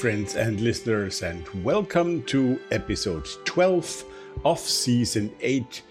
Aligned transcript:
Friends 0.00 0.36
and 0.36 0.60
listeners, 0.60 1.22
and 1.22 1.48
welcome 1.64 2.22
to 2.26 2.60
episode 2.70 3.26
12 3.44 4.04
of 4.44 4.60
season 4.60 5.34
8 5.40 5.82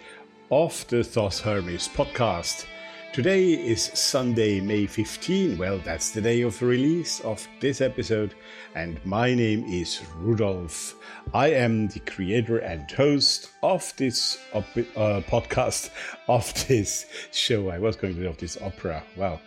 of 0.50 0.88
the 0.88 1.04
Thoth 1.04 1.42
Hermes 1.42 1.90
podcast. 1.90 2.66
Today 3.12 3.52
is 3.52 3.84
Sunday, 3.84 4.62
May 4.62 4.86
15. 4.86 5.58
Well, 5.58 5.80
that's 5.80 6.12
the 6.12 6.22
day 6.22 6.44
of 6.44 6.62
release 6.62 7.20
of 7.20 7.46
this 7.60 7.82
episode, 7.82 8.34
and 8.76 8.98
my 9.06 9.34
name 9.34 9.66
is 9.66 10.00
Rudolf. 10.20 10.96
I 11.34 11.50
am 11.50 11.90
the 11.90 12.00
creator 12.00 12.60
and 12.60 12.90
host 12.90 13.50
of 13.62 13.94
this 13.98 14.38
op- 14.54 14.78
uh, 14.96 15.20
podcast, 15.28 15.90
of 16.30 16.54
this 16.70 17.08
show. 17.34 17.70
I 17.70 17.78
was 17.78 17.98
going 17.98 18.16
to 18.16 18.22
do 18.22 18.30
of 18.30 18.38
this 18.38 18.58
opera. 18.62 19.04
Wow, 19.18 19.42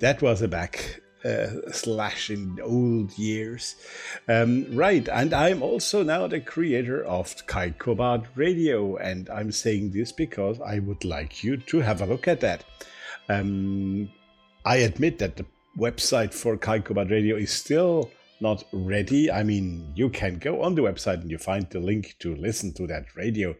that 0.00 0.22
was 0.22 0.40
a 0.40 0.48
back 0.48 1.02
uh, 1.26 1.72
slash 1.72 2.30
in 2.30 2.58
old 2.62 3.18
years. 3.18 3.74
Um, 4.28 4.66
right, 4.76 5.08
and 5.08 5.34
I'm 5.34 5.62
also 5.62 6.02
now 6.02 6.26
the 6.26 6.40
creator 6.40 7.04
of 7.04 7.46
Kai 7.46 7.70
Keikobad 7.70 8.26
Radio, 8.36 8.96
and 8.96 9.28
I'm 9.30 9.50
saying 9.50 9.90
this 9.90 10.12
because 10.12 10.60
I 10.60 10.78
would 10.78 11.04
like 11.04 11.42
you 11.42 11.56
to 11.56 11.80
have 11.80 12.00
a 12.00 12.06
look 12.06 12.28
at 12.28 12.40
that. 12.40 12.64
Um, 13.28 14.08
I 14.64 14.76
admit 14.76 15.18
that 15.18 15.36
the 15.36 15.46
website 15.76 16.32
for 16.32 16.56
Kai 16.56 16.78
Keikobad 16.78 17.10
Radio 17.10 17.36
is 17.36 17.50
still 17.50 18.10
not 18.40 18.64
ready. 18.72 19.30
I 19.30 19.42
mean, 19.42 19.92
you 19.94 20.10
can 20.10 20.38
go 20.38 20.62
on 20.62 20.74
the 20.74 20.82
website 20.82 21.22
and 21.22 21.30
you 21.30 21.38
find 21.38 21.68
the 21.70 21.80
link 21.80 22.14
to 22.20 22.36
listen 22.36 22.72
to 22.74 22.86
that 22.86 23.06
radio. 23.16 23.56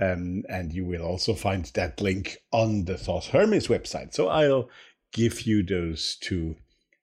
Um, 0.00 0.44
and 0.48 0.72
you 0.72 0.84
will 0.84 1.02
also 1.02 1.34
find 1.34 1.64
that 1.74 2.00
link 2.00 2.38
on 2.52 2.84
the 2.84 2.96
Thoth 2.96 3.28
Hermes 3.28 3.66
website. 3.66 4.14
So 4.14 4.28
I'll 4.28 4.68
give 5.12 5.42
you 5.42 5.64
those 5.64 6.16
two 6.20 6.56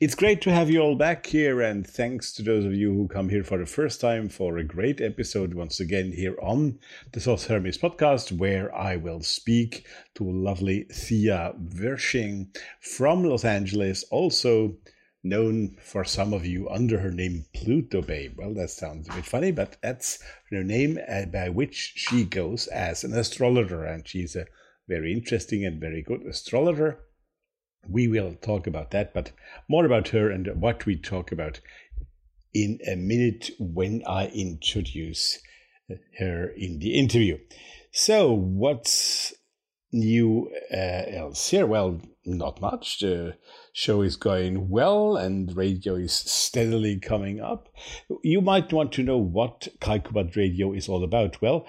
It's 0.00 0.14
great 0.14 0.40
to 0.42 0.52
have 0.52 0.70
you 0.70 0.80
all 0.80 0.94
back 0.94 1.26
here, 1.26 1.60
and 1.60 1.86
thanks 1.86 2.32
to 2.34 2.42
those 2.42 2.64
of 2.64 2.74
you 2.74 2.92
who 2.94 3.08
come 3.08 3.28
here 3.28 3.42
for 3.42 3.58
the 3.58 3.66
first 3.66 4.00
time 4.00 4.28
for 4.28 4.56
a 4.56 4.64
great 4.64 5.00
episode 5.00 5.54
once 5.54 5.80
again 5.80 6.12
here 6.12 6.36
on 6.40 6.78
the 7.12 7.20
Thoth 7.20 7.48
Hermes 7.48 7.78
podcast, 7.78 8.30
where 8.38 8.74
I 8.74 8.96
will 8.96 9.20
speak 9.20 9.84
to 10.14 10.24
lovely 10.24 10.84
Thea 10.84 11.54
Wirsching 11.58 12.56
from 12.80 13.24
Los 13.24 13.44
Angeles, 13.44 14.04
also 14.04 14.76
known 15.24 15.76
for 15.82 16.04
some 16.04 16.32
of 16.32 16.44
you 16.44 16.68
under 16.68 17.00
her 17.00 17.10
name 17.10 17.46
Pluto 17.54 18.02
Babe. 18.02 18.34
Well, 18.36 18.54
that 18.54 18.70
sounds 18.70 19.08
a 19.08 19.12
bit 19.12 19.24
funny, 19.24 19.50
but 19.50 19.78
that's 19.82 20.18
her 20.50 20.62
name 20.62 20.98
uh, 21.08 21.24
by 21.26 21.48
which 21.48 21.94
she 21.96 22.24
goes 22.24 22.66
as 22.68 23.02
an 23.02 23.14
astrologer, 23.14 23.84
and 23.84 24.06
she's 24.06 24.36
a 24.36 24.46
very 24.86 25.12
interesting 25.12 25.64
and 25.64 25.80
very 25.80 26.02
good 26.02 26.22
astrologer. 26.26 27.00
We 27.88 28.06
will 28.06 28.34
talk 28.34 28.66
about 28.66 28.90
that, 28.90 29.14
but 29.14 29.32
more 29.68 29.86
about 29.86 30.08
her 30.08 30.30
and 30.30 30.60
what 30.60 30.86
we 30.86 30.96
talk 30.96 31.32
about 31.32 31.60
in 32.52 32.78
a 32.86 32.94
minute 32.94 33.50
when 33.58 34.02
I 34.06 34.28
introduce 34.28 35.38
her 36.18 36.48
in 36.56 36.78
the 36.78 36.94
interview. 36.94 37.38
So, 37.92 38.32
what's 38.32 39.34
new 39.92 40.50
uh, 40.72 41.04
else 41.08 41.50
here? 41.50 41.66
Well, 41.66 42.00
not 42.24 42.60
much. 42.60 43.00
The 43.00 43.36
show 43.74 44.02
is 44.02 44.14
going 44.14 44.70
well 44.70 45.16
and 45.16 45.54
radio 45.56 45.96
is 45.96 46.12
steadily 46.12 46.96
coming 47.00 47.40
up. 47.40 47.68
You 48.22 48.40
might 48.40 48.72
want 48.72 48.92
to 48.92 49.02
know 49.02 49.18
what 49.18 49.66
Keikobad 49.80 50.36
Radio 50.36 50.72
is 50.72 50.88
all 50.88 51.02
about. 51.02 51.42
Well, 51.42 51.66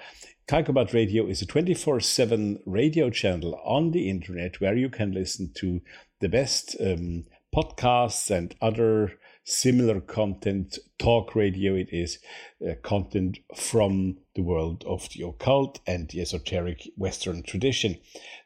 Keikobad 0.48 0.94
Radio 0.94 1.26
is 1.26 1.42
a 1.42 1.46
24 1.46 1.98
7 1.98 2.62
radio 2.64 3.10
channel 3.10 3.60
on 3.64 3.90
the 3.90 4.08
internet 4.08 4.60
where 4.60 4.76
you 4.76 4.88
can 4.88 5.12
listen 5.12 5.50
to 5.56 5.80
the 6.20 6.28
best 6.28 6.76
um, 6.80 7.24
podcasts 7.52 8.30
and 8.30 8.54
other 8.62 9.18
similar 9.42 10.00
content. 10.00 10.78
Talk 11.00 11.34
radio, 11.34 11.74
it 11.74 11.88
is 11.90 12.20
uh, 12.64 12.74
content 12.84 13.40
from 13.56 14.18
the 14.36 14.42
world 14.42 14.84
of 14.86 15.08
the 15.10 15.26
occult 15.26 15.80
and 15.88 16.08
the 16.08 16.20
esoteric 16.20 16.88
Western 16.96 17.42
tradition. 17.42 17.96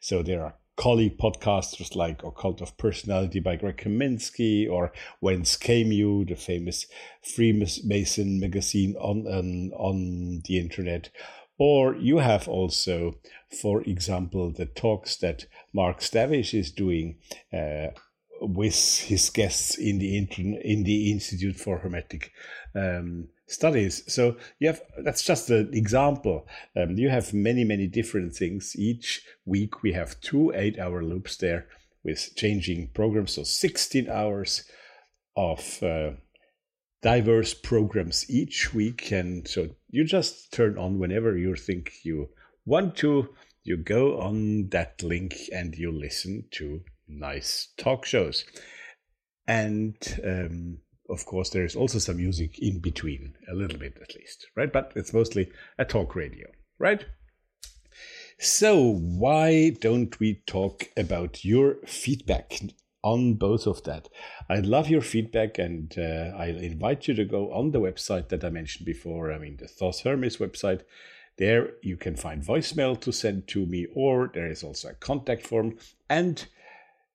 So 0.01 0.23
there 0.23 0.43
are 0.43 0.55
colleague 0.81 1.19
podcasters 1.19 1.95
like 1.95 2.25
Occult 2.25 2.63
of 2.63 2.75
Personality 2.79 3.39
by 3.39 3.55
Greg 3.55 3.77
Kaminsky 3.77 4.67
or 4.67 4.95
Whence 5.21 5.55
Came 5.55 5.93
You, 5.93 6.25
the 6.25 6.37
famous 6.37 6.87
Freemason 7.21 8.41
magazine 8.41 8.97
on, 8.99 9.27
um, 9.31 9.73
on 9.75 10.41
the 10.47 10.59
internet. 10.59 11.11
Or 11.59 11.95
you 11.97 12.17
have 12.17 12.49
also, 12.49 13.17
for 13.61 13.83
example, 13.83 14.51
the 14.51 14.65
talks 14.65 15.17
that 15.17 15.45
Mark 15.75 16.01
Stavish 16.01 16.59
is 16.59 16.73
doing 16.73 17.19
uh, 17.53 17.89
with 18.41 19.01
his 19.01 19.29
guests 19.29 19.77
in 19.77 19.99
the 19.99 20.17
in 20.17 20.85
the 20.85 21.13
Institute 21.13 21.57
for 21.57 21.81
Hermetic 21.81 22.33
um, 22.75 23.29
studies. 23.51 24.03
So 24.13 24.37
you 24.59 24.69
have 24.69 24.81
that's 25.05 25.23
just 25.23 25.51
an 25.51 25.71
example. 25.73 26.47
Um, 26.77 26.97
you 26.97 27.11
have 27.11 27.35
many 27.35 27.65
many 27.65 27.87
different 27.87 28.35
things. 28.35 28.75
Each 28.77 29.23
week 29.45 29.83
we 29.83 29.93
have 29.93 30.21
two 30.21 30.53
eight 30.55 30.79
hour 30.79 31.03
loops 31.03 31.37
there 31.37 31.67
with 32.05 32.35
changing 32.37 32.91
programs. 32.95 33.35
So 33.35 33.43
sixteen 33.43 34.09
hours 34.09 34.65
of 35.37 35.83
uh, 35.83 36.13
diverse 37.03 37.55
programs 37.55 38.29
each 38.31 38.73
week, 38.75 39.11
and 39.11 39.47
so 39.47 39.69
you 39.91 40.05
just 40.05 40.53
turn 40.53 40.79
on 40.79 40.99
whenever 40.99 41.37
you 41.37 41.57
think 41.57 41.93
you 42.05 42.29
want 42.65 42.97
to. 42.97 43.29
You 43.63 43.77
go 43.77 44.21
on 44.21 44.69
that 44.71 45.03
link 45.03 45.35
and 45.53 45.75
you 45.75 45.93
listen 45.93 46.45
to 46.53 46.81
nice 47.07 47.69
talk 47.77 48.07
shows. 48.07 48.45
And 49.47 49.97
um, 50.25 50.79
of 51.11 51.27
course, 51.27 51.51
there 51.51 51.65
is 51.65 51.77
also 51.77 51.99
some 51.99 52.17
music 52.17 52.59
in 52.59 52.79
between, 52.79 53.35
a 53.51 53.55
little 53.55 53.79
bit 53.79 53.99
at 54.01 54.15
least, 54.15 54.47
right? 54.57 54.73
But 54.73 54.93
it's 54.95 55.13
mostly 55.13 55.51
a 55.79 55.85
talk 55.85 56.15
radio, 56.15 56.49
right? 56.79 57.05
So, 58.39 58.81
why 58.81 59.77
don't 59.81 60.19
we 60.19 60.43
talk 60.47 60.85
about 60.97 61.45
your 61.45 61.77
feedback 61.87 62.59
on 63.03 63.35
both 63.35 63.67
of 63.67 63.83
that? 63.85 64.09
I 64.49 64.61
love 64.61 64.89
your 64.89 65.03
feedback, 65.03 65.59
and 65.59 65.93
uh, 65.99 66.35
I'll 66.37 66.57
invite 66.57 67.07
you 67.07 67.15
to 67.15 67.25
go 67.25 67.53
on 67.53 67.73
the 67.73 67.81
website 67.81 68.29
that 68.29 68.45
I 68.45 68.49
mentioned 68.49 68.87
before. 68.87 69.31
I 69.33 69.39
mean, 69.39 69.59
the 69.59 69.69
Thoth 69.69 70.03
Hermes 70.03 70.39
website. 70.39 70.83
There 71.37 71.73
you 71.83 71.97
can 71.97 72.17
find 72.17 72.43
voicemail 72.43 73.01
to 73.01 73.13
send 73.13 73.49
to 73.49 73.65
me, 73.67 73.87
or 73.95 74.31
there 74.33 74.51
is 74.51 74.63
also 74.63 74.89
a 74.89 74.95
contact 74.95 75.47
form. 75.47 75.79
And 76.09 76.47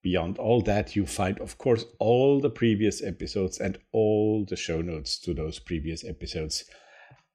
Beyond 0.06 0.38
all 0.38 0.62
that, 0.62 0.96
you 0.96 1.08
find, 1.08 1.40
of 1.40 1.58
course, 1.58 1.84
all 1.98 2.40
the 2.40 2.52
previous 2.52 3.02
episodes 3.02 3.58
and 3.58 3.80
all 3.92 4.46
the 4.48 4.56
show 4.56 4.80
notes 4.80 5.18
to 5.22 5.34
those 5.34 5.58
previous 5.58 6.06
episodes. 6.06 6.66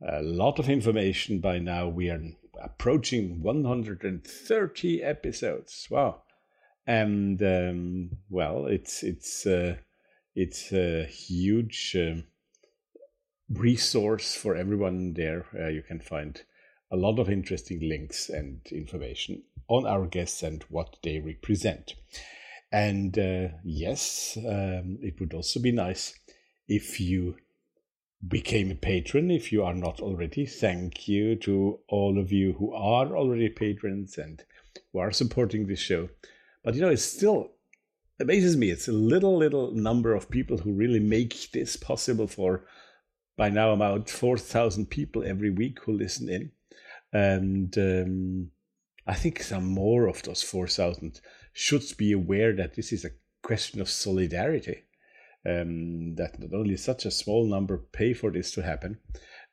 A 0.08 0.22
lot 0.22 0.61
of 0.61 0.69
information 0.69 1.40
by 1.40 1.58
now. 1.58 1.88
We 1.88 2.11
are 2.11 2.22
approaching 2.62 3.43
130 3.43 5.02
episodes. 5.02 5.88
Wow. 5.90 6.22
And 6.87 7.43
um, 7.43 8.11
well, 8.28 8.67
it's 8.67 9.02
it's 9.02 9.46
uh, 9.46 9.75
it's 10.37 10.73
a 10.73 11.06
huge 11.06 11.96
uh, 11.96 12.23
resource 13.52 14.37
for 14.37 14.55
everyone 14.55 15.14
there. 15.14 15.44
Uh, 15.58 15.66
you 15.70 15.82
can 15.82 15.99
find 15.99 16.40
a 16.93 16.96
lot 16.96 17.19
of 17.19 17.28
interesting 17.28 17.81
links 17.81 18.28
and 18.28 18.61
information 18.70 19.43
on 19.66 19.88
our 19.88 20.06
guests 20.06 20.44
and 20.44 20.62
what 20.69 20.99
they 21.02 21.19
represent. 21.19 21.96
And 22.72 23.19
uh, 23.19 23.49
yes, 23.64 24.38
um, 24.38 24.99
it 25.02 25.19
would 25.20 25.34
also 25.34 25.61
be 25.61 25.72
nice 25.72 26.14
if 26.69 27.00
you 27.00 27.37
became 28.26 28.70
a 28.70 28.75
patron 28.75 29.31
if 29.31 29.50
you 29.50 29.64
are 29.64 29.75
not 29.75 30.00
already. 30.00 30.46
Thank 30.46 31.08
you 31.08 31.37
to 31.37 31.81
all 31.88 32.19
of 32.19 32.31
you 32.31 32.52
who 32.52 32.72
are 32.72 33.17
already 33.17 33.49
patrons 33.49 34.19
and 34.19 34.44
who 34.93 34.99
are 34.99 35.11
supporting 35.11 35.67
this 35.67 35.81
show. 35.81 36.08
But 36.62 36.75
you 36.75 36.82
know, 36.82 36.90
it 36.90 36.99
still 36.99 37.52
amazes 38.20 38.56
me. 38.56 38.70
It's 38.70 38.88
a 38.88 38.93
little, 38.93 39.37
little 39.37 39.73
number 39.73 40.14
of 40.14 40.31
people 40.31 40.58
who 40.58 40.73
really 40.73 41.00
make 41.00 41.50
this 41.52 41.76
possible 41.76 42.26
for 42.26 42.66
by 43.37 43.49
now 43.49 43.73
about 43.73 44.11
4,000 44.11 44.90
people 44.90 45.25
every 45.25 45.50
week 45.50 45.78
who 45.81 45.93
listen 45.93 46.28
in. 46.28 46.52
And 47.12 47.76
um, 47.78 48.50
I 49.06 49.14
think 49.14 49.43
some 49.43 49.64
more 49.64 50.06
of 50.06 50.23
those 50.23 50.43
4,000 50.43 51.20
should 51.52 51.82
be 51.97 52.12
aware 52.12 52.55
that 52.55 52.75
this 52.75 52.93
is 52.93 53.05
a 53.05 53.11
question 53.43 53.81
of 53.81 53.88
solidarity 53.88 54.85
um, 55.47 56.14
that 56.17 56.38
not 56.38 56.52
only 56.52 56.76
such 56.76 57.05
a 57.05 57.11
small 57.11 57.47
number 57.47 57.79
pay 57.79 58.12
for 58.12 58.31
this 58.31 58.50
to 58.52 58.62
happen, 58.62 58.99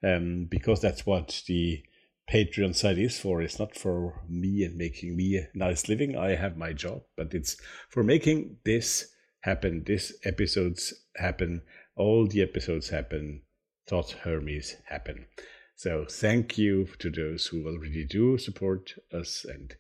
um, 0.04 0.48
because 0.50 0.82
that's 0.82 1.06
what 1.06 1.42
the 1.48 1.84
Patreon 2.32 2.76
side 2.76 2.98
is 2.98 3.20
for. 3.20 3.42
It's 3.42 3.60
not 3.60 3.76
for 3.76 4.22
me 4.28 4.64
and 4.64 4.76
making 4.76 5.16
me 5.16 5.38
a 5.38 5.48
nice 5.54 5.88
living. 5.88 6.18
I 6.18 6.36
have 6.36 6.58
my 6.58 6.74
job, 6.74 7.04
but 7.16 7.34
it's 7.34 7.58
for 7.90 8.04
making 8.04 8.58
this 8.66 9.14
happen. 9.42 9.84
This 9.86 10.14
episodes 10.26 10.94
happen. 11.16 11.62
All 11.96 12.28
the 12.28 12.42
episodes 12.42 12.90
happen. 12.90 13.44
Thoth 13.88 14.12
Hermes 14.12 14.76
happen. 14.86 15.28
So 15.76 16.06
thank 16.10 16.58
you 16.58 16.90
to 17.00 17.10
those 17.10 17.46
who 17.48 17.66
already 17.66 18.04
do 18.04 18.38
support 18.38 18.94
us, 19.14 19.46
and 19.48 19.74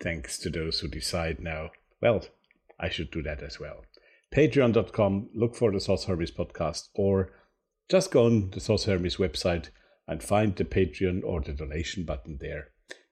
thanks 0.00 0.38
to 0.38 0.50
those 0.50 0.80
who 0.80 0.88
decide 0.88 1.40
now. 1.40 1.70
Well, 2.00 2.24
I 2.78 2.88
should 2.88 3.10
do 3.10 3.22
that 3.22 3.42
as 3.42 3.58
well 3.58 3.84
patreon.com, 4.36 5.30
look 5.34 5.54
for 5.54 5.72
the 5.72 5.80
Thoth 5.80 6.04
Hermes 6.04 6.30
podcast, 6.30 6.88
or 6.94 7.32
just 7.88 8.10
go 8.10 8.26
on 8.26 8.50
the 8.50 8.60
Thoth 8.60 8.84
Hermes 8.84 9.16
website 9.16 9.70
and 10.06 10.22
find 10.22 10.54
the 10.54 10.64
Patreon 10.64 11.22
or 11.24 11.40
the 11.40 11.52
donation 11.52 12.04
button 12.04 12.38
there. 12.40 12.68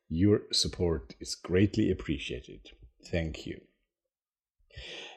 Your 0.09 0.43
support 0.53 1.15
is 1.21 1.35
greatly 1.35 1.91
appreciated. 1.91 2.71
Thank 3.11 3.47
you. 3.47 3.61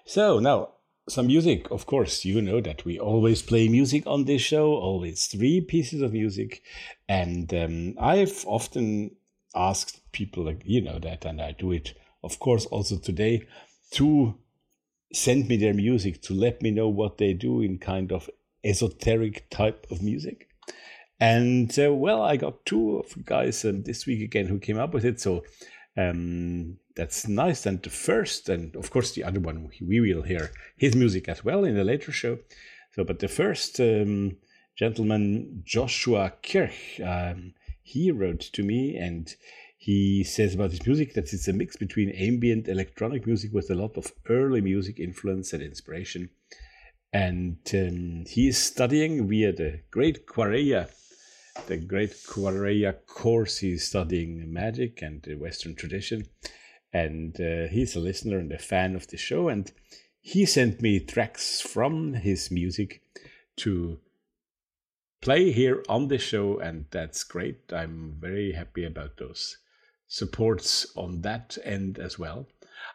So, 0.05 0.39
now 0.39 0.69
some 1.09 1.27
music. 1.27 1.69
Of 1.71 1.85
course, 1.85 2.25
you 2.25 2.41
know 2.41 2.61
that 2.61 2.85
we 2.85 2.99
always 2.99 3.41
play 3.41 3.67
music 3.67 4.03
on 4.05 4.25
this 4.25 4.41
show, 4.41 4.73
always 4.73 5.25
three 5.27 5.61
pieces 5.61 6.01
of 6.01 6.13
music. 6.13 6.61
And 7.07 7.53
um, 7.53 7.95
I've 7.99 8.43
often 8.45 9.11
asked 9.57 10.11
people, 10.11 10.45
like, 10.45 10.61
you 10.65 10.81
know 10.81 10.99
that, 10.99 11.25
and 11.25 11.41
I 11.41 11.51
do 11.51 11.71
it, 11.71 11.93
of 12.23 12.39
course, 12.39 12.65
also 12.67 12.97
today, 12.97 13.47
to 13.91 14.35
send 15.13 15.47
me 15.47 15.57
their 15.57 15.73
music 15.73 16.21
to 16.21 16.33
let 16.33 16.61
me 16.61 16.71
know 16.71 16.89
what 16.89 17.17
they 17.17 17.33
do 17.33 17.61
in 17.61 17.77
kind 17.77 18.11
of 18.11 18.29
esoteric 18.63 19.49
type 19.49 19.87
of 19.89 20.01
music. 20.01 20.49
And 21.19 21.77
uh, 21.79 21.93
well, 21.93 22.21
I 22.21 22.37
got 22.37 22.65
two 22.65 22.97
of 22.97 23.25
guys 23.25 23.65
um, 23.65 23.83
this 23.83 24.05
week 24.05 24.21
again 24.21 24.47
who 24.47 24.59
came 24.59 24.77
up 24.77 24.93
with 24.93 25.05
it. 25.05 25.19
So 25.19 25.43
um, 25.95 26.77
that's 26.95 27.27
nice. 27.27 27.65
And 27.65 27.81
the 27.81 27.89
first, 27.89 28.49
and 28.49 28.75
of 28.75 28.91
course 28.91 29.13
the 29.13 29.23
other 29.23 29.39
one, 29.39 29.69
we 29.81 30.01
will 30.01 30.21
hear 30.21 30.51
his 30.77 30.95
music 30.95 31.27
as 31.27 31.43
well 31.43 31.63
in 31.63 31.77
a 31.77 31.83
later 31.83 32.11
show. 32.11 32.37
So, 32.93 33.03
but 33.03 33.19
the 33.19 33.27
first 33.27 33.79
um, 33.79 34.37
gentleman, 34.75 35.63
Joshua 35.65 36.33
Kirch, 36.43 36.99
um, 36.99 37.53
he 37.87 38.11
wrote 38.11 38.41
to 38.41 38.63
me 38.63 38.97
and 38.97 39.33
he 39.77 40.21
says 40.21 40.55
about 40.55 40.71
his 40.71 40.85
music 40.85 41.13
that 41.13 41.31
it's 41.31 41.47
a 41.47 41.53
mix 41.53 41.77
between 41.77 42.09
ambient 42.09 42.67
electronic 42.67 43.25
music 43.25 43.53
with 43.53 43.71
a 43.71 43.75
lot 43.75 43.95
of 43.95 44.11
early 44.27 44.59
music 44.59 44.99
influence 44.99 45.53
and 45.53 45.63
inspiration. 45.63 46.29
And 47.13 47.57
um, 47.73 48.25
he 48.27 48.49
is 48.49 48.57
studying 48.57 49.29
via 49.29 49.53
the 49.53 49.79
great 49.89 50.27
Quareia, 50.27 50.89
the 51.67 51.77
great 51.77 52.11
Quareia 52.11 52.93
course. 53.05 53.59
He's 53.59 53.87
studying 53.87 54.51
magic 54.51 55.01
and 55.01 55.21
the 55.23 55.35
Western 55.35 55.73
tradition. 55.73 56.25
And 56.91 57.39
uh, 57.39 57.67
he's 57.69 57.95
a 57.95 58.01
listener 58.01 58.39
and 58.39 58.51
a 58.51 58.57
fan 58.57 58.97
of 58.97 59.07
the 59.07 59.17
show. 59.17 59.47
And 59.47 59.71
he 60.19 60.45
sent 60.45 60.81
me 60.81 60.99
tracks 60.99 61.61
from 61.61 62.15
his 62.15 62.51
music 62.51 63.01
to 63.57 63.99
play 65.21 65.51
here 65.51 65.83
on 65.89 66.07
the 66.07 66.17
show, 66.17 66.59
and 66.59 66.85
that's 66.91 67.23
great. 67.23 67.71
I'm 67.71 68.17
very 68.19 68.51
happy 68.51 68.85
about 68.85 69.17
those 69.17 69.57
supports 70.07 70.87
on 70.95 71.21
that 71.21 71.57
end 71.63 71.99
as 71.99 72.17
well. 72.17 72.47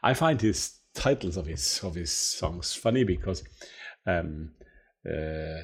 I 0.02 0.14
find 0.14 0.40
his 0.40 0.78
titles 0.94 1.36
of 1.36 1.46
his 1.46 1.82
of 1.82 1.94
his 1.94 2.12
songs 2.12 2.74
funny 2.74 3.04
because 3.04 3.42
um, 4.06 4.52
uh, 5.08 5.62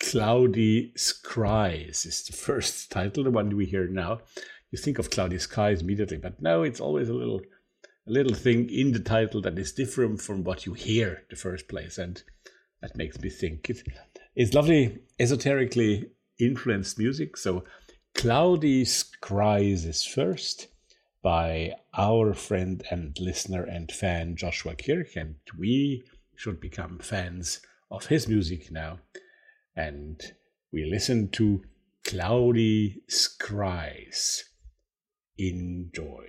Cloudy 0.00 0.92
Skies 0.96 2.06
is 2.06 2.24
the 2.24 2.32
first 2.36 2.90
title, 2.90 3.24
the 3.24 3.30
one 3.30 3.56
we 3.56 3.66
hear 3.66 3.86
now. 3.86 4.20
You 4.70 4.78
think 4.78 4.98
of 4.98 5.10
Cloudy 5.10 5.38
Skies 5.38 5.82
immediately, 5.82 6.18
but 6.18 6.42
no, 6.42 6.62
it's 6.62 6.80
always 6.80 7.08
a 7.08 7.14
little 7.14 7.40
a 8.06 8.10
little 8.10 8.34
thing 8.34 8.68
in 8.68 8.92
the 8.92 8.98
title 8.98 9.40
that 9.40 9.58
is 9.58 9.72
different 9.72 10.20
from 10.20 10.44
what 10.44 10.66
you 10.66 10.74
hear 10.74 11.22
the 11.30 11.36
first 11.36 11.68
place, 11.68 11.96
and 11.96 12.22
that 12.82 12.96
makes 12.96 13.18
me 13.20 13.30
think 13.30 13.70
it, 13.70 13.82
it's 14.36 14.54
lovely 14.54 14.98
esoterically 15.20 16.10
influenced 16.38 16.98
music. 16.98 17.36
So 17.36 17.64
Cloudy 18.14 18.84
Skies 18.84 19.84
is 19.84 20.04
first 20.04 20.68
by 21.22 21.72
our 21.96 22.34
friend 22.34 22.84
and 22.90 23.18
listener 23.18 23.64
and 23.64 23.90
fan 23.90 24.36
Joshua 24.36 24.74
Kirch, 24.74 25.16
and 25.16 25.36
we 25.58 26.04
should 26.36 26.60
become 26.60 26.98
fans 26.98 27.60
of 27.90 28.06
his 28.06 28.28
music 28.28 28.70
now. 28.70 28.98
And 29.76 30.20
we 30.72 30.84
listen 30.84 31.28
to 31.30 31.62
Cloudy 32.04 33.02
Skies. 33.08 34.44
Enjoy. 35.38 36.26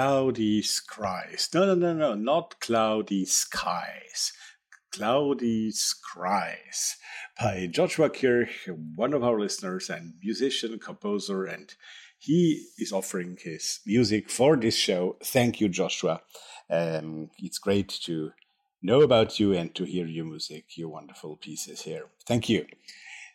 Cloudy 0.00 0.62
Skies. 0.62 1.50
No, 1.52 1.66
no, 1.66 1.74
no, 1.74 1.92
no, 1.92 2.14
not 2.14 2.58
Cloudy 2.58 3.26
Skies. 3.26 4.32
Cloudy 4.90 5.70
Skies 5.72 6.96
by 7.38 7.68
Joshua 7.70 8.08
Kirch, 8.08 8.66
one 8.94 9.12
of 9.12 9.22
our 9.22 9.38
listeners 9.38 9.90
and 9.90 10.14
musician, 10.22 10.78
composer, 10.78 11.44
and 11.44 11.74
he 12.18 12.68
is 12.78 12.92
offering 12.92 13.36
his 13.42 13.80
music 13.84 14.30
for 14.30 14.56
this 14.56 14.74
show. 14.74 15.18
Thank 15.22 15.60
you, 15.60 15.68
Joshua. 15.68 16.22
Um, 16.70 17.28
it's 17.36 17.58
great 17.58 17.90
to 18.06 18.32
know 18.80 19.02
about 19.02 19.38
you 19.38 19.52
and 19.52 19.74
to 19.74 19.84
hear 19.84 20.06
your 20.06 20.24
music, 20.24 20.78
your 20.78 20.88
wonderful 20.88 21.36
pieces 21.36 21.82
here. 21.82 22.06
Thank 22.24 22.48
you. 22.48 22.64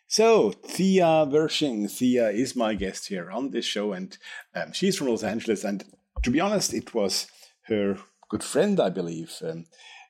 So, 0.08 0.50
Thea 0.50 1.26
Wirsching. 1.28 1.88
Thea 1.88 2.30
is 2.30 2.56
my 2.56 2.74
guest 2.74 3.06
here 3.06 3.30
on 3.30 3.50
this 3.50 3.64
show, 3.64 3.92
and 3.92 4.18
um, 4.54 4.72
she's 4.72 4.96
from 4.96 5.08
Los 5.08 5.22
Angeles. 5.22 5.62
And 5.64 5.84
to 6.26 6.30
be 6.32 6.40
honest, 6.40 6.74
it 6.74 6.92
was 6.92 7.28
her 7.68 7.96
good 8.28 8.42
friend, 8.42 8.80
I 8.80 8.90
believe, 8.90 9.32
um, 9.44 9.66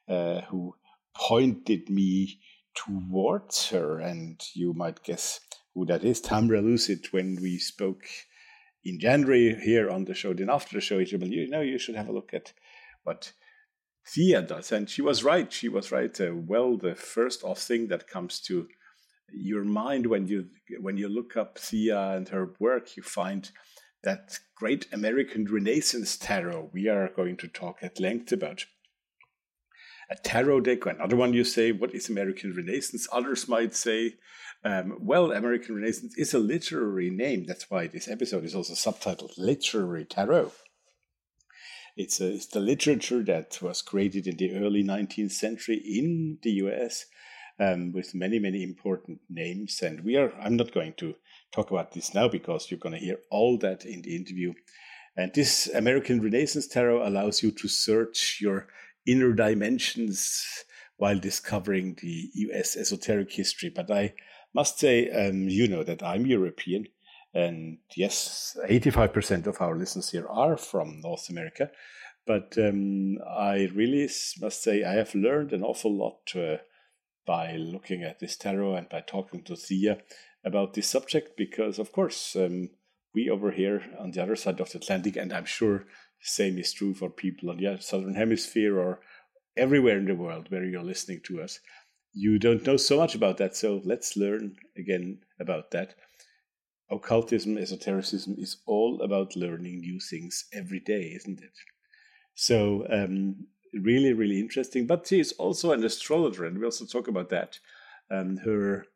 uh, 0.08 0.40
who 0.49 0.75
pointed 1.14 1.90
me 1.90 2.40
towards 2.75 3.68
her. 3.68 4.00
And 4.00 4.40
you 4.54 4.73
might 4.73 5.02
guess 5.02 5.40
who 5.75 5.85
that 5.85 6.04
is 6.04 6.23
Tamra 6.23 6.62
Lucid 6.64 7.08
when 7.11 7.37
we 7.42 7.58
spoke 7.58 8.06
in 8.82 8.99
January 8.99 9.61
here 9.62 9.90
on 9.90 10.06
the 10.06 10.14
show. 10.14 10.32
Then 10.32 10.49
after 10.49 10.75
the 10.75 10.80
show, 10.80 10.99
he 10.99 11.04
said, 11.04 11.23
you 11.23 11.49
know, 11.49 11.61
you 11.61 11.78
should 11.78 11.96
have 11.96 12.08
a 12.08 12.14
look 12.14 12.32
at 12.32 12.54
what 13.04 13.32
Thea 14.08 14.40
does. 14.40 14.73
And 14.73 14.88
she 14.88 15.02
was 15.02 15.23
right. 15.23 15.52
She 15.52 15.68
was 15.68 15.92
right. 15.92 16.18
Uh, 16.18 16.32
well, 16.35 16.78
the 16.78 16.94
first 16.94 17.44
off 17.44 17.61
thing 17.61 17.88
that 17.88 18.08
comes 18.08 18.40
to 18.46 18.68
your 19.30 19.64
mind 19.64 20.06
when 20.06 20.26
you 20.26 20.46
when 20.80 20.96
you 20.96 21.11
look 21.11 21.37
up 21.37 21.58
Thea 21.58 22.12
and 22.12 22.26
her 22.30 22.54
work, 22.58 22.96
you 22.96 23.02
find 23.02 23.50
that 24.07 24.39
great 24.55 24.87
American 24.93 25.45
Renaissance 25.45 26.17
tarot 26.17 26.71
we 26.73 26.89
are 26.89 27.11
going 27.15 27.37
to 27.39 27.49
talk 27.49 27.79
at 27.83 28.01
length 28.01 28.31
about. 28.31 28.65
A 30.09 30.15
tarot 30.15 30.61
deck, 30.61 30.87
another 30.87 31.17
one 31.17 31.35
you 31.35 31.43
say, 31.43 31.73
what 31.73 31.93
is 31.93 32.09
American 32.09 32.55
Renaissance? 32.55 33.09
Others 33.11 33.49
might 33.49 33.75
say, 33.75 34.15
um, 34.65 34.97
well, 35.01 35.33
American 35.33 35.75
Renaissance 35.75 36.17
is 36.17 36.33
a 36.33 36.39
literary 36.39 37.11
name. 37.11 37.47
That's 37.47 37.69
why 37.69 37.89
this 37.89 38.07
episode 38.07 38.45
is 38.45 38.55
also 38.55 38.75
subtitled 38.75 39.33
Literary 39.37 40.05
Tarot. 40.05 40.53
It's, 41.97 42.21
a, 42.21 42.35
it's 42.35 42.47
the 42.47 42.61
literature 42.61 43.25
that 43.25 43.59
was 43.61 43.83
created 43.83 44.29
in 44.29 44.37
the 44.37 44.55
early 44.55 44.85
19th 44.85 45.33
century 45.33 45.79
in 45.85 46.39
the 46.43 46.51
US 46.51 47.07
um, 47.59 47.93
with 47.93 48.15
many, 48.15 48.39
many 48.39 48.63
important 48.63 49.19
names. 49.29 49.81
And 49.83 50.05
we 50.05 50.17
are, 50.17 50.33
I'm 50.41 50.57
not 50.57 50.73
going 50.73 50.95
to 50.99 51.17
talk 51.57 51.71
about 51.71 51.93
this 51.93 52.15
now 52.15 52.29
because 52.29 52.71
you're 52.71 52.79
going 52.79 52.95
to 52.95 53.05
hear 53.05 53.19
all 53.31 53.59
that 53.59 53.85
in 53.85 54.03
the 54.03 54.15
interview. 54.15 54.53
And 55.17 55.33
this 55.33 55.69
American 55.75 56.21
Renaissance 56.21 56.67
Tarot 56.67 57.07
allows 57.09 57.43
you 57.43 57.51
to 57.51 57.69
search 57.69 58.39
your 58.41 58.69
inner 59.07 59.33
dimensions 59.33 60.45
while 60.99 61.19
discovering 61.19 61.97
the 62.01 62.31
US 62.35 62.77
esoteric 62.77 63.33
history. 63.33 63.71
But 63.75 63.91
I 63.91 64.15
must 64.55 64.79
say, 64.79 65.11
um, 65.11 65.49
you 65.49 65.67
know 65.69 65.83
that 65.83 66.03
I'm 66.03 66.27
European. 66.27 66.87
And 67.33 67.79
yes, 67.95 68.57
85% 68.69 69.47
of 69.47 69.61
our 69.61 69.77
listeners 69.77 70.11
here 70.11 70.27
are 70.29 70.57
from 70.57 71.01
North 71.01 71.29
America. 71.31 71.71
But 72.27 72.57
um, 72.59 73.19
I 73.27 73.71
really 73.75 74.09
must 74.41 74.63
say 74.63 74.85
I 74.85 74.95
have 74.95 75.15
learned 75.15 75.53
an 75.53 75.63
awful 75.63 75.95
lot 75.95 76.21
uh, 76.35 76.59
by 77.26 77.56
looking 77.56 78.02
at 78.02 78.21
this 78.21 78.37
tarot 78.37 78.76
and 78.76 78.88
by 78.88 79.00
talking 79.00 79.42
to 79.45 79.56
Thea 79.56 79.99
about 80.45 80.75
this 80.75 80.88
subject 80.88 81.37
because, 81.37 81.78
of 81.78 81.92
course, 81.92 82.37
um, 82.37 82.71
we 83.14 83.28
over 83.28 83.50
here 83.50 83.83
on 83.99 84.12
the 84.12 84.23
other 84.23 84.37
side 84.37 84.61
of 84.61 84.71
the 84.71 84.78
Atlantic, 84.78 85.16
and 85.16 85.33
I'm 85.33 85.47
sure 85.47 85.78
the 85.78 85.87
same 86.21 86.59
is 86.59 86.73
true 86.73 86.95
for 86.95 87.11
people 87.11 87.50
on 87.50 87.56
the 87.56 87.78
southern 87.80 88.14
hemisphere 88.14 88.78
or 88.78 89.00
everywhere 89.56 89.99
in 89.99 90.04
the 90.04 90.14
world 90.14 90.50
where 90.50 90.64
you're 90.64 90.83
listening 90.83 91.21
to 91.25 91.42
us. 91.42 91.59
You 92.12 92.38
don't 92.38 92.66
know 92.66 92.76
so 92.76 92.97
much 92.97 93.14
about 93.14 93.38
that, 93.38 93.56
so 93.56 93.80
let's 93.85 94.16
learn 94.16 94.56
again 94.76 95.21
about 95.40 95.71
that. 95.73 95.95
Occultism, 96.90 97.59
esotericism 97.59 98.37
is 98.38 98.59
all 98.66 99.00
about 99.02 99.35
learning 99.35 99.80
new 99.80 99.99
things 99.99 100.45
every 100.52 100.80
day, 100.80 101.12
isn't 101.16 101.40
it? 101.40 101.52
So 102.35 102.87
um, 102.90 103.47
really, 103.73 104.12
really 104.12 104.40
interesting. 104.40 104.87
But 104.87 105.06
she 105.06 105.20
is 105.20 105.32
also 105.32 105.73
an 105.73 105.85
astrologer, 105.85 106.44
and 106.44 106.58
we 106.58 106.64
also 106.64 106.85
talk 106.85 107.08
about 107.08 107.30
that. 107.30 107.58
Um, 108.11 108.38
her 108.38 108.87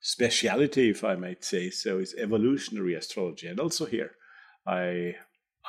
speciality, 0.00 0.90
if 0.90 1.04
I 1.04 1.14
might 1.16 1.44
say 1.44 1.70
so, 1.70 1.98
is 1.98 2.14
evolutionary 2.16 2.94
astrology. 2.94 3.48
And 3.48 3.60
also 3.60 3.86
here, 3.86 4.12
I 4.66 5.16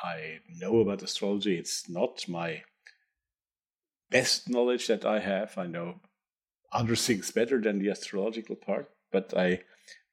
I 0.02 0.38
know 0.56 0.80
about 0.80 1.02
astrology. 1.02 1.58
It's 1.58 1.88
not 1.88 2.28
my 2.28 2.62
best 4.10 4.48
knowledge 4.48 4.86
that 4.86 5.04
I 5.04 5.18
have. 5.20 5.58
I 5.58 5.66
know 5.66 6.00
other 6.72 6.96
things 6.96 7.30
better 7.30 7.60
than 7.60 7.78
the 7.78 7.90
astrological 7.90 8.56
part, 8.56 8.90
but 9.10 9.36
I 9.36 9.62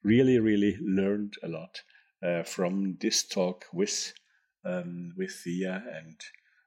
really, 0.04 0.40
really 0.40 0.78
learned 0.82 1.36
a 1.44 1.48
lot 1.48 1.82
uh, 2.24 2.44
from 2.44 2.98
this 3.00 3.24
talk 3.24 3.66
with 3.74 4.14
um, 4.64 5.14
with 5.18 5.32
Thea 5.32 5.84
and 5.96 6.20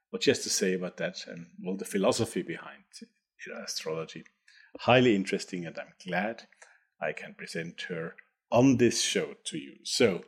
what 0.09 0.23
she 0.23 0.31
has 0.31 0.39
to 0.39 0.49
say 0.49 0.73
about 0.73 0.97
that 0.97 1.25
and 1.27 1.47
all 1.65 1.77
the 1.77 1.85
philosophy 1.85 2.41
behind 2.41 2.83
you 3.01 3.53
know, 3.53 3.61
astrology. 3.63 4.23
Highly 4.79 5.15
interesting, 5.15 5.65
and 5.65 5.77
I'm 5.77 5.93
glad 6.05 6.43
I 7.01 7.13
can 7.13 7.33
present 7.33 7.81
her 7.89 8.15
on 8.51 8.77
this 8.77 9.01
show 9.01 9.35
to 9.45 9.57
you. 9.57 9.77
So, 9.83 10.23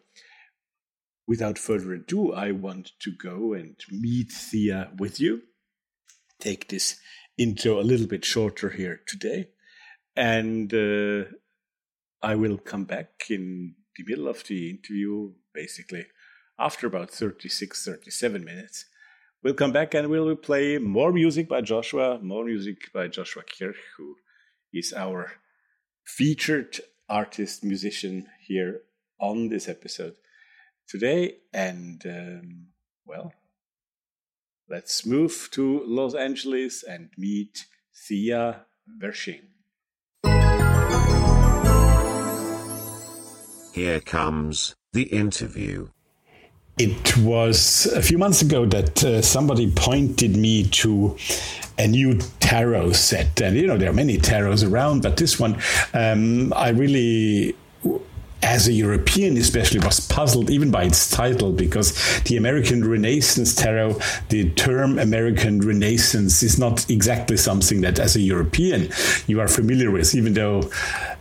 without 1.28 1.58
further 1.58 1.94
ado, 1.94 2.34
I 2.34 2.52
want 2.52 2.92
to 3.00 3.12
go 3.12 3.54
and 3.54 3.76
meet 3.90 4.32
Thea 4.32 4.92
with 4.98 5.20
you. 5.20 5.44
Take 6.40 6.70
this 6.70 7.00
intro 7.38 7.80
a 7.80 7.84
little 7.84 8.08
bit 8.08 8.26
shorter 8.26 8.70
here 8.70 9.02
today, 9.08 9.50
and 10.16 10.74
uh, 10.74 11.26
I 12.22 12.36
will 12.36 12.58
come 12.58 12.86
back 12.86 13.26
in 13.30 13.76
the 13.96 14.04
middle 14.08 14.28
of 14.28 14.44
the 14.48 14.72
interview, 14.72 15.34
basically 15.54 16.06
after 16.62 16.86
about 16.86 17.10
36, 17.10 17.84
37 17.84 18.44
minutes, 18.46 18.86
We'll 19.43 19.55
come 19.55 19.71
back 19.71 19.95
and 19.95 20.07
we'll 20.10 20.36
play 20.36 20.77
more 20.77 21.12
music 21.12 21.50
by 21.50 21.62
Joshua, 21.62 22.19
more 22.21 22.45
music 22.45 22.93
by 22.93 23.07
Joshua 23.07 23.41
Kirch, 23.41 23.75
who 23.98 24.15
is 24.71 24.93
our 24.93 25.31
featured 26.05 26.79
artist 27.10 27.63
musician 27.63 28.27
here 28.45 28.81
on 29.19 29.50
this 29.50 29.67
episode 29.67 30.13
today. 30.88 31.38
And 31.51 32.03
um, 32.05 32.67
well, 33.07 33.33
let's 34.69 35.07
move 35.07 35.50
to 35.53 35.83
Los 35.88 36.13
Angeles 36.13 36.83
and 36.83 37.10
meet 37.17 37.65
Thea 38.07 38.67
Wirsching. 39.01 39.48
Here 43.74 44.01
comes 44.01 44.75
the 44.93 45.03
interview. 45.03 45.88
It 46.82 47.16
was 47.18 47.86
a 47.86 48.02
few 48.02 48.18
months 48.18 48.42
ago 48.42 48.66
that 48.66 49.04
uh, 49.04 49.22
somebody 49.22 49.70
pointed 49.70 50.36
me 50.36 50.64
to 50.82 51.16
a 51.78 51.88
new 51.88 52.18
tarot 52.40 52.94
set. 52.94 53.40
And, 53.40 53.56
you 53.56 53.68
know, 53.68 53.78
there 53.78 53.92
are 53.92 53.94
many 53.94 54.18
tarots 54.18 54.68
around, 54.68 55.04
but 55.04 55.18
this 55.18 55.40
one, 55.40 55.62
um, 55.94 56.52
I 56.54 56.70
really 56.70 57.56
as 58.44 58.68
a 58.68 58.74
European, 58.74 59.38
especially, 59.38 59.80
was 59.80 60.00
puzzled 60.08 60.50
even 60.50 60.72
by 60.72 60.84
its 60.86 61.10
title 61.10 61.52
because 61.52 61.94
the 62.24 62.38
American 62.38 62.90
Renaissance 62.90 63.54
Tarot, 63.54 64.00
the 64.30 64.50
term 64.52 64.98
American 64.98 65.62
Renaissance 65.62 66.41
is 66.41 66.58
not 66.58 66.89
exactly 66.89 67.38
something 67.38 67.82
that, 67.82 68.00
as 68.00 68.15
a 68.15 68.22
European, 68.22 68.89
you 69.28 69.39
are 69.39 69.48
familiar 69.48 69.91
with, 69.91 70.15
even 70.15 70.34
though 70.34 70.72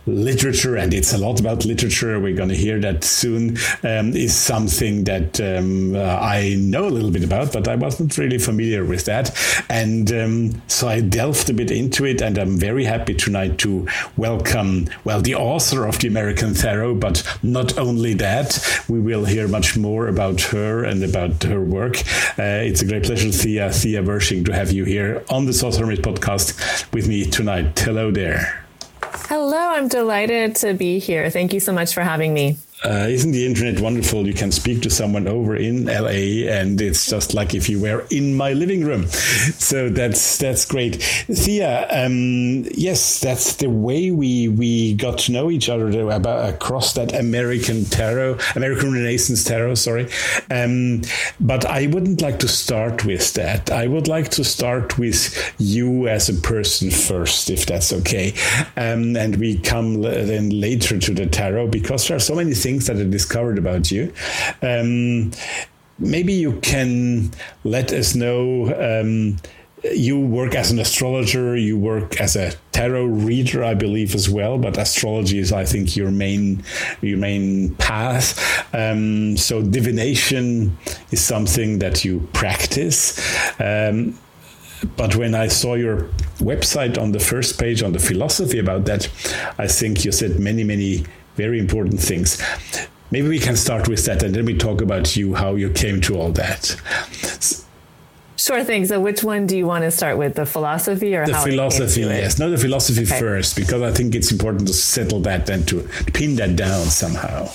literature, 0.05 0.75
and 0.75 0.93
it's 0.93 1.13
a 1.13 1.17
lot 1.17 1.39
about 1.39 1.65
literature, 1.65 2.19
we're 2.19 2.35
going 2.35 2.49
to 2.49 2.55
hear 2.55 2.79
that 2.79 3.03
soon, 3.03 3.57
um, 3.83 4.15
is 4.15 4.35
something 4.35 5.03
that 5.03 5.39
um, 5.41 5.95
uh, 5.95 6.17
I 6.19 6.55
know 6.57 6.87
a 6.87 6.89
little 6.89 7.11
bit 7.11 7.23
about, 7.23 7.53
but 7.53 7.67
I 7.67 7.75
wasn't 7.75 8.17
really 8.17 8.37
familiar 8.37 8.83
with 8.83 9.05
that. 9.05 9.31
And 9.69 10.11
um, 10.11 10.61
so 10.67 10.87
I 10.87 11.01
delved 11.01 11.49
a 11.49 11.53
bit 11.53 11.71
into 11.71 12.05
it, 12.05 12.21
and 12.21 12.37
I'm 12.37 12.57
very 12.57 12.83
happy 12.83 13.13
tonight 13.13 13.57
to 13.59 13.87
welcome, 14.17 14.89
well, 15.03 15.21
the 15.21 15.35
author 15.35 15.85
of 15.85 15.99
the 15.99 16.07
American 16.07 16.53
Tarot, 16.53 16.95
but 16.95 17.23
not 17.43 17.77
only 17.77 18.13
that, 18.15 18.83
we 18.89 18.99
will 18.99 19.25
hear 19.25 19.47
much 19.47 19.77
more 19.77 20.07
about 20.07 20.41
her 20.41 20.83
and 20.83 21.03
about 21.03 21.43
her 21.43 21.61
work. 21.61 21.97
Uh, 22.39 22.63
it's 22.65 22.81
a 22.81 22.85
great 22.85 23.03
pleasure, 23.03 23.31
Thea, 23.31 23.71
Thea 23.71 24.01
Wirsching, 24.01 24.45
to 24.45 24.53
have 24.53 24.71
you 24.71 24.85
here 24.85 25.23
on 25.29 25.45
the 25.45 25.53
Thoth 25.53 25.77
Hermes 25.77 25.99
podcast 25.99 26.91
with 26.93 27.07
me 27.07 27.25
tonight. 27.25 27.77
Hello 27.79 28.11
there. 28.11 28.60
Hello, 29.31 29.55
I'm 29.57 29.87
delighted 29.87 30.57
to 30.57 30.73
be 30.73 30.99
here. 30.99 31.29
Thank 31.29 31.53
you 31.53 31.61
so 31.61 31.71
much 31.71 31.93
for 31.93 32.01
having 32.01 32.33
me. 32.33 32.57
Uh, 32.83 33.05
isn't 33.07 33.31
the 33.31 33.45
internet 33.45 33.79
wonderful? 33.79 34.25
You 34.25 34.33
can 34.33 34.51
speak 34.51 34.81
to 34.81 34.89
someone 34.89 35.27
over 35.27 35.55
in 35.55 35.85
LA, 35.85 36.49
and 36.49 36.81
it's 36.81 37.07
just 37.07 37.35
like 37.35 37.53
if 37.53 37.69
you 37.69 37.79
were 37.79 38.07
in 38.09 38.35
my 38.35 38.53
living 38.53 38.83
room. 38.83 39.07
So 39.07 39.89
that's 39.89 40.39
that's 40.39 40.65
great, 40.65 40.95
Thea. 40.95 41.87
Um, 41.91 42.65
yes, 42.73 43.19
that's 43.19 43.57
the 43.57 43.69
way 43.69 44.09
we 44.09 44.47
we 44.47 44.95
got 44.95 45.19
to 45.19 45.31
know 45.31 45.51
each 45.51 45.69
other 45.69 45.89
about 46.09 46.49
across 46.49 46.93
that 46.93 47.13
American 47.13 47.85
tarot, 47.85 48.39
American 48.55 48.93
Renaissance 48.93 49.43
tarot. 49.43 49.75
Sorry, 49.75 50.09
um, 50.49 51.01
but 51.39 51.65
I 51.65 51.85
wouldn't 51.85 52.21
like 52.21 52.39
to 52.39 52.47
start 52.47 53.05
with 53.05 53.33
that. 53.35 53.69
I 53.69 53.85
would 53.85 54.07
like 54.07 54.29
to 54.31 54.43
start 54.43 54.97
with 54.97 55.53
you 55.59 56.07
as 56.07 56.29
a 56.29 56.33
person 56.33 56.89
first, 56.89 57.51
if 57.51 57.67
that's 57.67 57.93
okay, 57.93 58.33
um, 58.75 59.15
and 59.15 59.35
we 59.35 59.59
come 59.59 60.01
then 60.01 60.49
later 60.49 60.97
to 60.97 61.13
the 61.13 61.27
tarot 61.27 61.67
because 61.67 62.07
there 62.07 62.17
are 62.17 62.19
so 62.19 62.33
many 62.33 62.55
things 62.55 62.70
things 62.71 62.87
that 62.87 62.97
I 62.97 63.09
discovered 63.09 63.57
about 63.57 63.91
you. 63.91 64.13
Um, 64.61 65.31
maybe 65.99 66.33
you 66.33 66.59
can 66.61 67.31
let 67.63 67.91
us 67.91 68.15
know. 68.15 68.73
Um, 68.73 69.37
you 69.83 70.19
work 70.19 70.53
as 70.53 70.69
an 70.69 70.77
astrologer, 70.77 71.57
you 71.57 71.75
work 71.75 72.21
as 72.21 72.35
a 72.35 72.53
tarot 72.71 73.05
reader, 73.05 73.63
I 73.63 73.73
believe, 73.73 74.13
as 74.13 74.29
well. 74.29 74.59
But 74.59 74.77
astrology 74.77 75.39
is, 75.39 75.51
I 75.51 75.65
think, 75.65 75.95
your 75.95 76.11
main 76.11 76.63
your 77.01 77.17
main 77.17 77.75
path. 77.75 78.37
Um, 78.75 79.37
so 79.37 79.61
divination 79.63 80.77
is 81.09 81.23
something 81.23 81.79
that 81.79 82.05
you 82.05 82.29
practice. 82.31 83.19
Um, 83.59 84.19
but 84.97 85.15
when 85.15 85.35
I 85.35 85.47
saw 85.47 85.75
your 85.75 86.09
website 86.39 86.97
on 86.99 87.11
the 87.11 87.19
first 87.19 87.59
page 87.59 87.83
on 87.83 87.91
the 87.91 87.99
philosophy 87.99 88.59
about 88.59 88.85
that, 88.85 89.09
I 89.57 89.67
think 89.67 90.05
you 90.05 90.11
said 90.11 90.39
many, 90.39 90.63
many 90.63 91.05
very 91.35 91.59
important 91.59 91.99
things. 91.99 92.41
Maybe 93.11 93.27
we 93.27 93.39
can 93.39 93.55
start 93.55 93.87
with 93.87 94.05
that 94.05 94.23
and 94.23 94.33
then 94.33 94.45
we 94.45 94.57
talk 94.57 94.81
about 94.81 95.15
you, 95.15 95.35
how 95.35 95.55
you 95.55 95.69
came 95.69 95.99
to 96.01 96.17
all 96.17 96.31
that. 96.33 96.75
Sure 98.37 98.63
thing. 98.63 98.85
So, 98.85 98.99
which 98.99 99.23
one 99.23 99.45
do 99.45 99.55
you 99.55 99.67
want 99.67 99.83
to 99.83 99.91
start 99.91 100.17
with, 100.17 100.33
the 100.33 100.47
philosophy 100.47 101.15
or 101.15 101.21
how 101.21 101.43
the 101.43 101.51
philosophy? 101.51 102.01
Yes, 102.01 102.39
no, 102.39 102.49
the 102.49 102.57
philosophy 102.57 103.03
okay. 103.03 103.19
first, 103.19 103.55
because 103.55 103.83
I 103.83 103.91
think 103.91 104.15
it's 104.15 104.31
important 104.31 104.67
to 104.67 104.73
settle 104.73 105.19
that 105.21 105.47
and 105.47 105.67
to 105.67 105.87
pin 106.13 106.37
that 106.37 106.55
down 106.55 106.85
somehow. 106.85 107.51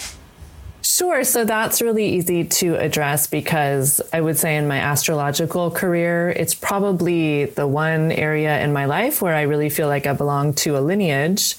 Sure. 0.82 1.24
So 1.24 1.44
that's 1.44 1.82
really 1.82 2.06
easy 2.06 2.44
to 2.44 2.76
address 2.76 3.26
because 3.26 4.00
I 4.12 4.20
would 4.20 4.38
say 4.38 4.56
in 4.56 4.68
my 4.68 4.78
astrological 4.78 5.72
career, 5.72 6.30
it's 6.30 6.54
probably 6.54 7.46
the 7.46 7.66
one 7.66 8.12
area 8.12 8.60
in 8.60 8.72
my 8.72 8.84
life 8.84 9.20
where 9.20 9.34
I 9.34 9.42
really 9.42 9.68
feel 9.68 9.88
like 9.88 10.06
I 10.06 10.12
belong 10.12 10.54
to 10.54 10.78
a 10.78 10.80
lineage 10.80 11.56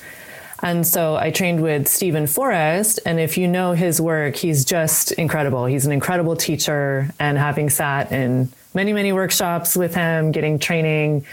and 0.64 0.86
so 0.86 1.16
I 1.16 1.32
trained 1.32 1.62
with 1.62 1.88
Steven 1.88 2.28
Forrest. 2.28 3.00
And 3.06 3.20
if 3.20 3.38
you 3.38 3.48
know 3.48 3.74
his 3.74 4.02
work, 4.02 4.36
he's 4.36 4.66
just 4.66 5.12
incredible. 5.14 5.66
He's 5.66 5.86
an 5.86 5.92
incredible 5.92 6.36
teacher. 6.36 7.10
And 7.20 7.38
having 7.38 7.70
sat 7.70 8.12
in 8.12 8.50
many, 8.74 8.94
many 8.94 9.14
workshops 9.14 9.76
with 9.76 9.94
him, 9.94 10.32
getting 10.32 10.58
training, 10.58 11.26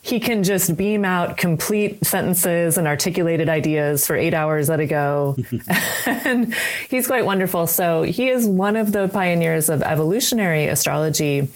he 0.00 0.20
can 0.20 0.44
just 0.44 0.76
beam 0.76 1.04
out 1.04 1.36
complete 1.36 2.06
sentences 2.06 2.78
and 2.78 2.86
articulated 2.86 3.48
ideas 3.48 4.06
for 4.06 4.14
eight 4.14 4.32
hours 4.32 4.70
at 4.70 4.80
a 4.80 4.86
go. 4.86 5.36
and 6.06 6.54
he's 6.88 7.06
quite 7.06 7.24
wonderful. 7.24 7.66
So 7.66 8.02
he 8.02 8.28
is 8.28 8.46
one 8.46 8.76
of 8.76 8.92
the 8.92 9.08
pioneers 9.08 9.68
of 9.68 9.82
evolutionary 9.82 10.66
astrology. 10.66 11.48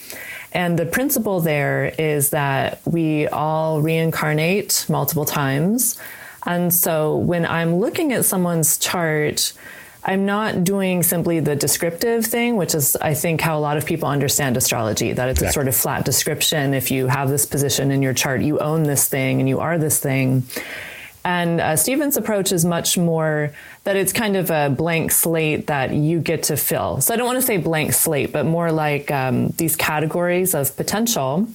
And 0.52 0.78
the 0.78 0.86
principle 0.86 1.40
there 1.40 1.94
is 1.98 2.30
that 2.30 2.80
we 2.84 3.26
all 3.28 3.80
reincarnate 3.80 4.86
multiple 4.88 5.24
times. 5.24 5.98
And 6.44 6.72
so 6.72 7.16
when 7.16 7.46
I'm 7.46 7.76
looking 7.76 8.12
at 8.12 8.24
someone's 8.24 8.78
chart, 8.78 9.52
I'm 10.04 10.26
not 10.26 10.64
doing 10.64 11.04
simply 11.04 11.38
the 11.38 11.54
descriptive 11.54 12.26
thing, 12.26 12.56
which 12.56 12.74
is, 12.74 12.96
I 12.96 13.14
think, 13.14 13.40
how 13.40 13.56
a 13.56 13.60
lot 13.60 13.76
of 13.76 13.86
people 13.86 14.08
understand 14.08 14.56
astrology 14.56 15.12
that 15.12 15.28
it's 15.28 15.40
exactly. 15.40 15.48
a 15.48 15.52
sort 15.52 15.68
of 15.68 15.76
flat 15.76 16.04
description. 16.04 16.74
If 16.74 16.90
you 16.90 17.06
have 17.06 17.28
this 17.28 17.46
position 17.46 17.92
in 17.92 18.02
your 18.02 18.12
chart, 18.12 18.42
you 18.42 18.58
own 18.58 18.82
this 18.82 19.08
thing 19.08 19.38
and 19.38 19.48
you 19.48 19.60
are 19.60 19.78
this 19.78 20.00
thing. 20.00 20.42
And 21.24 21.60
uh, 21.60 21.76
Steven's 21.76 22.16
approach 22.16 22.50
is 22.50 22.64
much 22.64 22.98
more 22.98 23.52
that 23.84 23.94
it's 23.94 24.12
kind 24.12 24.36
of 24.36 24.50
a 24.50 24.70
blank 24.70 25.12
slate 25.12 25.68
that 25.68 25.92
you 25.92 26.18
get 26.18 26.44
to 26.44 26.56
fill. 26.56 27.00
So 27.00 27.14
I 27.14 27.16
don't 27.16 27.26
want 27.26 27.38
to 27.38 27.46
say 27.46 27.58
blank 27.58 27.92
slate, 27.92 28.32
but 28.32 28.44
more 28.44 28.72
like 28.72 29.08
um, 29.12 29.50
these 29.50 29.76
categories 29.76 30.52
of 30.52 30.76
potential 30.76 31.46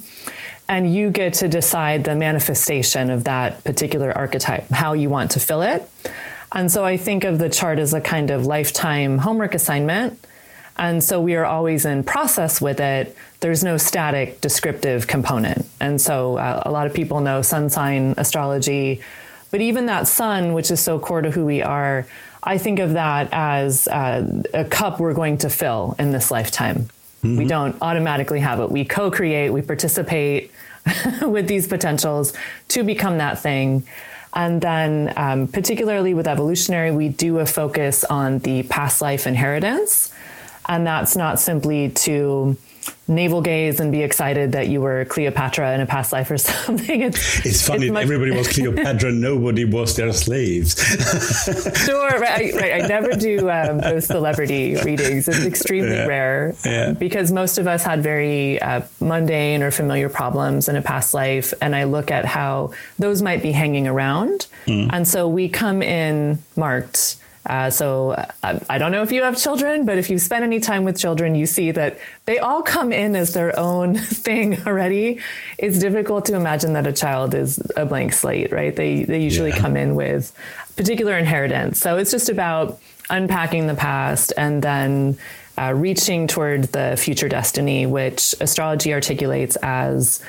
and 0.69 0.93
you 0.93 1.09
get 1.09 1.33
to 1.35 1.47
decide 1.47 2.03
the 2.03 2.15
manifestation 2.15 3.09
of 3.09 3.23
that 3.23 3.63
particular 3.63 4.11
archetype, 4.11 4.69
how 4.69 4.93
you 4.93 5.09
want 5.09 5.31
to 5.31 5.39
fill 5.39 5.61
it. 5.61 5.89
And 6.51 6.71
so 6.71 6.83
I 6.83 6.97
think 6.97 7.23
of 7.23 7.39
the 7.39 7.49
chart 7.49 7.79
as 7.79 7.93
a 7.93 8.01
kind 8.01 8.31
of 8.31 8.45
lifetime 8.45 9.17
homework 9.17 9.53
assignment. 9.53 10.19
And 10.77 11.03
so 11.03 11.19
we 11.19 11.35
are 11.35 11.45
always 11.45 11.85
in 11.85 12.03
process 12.03 12.61
with 12.61 12.79
it. 12.79 13.15
There's 13.39 13.63
no 13.63 13.77
static 13.77 14.41
descriptive 14.41 15.07
component. 15.07 15.65
And 15.79 15.99
so 15.99 16.37
uh, 16.37 16.63
a 16.65 16.71
lot 16.71 16.85
of 16.85 16.93
people 16.93 17.19
know 17.19 17.41
sun 17.41 17.69
sign 17.69 18.13
astrology, 18.17 19.01
but 19.51 19.61
even 19.61 19.87
that 19.87 20.07
sun, 20.07 20.53
which 20.53 20.69
is 20.69 20.79
so 20.79 20.99
core 20.99 21.21
to 21.21 21.31
who 21.31 21.45
we 21.45 21.61
are, 21.63 22.05
I 22.43 22.57
think 22.57 22.79
of 22.79 22.93
that 22.93 23.29
as 23.31 23.87
uh, 23.87 24.43
a 24.53 24.65
cup 24.65 24.99
we're 24.99 25.13
going 25.13 25.39
to 25.39 25.49
fill 25.49 25.95
in 25.97 26.11
this 26.11 26.31
lifetime. 26.31 26.89
Mm-hmm. 27.27 27.37
We 27.37 27.45
don't 27.45 27.75
automatically 27.81 28.39
have 28.39 28.59
it. 28.59 28.71
We 28.71 28.85
co 28.85 29.11
create, 29.11 29.49
we 29.49 29.61
participate 29.61 30.51
with 31.21 31.47
these 31.47 31.67
potentials 31.67 32.33
to 32.69 32.83
become 32.83 33.17
that 33.17 33.39
thing. 33.39 33.85
And 34.33 34.61
then, 34.61 35.13
um, 35.15 35.47
particularly 35.47 36.13
with 36.13 36.27
evolutionary, 36.27 36.91
we 36.91 37.09
do 37.09 37.39
a 37.39 37.45
focus 37.45 38.03
on 38.03 38.39
the 38.39 38.63
past 38.63 39.01
life 39.01 39.25
inheritance. 39.25 40.13
And 40.67 40.85
that's 40.85 41.15
not 41.15 41.39
simply 41.39 41.89
to 41.89 42.57
navel 43.07 43.41
gaze 43.41 43.79
and 43.79 43.91
be 43.91 44.01
excited 44.01 44.51
that 44.51 44.67
you 44.67 44.81
were 44.81 45.05
Cleopatra 45.05 45.73
in 45.73 45.81
a 45.81 45.85
past 45.85 46.11
life 46.11 46.29
or 46.29 46.37
something. 46.37 47.01
It's, 47.01 47.45
it's 47.45 47.65
funny. 47.65 47.85
It's 47.85 47.93
much- 47.93 48.03
everybody 48.03 48.31
was 48.31 48.47
Cleopatra. 48.53 49.11
nobody 49.11 49.65
was 49.65 49.95
their 49.95 50.13
slaves. 50.13 50.75
sure. 51.85 52.19
Right, 52.19 52.53
right. 52.53 52.83
I 52.83 52.87
never 52.87 53.13
do 53.13 53.49
um, 53.49 53.79
those 53.79 54.05
celebrity 54.05 54.75
readings. 54.75 55.27
It's 55.27 55.45
extremely 55.45 55.95
yeah. 55.95 56.05
rare 56.05 56.55
yeah. 56.65 56.91
because 56.93 57.31
most 57.31 57.57
of 57.57 57.67
us 57.67 57.83
had 57.83 58.01
very 58.01 58.61
uh, 58.61 58.81
mundane 58.99 59.63
or 59.63 59.71
familiar 59.71 60.09
problems 60.09 60.67
in 60.67 60.75
a 60.75 60.81
past 60.81 61.13
life. 61.13 61.53
And 61.61 61.75
I 61.75 61.85
look 61.85 62.11
at 62.11 62.25
how 62.25 62.71
those 62.99 63.21
might 63.21 63.41
be 63.41 63.51
hanging 63.51 63.87
around. 63.87 64.47
Mm. 64.65 64.89
And 64.91 65.07
so 65.07 65.27
we 65.27 65.49
come 65.49 65.81
in 65.81 66.39
marked 66.55 67.17
uh, 67.47 67.69
so 67.69 68.11
uh, 68.11 68.59
I 68.69 68.77
don't 68.77 68.91
know 68.91 69.03
if 69.03 69.11
you 69.11 69.23
have 69.23 69.37
children, 69.37 69.85
but 69.85 69.97
if 69.97 70.09
you 70.09 70.19
spend 70.19 70.43
any 70.43 70.59
time 70.59 70.83
with 70.83 70.99
children, 70.99 71.33
you 71.33 71.45
see 71.45 71.71
that 71.71 71.97
they 72.25 72.39
all 72.39 72.61
come 72.61 72.91
in 72.91 73.15
as 73.15 73.33
their 73.33 73.57
own 73.57 73.95
thing 73.97 74.61
already. 74.67 75.21
It's 75.57 75.79
difficult 75.79 76.25
to 76.25 76.35
imagine 76.35 76.73
that 76.73 76.85
a 76.85 76.91
child 76.91 77.33
is 77.33 77.61
a 77.77 77.85
blank 77.85 78.11
slate, 78.11 78.51
right? 78.51 78.75
They 78.75 79.03
they 79.03 79.21
usually 79.21 79.51
yeah. 79.51 79.59
come 79.59 79.77
in 79.77 79.95
with 79.95 80.33
particular 80.75 81.17
inheritance. 81.17 81.79
So 81.79 81.97
it's 81.97 82.11
just 82.11 82.27
about 82.27 82.81
unpacking 83.09 83.67
the 83.67 83.75
past 83.75 84.33
and 84.35 84.61
then 84.61 85.17
uh, 85.57 85.73
reaching 85.73 86.27
toward 86.27 86.63
the 86.65 86.97
future 86.99 87.29
destiny, 87.29 87.85
which 87.85 88.35
astrology 88.41 88.93
articulates 88.93 89.55
as 89.63 90.21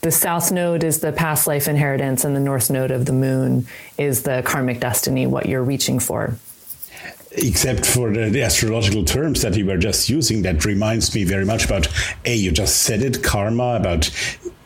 the 0.00 0.10
south 0.10 0.50
node 0.50 0.82
is 0.82 0.98
the 0.98 1.12
past 1.12 1.46
life 1.46 1.68
inheritance, 1.68 2.24
and 2.24 2.34
the 2.34 2.40
north 2.40 2.70
node 2.70 2.90
of 2.90 3.06
the 3.06 3.12
moon 3.12 3.66
is 3.98 4.22
the 4.22 4.42
karmic 4.44 4.80
destiny, 4.80 5.26
what 5.26 5.46
you're 5.46 5.64
reaching 5.64 6.00
for 6.00 6.36
except 7.36 7.86
for 7.86 8.12
the, 8.12 8.30
the, 8.30 8.42
astrological 8.42 9.04
terms 9.04 9.42
that 9.42 9.56
you 9.56 9.66
were 9.66 9.76
just 9.76 10.08
using, 10.08 10.42
that 10.42 10.64
reminds 10.64 11.14
me 11.14 11.24
very 11.24 11.44
much 11.44 11.64
about, 11.64 11.88
A, 12.24 12.34
you 12.34 12.50
just 12.50 12.82
said 12.82 13.02
it, 13.02 13.22
karma, 13.22 13.76
about 13.76 14.10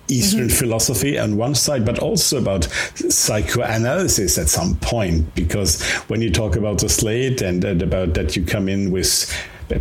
Eastern 0.09 0.49
mm-hmm. 0.49 0.57
philosophy 0.57 1.19
on 1.19 1.37
one 1.37 1.55
side, 1.55 1.85
but 1.85 1.99
also 1.99 2.39
about 2.39 2.65
psychoanalysis 2.65 4.39
at 4.39 4.49
some 4.49 4.77
point. 4.77 5.35
Because 5.35 5.83
when 6.09 6.21
you 6.21 6.31
talk 6.31 6.57
about 6.57 6.79
the 6.79 6.89
slate 6.89 7.43
and, 7.43 7.65
and 7.65 7.83
about 7.83 8.15
that 8.15 8.37
you 8.37 8.45
come 8.45 8.69
in 8.69 8.91
with 8.91 9.33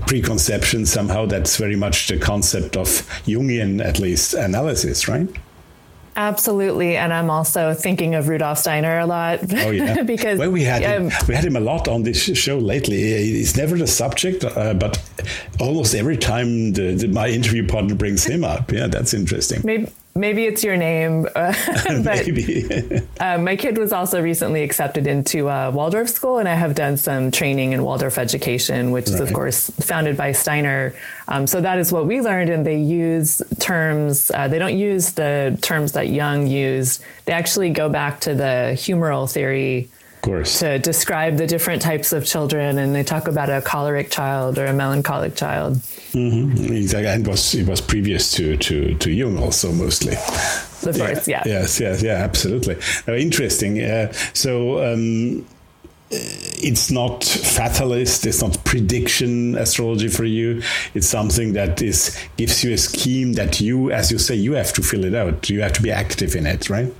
preconception, 0.05 0.85
somehow 0.85 1.25
that's 1.25 1.57
very 1.57 1.75
much 1.75 2.07
the 2.07 2.17
concept 2.17 2.77
of 2.77 2.87
Jungian, 3.25 3.83
at 3.83 3.99
least, 3.99 4.33
analysis, 4.35 5.07
right? 5.07 5.27
Absolutely, 6.19 6.97
and 6.97 7.13
I'm 7.13 7.29
also 7.29 7.73
thinking 7.73 8.13
of 8.13 8.27
Rudolf 8.27 8.57
Steiner 8.57 8.99
a 8.99 9.05
lot. 9.05 9.39
Oh 9.53 9.69
yeah, 9.71 10.03
because 10.15 10.37
well, 10.37 10.51
we 10.51 10.63
had 10.63 10.83
um, 10.83 11.09
him, 11.09 11.27
we 11.29 11.33
had 11.33 11.45
him 11.45 11.55
a 11.55 11.61
lot 11.61 11.87
on 11.87 12.03
this 12.03 12.21
show 12.37 12.57
lately. 12.57 12.97
He's 12.97 13.55
never 13.55 13.77
the 13.77 13.87
subject, 13.87 14.43
uh, 14.43 14.73
but 14.73 15.01
almost 15.61 15.95
every 15.95 16.17
time 16.17 16.73
the, 16.73 16.93
the, 16.93 17.07
my 17.07 17.29
interview 17.29 17.65
partner 17.65 17.95
brings 17.95 18.25
him 18.25 18.43
up. 18.43 18.69
Yeah, 18.69 18.87
that's 18.87 19.13
interesting. 19.13 19.61
Maybe 19.63 19.87
maybe 20.15 20.45
it's 20.45 20.63
your 20.63 20.77
name. 20.77 21.27
Uh, 21.39 21.53
but 22.03 22.27
uh, 23.21 23.37
my 23.37 23.55
kid 23.55 23.77
was 23.77 23.93
also 23.93 24.21
recently 24.21 24.63
accepted 24.63 25.07
into 25.07 25.47
uh, 25.47 25.71
Waldorf 25.73 26.09
school, 26.09 26.37
and 26.37 26.49
I 26.49 26.55
have 26.55 26.75
done 26.75 26.97
some 26.97 27.31
training 27.31 27.71
in 27.71 27.83
Waldorf 27.83 28.17
education, 28.17 28.91
which 28.91 29.07
right. 29.07 29.13
is, 29.13 29.19
of 29.21 29.31
course, 29.31 29.69
founded 29.79 30.17
by 30.17 30.33
Steiner. 30.33 30.93
Um, 31.27 31.47
so 31.47 31.61
that 31.61 31.79
is 31.79 31.93
what 31.93 32.07
we 32.07 32.19
learned, 32.19 32.49
and 32.49 32.65
they 32.65 32.77
use 32.77 33.41
terms, 33.59 34.31
uh, 34.31 34.47
they 34.47 34.59
don't 34.59 34.77
use 34.77 35.13
the 35.13 35.57
terms 35.61 35.93
that 35.93 36.09
Jung 36.09 36.47
used. 36.47 37.01
They 37.25 37.33
actually 37.33 37.69
go 37.69 37.87
back 37.87 38.19
to 38.21 38.33
the 38.33 38.73
humoral 38.75 39.31
theory 39.31 39.89
course. 40.21 40.59
to 40.59 40.79
describe 40.79 41.37
the 41.37 41.47
different 41.47 41.81
types 41.81 42.13
of 42.13 42.25
children, 42.25 42.77
and 42.77 42.95
they 42.95 43.03
talk 43.03 43.27
about 43.27 43.49
a 43.49 43.61
choleric 43.61 44.11
child 44.11 44.57
or 44.57 44.65
a 44.65 44.73
melancholic 44.73 45.35
child. 45.35 45.75
Mm-hmm. 46.13 46.73
Exactly, 46.73 47.07
and 47.07 47.25
it 47.25 47.29
was 47.29 47.55
it 47.55 47.67
was 47.67 47.81
previous 47.81 48.31
to 48.33 48.57
to 48.57 48.95
to 48.95 49.11
Jung 49.11 49.37
also 49.37 49.71
mostly. 49.71 50.15
Of 50.81 50.97
course, 50.97 51.27
yeah. 51.27 51.43
Yes, 51.45 51.79
yes, 51.79 52.01
yeah, 52.01 52.23
absolutely. 52.23 52.77
Uh, 53.07 53.15
interesting. 53.15 53.81
Uh, 53.81 54.11
so. 54.33 54.93
Um, 54.93 55.45
it's 56.11 56.89
not 56.89 57.23
fatalist 57.23 58.25
it's 58.25 58.41
not 58.41 58.63
prediction 58.63 59.55
astrology 59.59 60.07
for 60.07 60.25
you 60.25 60.59
it's 60.95 61.05
something 61.05 61.53
that 61.53 61.83
is 61.83 62.17
gives 62.35 62.63
you 62.63 62.73
a 62.73 62.77
scheme 62.79 63.33
that 63.33 63.61
you 63.61 63.91
as 63.91 64.11
you 64.11 64.17
say 64.17 64.33
you 64.33 64.53
have 64.53 64.73
to 64.73 64.81
fill 64.81 65.05
it 65.05 65.13
out 65.13 65.47
you 65.51 65.61
have 65.61 65.71
to 65.71 65.83
be 65.83 65.91
active 65.91 66.35
in 66.35 66.47
it 66.47 66.67
right 66.67 66.91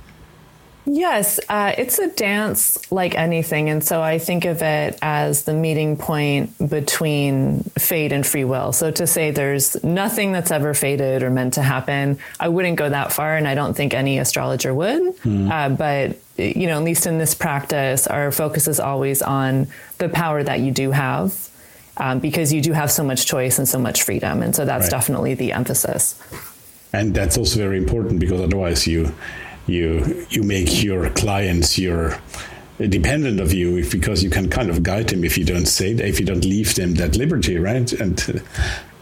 Yes, 0.92 1.38
uh, 1.48 1.72
it's 1.78 2.00
a 2.00 2.08
dance 2.08 2.90
like 2.90 3.14
anything. 3.14 3.70
And 3.70 3.82
so 3.82 4.02
I 4.02 4.18
think 4.18 4.44
of 4.44 4.60
it 4.60 4.98
as 5.00 5.44
the 5.44 5.54
meeting 5.54 5.96
point 5.96 6.52
between 6.68 7.62
fate 7.78 8.10
and 8.10 8.26
free 8.26 8.42
will. 8.42 8.72
So 8.72 8.90
to 8.90 9.06
say 9.06 9.30
there's 9.30 9.82
nothing 9.84 10.32
that's 10.32 10.50
ever 10.50 10.74
fated 10.74 11.22
or 11.22 11.30
meant 11.30 11.54
to 11.54 11.62
happen, 11.62 12.18
I 12.40 12.48
wouldn't 12.48 12.76
go 12.76 12.88
that 12.88 13.12
far. 13.12 13.36
And 13.36 13.46
I 13.46 13.54
don't 13.54 13.74
think 13.74 13.94
any 13.94 14.18
astrologer 14.18 14.74
would. 14.74 15.16
Mm. 15.18 15.50
Uh, 15.50 15.68
but, 15.68 16.18
you 16.36 16.66
know, 16.66 16.78
at 16.78 16.82
least 16.82 17.06
in 17.06 17.18
this 17.18 17.36
practice, 17.36 18.08
our 18.08 18.32
focus 18.32 18.66
is 18.66 18.80
always 18.80 19.22
on 19.22 19.68
the 19.98 20.08
power 20.08 20.42
that 20.42 20.58
you 20.58 20.72
do 20.72 20.90
have. 20.90 21.48
Um, 21.98 22.18
because 22.18 22.52
you 22.52 22.62
do 22.62 22.72
have 22.72 22.90
so 22.90 23.04
much 23.04 23.26
choice 23.26 23.58
and 23.58 23.68
so 23.68 23.78
much 23.78 24.02
freedom. 24.02 24.42
And 24.42 24.56
so 24.56 24.64
that's 24.64 24.84
right. 24.84 24.90
definitely 24.90 25.34
the 25.34 25.52
emphasis. 25.52 26.20
And 26.92 27.14
that's 27.14 27.38
also 27.38 27.58
very 27.58 27.76
important 27.76 28.18
because 28.18 28.40
otherwise 28.40 28.86
you 28.86 29.14
you 29.70 30.26
you 30.30 30.42
make 30.42 30.82
your 30.82 31.10
clients 31.10 31.78
your 31.78 32.12
uh, 32.12 32.86
dependent 32.88 33.40
of 33.40 33.52
you 33.52 33.78
if, 33.78 33.92
because 33.92 34.22
you 34.22 34.30
can 34.30 34.48
kind 34.48 34.70
of 34.70 34.82
guide 34.82 35.08
them 35.08 35.24
if 35.24 35.36
you 35.38 35.44
don't 35.44 35.66
say 35.66 35.92
if 35.92 36.18
you 36.20 36.26
don't 36.26 36.44
leave 36.44 36.74
them 36.74 36.94
that 36.94 37.16
liberty, 37.16 37.58
right? 37.58 37.92
And 37.92 38.18
uh, 38.28 38.38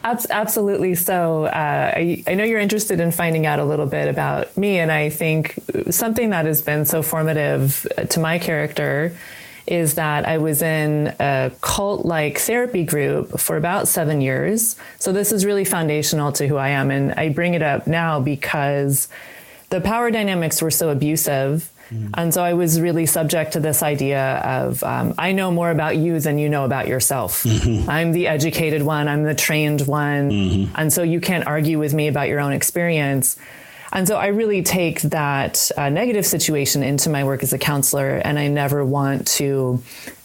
Absolutely. 0.05 0.95
So 0.95 1.45
uh, 1.45 1.93
I, 1.95 2.23
I, 2.27 2.35
know 2.35 2.45
you're 2.45 2.61
interested 2.61 2.99
in 2.99 3.11
finding 3.11 3.45
out 3.45 3.59
a 3.59 3.65
little 3.65 3.85
bit 3.87 4.09
about 4.09 4.57
me, 4.57 4.79
and 4.79 4.91
I 4.91 5.11
think 5.11 5.59
something 5.91 6.31
that 6.31 6.47
has 6.47 6.63
been 6.63 6.87
so 6.87 7.03
formative 7.03 7.87
uh, 7.97 8.05
to 8.05 8.21
my 8.21 8.39
character 8.39 9.15
is 9.67 9.97
that 9.97 10.27
I 10.27 10.39
was 10.39 10.63
in 10.63 11.15
a 11.21 11.53
cult 11.61 12.07
like 12.07 12.39
therapy 12.39 12.85
group 12.85 13.39
for 13.39 13.57
about 13.57 13.87
seven 13.87 14.23
years. 14.23 14.77
So 14.99 15.13
this 15.13 15.31
is 15.31 15.45
really 15.45 15.65
foundational 15.67 16.33
to 16.33 16.49
who 16.49 16.57
I 16.57 16.71
am. 16.71 16.91
And 16.91 17.13
I 17.13 17.29
bring 17.29 17.53
it 17.53 17.63
up 17.63 17.87
now 17.87 18.19
because 18.19 19.09
the 19.71 19.81
power 19.81 20.11
dynamics 20.11 20.63
were 20.63 20.71
so 20.71 20.91
abusive. 20.91 21.71
Mm. 21.91 22.11
And 22.15 22.35
so 22.35 22.43
I 22.43 22.53
was 22.53 22.81
really 22.81 23.07
subject 23.07 23.53
to 23.55 23.61
this 23.61 23.83
idea 23.83 24.37
of 24.45 24.83
um, 24.85 25.15
I 25.17 25.33
know 25.33 25.51
more 25.51 25.71
about 25.71 25.97
you 25.97 26.21
than 26.21 26.39
you 26.39 26.49
know 26.49 26.65
about 26.65 26.87
yourself. 26.87 27.45
Mm-hmm. 27.45 27.89
I'm 27.89 28.13
the 28.13 28.27
educated 28.27 28.83
one, 28.83 29.09
I'm 29.09 29.25
the 29.25 29.35
trained 29.35 29.87
one. 29.87 30.31
Mm-hmm. 30.31 30.75
And 30.77 30.93
so 30.93 31.03
you 31.03 31.21
can't 31.21 31.47
argue 31.47 31.79
with 31.79 31.95
me 31.95 32.09
about 32.09 32.29
your 32.29 32.41
own 32.41 32.53
experience. 32.53 33.39
And 33.91 34.07
so 34.07 34.17
I 34.19 34.27
really 34.27 34.63
take 34.63 35.01
that 35.03 35.71
uh, 35.77 35.89
negative 35.89 36.27
situation 36.27 36.83
into 36.83 37.09
my 37.09 37.25
work 37.25 37.43
as 37.43 37.55
a 37.55 37.59
counselor, 37.59 38.17
and 38.17 38.39
I 38.39 38.49
never 38.49 38.85
want 38.85 39.27
to 39.39 39.83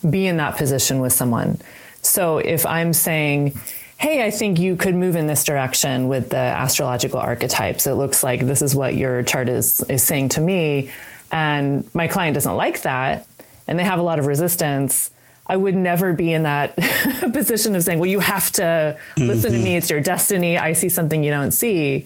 be 0.09 0.27
in 0.27 0.35
that 0.37 0.57
position 0.57 0.99
with 0.99 1.13
someone. 1.13 1.59
So 2.01 2.39
if 2.39 2.65
I'm 2.65 2.91
saying, 2.91 3.57
hey, 4.03 4.21
I 4.21 4.31
think 4.31 4.59
you 4.59 4.75
could 4.75 4.95
move 4.95 5.15
in 5.15 5.27
this 5.27 5.45
direction 5.45 6.09
with 6.09 6.27
the 6.27 6.35
astrological 6.35 7.21
archetypes. 7.21 7.87
It 7.87 7.93
looks 7.93 8.21
like 8.21 8.41
this 8.41 8.61
is 8.61 8.75
what 8.75 8.97
your 8.97 9.23
chart 9.23 9.47
is, 9.47 9.79
is 9.83 10.03
saying 10.03 10.27
to 10.29 10.41
me. 10.41 10.91
And 11.31 11.89
my 11.95 12.09
client 12.09 12.33
doesn't 12.33 12.53
like 12.53 12.81
that, 12.81 13.25
and 13.65 13.79
they 13.79 13.85
have 13.85 13.99
a 13.99 14.01
lot 14.01 14.19
of 14.19 14.25
resistance. 14.25 15.09
I 15.47 15.55
would 15.55 15.73
never 15.73 16.11
be 16.11 16.33
in 16.33 16.43
that 16.43 16.75
position 17.33 17.77
of 17.77 17.83
saying, 17.83 17.97
well, 17.97 18.09
you 18.09 18.19
have 18.19 18.51
to 18.51 18.99
listen 19.15 19.53
mm-hmm. 19.53 19.59
to 19.59 19.63
me. 19.63 19.77
It's 19.77 19.89
your 19.89 20.01
destiny. 20.01 20.57
I 20.57 20.73
see 20.73 20.89
something 20.89 21.23
you 21.23 21.31
don't 21.31 21.51
see. 21.51 22.05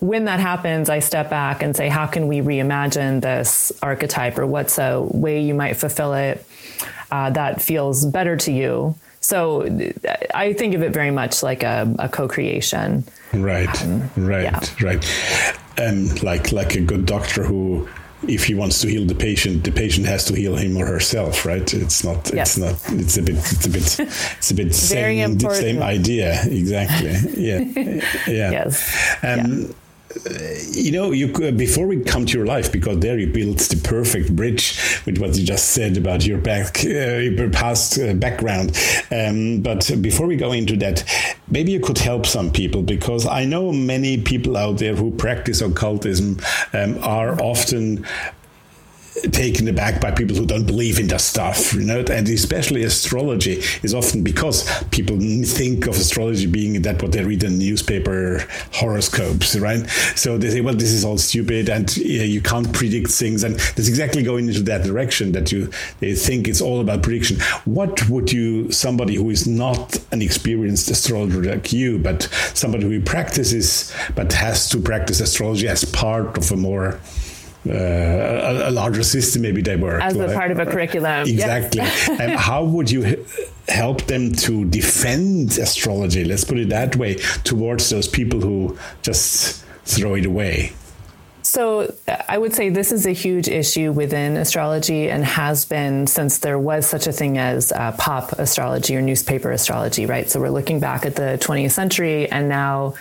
When 0.00 0.24
that 0.24 0.40
happens, 0.40 0.88
I 0.88 1.00
step 1.00 1.28
back 1.28 1.62
and 1.62 1.76
say, 1.76 1.90
how 1.90 2.06
can 2.06 2.28
we 2.28 2.38
reimagine 2.38 3.20
this 3.20 3.72
archetype 3.82 4.38
or 4.38 4.46
what's 4.46 4.78
a 4.78 5.02
way 5.02 5.42
you 5.42 5.52
might 5.52 5.74
fulfill 5.74 6.14
it 6.14 6.46
uh, 7.10 7.28
that 7.28 7.60
feels 7.60 8.06
better 8.06 8.38
to 8.38 8.52
you? 8.52 8.94
So 9.26 9.66
I 10.32 10.52
think 10.52 10.74
of 10.74 10.82
it 10.82 10.92
very 10.92 11.10
much 11.10 11.42
like 11.42 11.64
a, 11.64 11.92
a 11.98 12.08
co-creation. 12.08 13.02
Right, 13.32 13.82
um, 13.82 14.08
right, 14.16 14.44
yeah. 14.44 14.60
right. 14.80 15.04
And 15.76 16.22
like 16.22 16.52
like 16.52 16.76
a 16.76 16.80
good 16.80 17.06
doctor 17.06 17.42
who 17.42 17.88
if 18.28 18.44
he 18.44 18.54
wants 18.54 18.80
to 18.82 18.88
heal 18.88 19.04
the 19.04 19.16
patient, 19.16 19.64
the 19.64 19.72
patient 19.72 20.06
has 20.06 20.24
to 20.26 20.36
heal 20.36 20.54
him 20.54 20.76
or 20.76 20.86
herself, 20.86 21.44
right? 21.44 21.74
It's 21.74 22.04
not. 22.04 22.30
Yes. 22.32 22.56
It's 22.56 22.58
not. 22.58 23.00
It's 23.00 23.16
a 23.16 23.22
bit. 23.22 23.36
It's 23.36 23.66
a 23.66 23.70
bit. 23.70 24.00
It's 24.38 24.50
a 24.52 24.54
bit. 24.54 24.72
same, 24.72 25.40
same 25.40 25.82
idea. 25.82 26.40
Exactly. 26.44 27.10
Yeah. 27.36 27.58
yeah. 28.28 28.50
Yes. 28.50 29.16
Um, 29.24 29.62
yeah 29.62 29.68
you 30.72 30.92
know, 30.92 31.12
you 31.12 31.28
could, 31.28 31.56
before 31.56 31.86
we 31.86 32.02
come 32.02 32.26
to 32.26 32.36
your 32.36 32.46
life, 32.46 32.72
because 32.72 33.00
there 33.00 33.18
you 33.18 33.26
built 33.32 33.58
the 33.58 33.80
perfect 33.82 34.34
bridge 34.34 34.78
with 35.04 35.18
what 35.18 35.36
you 35.36 35.44
just 35.44 35.70
said 35.70 35.96
about 35.96 36.26
your 36.26 36.38
back, 36.38 36.84
uh, 36.84 37.18
your 37.18 37.50
past 37.50 37.98
uh, 37.98 38.14
background. 38.14 38.76
Um, 39.10 39.60
but 39.60 39.90
before 40.00 40.26
we 40.26 40.36
go 40.36 40.52
into 40.52 40.76
that, 40.78 41.04
maybe 41.48 41.72
you 41.72 41.80
could 41.80 41.98
help 41.98 42.26
some 42.26 42.50
people 42.52 42.82
because 42.82 43.26
I 43.26 43.44
know 43.44 43.72
many 43.72 44.20
people 44.22 44.56
out 44.56 44.78
there 44.78 44.94
who 44.94 45.10
practice 45.10 45.60
occultism 45.60 46.38
um, 46.72 46.98
are 47.02 47.40
often 47.40 48.06
taken 49.32 49.66
aback 49.68 50.00
by 50.00 50.10
people 50.10 50.36
who 50.36 50.46
don't 50.46 50.66
believe 50.66 50.98
in 50.98 51.08
the 51.08 51.18
stuff, 51.18 51.72
you 51.74 51.82
know, 51.82 52.04
and 52.10 52.28
especially 52.28 52.82
astrology 52.84 53.62
is 53.82 53.94
often 53.94 54.22
because 54.22 54.68
people 54.90 55.18
think 55.44 55.86
of 55.86 55.96
astrology 55.96 56.46
being 56.46 56.80
that 56.82 57.02
what 57.02 57.12
they 57.12 57.24
read 57.24 57.42
in 57.42 57.58
newspaper 57.58 58.46
horoscopes, 58.72 59.56
right? 59.58 59.88
So 60.14 60.38
they 60.38 60.50
say, 60.50 60.60
well, 60.60 60.74
this 60.74 60.92
is 60.92 61.04
all 61.04 61.18
stupid 61.18 61.68
and 61.68 61.94
you, 61.96 62.18
know, 62.18 62.24
you 62.24 62.40
can't 62.40 62.72
predict 62.72 63.10
things, 63.10 63.44
and 63.44 63.54
that's 63.54 63.88
exactly 63.88 64.22
going 64.22 64.48
into 64.48 64.62
that 64.62 64.84
direction 64.84 65.32
that 65.32 65.52
you 65.52 65.70
they 66.00 66.14
think 66.14 66.48
it's 66.48 66.60
all 66.60 66.80
about 66.80 67.02
prediction. 67.02 67.38
What 67.64 68.08
would 68.08 68.32
you, 68.32 68.70
somebody 68.70 69.14
who 69.14 69.30
is 69.30 69.46
not 69.46 69.96
an 70.12 70.22
experienced 70.22 70.90
astrologer 70.90 71.42
like 71.42 71.72
you, 71.72 71.98
but 71.98 72.24
somebody 72.54 72.84
who 72.84 73.00
practices 73.00 73.92
but 74.14 74.32
has 74.32 74.68
to 74.70 74.80
practice 74.80 75.20
astrology 75.20 75.68
as 75.68 75.84
part 75.84 76.36
of 76.36 76.50
a 76.52 76.56
more 76.56 77.00
uh, 77.70 77.74
a, 77.74 78.70
a, 78.70 78.72
larger 78.72 79.02
system 79.02 79.42
maybe 79.42 79.62
they 79.62 79.76
work 79.76 80.02
as 80.02 80.16
like, 80.16 80.30
a 80.30 80.34
part 80.34 80.50
of 80.50 80.58
a 80.58 80.66
curriculum 80.66 81.26
exactly 81.26 81.80
and 82.20 82.32
how 82.32 82.64
would 82.64 82.90
you 82.90 83.24
help 83.68 84.02
them 84.02 84.32
to 84.32 84.64
defend 84.66 85.58
astrology 85.58 86.24
let's 86.24 86.44
put 86.44 86.58
it 86.58 86.68
that 86.68 86.96
way 86.96 87.14
towards 87.44 87.90
those 87.90 88.08
people 88.08 88.40
who 88.40 88.76
just 89.02 89.64
throw 89.84 90.14
it 90.14 90.26
away 90.26 90.72
so 91.46 91.94
I 92.28 92.38
would 92.38 92.54
say 92.54 92.70
this 92.70 92.90
is 92.90 93.06
a 93.06 93.12
huge 93.12 93.48
issue 93.48 93.92
within 93.92 94.36
astrology 94.36 95.08
and 95.08 95.24
has 95.24 95.64
been 95.64 96.08
since 96.08 96.38
there 96.40 96.58
was 96.58 96.86
such 96.86 97.06
a 97.06 97.12
thing 97.12 97.38
as 97.38 97.70
uh, 97.70 97.92
pop 97.92 98.32
astrology 98.32 98.96
or 98.96 99.00
newspaper 99.00 99.52
astrology, 99.52 100.06
right? 100.06 100.28
So 100.28 100.40
we're 100.40 100.50
looking 100.50 100.80
back 100.80 101.06
at 101.06 101.14
the 101.14 101.38
20th 101.40 101.70
century 101.70 102.28
and 102.28 102.48
now 102.48 102.94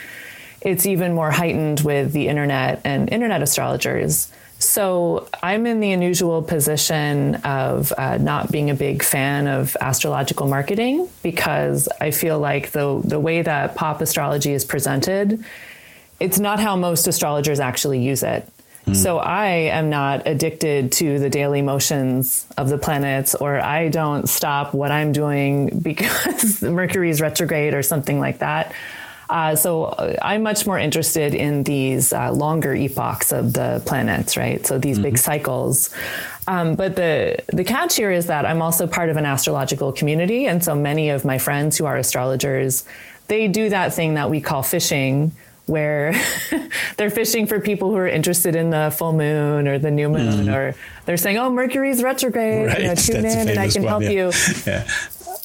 it's 0.62 0.86
even 0.86 1.14
more 1.14 1.32
heightened 1.32 1.82
with 1.82 2.12
the 2.12 2.28
internet 2.28 2.82
and 2.84 3.10
internet 3.12 3.42
astrologers. 3.42 4.32
So 4.66 5.28
I'm 5.44 5.66
in 5.66 5.80
the 5.80 5.92
unusual 5.92 6.42
position 6.42 7.36
of 7.36 7.94
uh, 7.98 8.18
not 8.18 8.52
being 8.52 8.70
a 8.70 8.76
big 8.76 9.04
fan 9.04 9.48
of 9.48 9.78
astrological 9.80 10.48
marketing 10.48 11.08
because 11.24 11.88
I 12.02 12.12
feel 12.12 12.40
like 12.40 12.72
the 12.72 13.02
the 13.04 13.20
way 13.20 13.42
that 13.42 13.76
pop 13.76 14.02
astrology 14.02 14.54
is 14.54 14.66
presented, 14.66 15.44
it's 16.20 16.40
not 16.40 16.60
how 16.60 16.76
most 16.76 17.08
astrologers 17.08 17.60
actually 17.60 18.02
use 18.02 18.24
it. 18.24 18.50
Mm. 18.88 18.96
So 18.96 19.18
I 19.18 19.48
am 19.48 19.90
not 19.90 20.28
addicted 20.28 20.92
to 20.94 21.20
the 21.20 21.30
daily 21.30 21.62
motions 21.62 22.46
of 22.58 22.70
the 22.70 22.78
planets, 22.78 23.36
or 23.36 23.60
I 23.60 23.90
don't 23.90 24.28
stop 24.30 24.74
what 24.74 24.92
I'm 24.92 25.12
doing 25.12 25.80
because 25.82 26.62
Mercury 26.62 27.10
is 27.10 27.22
retrograde 27.22 27.74
or 27.74 27.82
something 27.82 28.20
like 28.20 28.40
that. 28.40 28.74
Uh, 29.30 29.56
so 29.56 29.86
uh, 29.86 30.16
I'm 30.22 30.44
much 30.44 30.68
more 30.68 30.78
interested 30.78 31.34
in 31.34 31.64
these 31.64 32.14
uh, 32.14 32.32
longer 32.32 32.74
epochs 32.74 33.32
of 33.32 33.54
the 33.54 33.82
planets, 33.86 34.38
right? 34.38 34.66
So 34.66 34.78
these 34.78 34.98
mm-hmm. 34.98 35.04
big 35.04 35.18
cycles. 35.18 35.94
Um, 36.48 36.76
but 36.76 36.96
the 36.96 37.44
the 37.48 37.64
catch 37.64 37.96
here 37.96 38.12
is 38.12 38.28
that 38.28 38.46
I'm 38.46 38.62
also 38.62 38.86
part 38.86 39.10
of 39.10 39.18
an 39.18 39.26
astrological 39.26 39.92
community, 39.92 40.46
and 40.46 40.64
so 40.64 40.76
many 40.76 41.10
of 41.10 41.26
my 41.26 41.38
friends 41.38 41.78
who 41.78 41.86
are 41.86 41.98
astrologers, 41.98 42.86
they 43.28 43.48
do 43.48 43.70
that 43.70 43.94
thing 43.94 44.14
that 44.14 44.30
we 44.30 44.42
call 44.42 44.62
fishing, 44.62 45.32
where 45.66 46.14
they're 46.98 47.10
fishing 47.10 47.48
for 47.48 47.60
people 47.60 47.90
who 47.90 47.98
are 47.98 48.08
interested 48.08 48.56
in 48.56 48.70
the 48.70 48.94
full 48.96 49.14
moon 49.14 49.68
or 49.68 49.80
the 49.80 49.90
new 49.90 50.08
moon, 50.08 50.46
mm. 50.46 50.56
or 50.56 50.76
they're 51.06 51.18
saying, 51.18 51.38
"Oh, 51.38 51.50
Mercury's 51.50 52.04
retrograde. 52.04 52.68
Right. 52.68 52.82
You 52.82 52.88
know, 52.90 52.96
tune 52.96 53.24
That's 53.24 53.36
in, 53.36 53.50
and 53.50 53.60
I 53.60 53.70
can 53.70 53.84
one, 53.84 53.90
help 53.90 54.04
yeah. 54.04 54.10
you." 54.10 54.32
Yeah. 54.66 54.88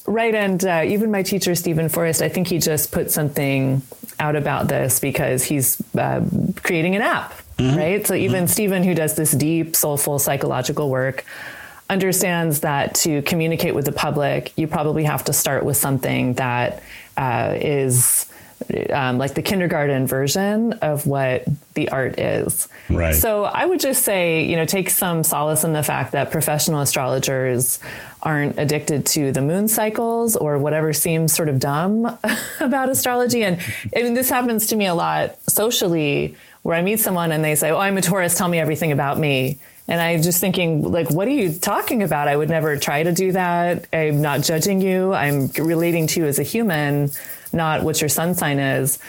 Right. 0.07 0.33
And 0.33 0.63
uh, 0.65 0.83
even 0.85 1.11
my 1.11 1.23
teacher, 1.23 1.55
Steven 1.55 1.89
Forrest, 1.89 2.21
I 2.21 2.29
think 2.29 2.47
he 2.47 2.57
just 2.57 2.91
put 2.91 3.11
something 3.11 3.81
out 4.19 4.35
about 4.35 4.67
this 4.67 4.99
because 4.99 5.43
he's 5.43 5.81
uh, 5.95 6.23
creating 6.63 6.95
an 6.95 7.01
app. 7.01 7.33
Mm-hmm. 7.57 7.77
Right. 7.77 8.07
So 8.07 8.15
even 8.15 8.45
mm-hmm. 8.45 8.51
Steven, 8.51 8.83
who 8.83 8.95
does 8.95 9.15
this 9.15 9.31
deep, 9.31 9.75
soulful 9.75 10.19
psychological 10.19 10.89
work, 10.89 11.25
understands 11.89 12.61
that 12.61 12.95
to 12.95 13.21
communicate 13.23 13.75
with 13.75 13.85
the 13.85 13.91
public, 13.91 14.53
you 14.57 14.67
probably 14.67 15.03
have 15.03 15.25
to 15.25 15.33
start 15.33 15.65
with 15.65 15.77
something 15.77 16.33
that 16.35 16.81
uh, 17.17 17.53
is 17.59 18.30
um, 18.91 19.17
like 19.17 19.33
the 19.33 19.41
kindergarten 19.41 20.07
version 20.07 20.73
of 20.73 21.07
what 21.07 21.45
the 21.73 21.89
art 21.89 22.19
is. 22.19 22.67
Right. 22.89 23.15
So 23.15 23.45
I 23.45 23.65
would 23.65 23.79
just 23.79 24.03
say, 24.03 24.43
you 24.43 24.55
know, 24.55 24.65
take 24.65 24.89
some 24.89 25.23
solace 25.23 25.63
in 25.63 25.73
the 25.73 25.83
fact 25.83 26.11
that 26.11 26.31
professional 26.31 26.81
astrologers 26.81 27.79
aren't 28.23 28.59
addicted 28.59 29.05
to 29.07 29.31
the 29.31 29.41
moon 29.41 29.67
cycles 29.67 30.35
or 30.35 30.57
whatever 30.57 30.93
seems 30.93 31.33
sort 31.33 31.49
of 31.49 31.59
dumb 31.59 32.17
about 32.59 32.89
astrology. 32.89 33.43
And 33.43 33.59
I 33.95 34.03
mean, 34.03 34.13
this 34.13 34.29
happens 34.29 34.67
to 34.67 34.75
me 34.75 34.85
a 34.85 34.93
lot 34.93 35.37
socially 35.49 36.35
where 36.63 36.75
I 36.75 36.81
meet 36.81 36.99
someone 36.99 37.31
and 37.31 37.43
they 37.43 37.55
say, 37.55 37.71
Oh, 37.71 37.77
I'm 37.77 37.97
a 37.97 38.01
Taurus, 38.01 38.37
tell 38.37 38.47
me 38.47 38.59
everything 38.59 38.91
about 38.91 39.17
me. 39.17 39.59
And 39.87 39.99
I'm 39.99 40.21
just 40.21 40.39
thinking, 40.39 40.89
like, 40.89 41.09
what 41.09 41.27
are 41.27 41.31
you 41.31 41.51
talking 41.51 42.03
about? 42.03 42.27
I 42.27 42.37
would 42.37 42.49
never 42.49 42.77
try 42.77 43.03
to 43.03 43.11
do 43.11 43.31
that. 43.33 43.87
I'm 43.91 44.21
not 44.21 44.41
judging 44.41 44.79
you. 44.79 45.11
I'm 45.11 45.47
relating 45.57 46.07
to 46.07 46.21
you 46.21 46.27
as 46.27 46.39
a 46.39 46.43
human 46.43 47.11
not 47.53 47.83
what 47.83 48.01
your 48.01 48.09
sun 48.09 48.35
sign 48.35 48.59
is. 48.59 48.99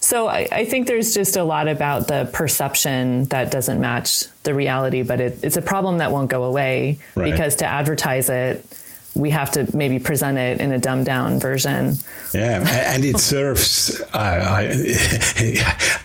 So 0.00 0.28
I, 0.28 0.48
I, 0.50 0.64
think 0.64 0.86
there's 0.86 1.12
just 1.12 1.36
a 1.36 1.44
lot 1.44 1.68
about 1.68 2.08
the 2.08 2.28
perception 2.32 3.24
that 3.24 3.50
doesn't 3.50 3.80
match 3.80 4.24
the 4.44 4.54
reality, 4.54 5.02
but 5.02 5.20
it, 5.20 5.44
it's 5.44 5.58
a 5.58 5.62
problem 5.62 5.98
that 5.98 6.10
won't 6.10 6.30
go 6.30 6.44
away 6.44 6.98
right. 7.14 7.30
because 7.30 7.56
to 7.56 7.66
advertise 7.66 8.30
it 8.30 8.64
we 9.14 9.30
have 9.30 9.50
to 9.52 9.66
maybe 9.76 9.98
present 9.98 10.38
it 10.38 10.60
in 10.60 10.72
a 10.72 10.78
dumbed 10.78 11.06
down 11.06 11.40
version. 11.40 11.96
Yeah, 12.32 12.66
and 12.94 13.04
it 13.04 13.18
serves. 13.32 14.00
I, 14.14 14.84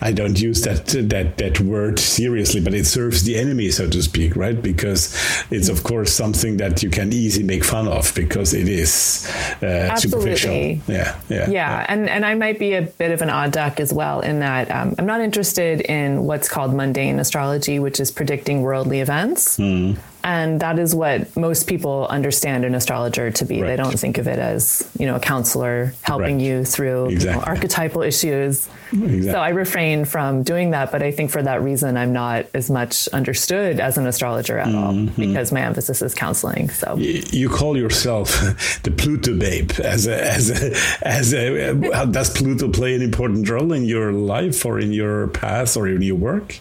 I 0.00 0.12
don't 0.12 0.40
use 0.40 0.62
that 0.62 0.86
that 0.86 1.38
that 1.38 1.60
word 1.60 1.98
seriously, 1.98 2.60
but 2.60 2.74
it 2.74 2.86
serves 2.86 3.24
the 3.24 3.36
enemy, 3.36 3.70
so 3.70 3.88
to 3.88 4.02
speak, 4.02 4.36
right? 4.36 4.60
Because 4.60 5.14
it's 5.50 5.68
of 5.68 5.82
course 5.82 6.12
something 6.12 6.56
that 6.56 6.82
you 6.82 6.90
can 6.90 7.12
easily 7.12 7.44
make 7.44 7.64
fun 7.64 7.88
of 7.88 8.14
because 8.14 8.54
it 8.54 8.68
is 8.68 9.30
uh, 9.62 9.94
superficial. 9.96 10.52
Yeah, 10.52 10.80
yeah, 10.88 11.16
yeah, 11.28 11.50
yeah, 11.50 11.86
And 11.88 12.08
and 12.08 12.24
I 12.24 12.34
might 12.34 12.58
be 12.58 12.74
a 12.74 12.82
bit 12.82 13.12
of 13.12 13.22
an 13.22 13.30
odd 13.30 13.52
duck 13.52 13.80
as 13.80 13.92
well 13.92 14.20
in 14.20 14.40
that 14.40 14.70
um, 14.70 14.94
I'm 14.98 15.06
not 15.06 15.20
interested 15.20 15.80
in 15.82 16.24
what's 16.24 16.48
called 16.48 16.74
mundane 16.74 17.18
astrology, 17.18 17.78
which 17.78 18.00
is 18.00 18.10
predicting 18.10 18.62
worldly 18.62 19.00
events. 19.00 19.58
Mm. 19.58 19.98
And 20.26 20.58
that 20.58 20.80
is 20.80 20.92
what 20.92 21.36
most 21.36 21.68
people 21.68 22.08
understand 22.08 22.64
an 22.64 22.74
astrologer 22.74 23.30
to 23.30 23.44
be. 23.44 23.62
Right. 23.62 23.68
They 23.68 23.76
don't 23.76 23.96
think 23.96 24.18
of 24.18 24.26
it 24.26 24.40
as, 24.40 24.90
you 24.98 25.06
know, 25.06 25.14
a 25.14 25.20
counselor 25.20 25.94
helping 26.02 26.38
right. 26.38 26.44
you 26.44 26.64
through 26.64 27.10
exactly. 27.10 27.30
you 27.30 27.36
know, 27.36 27.44
archetypal 27.46 28.02
issues. 28.02 28.68
Exactly. 28.90 29.22
So 29.22 29.38
I 29.38 29.50
refrain 29.50 30.04
from 30.04 30.42
doing 30.42 30.72
that. 30.72 30.90
But 30.90 31.04
I 31.04 31.12
think 31.12 31.30
for 31.30 31.42
that 31.44 31.62
reason, 31.62 31.96
I'm 31.96 32.12
not 32.12 32.46
as 32.54 32.68
much 32.68 33.06
understood 33.08 33.78
as 33.78 33.98
an 33.98 34.08
astrologer 34.08 34.58
at 34.58 34.66
mm-hmm. 34.66 34.76
all 34.76 35.26
because 35.26 35.52
my 35.52 35.60
emphasis 35.60 36.02
is 36.02 36.12
counseling. 36.12 36.70
So 36.70 36.96
you 36.96 37.48
call 37.48 37.76
yourself 37.76 38.30
the 38.82 38.90
Pluto 38.90 39.38
babe. 39.38 39.70
As 39.78 40.08
a, 40.08 40.24
as 40.24 40.50
a, 40.50 40.76
as 41.02 41.32
a, 41.34 42.06
does 42.06 42.30
Pluto 42.30 42.68
play 42.68 42.96
an 42.96 43.02
important 43.02 43.48
role 43.48 43.72
in 43.72 43.84
your 43.84 44.10
life 44.10 44.66
or 44.66 44.80
in 44.80 44.92
your 44.92 45.28
path 45.28 45.76
or 45.76 45.86
in 45.86 46.02
your 46.02 46.16
work? 46.16 46.58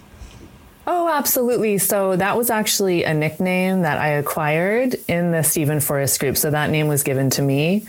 Oh, 0.87 1.09
absolutely. 1.09 1.77
So 1.79 2.15
that 2.15 2.37
was 2.37 2.49
actually 2.49 3.03
a 3.03 3.13
nickname 3.13 3.81
that 3.81 3.97
I 3.97 4.09
acquired 4.09 4.95
in 5.07 5.31
the 5.31 5.43
Steven 5.43 5.79
Forrest 5.79 6.19
group. 6.19 6.37
So 6.37 6.51
that 6.51 6.69
name 6.69 6.87
was 6.87 7.03
given 7.03 7.29
to 7.31 7.41
me. 7.41 7.85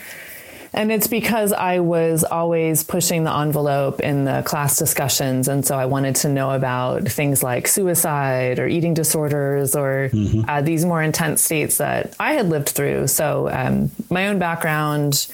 And 0.73 0.93
it's 0.93 1.07
because 1.07 1.53
I 1.53 1.81
was 1.81 2.23
always 2.23 2.85
pushing 2.85 3.25
the 3.25 3.35
envelope 3.35 4.01
in 4.01 4.25
the 4.25 4.43
class 4.45 4.77
discussions. 4.77 5.49
And 5.49 5.65
so 5.65 5.79
I 5.79 5.87
wanted 5.87 6.17
to 6.17 6.29
know 6.29 6.51
about 6.51 7.09
things 7.09 7.43
like 7.43 7.67
suicide 7.67 8.59
or 8.59 8.67
eating 8.67 8.93
disorders 8.93 9.75
or 9.75 10.11
mm-hmm. 10.13 10.49
uh, 10.49 10.61
these 10.61 10.85
more 10.85 11.03
intense 11.03 11.43
states 11.43 11.79
that 11.79 12.15
I 12.21 12.35
had 12.35 12.51
lived 12.51 12.69
through. 12.69 13.07
So 13.07 13.49
um, 13.51 13.91
my 14.11 14.29
own 14.29 14.39
background 14.39 15.29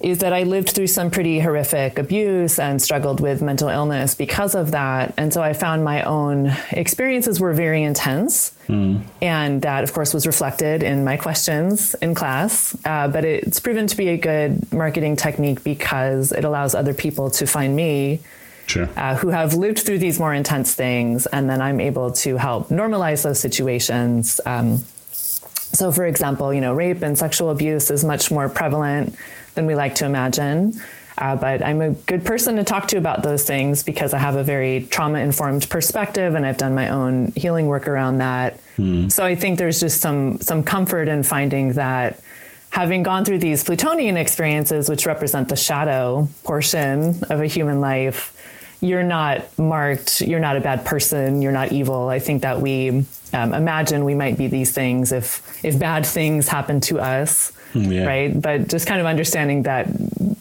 is 0.00 0.20
that 0.20 0.32
I 0.32 0.44
lived 0.44 0.70
through 0.70 0.86
some 0.86 1.10
pretty 1.10 1.40
horrific 1.40 1.98
abuse 1.98 2.58
and 2.58 2.80
struggled 2.80 3.20
with 3.20 3.42
mental 3.42 3.68
illness 3.68 4.14
because 4.14 4.54
of 4.54 4.70
that. 4.70 5.12
And 5.18 5.32
so 5.32 5.42
I 5.42 5.52
found 5.52 5.84
my 5.84 6.02
own 6.02 6.56
experiences 6.72 7.38
were 7.38 7.52
very 7.52 7.82
intense. 7.82 8.52
Mm. 8.66 9.02
And 9.20 9.60
that, 9.60 9.84
of 9.84 9.92
course, 9.92 10.14
was 10.14 10.26
reflected 10.26 10.82
in 10.82 11.04
my 11.04 11.18
questions 11.18 11.94
in 11.94 12.14
class. 12.14 12.74
Uh, 12.86 13.08
but 13.08 13.26
it's 13.26 13.60
proven 13.60 13.86
to 13.88 13.96
be 13.96 14.08
a 14.08 14.16
good 14.16 14.72
marketing 14.72 15.16
technique 15.16 15.62
because 15.64 16.32
it 16.32 16.44
allows 16.44 16.74
other 16.74 16.94
people 16.94 17.30
to 17.32 17.46
find 17.46 17.76
me. 17.76 18.20
Sure. 18.66 18.88
Uh, 18.96 19.16
who 19.16 19.28
have 19.28 19.54
lived 19.54 19.80
through 19.80 19.98
these 19.98 20.20
more 20.20 20.32
intense 20.32 20.76
things, 20.76 21.26
and 21.26 21.50
then 21.50 21.60
I'm 21.60 21.80
able 21.80 22.12
to 22.12 22.36
help 22.36 22.68
normalize 22.68 23.24
those 23.24 23.40
situations. 23.40 24.40
Um, 24.46 24.84
so, 25.72 25.90
for 25.90 26.06
example, 26.06 26.54
you 26.54 26.60
know, 26.60 26.72
rape 26.72 27.02
and 27.02 27.18
sexual 27.18 27.50
abuse 27.50 27.90
is 27.90 28.04
much 28.04 28.30
more 28.30 28.48
prevalent 28.48 29.16
than 29.54 29.66
we 29.66 29.74
like 29.74 29.94
to 29.96 30.06
imagine. 30.06 30.80
Uh, 31.18 31.36
but 31.36 31.62
I'm 31.62 31.82
a 31.82 31.90
good 31.90 32.24
person 32.24 32.56
to 32.56 32.64
talk 32.64 32.88
to 32.88 32.96
about 32.96 33.22
those 33.22 33.44
things 33.44 33.82
because 33.82 34.14
I 34.14 34.18
have 34.18 34.36
a 34.36 34.42
very 34.42 34.86
trauma 34.90 35.18
informed 35.18 35.68
perspective 35.68 36.34
and 36.34 36.46
I've 36.46 36.56
done 36.56 36.74
my 36.74 36.88
own 36.88 37.32
healing 37.36 37.66
work 37.66 37.86
around 37.86 38.18
that. 38.18 38.58
Mm. 38.78 39.12
So 39.12 39.24
I 39.24 39.34
think 39.34 39.58
there's 39.58 39.80
just 39.80 40.00
some 40.00 40.40
some 40.40 40.62
comfort 40.62 41.08
in 41.08 41.22
finding 41.22 41.74
that 41.74 42.20
having 42.70 43.02
gone 43.02 43.24
through 43.24 43.38
these 43.38 43.62
Plutonian 43.62 44.16
experiences, 44.16 44.88
which 44.88 45.04
represent 45.04 45.48
the 45.48 45.56
shadow 45.56 46.28
portion 46.44 47.22
of 47.24 47.40
a 47.40 47.46
human 47.46 47.80
life, 47.80 48.36
you're 48.80 49.02
not 49.02 49.58
marked, 49.58 50.22
you're 50.22 50.40
not 50.40 50.56
a 50.56 50.60
bad 50.60 50.86
person, 50.86 51.42
you're 51.42 51.52
not 51.52 51.72
evil. 51.72 52.08
I 52.08 52.18
think 52.18 52.42
that 52.42 52.60
we 52.60 53.04
um, 53.34 53.52
imagine 53.52 54.04
we 54.04 54.14
might 54.14 54.38
be 54.38 54.46
these 54.46 54.72
things 54.72 55.12
if 55.12 55.42
if 55.62 55.78
bad 55.78 56.06
things 56.06 56.48
happen 56.48 56.80
to 56.82 56.98
us. 56.98 57.52
Yeah. 57.90 58.04
Right. 58.06 58.40
But 58.40 58.68
just 58.68 58.86
kind 58.86 59.00
of 59.00 59.06
understanding 59.06 59.62
that 59.62 59.86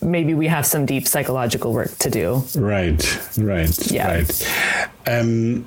maybe 0.01 0.33
we 0.33 0.47
have 0.47 0.65
some 0.65 0.85
deep 0.85 1.07
psychological 1.07 1.73
work 1.73 1.95
to 1.99 2.09
do. 2.09 2.43
Right. 2.55 3.01
Right. 3.37 3.91
Yeah. 3.91 4.07
Right. 4.07 4.47
Um, 5.07 5.65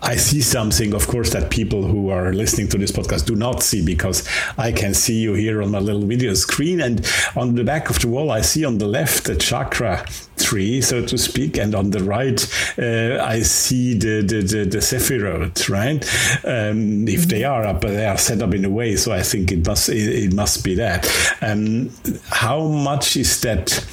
I 0.00 0.16
see 0.16 0.40
something, 0.40 0.94
of 0.94 1.06
course, 1.08 1.30
that 1.30 1.50
people 1.50 1.86
who 1.86 2.10
are 2.10 2.32
listening 2.32 2.68
to 2.68 2.78
this 2.78 2.92
podcast 2.92 3.26
do 3.26 3.34
not 3.34 3.62
see 3.62 3.84
because 3.84 4.28
I 4.56 4.72
can 4.72 4.94
see 4.94 5.18
you 5.18 5.34
here 5.34 5.60
on 5.62 5.72
my 5.72 5.80
little 5.80 6.06
video 6.06 6.34
screen. 6.34 6.80
And 6.80 7.04
on 7.34 7.56
the 7.56 7.64
back 7.64 7.90
of 7.90 7.98
the 7.98 8.08
wall, 8.08 8.30
I 8.30 8.42
see 8.42 8.64
on 8.64 8.78
the 8.78 8.86
left 8.86 9.24
the 9.24 9.36
chakra 9.36 10.06
tree, 10.36 10.80
so 10.80 11.04
to 11.04 11.18
speak, 11.18 11.58
and 11.58 11.74
on 11.74 11.90
the 11.90 12.02
right, 12.02 12.40
uh, 12.78 13.22
I 13.22 13.40
see 13.42 13.94
the 13.94 14.22
the, 14.22 14.40
the, 14.42 14.64
the 14.64 14.78
Sephiroth, 14.78 15.68
right? 15.68 16.02
Um, 16.44 17.08
if 17.08 17.26
they 17.26 17.44
are 17.44 17.64
up, 17.64 17.80
they 17.80 18.06
are 18.06 18.18
set 18.18 18.40
up 18.40 18.54
in 18.54 18.64
a 18.64 18.70
way, 18.70 18.96
so 18.96 19.12
I 19.12 19.22
think 19.22 19.50
it 19.50 19.66
must 19.66 19.88
it, 19.88 20.24
it 20.24 20.32
must 20.32 20.64
be 20.64 20.74
that. 20.76 21.08
Um, 21.42 21.90
how 22.30 22.68
much 22.68 23.16
is 23.16 23.40
that? 23.40 23.84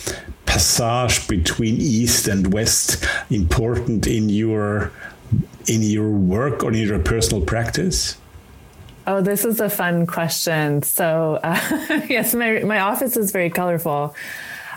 passage 0.45 1.27
between 1.27 1.75
east 1.77 2.27
and 2.27 2.53
west 2.53 3.03
important 3.29 4.07
in 4.07 4.29
your 4.29 4.91
in 5.67 5.81
your 5.81 6.09
work 6.09 6.63
or 6.63 6.71
in 6.71 6.87
your 6.87 6.99
personal 6.99 7.43
practice? 7.43 8.17
Oh, 9.07 9.21
this 9.21 9.45
is 9.45 9.59
a 9.59 9.69
fun 9.69 10.07
question. 10.07 10.81
So, 10.81 11.39
uh, 11.43 11.59
yes, 12.09 12.33
my, 12.33 12.59
my 12.59 12.79
office 12.79 13.17
is 13.17 13.31
very 13.31 13.49
colorful. 13.49 14.15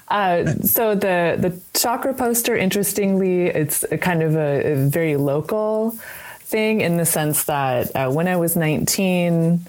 Uh, 0.09 0.47
so 0.63 0.95
the 0.95 1.37
the 1.39 1.61
chakra 1.79 2.15
poster, 2.15 2.57
interestingly, 2.57 3.47
it's 3.47 3.85
kind 4.01 4.23
of 4.23 4.37
a, 4.37 4.73
a, 4.73 4.89
very 4.89 5.17
local 5.17 5.91
thing 6.41 6.81
in 6.81 6.97
the 6.97 7.05
sense 7.05 7.45
that 7.45 7.95
uh, 7.95 8.11
when 8.11 8.27
I 8.27 8.37
was 8.37 8.57
19, 8.57 9.61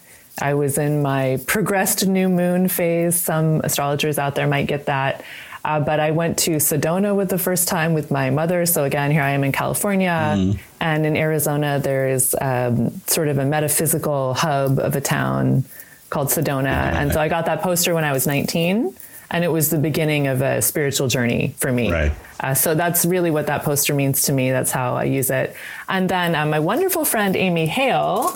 I 0.42 0.54
was 0.54 0.78
in 0.78 1.02
my 1.02 1.42
progressed 1.46 2.08
new 2.08 2.30
moon 2.30 2.70
phase. 2.70 3.20
Some 3.20 3.60
astrologers 3.66 4.18
out 4.18 4.36
there 4.36 4.48
might 4.48 4.68
get 4.68 4.86
that. 4.86 5.26
Uh, 5.66 5.80
but 5.80 6.00
I 6.00 6.12
went 6.12 6.38
to 6.40 6.52
Sedona 6.52 7.16
with 7.16 7.30
the 7.30 7.38
first 7.38 7.68
time 7.68 7.94
with 7.94 8.12
my 8.12 8.30
mother. 8.30 8.66
So 8.66 8.84
again, 8.86 9.12
here 9.12 9.22
I 9.22 9.32
am 9.32 9.44
in 9.44 9.52
California. 9.52 10.36
Mm. 10.38 10.60
And 10.80 11.06
in 11.06 11.18
Arizona, 11.18 11.80
there 11.80 12.10
is 12.10 12.36
um, 12.40 13.02
sort 13.08 13.28
of 13.28 13.38
a 13.38 13.46
metaphysical 13.46 14.34
hub 14.34 14.80
of 14.80 14.96
a 14.96 15.02
town 15.02 15.66
called 16.10 16.30
Sedona. 16.30 16.94
And 17.00 17.12
so 17.12 17.20
I 17.20 17.28
got 17.28 17.46
that 17.46 17.62
poster 17.62 17.94
when 17.94 18.04
I 18.04 18.14
was 18.14 18.26
19. 18.26 18.96
And 19.32 19.44
it 19.44 19.50
was 19.50 19.70
the 19.70 19.78
beginning 19.78 20.26
of 20.26 20.42
a 20.42 20.60
spiritual 20.62 21.08
journey 21.08 21.54
for 21.58 21.72
me. 21.72 21.92
Right. 21.92 22.12
Uh, 22.40 22.56
so 22.56 22.74
that's 22.74 23.06
really 23.06 23.30
what 23.30 23.46
that 23.48 23.64
poster 23.64 23.94
means 23.94 24.24
to 24.24 24.34
me. 24.34 24.50
That's 24.50 24.72
how 24.72 24.96
I 24.96 25.04
use 25.04 25.30
it. 25.30 25.56
And 25.88 26.10
then 26.10 26.36
uh, 26.36 26.46
my 26.48 26.60
wonderful 26.60 27.06
friend 27.06 27.36
Amy 27.36 27.68
Hale 27.68 28.34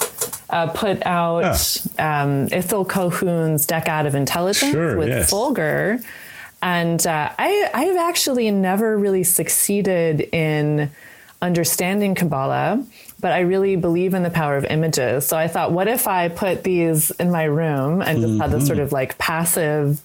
uh, 0.51 0.67
put 0.67 1.03
out 1.05 1.41
yeah. 1.97 2.21
um, 2.23 2.47
Colquhoun's 2.47 3.65
Decad 3.65 4.05
of 4.05 4.13
Intelligence 4.13 4.71
sure, 4.71 4.97
with 4.97 5.09
yes. 5.09 5.31
Fulgur 5.31 6.03
and 6.63 7.05
uh, 7.05 7.29
I, 7.37 7.69
I've 7.73 7.97
actually 7.97 8.49
never 8.49 8.97
really 8.97 9.25
succeeded 9.25 10.21
in 10.31 10.89
understanding 11.41 12.15
Kabbalah, 12.15 12.81
but 13.23 13.31
I 13.31 13.39
really 13.39 13.77
believe 13.77 14.13
in 14.13 14.21
the 14.21 14.29
power 14.29 14.57
of 14.57 14.65
images. 14.65 15.25
So 15.25 15.37
I 15.37 15.47
thought, 15.47 15.71
what 15.71 15.87
if 15.87 16.09
I 16.09 16.27
put 16.27 16.65
these 16.65 17.09
in 17.11 17.31
my 17.31 17.45
room 17.45 18.01
and 18.01 18.19
just 18.19 18.33
mm-hmm. 18.33 18.41
had 18.41 18.51
this 18.51 18.67
sort 18.67 18.79
of 18.79 18.91
like 18.91 19.17
passive 19.17 20.01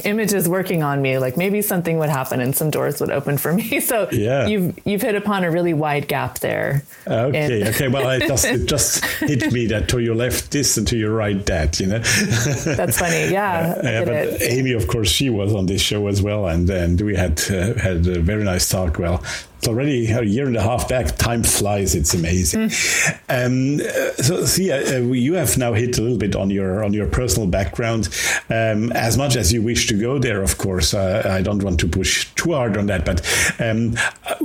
images 0.04 0.48
working 0.48 0.82
on 0.82 1.00
me? 1.00 1.18
Like 1.18 1.36
maybe 1.36 1.62
something 1.62 1.98
would 1.98 2.08
happen 2.08 2.40
and 2.40 2.54
some 2.54 2.68
doors 2.68 3.00
would 3.00 3.12
open 3.12 3.38
for 3.38 3.52
me. 3.52 3.80
So 3.92 4.08
yeah. 4.10 4.46
you've 4.46 4.78
you've 4.86 5.02
hit 5.02 5.16
upon 5.16 5.44
a 5.44 5.50
really 5.50 5.74
wide 5.74 6.08
gap 6.08 6.38
there. 6.38 6.82
Okay, 7.06 7.60
in- 7.60 7.68
okay. 7.68 7.88
Well, 7.88 8.08
it 8.10 8.26
just 8.26 8.44
it 8.44 8.66
just 8.66 9.04
hit 9.04 9.52
me 9.52 9.66
that 9.66 9.88
to 9.90 9.98
your 9.98 10.14
left 10.14 10.50
this 10.50 10.76
and 10.76 10.86
to 10.88 10.96
your 10.96 11.12
right 11.12 11.44
that. 11.46 11.78
You 11.78 11.86
know. 11.86 11.98
That's 12.64 12.98
funny. 12.98 13.30
Yeah. 13.30 13.74
Uh, 13.76 13.80
yeah 13.82 14.04
but 14.04 14.14
it. 14.14 14.42
Amy, 14.42 14.72
of 14.72 14.88
course, 14.88 15.08
she 15.08 15.30
was 15.30 15.54
on 15.54 15.66
this 15.66 15.82
show 15.82 16.06
as 16.06 16.22
well, 16.22 16.46
and 16.46 16.70
and 16.70 17.00
we 17.00 17.14
had 17.14 17.40
uh, 17.50 17.74
had 17.74 18.06
a 18.06 18.20
very 18.20 18.44
nice 18.44 18.68
talk. 18.68 18.98
Well, 18.98 19.22
it's 19.62 19.68
already 19.68 20.10
a 20.10 20.22
year 20.22 20.48
and 20.48 20.56
a 20.56 20.60
half 20.60 20.88
back. 20.88 21.16
Time 21.18 21.44
flies. 21.44 21.94
It's 21.94 22.14
amazing. 22.14 22.62
Mm. 22.62 23.20
Um, 23.28 23.78
so, 24.16 24.44
so 24.44 24.60
yeah, 24.60 24.96
uh, 24.96 25.12
you 25.12 25.34
have 25.34 25.56
now 25.56 25.72
hit 25.72 25.98
a 25.98 26.02
little 26.02 26.18
bit 26.18 26.34
on 26.34 26.50
your 26.50 26.82
on 26.82 26.92
your 26.92 27.06
personal 27.06 27.48
background, 27.48 28.08
um, 28.50 28.90
as 28.90 29.16
much 29.16 29.36
as 29.36 29.52
you 29.52 29.62
wish 29.62 29.86
to 29.86 29.94
go 29.94 30.18
there. 30.18 30.42
Of 30.42 30.58
course, 30.58 30.94
uh, 30.94 31.22
I 31.24 31.42
don't 31.42 31.62
want 31.62 31.78
to 31.78 31.86
push 31.86 32.28
too 32.34 32.54
hard 32.54 32.76
on 32.76 32.86
that. 32.86 33.04
But 33.04 33.24
um, 33.60 33.94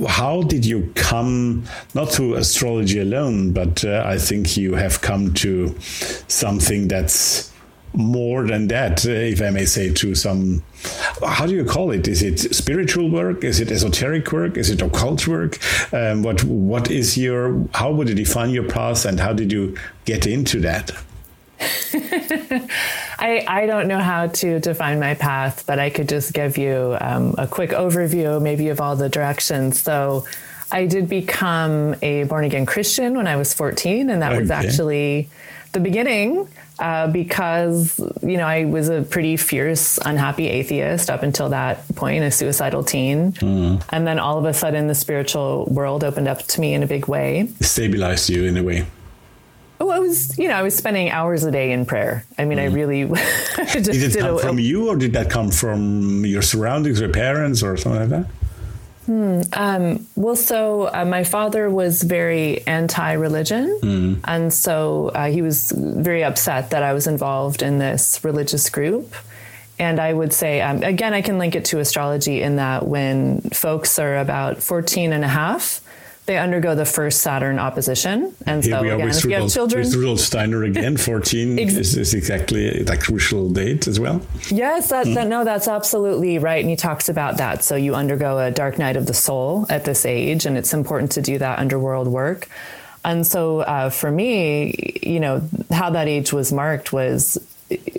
how 0.06 0.42
did 0.42 0.64
you 0.64 0.92
come 0.94 1.64
not 1.94 2.10
to 2.12 2.34
astrology 2.34 3.00
alone, 3.00 3.52
but 3.52 3.84
uh, 3.84 4.04
I 4.06 4.18
think 4.18 4.56
you 4.56 4.76
have 4.76 5.00
come 5.00 5.34
to 5.34 5.74
something 6.28 6.86
that's 6.86 7.52
more 7.98 8.46
than 8.46 8.68
that, 8.68 9.04
uh, 9.04 9.10
if 9.10 9.42
I 9.42 9.50
may 9.50 9.66
say, 9.66 9.92
to 9.92 10.14
some. 10.14 10.62
How 11.26 11.46
do 11.46 11.54
you 11.54 11.64
call 11.64 11.90
it? 11.90 12.06
Is 12.06 12.22
it 12.22 12.54
spiritual 12.54 13.10
work? 13.10 13.42
Is 13.42 13.58
it 13.58 13.72
esoteric 13.72 14.30
work? 14.30 14.56
Is 14.56 14.70
it 14.70 14.80
occult 14.80 15.26
work? 15.26 15.58
Um, 15.92 16.22
what 16.22 16.44
What 16.44 16.90
is 16.90 17.18
your? 17.18 17.66
How 17.74 17.90
would 17.90 18.08
you 18.08 18.14
define 18.14 18.50
your 18.50 18.68
path, 18.68 19.04
and 19.04 19.18
how 19.18 19.32
did 19.32 19.50
you 19.50 19.76
get 20.04 20.26
into 20.28 20.60
that? 20.60 20.92
I, 23.18 23.44
I 23.48 23.66
don't 23.66 23.88
know 23.88 23.98
how 23.98 24.28
to 24.28 24.60
define 24.60 25.00
my 25.00 25.14
path, 25.14 25.64
but 25.66 25.80
I 25.80 25.90
could 25.90 26.08
just 26.08 26.32
give 26.32 26.56
you 26.56 26.96
um, 27.00 27.34
a 27.36 27.48
quick 27.48 27.70
overview, 27.70 28.40
maybe 28.40 28.68
of 28.68 28.80
all 28.80 28.94
the 28.94 29.08
directions. 29.08 29.80
So, 29.80 30.24
I 30.70 30.86
did 30.86 31.08
become 31.08 31.96
a 32.00 32.24
born 32.24 32.44
again 32.44 32.64
Christian 32.64 33.16
when 33.16 33.26
I 33.26 33.34
was 33.34 33.52
14, 33.54 34.08
and 34.08 34.22
that 34.22 34.32
okay. 34.32 34.40
was 34.40 34.52
actually 34.52 35.30
the 35.72 35.80
beginning 35.80 36.48
uh, 36.78 37.08
because 37.08 37.98
you 38.22 38.36
know 38.36 38.46
I 38.46 38.64
was 38.64 38.88
a 38.88 39.02
pretty 39.02 39.36
fierce, 39.36 39.98
unhappy 40.04 40.48
atheist 40.48 41.10
up 41.10 41.22
until 41.22 41.48
that 41.50 41.86
point, 41.94 42.24
a 42.24 42.30
suicidal 42.30 42.84
teen, 42.84 43.32
mm. 43.32 43.82
and 43.90 44.06
then 44.06 44.18
all 44.18 44.38
of 44.38 44.44
a 44.44 44.54
sudden 44.54 44.86
the 44.86 44.94
spiritual 44.94 45.66
world 45.66 46.04
opened 46.04 46.28
up 46.28 46.42
to 46.42 46.60
me 46.60 46.74
in 46.74 46.82
a 46.82 46.86
big 46.86 47.08
way. 47.08 47.48
Stabilized 47.60 48.30
you 48.30 48.44
in 48.44 48.56
a 48.56 48.62
way. 48.62 48.86
Oh, 49.80 49.90
I 49.90 50.00
was, 50.00 50.36
you 50.36 50.48
know, 50.48 50.54
I 50.54 50.62
was 50.62 50.76
spending 50.76 51.10
hours 51.10 51.44
a 51.44 51.52
day 51.52 51.70
in 51.70 51.86
prayer. 51.86 52.24
I 52.36 52.44
mean, 52.44 52.58
mm. 52.58 52.62
I 52.62 52.64
really 52.66 53.04
did 53.72 53.88
it 53.88 54.18
come 54.18 54.34
a, 54.34 54.38
from 54.38 54.58
you, 54.58 54.88
or 54.88 54.96
did 54.96 55.12
that 55.12 55.30
come 55.30 55.50
from 55.50 56.24
your 56.26 56.42
surroundings, 56.42 57.00
or 57.00 57.08
parents, 57.08 57.62
or 57.62 57.76
something 57.76 58.00
like 58.00 58.10
that? 58.10 58.26
Hmm. 59.08 59.40
Um, 59.54 60.06
well, 60.16 60.36
so 60.36 60.90
uh, 60.92 61.06
my 61.06 61.24
father 61.24 61.70
was 61.70 62.02
very 62.02 62.66
anti 62.66 63.12
religion. 63.12 63.78
Mm. 63.82 64.20
And 64.24 64.52
so 64.52 65.08
uh, 65.14 65.30
he 65.30 65.40
was 65.40 65.72
very 65.74 66.22
upset 66.22 66.68
that 66.70 66.82
I 66.82 66.92
was 66.92 67.06
involved 67.06 67.62
in 67.62 67.78
this 67.78 68.22
religious 68.22 68.68
group. 68.68 69.14
And 69.78 69.98
I 69.98 70.12
would 70.12 70.34
say, 70.34 70.60
um, 70.60 70.82
again, 70.82 71.14
I 71.14 71.22
can 71.22 71.38
link 71.38 71.54
it 71.54 71.64
to 71.66 71.78
astrology 71.78 72.42
in 72.42 72.56
that 72.56 72.86
when 72.86 73.40
folks 73.40 73.98
are 73.98 74.18
about 74.18 74.62
14 74.62 75.14
and 75.14 75.24
a 75.24 75.28
half, 75.28 75.80
they 76.28 76.36
undergo 76.36 76.74
the 76.74 76.84
first 76.84 77.22
Saturn 77.22 77.58
opposition. 77.58 78.36
And 78.46 78.62
Here 78.62 78.74
so, 78.74 78.82
we 78.82 78.90
again, 78.90 79.08
if 79.08 79.24
you 79.24 79.30
have 79.32 79.50
children. 79.50 79.82
With 79.82 79.94
Rudolf 79.94 80.20
Steiner 80.20 80.62
again, 80.62 80.96
14 81.08 81.58
Ex- 81.58 81.72
is, 81.72 81.96
is, 81.96 82.12
exactly 82.12 82.82
that 82.82 83.00
crucial 83.00 83.48
date 83.48 83.88
as 83.88 83.98
well. 83.98 84.20
Yes, 84.50 84.90
that, 84.90 85.06
mm. 85.06 85.14
that, 85.14 85.26
no, 85.26 85.42
that's 85.44 85.66
absolutely 85.66 86.38
right. 86.38 86.60
And 86.60 86.68
he 86.68 86.76
talks 86.76 87.08
about 87.08 87.38
that. 87.38 87.64
So 87.64 87.76
you 87.76 87.94
undergo 87.94 88.38
a 88.38 88.50
dark 88.50 88.78
night 88.78 88.96
of 88.96 89.06
the 89.06 89.14
soul 89.14 89.64
at 89.70 89.86
this 89.86 90.04
age, 90.04 90.44
and 90.44 90.58
it's 90.58 90.74
important 90.74 91.12
to 91.12 91.22
do 91.22 91.38
that 91.38 91.58
underworld 91.58 92.08
work. 92.08 92.48
And 93.06 93.26
so 93.26 93.60
uh, 93.60 93.88
for 93.88 94.10
me, 94.10 95.00
you 95.02 95.20
know, 95.20 95.40
how 95.70 95.88
that 95.90 96.08
age 96.08 96.30
was 96.30 96.52
marked 96.52 96.92
was 96.92 97.38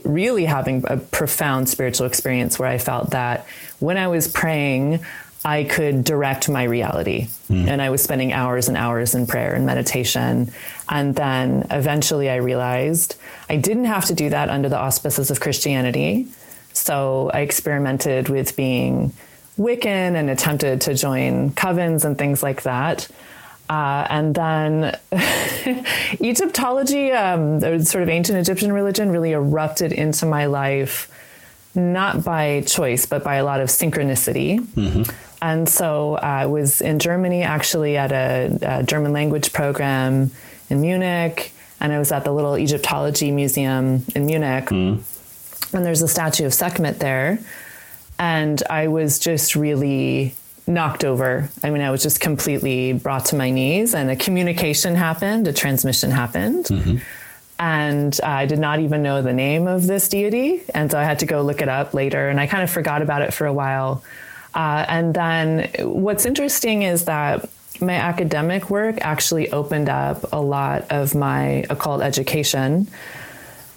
really 0.04 0.46
having 0.46 0.84
a 0.88 0.98
profound 0.98 1.68
spiritual 1.68 2.06
experience 2.06 2.60
where 2.60 2.70
I 2.70 2.78
felt 2.78 3.10
that 3.10 3.48
when 3.80 3.98
I 3.98 4.08
was 4.08 4.28
praying, 4.28 5.00
I 5.46 5.64
could 5.64 6.04
direct 6.04 6.50
my 6.50 6.64
reality. 6.64 7.28
Mm. 7.50 7.68
And 7.68 7.82
I 7.82 7.90
was 7.90 8.04
spending 8.04 8.34
hours 8.34 8.68
and 8.68 8.76
hours 8.76 9.16
in 9.16 9.26
prayer 9.26 9.54
and 9.54 9.66
meditation. 9.66 10.52
And 10.90 11.16
then 11.16 11.66
eventually 11.72 12.30
I 12.30 12.38
realized 12.38 13.16
I 13.50 13.56
didn't 13.56 13.86
have 13.86 14.06
to 14.06 14.14
do 14.14 14.30
that 14.30 14.50
under 14.50 14.68
the 14.68 14.78
auspices 14.78 15.32
of 15.32 15.40
Christianity. 15.40 16.28
So 16.74 17.32
I 17.34 17.40
experimented 17.40 18.28
with 18.28 18.56
being 18.56 19.14
Wiccan 19.58 20.16
and 20.16 20.30
attempted 20.30 20.82
to 20.82 20.94
join 20.94 21.52
covens 21.52 22.04
and 22.04 22.18
things 22.18 22.44
like 22.44 22.64
that. 22.64 23.08
Uh, 23.70 24.08
and 24.10 24.34
then 24.34 24.98
Egyptology, 26.22 27.12
um, 27.12 27.62
sort 27.86 28.02
of 28.02 28.10
ancient 28.10 28.38
Egyptian 28.40 28.74
religion, 28.74 29.12
really 29.12 29.32
erupted 29.34 29.92
into 29.92 30.26
my 30.26 30.48
life, 30.48 31.10
not 31.76 32.24
by 32.24 32.62
choice, 32.62 33.06
but 33.06 33.24
by 33.24 33.36
a 33.36 33.46
lot 33.46 33.62
of 33.62 33.70
synchronicity. 33.70 34.60
Mm-hmm. 34.60 35.29
And 35.42 35.70
so 35.70 36.16
I 36.16 36.48
was 36.48 36.82
in 36.82 37.00
Germany 37.00 37.44
actually 37.44 37.98
at 37.98 38.12
a, 38.12 38.58
a, 38.62 38.84
German 38.84 39.14
language 39.14 39.54
program 39.54 40.32
in 40.70 40.82
Munich, 40.82 41.54
and 41.80 41.94
I 41.94 42.00
was 42.00 42.12
at 42.12 42.26
the 42.26 42.34
little 42.34 42.58
Egyptology 42.58 43.32
museum 43.32 44.04
in 44.16 44.26
Munich. 44.26 44.66
Mm. 44.66 45.04
And 45.74 45.86
there's 45.86 46.02
a 46.02 46.08
statue 46.08 46.46
of 46.46 46.54
Sekhmet 46.54 47.00
there. 47.00 47.40
And 48.18 48.62
I 48.70 48.88
was 48.88 49.18
just 49.18 49.56
really 49.56 50.36
knocked 50.68 51.06
over. 51.06 51.50
I 51.64 51.70
mean, 51.70 51.82
I 51.82 51.90
was 51.90 52.04
just 52.04 52.20
completely 52.20 52.94
brought 52.94 53.26
to 53.26 53.36
my 53.36 53.50
knees, 53.50 53.94
and 53.96 54.10
a 54.10 54.16
communication 54.16 54.96
happened, 54.96 55.48
a 55.48 55.54
transmission 55.54 56.12
happened. 56.12 56.66
Mm-hmm. 56.66 56.98
And 57.62 58.18
I 58.24 58.46
did 58.46 58.60
not 58.60 58.80
even 58.80 59.04
know 59.04 59.22
the 59.22 59.34
name 59.34 59.68
of 59.68 59.86
this 59.86 60.08
deity. 60.08 60.64
And 60.74 60.90
so 60.90 60.98
I 60.98 61.04
had 61.04 61.20
to 61.20 61.26
go 61.26 61.42
look 61.42 61.62
it 61.62 61.68
up 61.68 61.94
later. 61.94 62.30
And 62.30 62.40
I 62.40 62.48
kind 62.48 62.64
of 62.64 62.70
forgot 62.70 63.02
about 63.02 63.22
it 63.22 63.34
for 63.34 63.46
a 63.46 63.52
while. 63.52 64.02
Uh, 64.54 64.86
and 64.88 65.14
then 65.14 65.70
what's 65.80 66.26
interesting 66.26 66.84
is 66.84 67.06
that 67.06 67.50
my 67.82 67.94
academic 67.94 68.70
work 68.70 68.98
actually 69.02 69.52
opened 69.52 69.90
up 69.90 70.34
a 70.34 70.42
lot 70.42 70.86
of 70.90 71.16
my 71.16 71.66
occult 71.70 72.02
education. 72.02 72.88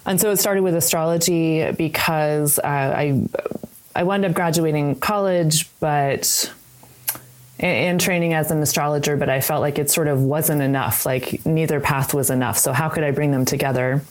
And 0.05 0.19
so 0.19 0.31
it 0.31 0.37
started 0.37 0.63
with 0.63 0.75
astrology 0.75 1.71
because 1.71 2.59
uh, 2.59 2.63
I 2.65 3.27
I 3.95 4.03
wound 4.03 4.25
up 4.25 4.33
graduating 4.33 4.95
college, 4.95 5.69
but 5.79 6.51
in 7.59 7.99
training 7.99 8.33
as 8.33 8.51
an 8.51 8.61
astrologer, 8.61 9.15
but 9.15 9.29
I 9.29 9.39
felt 9.39 9.61
like 9.61 9.77
it 9.79 9.89
sort 9.89 10.07
of 10.07 10.21
wasn't 10.21 10.61
enough. 10.61 11.05
Like 11.05 11.45
neither 11.45 11.79
path 11.79 12.13
was 12.13 12.29
enough. 12.29 12.57
So 12.57 12.73
how 12.73 12.89
could 12.89 13.03
I 13.03 13.11
bring 13.11 13.31
them 13.31 13.45
together? 13.45 14.01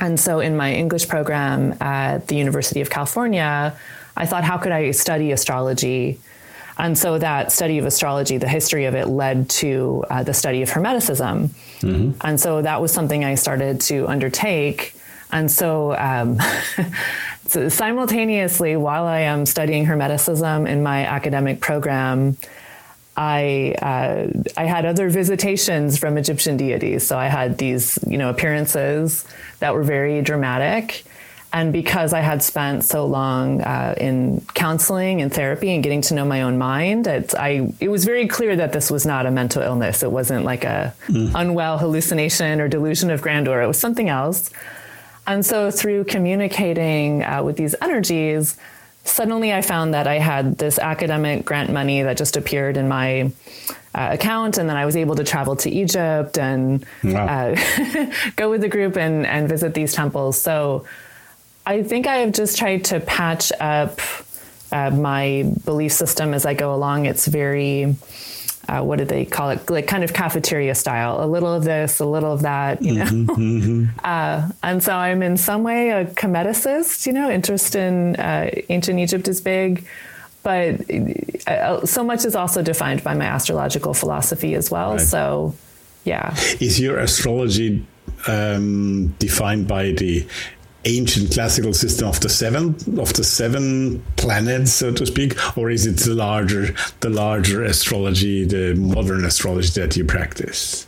And 0.00 0.18
so 0.18 0.40
in 0.40 0.56
my 0.56 0.72
English 0.72 1.08
program 1.08 1.74
at 1.80 2.28
the 2.28 2.36
University 2.36 2.80
of 2.80 2.88
California, 2.88 3.76
I 4.16 4.26
thought, 4.26 4.44
how 4.44 4.58
could 4.58 4.72
I 4.72 4.90
study 4.92 5.32
astrology? 5.32 6.18
And 6.78 6.96
so 6.96 7.18
that 7.18 7.52
study 7.52 7.78
of 7.78 7.86
astrology, 7.86 8.36
the 8.36 8.48
history 8.48 8.84
of 8.84 8.94
it, 8.94 9.08
led 9.08 9.48
to 9.50 10.04
uh, 10.10 10.22
the 10.22 10.34
study 10.34 10.62
of 10.62 10.70
Hermeticism. 10.70 11.48
Mm-hmm. 11.80 12.18
And 12.20 12.38
so 12.38 12.62
that 12.62 12.80
was 12.82 12.92
something 12.92 13.24
I 13.24 13.34
started 13.34 13.80
to 13.82 14.06
undertake. 14.06 14.94
And 15.32 15.50
so, 15.50 15.96
um, 15.96 16.38
so 17.46 17.68
simultaneously, 17.68 18.76
while 18.76 19.04
I 19.04 19.20
am 19.20 19.46
studying 19.46 19.86
Hermeticism 19.86 20.68
in 20.68 20.82
my 20.82 21.06
academic 21.06 21.60
program, 21.60 22.36
I 23.16 23.74
uh, 23.80 24.28
I 24.58 24.64
had 24.66 24.84
other 24.84 25.08
visitations 25.08 25.98
from 25.98 26.18
Egyptian 26.18 26.58
deities. 26.58 27.06
So 27.06 27.18
I 27.18 27.28
had 27.28 27.56
these, 27.56 27.98
you 28.06 28.18
know, 28.18 28.28
appearances 28.28 29.24
that 29.60 29.72
were 29.72 29.82
very 29.82 30.20
dramatic, 30.20 31.05
and 31.56 31.72
because 31.72 32.12
I 32.12 32.20
had 32.20 32.42
spent 32.42 32.84
so 32.84 33.06
long 33.06 33.62
uh, 33.62 33.94
in 33.96 34.42
counseling 34.52 35.22
and 35.22 35.32
therapy 35.32 35.70
and 35.70 35.82
getting 35.82 36.02
to 36.02 36.12
know 36.12 36.26
my 36.26 36.42
own 36.42 36.58
mind, 36.58 37.06
it, 37.06 37.34
I, 37.34 37.72
it 37.80 37.88
was 37.88 38.04
very 38.04 38.28
clear 38.28 38.56
that 38.56 38.74
this 38.74 38.90
was 38.90 39.06
not 39.06 39.24
a 39.24 39.30
mental 39.30 39.62
illness. 39.62 40.02
It 40.02 40.12
wasn't 40.12 40.44
like 40.44 40.64
a 40.64 40.94
mm. 41.06 41.32
unwell 41.34 41.78
hallucination 41.78 42.60
or 42.60 42.68
delusion 42.68 43.08
of 43.08 43.22
grandeur. 43.22 43.62
It 43.62 43.66
was 43.66 43.78
something 43.78 44.10
else. 44.10 44.50
And 45.26 45.46
so 45.46 45.70
through 45.70 46.04
communicating 46.04 47.24
uh, 47.24 47.42
with 47.42 47.56
these 47.56 47.74
energies, 47.80 48.58
suddenly 49.04 49.54
I 49.54 49.62
found 49.62 49.94
that 49.94 50.06
I 50.06 50.18
had 50.18 50.58
this 50.58 50.78
academic 50.78 51.46
grant 51.46 51.72
money 51.72 52.02
that 52.02 52.18
just 52.18 52.36
appeared 52.36 52.76
in 52.76 52.86
my 52.86 53.32
uh, 53.94 54.10
account, 54.12 54.58
and 54.58 54.68
then 54.68 54.76
I 54.76 54.84
was 54.84 54.94
able 54.94 55.14
to 55.14 55.24
travel 55.24 55.56
to 55.56 55.70
Egypt 55.70 56.36
and 56.36 56.84
wow. 57.02 57.26
uh, 57.26 58.12
go 58.36 58.50
with 58.50 58.60
the 58.60 58.68
group 58.68 58.98
and, 58.98 59.24
and 59.24 59.48
visit 59.48 59.72
these 59.72 59.94
temples. 59.94 60.38
So 60.38 60.84
I 61.66 61.82
think 61.82 62.06
I 62.06 62.18
have 62.18 62.32
just 62.32 62.56
tried 62.56 62.84
to 62.86 63.00
patch 63.00 63.52
up 63.58 64.00
uh, 64.70 64.90
my 64.90 65.52
belief 65.64 65.92
system 65.92 66.32
as 66.32 66.46
I 66.46 66.54
go 66.54 66.72
along. 66.72 67.06
It's 67.06 67.26
very 67.26 67.96
uh, 68.68 68.82
what 68.82 68.98
do 68.98 69.04
they 69.04 69.24
call 69.24 69.50
it? 69.50 69.70
Like 69.70 69.86
kind 69.86 70.02
of 70.02 70.12
cafeteria 70.12 70.74
style, 70.74 71.22
a 71.22 71.26
little 71.26 71.52
of 71.52 71.64
this, 71.64 72.00
a 72.00 72.04
little 72.04 72.32
of 72.32 72.42
that, 72.42 72.82
you 72.82 72.94
know. 72.94 73.04
Mm-hmm, 73.04 73.30
mm-hmm. 73.30 73.98
Uh, 74.06 74.48
and 74.62 74.82
so 74.82 74.94
I'm 74.94 75.22
in 75.22 75.36
some 75.36 75.62
way 75.62 75.90
a 75.90 76.04
Kemeticist, 76.04 77.06
you 77.06 77.12
know, 77.12 77.30
interest 77.30 77.74
in 77.74 78.16
uh, 78.16 78.50
ancient 78.68 78.98
Egypt 78.98 79.28
is 79.28 79.40
big, 79.40 79.86
but 80.42 80.80
uh, 81.46 81.84
so 81.84 82.04
much 82.04 82.24
is 82.24 82.36
also 82.36 82.62
defined 82.62 83.02
by 83.02 83.14
my 83.14 83.24
astrological 83.24 83.94
philosophy 83.94 84.54
as 84.54 84.70
well. 84.70 84.92
Right. 84.92 85.00
So, 85.00 85.54
yeah. 86.04 86.34
Is 86.60 86.78
your 86.80 86.98
astrology 86.98 87.84
um, 88.26 89.08
defined 89.18 89.66
by 89.68 89.92
the 89.92 90.26
ancient 90.84 91.32
classical 91.32 91.72
system 91.72 92.08
of 92.08 92.20
the 92.20 92.28
seven 92.28 92.68
of 92.98 93.12
the 93.14 93.24
seven 93.24 94.02
planets, 94.16 94.72
so 94.72 94.92
to 94.92 95.06
speak, 95.06 95.36
or 95.56 95.70
is 95.70 95.86
it 95.86 95.96
the 95.96 96.14
larger 96.14 96.74
the 97.00 97.10
larger 97.10 97.62
astrology, 97.64 98.44
the 98.44 98.74
modern 98.74 99.24
astrology 99.24 99.80
that 99.80 99.96
you 99.96 100.04
practice? 100.04 100.86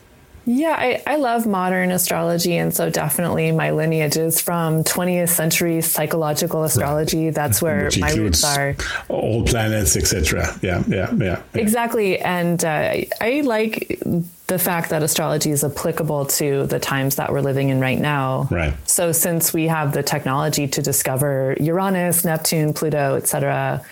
Yeah, 0.49 0.75
I, 0.79 1.03
I 1.07 1.17
love 1.17 1.47
modern 1.47 1.91
astrology. 1.91 2.57
And 2.57 2.75
so 2.75 2.89
definitely 2.89 3.53
my 3.53 3.73
lineage 3.73 4.17
is 4.17 4.41
from 4.41 4.83
20th 4.83 5.29
century 5.29 5.83
psychological 5.83 6.65
astrology. 6.65 7.29
That's 7.29 7.61
where 7.61 7.91
my 7.99 8.13
roots 8.15 8.43
are. 8.45 8.75
All 9.11 9.45
planets, 9.45 9.95
etc. 9.95 10.59
Yeah, 10.63 10.83
yeah, 10.89 11.15
yeah, 11.15 11.25
yeah, 11.25 11.43
Exactly. 11.53 12.19
And 12.19 12.65
uh, 12.65 12.95
I 13.21 13.43
like 13.45 14.01
the 14.47 14.59
fact 14.59 14.89
that 14.89 15.03
astrology 15.03 15.51
is 15.51 15.65
applicable 15.65 16.25
to 16.25 16.67
the 16.67 16.79
times 16.79 17.17
that 17.17 17.31
we're 17.31 17.43
living 17.43 17.69
in 17.69 17.79
right 17.79 17.99
now. 17.99 18.49
Right. 18.51 18.73
So 18.89 19.13
since 19.13 19.53
we 19.53 19.67
have 19.67 19.93
the 19.93 20.03
technology 20.03 20.67
to 20.67 20.81
discover 20.81 21.59
Uranus, 21.61 22.25
Neptune, 22.25 22.73
Pluto, 22.73 23.17
etc., 23.17 23.85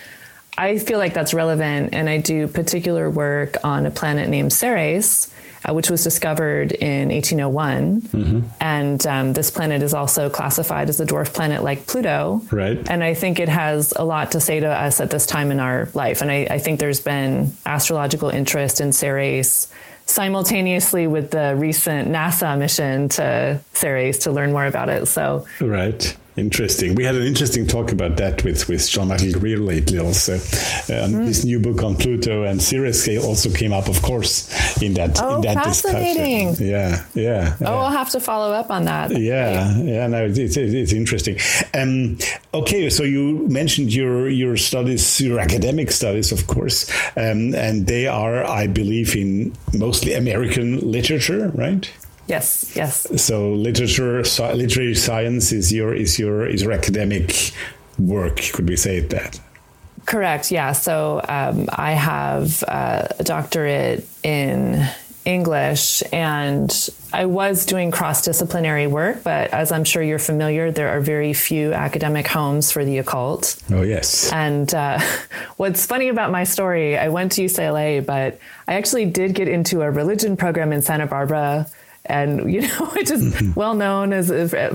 I 0.57 0.79
feel 0.79 0.97
like 0.97 1.13
that's 1.13 1.35
relevant. 1.35 1.93
And 1.93 2.09
I 2.09 2.17
do 2.17 2.49
particular 2.49 3.11
work 3.11 3.59
on 3.63 3.85
a 3.85 3.91
planet 3.91 4.31
named 4.31 4.55
Ceres 4.55 5.31
uh, 5.67 5.73
which 5.75 5.91
was 5.91 6.05
discovered 6.05 6.73
in 6.73 7.09
1801. 7.09 8.01
Mm-hmm. 8.03 8.41
And 8.61 9.07
um, 9.07 9.33
this 9.33 9.51
planet 9.51 9.83
is 9.83 9.95
also 9.95 10.31
classified 10.31 10.89
as 10.89 11.01
a 11.01 11.07
dwarf 11.07 11.33
planet 11.33 11.63
like 11.63 11.87
Pluto. 11.87 12.43
Right. 12.51 12.79
And 12.89 13.03
I 13.03 13.15
think 13.15 13.41
it 13.41 13.49
has 13.49 13.93
a 13.97 14.05
lot 14.05 14.33
to 14.33 14.41
say 14.41 14.61
to 14.61 14.69
us 14.69 15.01
at 15.01 15.11
this 15.11 15.27
time 15.27 15.51
in 15.51 15.61
our 15.61 15.89
life. 15.95 16.23
And 16.23 16.31
I, 16.31 16.47
I 16.51 16.59
think 16.59 16.81
there's 16.81 17.01
been 17.01 17.53
astrological 17.65 18.29
interest 18.29 18.81
in 18.81 18.93
Ceres 18.93 19.69
simultaneously 20.07 21.07
with 21.07 21.33
the 21.33 21.57
recent 21.57 22.09
NASA 22.09 22.57
mission 22.57 23.09
to 23.09 23.61
Ceres 23.73 24.19
to 24.19 24.31
learn 24.31 24.53
more 24.53 24.67
about 24.67 24.89
it. 24.89 25.07
So, 25.07 25.47
right. 25.61 26.17
Interesting. 26.37 26.95
We 26.95 27.05
had 27.05 27.15
an 27.15 27.23
interesting 27.23 27.67
talk 27.67 27.93
about 27.93 28.19
that 28.19 28.45
with, 28.45 28.69
with 28.69 28.89
John 28.91 29.09
Michael 29.09 29.33
Greer 29.33 29.57
lately, 29.57 29.99
also. 29.99 30.35
Um, 30.35 30.41
mm. 31.13 31.27
His 31.27 31.47
new 31.47 31.59
book 31.59 31.83
on 31.83 31.97
Pluto 31.97 32.43
and 32.43 32.61
Ceres 32.61 33.09
also 33.25 33.51
came 33.51 33.73
up, 33.73 33.89
of 33.89 34.03
course, 34.03 34.83
in 34.83 34.93
that 34.95 35.19
oh, 35.23 35.37
in 35.37 35.41
that 35.43 35.65
fascinating. 35.65 36.49
discussion. 36.51 36.71
Yeah, 36.71 37.05
yeah. 37.15 37.57
Oh, 37.63 37.79
I'll 37.79 37.91
have 37.91 38.11
to 38.11 38.21
follow 38.21 38.53
up 38.53 38.71
on 38.71 38.85
that. 38.85 39.19
Yeah, 39.19 39.79
yeah. 39.79 40.07
No, 40.09 40.27
it's, 40.27 40.39
it's, 40.39 40.57
it's 40.59 40.93
interesting. 40.93 41.39
Um, 41.73 42.19
okay, 42.53 42.91
so 42.91 43.03
you 43.03 43.49
mentioned 43.49 43.95
your 43.95 44.29
your 44.29 44.59
studies, 44.59 45.19
your 45.21 45.39
academic 45.39 45.91
studies, 45.91 46.33
of 46.33 46.47
course, 46.47 46.91
um, 47.17 47.55
and 47.55 47.87
they 47.87 48.07
are, 48.07 48.45
I 48.45 48.67
believe, 48.67 49.17
in 49.17 49.57
mostly 49.73 50.13
American 50.13 50.93
literature, 50.93 51.51
right? 51.55 51.91
Yes, 52.27 52.73
yes. 52.75 53.07
So 53.23 53.53
literature, 53.53 54.25
so, 54.25 54.53
literary 54.53 54.95
science 54.95 55.53
is 55.53 55.73
your 55.73 55.95
is 55.95 56.19
your 56.19 56.47
is 56.47 56.63
your 56.63 56.73
academic 56.73 57.53
work. 57.99 58.37
Could 58.53 58.69
we 58.69 58.77
say 58.77 58.99
it 58.99 59.11
that? 59.11 59.41
Correct. 60.07 60.51
Yeah. 60.51 60.73
So 60.73 61.21
um, 61.29 61.69
I 61.73 61.93
have 61.93 62.63
uh, 62.67 63.09
a 63.19 63.25
doctorate 63.25 64.09
in 64.23 64.89
English, 65.25 66.05
and 66.13 66.89
I 67.13 67.27
was 67.27 67.67
doing 67.67 67.91
cross 67.91 68.23
disciplinary 68.23 68.87
work. 68.87 69.25
But 69.25 69.51
as 69.51 69.73
I'm 69.73 69.83
sure 69.83 70.03
you're 70.03 70.21
familiar, 70.21 70.71
there 70.71 70.89
are 70.91 71.01
very 71.01 71.33
few 71.33 71.73
academic 71.73 72.29
homes 72.29 72.71
for 72.71 72.85
the 72.85 72.99
occult. 72.99 73.61
Oh 73.71 73.83
yes. 73.83 74.33
And 74.33 74.73
uh, 74.73 75.01
what's 75.57 75.85
funny 75.85 76.09
about 76.09 76.31
my 76.31 76.45
story, 76.45 76.97
I 76.97 77.09
went 77.09 77.33
to 77.33 77.45
UCLA, 77.45 78.05
but 78.05 78.39
I 78.69 78.75
actually 78.75 79.07
did 79.07 79.35
get 79.35 79.49
into 79.49 79.83
a 79.83 79.91
religion 79.91 80.37
program 80.37 80.73
in 80.73 80.83
Santa 80.83 81.07
Barbara 81.07 81.67
and 82.09 82.53
you 82.53 82.63
know 82.63 82.87
which 82.95 83.11
is 83.11 83.23
mm-hmm. 83.23 83.53
well 83.55 83.75
known 83.75 84.13
as, 84.13 84.29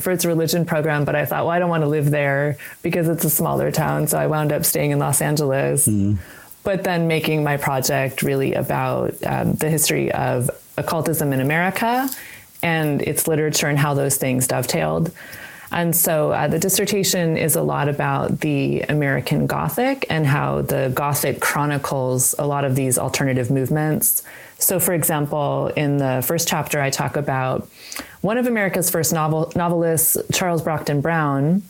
for 0.03 0.11
its 0.11 0.25
religion 0.25 0.65
program 0.65 1.05
but 1.05 1.15
i 1.15 1.25
thought 1.25 1.43
well 1.43 1.51
i 1.51 1.59
don't 1.59 1.69
want 1.69 1.84
to 1.84 1.89
live 1.89 2.11
there 2.11 2.57
because 2.82 3.07
it's 3.07 3.23
a 3.23 3.29
smaller 3.29 3.71
town 3.71 4.07
so 4.07 4.17
i 4.17 4.27
wound 4.27 4.51
up 4.51 4.65
staying 4.65 4.91
in 4.91 4.99
los 4.99 5.21
angeles 5.21 5.88
mm. 5.88 6.17
but 6.63 6.84
then 6.84 7.07
making 7.07 7.43
my 7.43 7.57
project 7.57 8.21
really 8.21 8.53
about 8.53 9.13
um, 9.23 9.53
the 9.53 9.69
history 9.69 10.11
of 10.11 10.49
occultism 10.77 11.34
in 11.34 11.41
america 11.41 12.09
and 12.63 13.01
its 13.01 13.27
literature 13.27 13.67
and 13.67 13.79
how 13.79 13.93
those 13.93 14.17
things 14.17 14.47
dovetailed 14.47 15.11
and 15.71 15.95
so 15.95 16.32
uh, 16.32 16.47
the 16.47 16.59
dissertation 16.59 17.38
is 17.38 17.55
a 17.55 17.63
lot 17.63 17.88
about 17.88 18.41
the 18.41 18.82
American 18.82 19.47
Gothic 19.47 20.05
and 20.09 20.27
how 20.27 20.63
the 20.63 20.91
Gothic 20.93 21.39
chronicles 21.39 22.36
a 22.38 22.45
lot 22.45 22.65
of 22.65 22.75
these 22.75 22.97
alternative 22.97 23.49
movements 23.49 24.21
so, 24.62 24.80
for 24.80 24.93
example, 24.93 25.68
in 25.76 25.97
the 25.97 26.24
first 26.26 26.47
chapter, 26.47 26.80
I 26.80 26.91
talk 26.91 27.16
about 27.16 27.68
one 28.22 28.38
of 28.38 28.45
America's 28.45 28.91
first 28.91 29.12
novel, 29.12 29.51
novelists, 29.55 30.18
Charles 30.32 30.62
Brockden 30.62 31.01
Brown. 31.01 31.64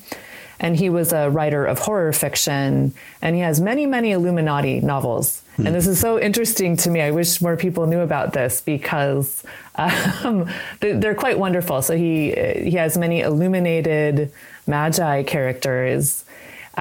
And 0.60 0.76
he 0.76 0.90
was 0.90 1.12
a 1.12 1.30
writer 1.30 1.66
of 1.66 1.80
horror 1.80 2.14
fiction, 2.14 2.94
and 3.20 3.36
he 3.36 3.42
has 3.42 3.60
many, 3.60 3.88
many 3.88 4.12
Illuminati 4.12 4.80
novels. 4.80 5.42
Hmm. 5.56 5.68
And 5.68 5.76
this 5.76 5.88
is 5.88 6.00
so 6.00 6.20
interesting 6.20 6.78
to 6.78 6.92
me. 6.92 7.02
I 7.02 7.10
wish 7.10 7.42
more 7.42 7.58
people 7.58 7.88
knew 7.88 8.02
about 8.02 8.34
this 8.34 8.62
because 8.62 9.44
um, 9.74 10.48
they're 10.80 11.16
quite 11.16 11.40
wonderful. 11.40 11.82
So 11.82 11.96
he 11.98 12.36
he 12.64 12.74
has 12.74 12.96
many 12.96 13.22
illuminated 13.22 14.32
magi 14.68 15.24
characters 15.24 16.26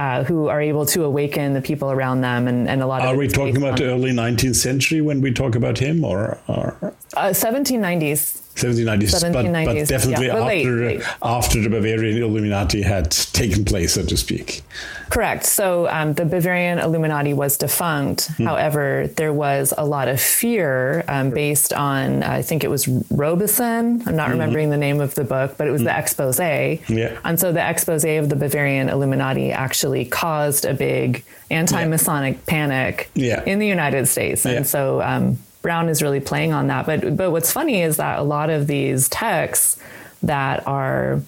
uh, 0.01 0.24
who 0.24 0.48
are 0.48 0.62
able 0.62 0.86
to 0.86 1.05
awaken 1.05 1.53
the 1.53 1.61
people 1.61 1.90
around 1.90 2.22
them 2.22 2.48
and, 2.48 2.66
and 2.68 2.82
a 2.82 2.86
lot 2.86 3.03
of 3.03 3.03
people. 3.03 3.14
are 3.14 3.18
we 3.18 3.28
talking 3.28 3.57
about 3.59 3.76
the 3.76 3.84
early 3.84 4.12
19th 4.12 4.57
century 4.57 5.03
when 5.03 5.20
we 5.20 5.30
talk 5.30 5.55
about 5.55 5.76
him 5.76 6.03
or, 6.05 6.38
or? 6.48 6.74
Uh, 7.14 7.28
1790s 7.28 8.49
1790s, 8.63 9.03
1790s 9.03 9.65
but, 9.65 9.75
but, 9.75 9.89
definitely 9.89 10.27
yeah. 10.27 10.33
after 10.33 10.47
late, 10.47 10.99
late. 10.99 11.03
after 11.23 11.61
the 11.61 11.71
Bavarian 11.71 12.23
Illuminati 12.23 12.83
had 12.83 13.11
taken 13.11 13.65
place, 13.65 13.95
so 13.95 14.05
to 14.05 14.17
speak. 14.17 14.63
Correct. 15.11 15.45
So 15.45 15.89
um, 15.89 16.15
the 16.15 16.25
Bavarian 16.25 16.79
Illuminati 16.79 17.35
was 17.35 17.57
defunct. 17.57 18.29
Hmm. 18.37 18.45
However, 18.45 19.11
there 19.17 19.33
was 19.33 19.75
a 19.77 19.85
lot 19.85 20.09
of 20.09 20.21
fear 20.21 21.05
um, 21.09 21.31
based 21.31 21.73
on 21.73 22.23
I 22.23 22.43
think 22.43 22.63
it 22.63 22.71
was 22.71 22.87
Robison. 23.11 24.03
I'm 24.07 24.17
not 24.17 24.25
mm-hmm. 24.25 24.33
remembering 24.33 24.71
the 24.71 24.77
name 24.77 25.01
of 25.01 25.15
the 25.17 25.25
book, 25.25 25.57
but 25.59 25.67
it 25.67 25.71
was 25.71 25.81
mm-hmm. 25.81 25.87
the 25.87 25.93
hmm. 25.93 25.99
expose. 25.99 26.39
Yeah. 26.39 27.19
And 27.25 27.41
so 27.41 27.53
the 27.53 27.69
expose 27.69 28.05
of 28.05 28.29
the 28.29 28.37
Bavarian 28.37 28.89
Illuminati 28.89 29.51
actually 29.53 30.05
caused 30.05 30.65
a 30.65 30.75
big 30.75 31.25
anti-Masonic 31.51 32.37
yeah. 32.37 32.43
panic 32.47 33.11
yeah. 33.15 33.45
in 33.45 33.59
the 33.59 33.67
United 33.67 34.07
States, 34.07 34.47
and 34.47 34.67
so. 34.67 35.03
Um, 35.03 35.39
Brown 35.63 35.89
is 35.89 36.03
really 36.03 36.21
playing 36.21 36.53
on 36.53 36.69
that. 36.69 36.87
But 36.87 37.17
but 37.17 37.31
what's 37.31 37.53
funny 37.53 37.83
is 37.83 37.97
that 37.99 38.19
a 38.19 38.23
lot 38.23 38.51
of 38.51 38.67
these 38.67 39.09
texts 39.09 39.79
that 40.23 40.67
are 40.67 41.21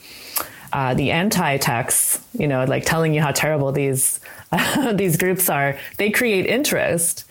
uh, 0.72 0.95
the 0.95 1.11
anti 1.11 1.59
texts, 1.59 2.20
you 2.39 2.49
know, 2.49 2.64
like 2.64 2.85
telling 2.85 3.14
you 3.14 3.20
how 3.20 3.30
terrible 3.30 3.72
these 3.72 4.20
uh, 4.51 4.93
these 4.95 5.16
groups 5.16 5.51
are, 5.51 5.78
they 5.99 6.11
create 6.11 6.47
interest 6.47 7.24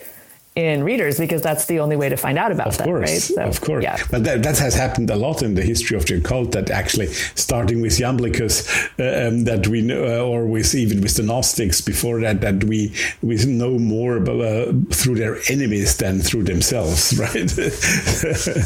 in 0.56 0.84
readers 0.84 1.18
because 1.18 1.42
that's 1.42 1.66
the 1.68 1.80
only 1.80 1.96
way 1.96 2.10
to 2.10 2.18
find 2.18 2.38
out 2.38 2.52
about 2.52 2.68
of 2.68 2.78
them, 2.78 2.86
course, 2.86 3.10
right? 3.10 3.22
So, 3.22 3.42
of 3.44 3.62
course. 3.62 3.84
Yeah. 3.84 3.98
But 4.12 4.26
that, 4.26 4.44
that 4.44 4.58
has 4.58 4.76
happened 4.76 5.10
a 5.10 5.16
lot 5.16 5.42
in 5.42 5.54
the 5.56 5.62
history 5.62 5.96
of 5.96 6.06
the 6.06 6.16
occult. 6.16 6.52
That 6.52 6.70
actually, 6.70 7.08
starting 7.08 7.82
with 7.82 7.94
Iamblichus, 7.94 8.68
uh, 9.00 9.28
um, 9.28 9.46
that 9.46 9.68
we 9.68 9.82
know, 9.82 10.04
uh, 10.04 10.26
or 10.26 10.46
with 10.46 10.76
even 10.76 11.00
with 11.02 11.16
the 11.16 11.24
Gnostics 11.24 11.80
before 11.80 12.20
that, 12.20 12.42
that 12.42 12.66
we 12.66 12.94
we 13.22 13.38
know 13.46 13.80
more 13.80 14.18
about, 14.18 14.42
uh, 14.42 14.74
through 14.90 15.16
their 15.16 15.38
enemies 15.50 15.96
than 15.98 16.20
through 16.20 16.44
themselves, 16.44 17.18
right? 17.18 17.56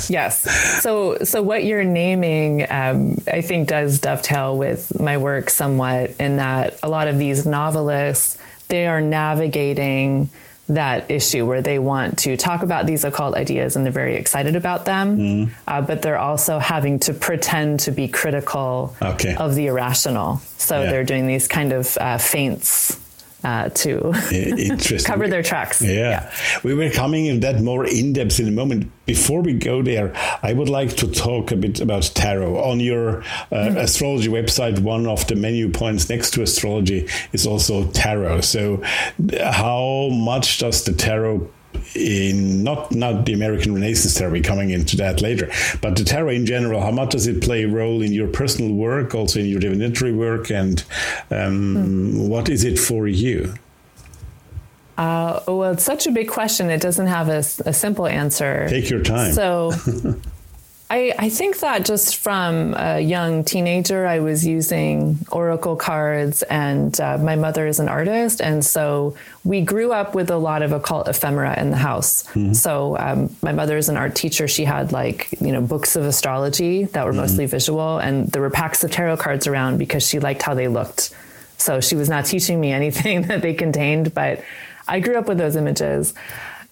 yes. 0.10 0.42
So 0.82 1.20
so 1.24 1.44
what 1.44 1.66
you're 1.66 1.84
naming, 1.84 2.64
um, 2.72 3.18
I 3.32 3.42
think, 3.42 3.68
does 3.68 4.00
dovetail 4.00 4.58
with 4.58 5.00
my 5.00 5.18
work 5.18 5.52
somewhat 5.52 6.16
in 6.20 6.38
that 6.38 6.80
a 6.82 6.90
lot 6.90 7.08
of 7.08 7.20
these 7.20 7.46
novelists 7.46 8.40
they 8.68 8.88
are 8.88 9.02
navigating 9.02 10.30
that 10.68 11.09
issue 11.11 11.45
where 11.45 11.61
they 11.61 11.78
want 11.78 12.18
to 12.20 12.36
talk 12.36 12.63
about 12.63 12.86
these 12.86 13.03
occult 13.03 13.36
ideas 13.36 13.76
and 13.76 13.86
they're 13.86 13.93
very 13.93 14.16
excited 14.16 14.55
about 14.55 14.86
them, 14.86 15.18
mm. 15.18 15.51
uh, 15.68 15.82
but 15.82 16.01
they're 16.01 16.18
also 16.18 16.57
having 16.57 16.99
to 16.99 17.13
pretend 17.13 17.80
to 17.82 17.91
be 17.91 18.07
critical 18.07 18.95
okay. 19.01 19.36
of 19.36 19.55
the 19.55 19.68
irrational. 19.68 20.38
So 20.57 20.82
yeah. 20.82 20.91
they're 20.91 21.03
doing 21.03 21.28
these 21.28 21.47
kind 21.47 21.72
of 21.72 21.97
uh, 21.97 22.18
feints 22.18 22.99
uh, 23.46 23.70
to 23.70 24.12
cover 25.06 25.28
their 25.28 25.43
tracks. 25.43 25.82
Yeah. 25.82 25.91
yeah. 25.93 26.34
we 26.64 26.74
were 26.74 26.89
coming 26.89 27.28
in 27.28 27.41
that 27.41 27.62
more 27.62 27.86
in 27.86 28.14
depth 28.14 28.39
in 28.39 28.48
a 28.48 28.52
moment. 28.52 28.91
Before 29.06 29.41
we 29.41 29.54
go 29.54 29.84
there, 29.84 30.14
I 30.41 30.54
would 30.54 30.68
like 30.68 30.98
to 30.98 31.08
talk 31.08 31.52
a 31.52 31.56
bit 31.56 31.80
about 31.80 32.12
tarot. 32.16 32.58
On 32.58 32.80
your 32.80 33.20
uh, 33.20 33.22
mm-hmm. 33.52 33.78
astrology 33.78 34.30
website, 34.30 34.80
one 34.80 35.06
of 35.06 35.28
the 35.28 35.36
menu 35.36 35.70
points 35.70 36.10
next 36.10 36.32
to 36.32 36.41
astrology 36.41 37.08
is 37.34 37.46
also 37.46 37.86
tarot. 37.91 38.41
So, 38.41 38.82
how 39.39 40.10
much 40.12 40.58
does 40.58 40.84
the 40.84 40.93
tarot 40.93 41.48
in 41.94 42.64
not 42.64 42.92
not 42.92 43.26
the 43.26 43.34
American 43.34 43.74
Renaissance. 43.74 44.20
We're 44.20 44.42
coming 44.42 44.70
into 44.72 44.98
that 44.98 45.22
later, 45.22 45.52
but 45.82 45.96
the 45.96 46.04
tarot 46.04 46.30
in 46.30 46.46
general. 46.46 46.82
How 46.82 46.92
much 46.92 47.12
does 47.12 47.28
it 47.28 47.42
play 47.44 47.64
a 47.64 47.68
role 47.68 48.02
in 48.02 48.12
your 48.12 48.28
personal 48.28 48.74
work, 48.74 49.14
also 49.14 49.40
in 49.40 49.46
your 49.46 49.60
divinatory 49.60 50.14
work, 50.14 50.50
and 50.50 50.84
um, 51.32 51.76
mm. 51.76 52.30
what 52.30 52.50
is 52.50 52.64
it 52.64 52.80
for 52.80 53.08
you? 53.08 53.54
Uh, 54.98 55.42
well, 55.48 55.74
it's 55.74 55.84
such 55.84 56.08
a 56.08 56.12
big 56.12 56.30
question. 56.30 56.70
It 56.70 56.82
doesn't 56.82 57.08
have 57.08 57.28
a, 57.28 57.40
a 57.40 57.74
simple 57.74 58.08
answer. 58.08 58.68
Take 58.70 58.90
your 58.90 59.04
time. 59.04 59.34
So. 59.34 59.74
I, 60.88 61.16
I 61.18 61.30
think 61.30 61.60
that 61.62 61.84
just 61.84 62.18
from 62.18 62.76
a 62.78 63.00
young 63.00 63.44
teenager, 63.44 64.06
I 64.06 64.20
was 64.20 64.46
using 64.46 65.18
oracle 65.32 65.76
cards, 65.76 66.44
and 66.44 67.00
uh, 67.02 67.18
my 67.18 67.36
mother 67.36 67.66
is 67.66 67.80
an 67.80 67.90
artist. 67.90 68.40
And 68.40 68.64
so 68.64 69.18
we 69.44 69.62
grew 69.62 69.92
up 69.92 70.14
with 70.14 70.30
a 70.30 70.38
lot 70.38 70.62
of 70.62 70.72
occult 70.72 71.08
ephemera 71.08 71.60
in 71.60 71.72
the 71.72 71.78
house. 71.78 72.24
Mm-hmm. 72.28 72.54
So 72.54 72.98
um, 73.00 73.36
my 73.42 73.52
mother 73.52 73.78
is 73.78 73.90
an 73.90 73.98
art 73.98 74.16
teacher. 74.16 74.48
She 74.48 74.64
had 74.64 74.92
like, 74.92 75.30
you 75.42 75.52
know, 75.52 75.62
books 75.62 75.96
of 75.96 76.04
astrology 76.04 76.84
that 76.84 77.04
were 77.04 77.12
mm-hmm. 77.12 77.22
mostly 77.22 77.48
visual, 77.48 77.98
and 77.98 78.28
there 78.28 78.42
were 78.42 78.52
packs 78.52 78.84
of 78.84 78.92
tarot 78.92 79.18
cards 79.18 79.48
around 79.48 79.80
because 79.80 80.08
she 80.08 80.20
liked 80.20 80.44
how 80.44 80.54
they 80.54 80.68
looked. 80.68 81.16
So 81.58 81.82
she 81.82 81.96
was 81.96 82.10
not 82.10 82.26
teaching 82.26 82.62
me 82.62 82.72
anything 82.72 83.22
that 83.28 83.42
they 83.42 83.56
contained, 83.56 84.14
but 84.14 84.44
I 84.88 85.00
grew 85.00 85.18
up 85.18 85.28
with 85.28 85.40
those 85.40 85.56
images. 85.56 86.14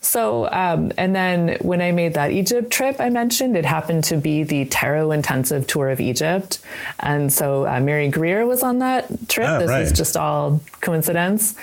So, 0.03 0.49
um, 0.51 0.91
and 0.97 1.15
then 1.15 1.57
when 1.61 1.81
I 1.81 1.91
made 1.91 2.15
that 2.15 2.31
Egypt 2.31 2.71
trip 2.71 2.97
I 2.99 3.09
mentioned, 3.09 3.55
it 3.55 3.65
happened 3.65 4.03
to 4.05 4.17
be 4.17 4.43
the 4.43 4.65
Tarot 4.65 5.11
Intensive 5.11 5.65
Tour 5.65 5.89
of 5.89 6.01
Egypt. 6.01 6.59
And 6.99 7.31
so 7.31 7.65
uh, 7.65 7.79
Mary 7.79 8.09
Greer 8.09 8.45
was 8.45 8.63
on 8.63 8.79
that 8.79 9.29
trip. 9.29 9.47
Oh, 9.47 9.59
this 9.59 9.69
right. 9.69 9.81
is 9.81 9.93
just 9.93 10.17
all 10.17 10.61
coincidence. 10.81 11.55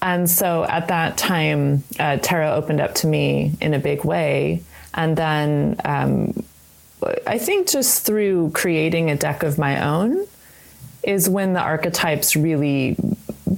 And 0.00 0.30
so 0.30 0.64
at 0.64 0.88
that 0.88 1.18
time, 1.18 1.82
uh, 1.98 2.18
tarot 2.18 2.54
opened 2.54 2.80
up 2.80 2.94
to 2.96 3.06
me 3.06 3.52
in 3.60 3.74
a 3.74 3.78
big 3.78 4.04
way. 4.04 4.62
And 4.94 5.16
then 5.16 5.76
um, 5.84 6.44
I 7.26 7.38
think 7.38 7.68
just 7.68 8.06
through 8.06 8.52
creating 8.52 9.10
a 9.10 9.16
deck 9.16 9.42
of 9.42 9.58
my 9.58 9.84
own 9.84 10.26
is 11.02 11.28
when 11.28 11.54
the 11.54 11.60
archetypes 11.60 12.36
really 12.36 12.96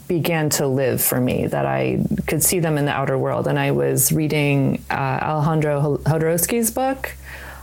began 0.09 0.51
to 0.51 0.67
live 0.67 1.03
for 1.03 1.21
me, 1.21 1.47
that 1.47 1.67
I 1.67 2.01
could 2.27 2.43
see 2.43 2.61
them 2.61 2.79
in 2.79 2.85
the 2.85 2.93
outer 2.93 3.19
world. 3.19 3.47
And 3.47 3.59
I 3.59 3.73
was 3.73 4.13
reading 4.13 4.85
uh, 4.91 4.95
Alejandro 5.23 5.99
Jodorowsky's 5.99 6.71
book 6.71 7.15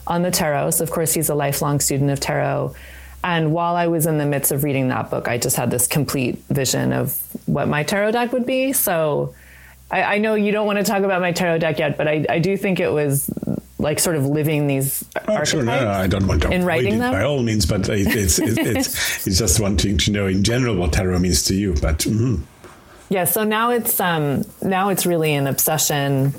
on 0.07 0.21
the 0.21 0.31
tarot. 0.31 0.71
So, 0.71 0.83
of 0.83 0.91
course, 0.91 1.13
he's 1.13 1.29
a 1.29 1.35
lifelong 1.35 1.79
student 1.79 2.11
of 2.11 2.19
tarot. 2.19 2.75
And 3.23 3.53
while 3.53 3.75
I 3.75 3.87
was 3.87 4.05
in 4.05 4.17
the 4.17 4.25
midst 4.25 4.51
of 4.51 4.63
reading 4.63 4.89
that 4.89 5.09
book, 5.09 5.27
I 5.27 5.37
just 5.37 5.55
had 5.55 5.71
this 5.71 5.87
complete 5.87 6.43
vision 6.49 6.91
of 6.91 7.17
what 7.45 7.67
my 7.67 7.83
tarot 7.83 8.11
deck 8.11 8.33
would 8.33 8.45
be. 8.45 8.73
So, 8.73 9.33
I, 9.89 10.15
I 10.15 10.17
know 10.17 10.33
you 10.33 10.51
don't 10.51 10.65
want 10.65 10.79
to 10.79 10.83
talk 10.83 11.03
about 11.03 11.21
my 11.21 11.31
tarot 11.31 11.59
deck 11.59 11.79
yet, 11.79 11.97
but 11.97 12.07
I, 12.07 12.25
I 12.27 12.39
do 12.39 12.57
think 12.57 12.79
it 12.79 12.89
was 12.89 13.29
like 13.83 13.99
sort 13.99 14.15
of 14.15 14.25
living 14.25 14.65
these 14.65 15.05
oh, 15.27 15.43
sure, 15.43 15.61
no, 15.61 15.83
no, 15.83 15.91
I 15.91 16.07
don't 16.07 16.25
want 16.25 16.41
to 16.43 16.51
in 16.51 16.63
writing 16.63 16.97
them 16.99 17.11
by 17.11 17.23
all 17.23 17.43
means, 17.43 17.65
but 17.65 17.87
it, 17.89 18.07
it's 18.07 18.39
it, 18.39 18.57
it's 18.57 19.27
it's 19.27 19.37
just 19.37 19.59
wanting 19.59 19.97
to 19.99 20.11
know 20.11 20.25
in 20.25 20.43
general 20.43 20.75
what 20.75 20.93
tarot 20.93 21.19
means 21.19 21.43
to 21.43 21.53
you. 21.53 21.73
But 21.73 21.99
mm-hmm. 21.99 22.41
yeah, 23.09 23.25
so 23.25 23.43
now 23.43 23.71
it's 23.71 23.99
um, 23.99 24.43
now 24.61 24.89
it's 24.89 25.05
really 25.05 25.35
an 25.35 25.47
obsession 25.47 26.33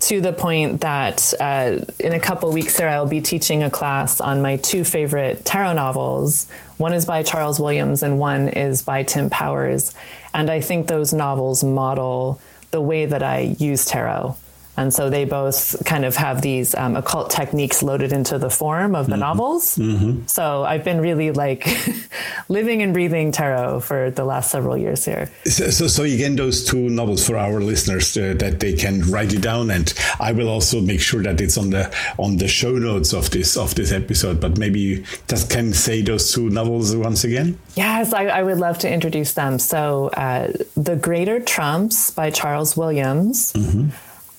to 0.00 0.20
the 0.20 0.32
point 0.32 0.80
that 0.80 1.32
uh, 1.40 1.78
in 2.00 2.12
a 2.12 2.20
couple 2.20 2.50
weeks 2.52 2.76
there 2.76 2.88
I'll 2.88 3.06
be 3.06 3.20
teaching 3.20 3.62
a 3.62 3.70
class 3.70 4.20
on 4.20 4.42
my 4.42 4.56
two 4.56 4.82
favorite 4.82 5.44
tarot 5.44 5.74
novels. 5.74 6.50
One 6.78 6.92
is 6.92 7.04
by 7.04 7.22
Charles 7.22 7.60
Williams 7.60 8.02
and 8.02 8.18
one 8.18 8.48
is 8.48 8.82
by 8.82 9.04
Tim 9.04 9.30
Powers, 9.30 9.94
and 10.34 10.50
I 10.50 10.60
think 10.60 10.88
those 10.88 11.12
novels 11.12 11.62
model 11.62 12.40
the 12.72 12.80
way 12.80 13.06
that 13.06 13.22
I 13.22 13.54
use 13.58 13.84
tarot. 13.84 14.36
And 14.80 14.94
so 14.94 15.10
they 15.10 15.26
both 15.26 15.76
kind 15.84 16.06
of 16.06 16.16
have 16.16 16.40
these 16.40 16.74
um, 16.74 16.96
occult 16.96 17.30
techniques 17.30 17.82
loaded 17.82 18.14
into 18.14 18.38
the 18.38 18.48
form 18.48 18.94
of 18.94 19.08
the 19.08 19.12
mm-hmm. 19.12 19.20
novels. 19.20 19.76
Mm-hmm. 19.76 20.26
So 20.26 20.64
I've 20.64 20.84
been 20.84 21.02
really 21.02 21.32
like 21.32 21.68
living 22.48 22.80
and 22.80 22.94
breathing 22.94 23.30
tarot 23.30 23.80
for 23.80 24.10
the 24.10 24.24
last 24.24 24.50
several 24.50 24.78
years 24.78 25.04
here. 25.04 25.30
So, 25.44 25.68
so, 25.68 25.86
so 25.86 26.04
again, 26.04 26.36
those 26.36 26.64
two 26.64 26.88
novels 26.88 27.26
for 27.26 27.36
our 27.36 27.60
listeners 27.60 28.16
uh, 28.16 28.32
that 28.38 28.60
they 28.60 28.72
can 28.72 29.02
write 29.02 29.34
it 29.34 29.42
down, 29.42 29.70
and 29.70 29.92
I 30.18 30.32
will 30.32 30.48
also 30.48 30.80
make 30.80 31.02
sure 31.02 31.22
that 31.24 31.42
it's 31.42 31.58
on 31.58 31.68
the 31.68 31.94
on 32.16 32.38
the 32.38 32.48
show 32.48 32.72
notes 32.72 33.12
of 33.12 33.28
this 33.30 33.58
of 33.58 33.74
this 33.74 33.92
episode. 33.92 34.40
But 34.40 34.56
maybe 34.56 34.80
you 34.80 35.04
just 35.28 35.50
can 35.50 35.74
say 35.74 36.00
those 36.00 36.32
two 36.32 36.48
novels 36.48 36.96
once 36.96 37.22
again. 37.22 37.58
Yes, 37.74 38.14
I, 38.14 38.28
I 38.28 38.42
would 38.42 38.58
love 38.58 38.78
to 38.78 38.90
introduce 38.90 39.34
them. 39.34 39.58
So, 39.58 40.08
uh, 40.16 40.52
The 40.74 40.96
Greater 40.96 41.38
Trumps 41.38 42.10
by 42.10 42.30
Charles 42.30 42.78
Williams. 42.78 43.52
Mm-hmm 43.52 43.90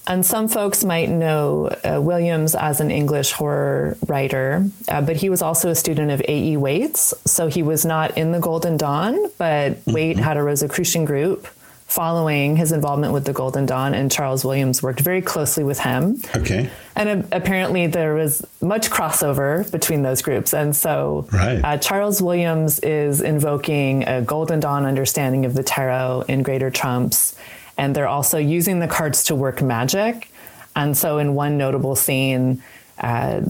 and 0.07 0.25
some 0.25 0.47
folks 0.47 0.83
might 0.83 1.09
know 1.09 1.67
uh, 1.83 2.01
Williams 2.01 2.55
as 2.55 2.79
an 2.79 2.89
English 2.89 3.31
horror 3.31 3.97
writer, 4.07 4.65
uh, 4.87 5.01
but 5.01 5.15
he 5.15 5.29
was 5.29 5.41
also 5.41 5.69
a 5.69 5.75
student 5.75 6.11
of 6.11 6.21
A.E. 6.21 6.57
Waite's. 6.57 7.13
So 7.25 7.47
he 7.47 7.61
was 7.61 7.85
not 7.85 8.17
in 8.17 8.31
the 8.31 8.39
Golden 8.39 8.77
Dawn, 8.77 9.15
but 9.37 9.73
mm-hmm. 9.73 9.91
Waite 9.93 10.17
had 10.17 10.37
a 10.37 10.43
Rosicrucian 10.43 11.05
group 11.05 11.47
following 11.91 12.55
his 12.55 12.71
involvement 12.71 13.11
with 13.11 13.25
the 13.25 13.33
Golden 13.33 13.65
Dawn, 13.65 13.93
and 13.93 14.09
Charles 14.09 14.45
Williams 14.45 14.81
worked 14.81 15.01
very 15.01 15.21
closely 15.21 15.63
with 15.63 15.79
him. 15.79 16.21
Okay. 16.35 16.69
And 16.95 17.23
uh, 17.23 17.27
apparently 17.33 17.87
there 17.87 18.15
was 18.15 18.43
much 18.61 18.89
crossover 18.89 19.69
between 19.71 20.01
those 20.01 20.21
groups. 20.21 20.53
And 20.53 20.73
so 20.73 21.27
right. 21.33 21.61
uh, 21.63 21.77
Charles 21.77 22.21
Williams 22.21 22.79
is 22.79 23.19
invoking 23.21 24.07
a 24.07 24.21
Golden 24.21 24.61
Dawn 24.61 24.85
understanding 24.85 25.45
of 25.45 25.53
the 25.53 25.63
tarot 25.63 26.23
in 26.29 26.43
Greater 26.43 26.71
Trumps 26.71 27.35
and 27.77 27.95
they're 27.95 28.07
also 28.07 28.37
using 28.37 28.79
the 28.79 28.87
cards 28.87 29.23
to 29.25 29.35
work 29.35 29.61
magic. 29.61 30.31
And 30.75 30.97
so, 30.97 31.17
in 31.17 31.35
one 31.35 31.57
notable 31.57 31.95
scene, 31.95 32.63
uh, 32.99 33.41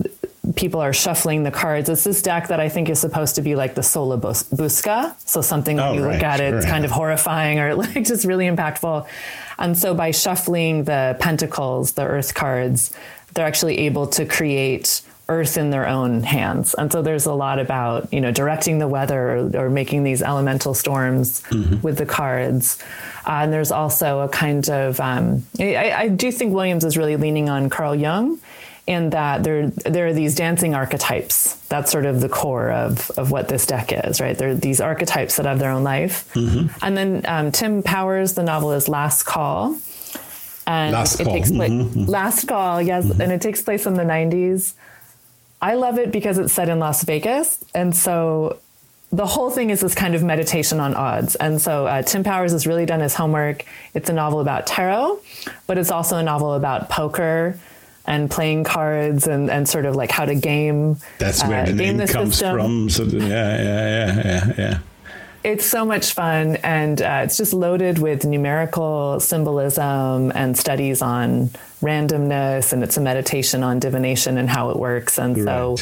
people 0.55 0.79
are 0.81 0.93
shuffling 0.93 1.43
the 1.43 1.51
cards. 1.51 1.87
It's 1.89 2.03
this 2.03 2.21
deck 2.21 2.47
that 2.47 2.59
I 2.59 2.69
think 2.69 2.89
is 2.89 2.99
supposed 2.99 3.35
to 3.35 3.41
be 3.41 3.55
like 3.55 3.75
the 3.75 3.83
Sola 3.83 4.17
Busca. 4.17 5.15
So, 5.27 5.41
something 5.41 5.77
when 5.77 5.85
oh, 5.85 5.93
you 5.93 6.03
right, 6.03 6.13
look 6.15 6.23
at 6.23 6.39
sure, 6.39 6.57
it's 6.57 6.65
kind 6.65 6.85
of 6.85 6.91
horrifying 6.91 7.59
or 7.59 7.75
like 7.83 8.03
just 8.05 8.25
really 8.25 8.45
impactful. 8.45 9.07
And 9.59 9.77
so, 9.77 9.93
by 9.93 10.11
shuffling 10.11 10.85
the 10.85 11.15
pentacles, 11.19 11.93
the 11.93 12.03
earth 12.03 12.33
cards, 12.33 12.91
they're 13.33 13.45
actually 13.45 13.79
able 13.79 14.07
to 14.07 14.25
create 14.25 15.01
earth 15.31 15.57
in 15.57 15.69
their 15.69 15.87
own 15.87 16.23
hands. 16.23 16.73
And 16.73 16.91
so 16.91 17.01
there's 17.01 17.25
a 17.25 17.33
lot 17.33 17.57
about, 17.57 18.11
you 18.11 18.19
know, 18.19 18.31
directing 18.31 18.79
the 18.79 18.87
weather 18.87 19.37
or, 19.37 19.65
or 19.65 19.69
making 19.69 20.03
these 20.03 20.21
elemental 20.21 20.73
storms 20.73 21.41
mm-hmm. 21.43 21.81
with 21.81 21.97
the 21.97 22.05
cards. 22.05 22.77
Uh, 23.25 23.43
and 23.43 23.53
there's 23.53 23.71
also 23.71 24.19
a 24.19 24.29
kind 24.29 24.69
of, 24.69 24.99
um, 24.99 25.45
I, 25.57 25.91
I, 25.91 26.07
do 26.09 26.31
think 26.31 26.53
Williams 26.53 26.83
is 26.83 26.97
really 26.97 27.15
leaning 27.15 27.49
on 27.49 27.69
Carl 27.69 27.95
Jung 27.95 28.39
in 28.87 29.11
that 29.11 29.43
there, 29.43 29.67
there 29.67 30.07
are 30.07 30.13
these 30.13 30.35
dancing 30.35 30.75
archetypes. 30.75 31.55
That's 31.69 31.91
sort 31.91 32.05
of 32.05 32.19
the 32.19 32.27
core 32.27 32.71
of, 32.71 33.09
of 33.11 33.31
what 33.31 33.47
this 33.47 33.65
deck 33.65 33.93
is, 33.93 34.19
right? 34.19 34.37
There 34.37 34.49
are 34.49 34.55
these 34.55 34.81
archetypes 34.81 35.37
that 35.37 35.45
have 35.45 35.59
their 35.59 35.71
own 35.71 35.83
life. 35.83 36.29
Mm-hmm. 36.33 36.85
And 36.85 36.97
then 36.97 37.25
um, 37.25 37.51
Tim 37.53 37.83
Powers, 37.83 38.33
the 38.33 38.43
novel 38.43 38.73
is 38.73 38.89
Last 38.89 39.23
Call. 39.23 39.77
And 40.67 40.93
last 40.93 41.19
it 41.19 41.23
call. 41.23 41.33
takes 41.33 41.51
place, 41.51 41.71
mm-hmm. 41.71 42.05
last 42.05 42.47
call, 42.47 42.81
yes, 42.81 43.05
mm-hmm. 43.05 43.21
and 43.21 43.31
it 43.31 43.41
takes 43.41 43.61
place 43.61 43.85
in 43.85 43.95
the 43.95 44.03
90s. 44.03 44.73
I 45.61 45.75
love 45.75 45.99
it 45.99 46.11
because 46.11 46.37
it's 46.37 46.53
set 46.53 46.69
in 46.69 46.79
Las 46.79 47.03
Vegas. 47.03 47.63
And 47.75 47.95
so 47.95 48.59
the 49.11 49.25
whole 49.25 49.51
thing 49.51 49.69
is 49.69 49.81
this 49.81 49.93
kind 49.93 50.15
of 50.15 50.23
meditation 50.23 50.79
on 50.79 50.95
odds. 50.95 51.35
And 51.35 51.61
so 51.61 51.85
uh, 51.85 52.01
Tim 52.01 52.23
Powers 52.23 52.53
has 52.53 52.65
really 52.65 52.85
done 52.85 53.01
his 53.01 53.13
homework. 53.13 53.65
It's 53.93 54.09
a 54.09 54.13
novel 54.13 54.39
about 54.39 54.65
tarot, 54.65 55.19
but 55.67 55.77
it's 55.77 55.91
also 55.91 56.17
a 56.17 56.23
novel 56.23 56.53
about 56.53 56.89
poker 56.89 57.59
and 58.05 58.31
playing 58.31 58.63
cards 58.63 59.27
and, 59.27 59.51
and 59.51 59.69
sort 59.69 59.85
of 59.85 59.95
like 59.95 60.11
how 60.11 60.25
to 60.25 60.33
game. 60.33 60.97
That's 61.19 61.43
where 61.43 61.63
uh, 61.63 61.65
the 61.65 61.73
name 61.73 61.97
the 61.97 62.07
comes 62.07 62.37
system. 62.37 62.55
from. 62.55 62.89
So 62.89 63.03
yeah, 63.03 63.27
yeah, 63.27 63.57
yeah, 63.57 64.23
yeah, 64.23 64.53
yeah. 64.57 64.79
It's 65.43 65.65
so 65.65 65.85
much 65.85 66.13
fun, 66.13 66.57
and 66.57 67.01
uh, 67.01 67.21
it's 67.23 67.35
just 67.35 67.51
loaded 67.51 67.97
with 67.97 68.25
numerical 68.25 69.19
symbolism 69.19 70.31
and 70.35 70.55
studies 70.55 71.01
on 71.01 71.49
randomness, 71.81 72.73
and 72.73 72.83
it's 72.83 72.97
a 72.97 73.01
meditation 73.01 73.63
on 73.63 73.79
divination 73.79 74.37
and 74.37 74.47
how 74.47 74.69
it 74.69 74.77
works. 74.77 75.17
And 75.17 75.35
so 75.35 75.77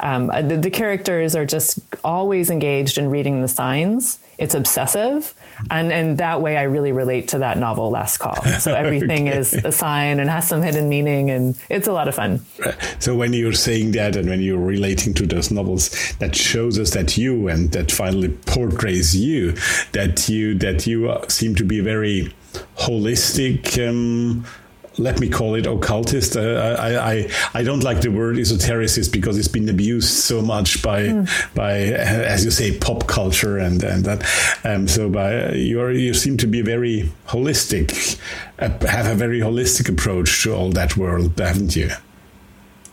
um, 0.00 0.30
uh, 0.30 0.40
the, 0.40 0.56
the, 0.56 0.70
characters 0.70 1.36
are 1.36 1.44
just 1.44 1.78
always 2.02 2.48
engaged 2.48 2.96
in 2.96 3.10
reading 3.10 3.42
the 3.42 3.48
signs. 3.48 4.18
It's 4.38 4.54
obsessive. 4.54 5.34
And, 5.70 5.92
and 5.92 6.18
that 6.18 6.40
way, 6.40 6.56
I 6.56 6.62
really 6.62 6.92
relate 6.92 7.28
to 7.28 7.38
that 7.38 7.58
novel, 7.58 7.90
Last 7.90 8.18
Call. 8.18 8.42
So 8.58 8.74
everything 8.84 9.28
okay. 9.28 9.38
is 9.38 9.54
a 9.54 9.72
sign 9.72 10.20
and 10.20 10.28
has 10.28 10.48
some 10.48 10.62
hidden 10.62 10.88
meaning, 10.88 11.30
and 11.30 11.56
it's 11.70 11.86
a 11.86 11.92
lot 11.92 12.08
of 12.08 12.14
fun. 12.14 12.40
So 12.98 13.14
when 13.14 13.32
you're 13.32 13.52
saying 13.52 13.92
that 13.92 14.16
and 14.16 14.28
when 14.28 14.40
you're 14.40 14.58
relating 14.58 15.14
to 15.14 15.26
those 15.26 15.50
novels, 15.50 15.90
that 16.18 16.34
shows 16.34 16.78
us 16.78 16.90
that 16.90 17.16
you 17.16 17.48
and 17.48 17.70
that 17.72 17.92
finally 17.92 18.28
portrays 18.46 19.16
you, 19.16 19.52
that 19.92 20.28
you 20.28 20.54
that 20.58 20.86
you 20.86 21.14
seem 21.28 21.54
to 21.56 21.64
be 21.64 21.80
very 21.80 22.34
holistic. 22.76 23.88
Um, 23.88 24.44
let 24.98 25.20
me 25.20 25.28
call 25.28 25.54
it 25.54 25.66
occultist. 25.66 26.36
Uh, 26.36 26.76
I, 26.78 27.12
I 27.12 27.30
I 27.54 27.62
don't 27.62 27.82
like 27.82 28.00
the 28.00 28.10
word 28.10 28.36
esotericist 28.36 29.12
because 29.12 29.38
it's 29.38 29.48
been 29.48 29.68
abused 29.68 30.10
so 30.10 30.40
much 30.40 30.82
by 30.82 31.02
mm. 31.02 31.54
by 31.54 31.78
as 31.78 32.44
you 32.44 32.50
say 32.50 32.78
pop 32.78 33.06
culture 33.06 33.58
and 33.58 33.82
and 33.82 34.04
that. 34.04 34.24
Um, 34.64 34.88
so 34.88 35.08
by 35.08 35.52
you 35.52 35.86
you 35.88 36.14
seem 36.14 36.36
to 36.38 36.46
be 36.46 36.62
very 36.62 37.10
holistic, 37.26 38.18
uh, 38.58 38.68
have 38.86 39.06
a 39.06 39.14
very 39.14 39.40
holistic 39.40 39.88
approach 39.88 40.42
to 40.44 40.54
all 40.54 40.70
that 40.70 40.96
world, 40.96 41.38
haven't 41.38 41.76
you? 41.76 41.90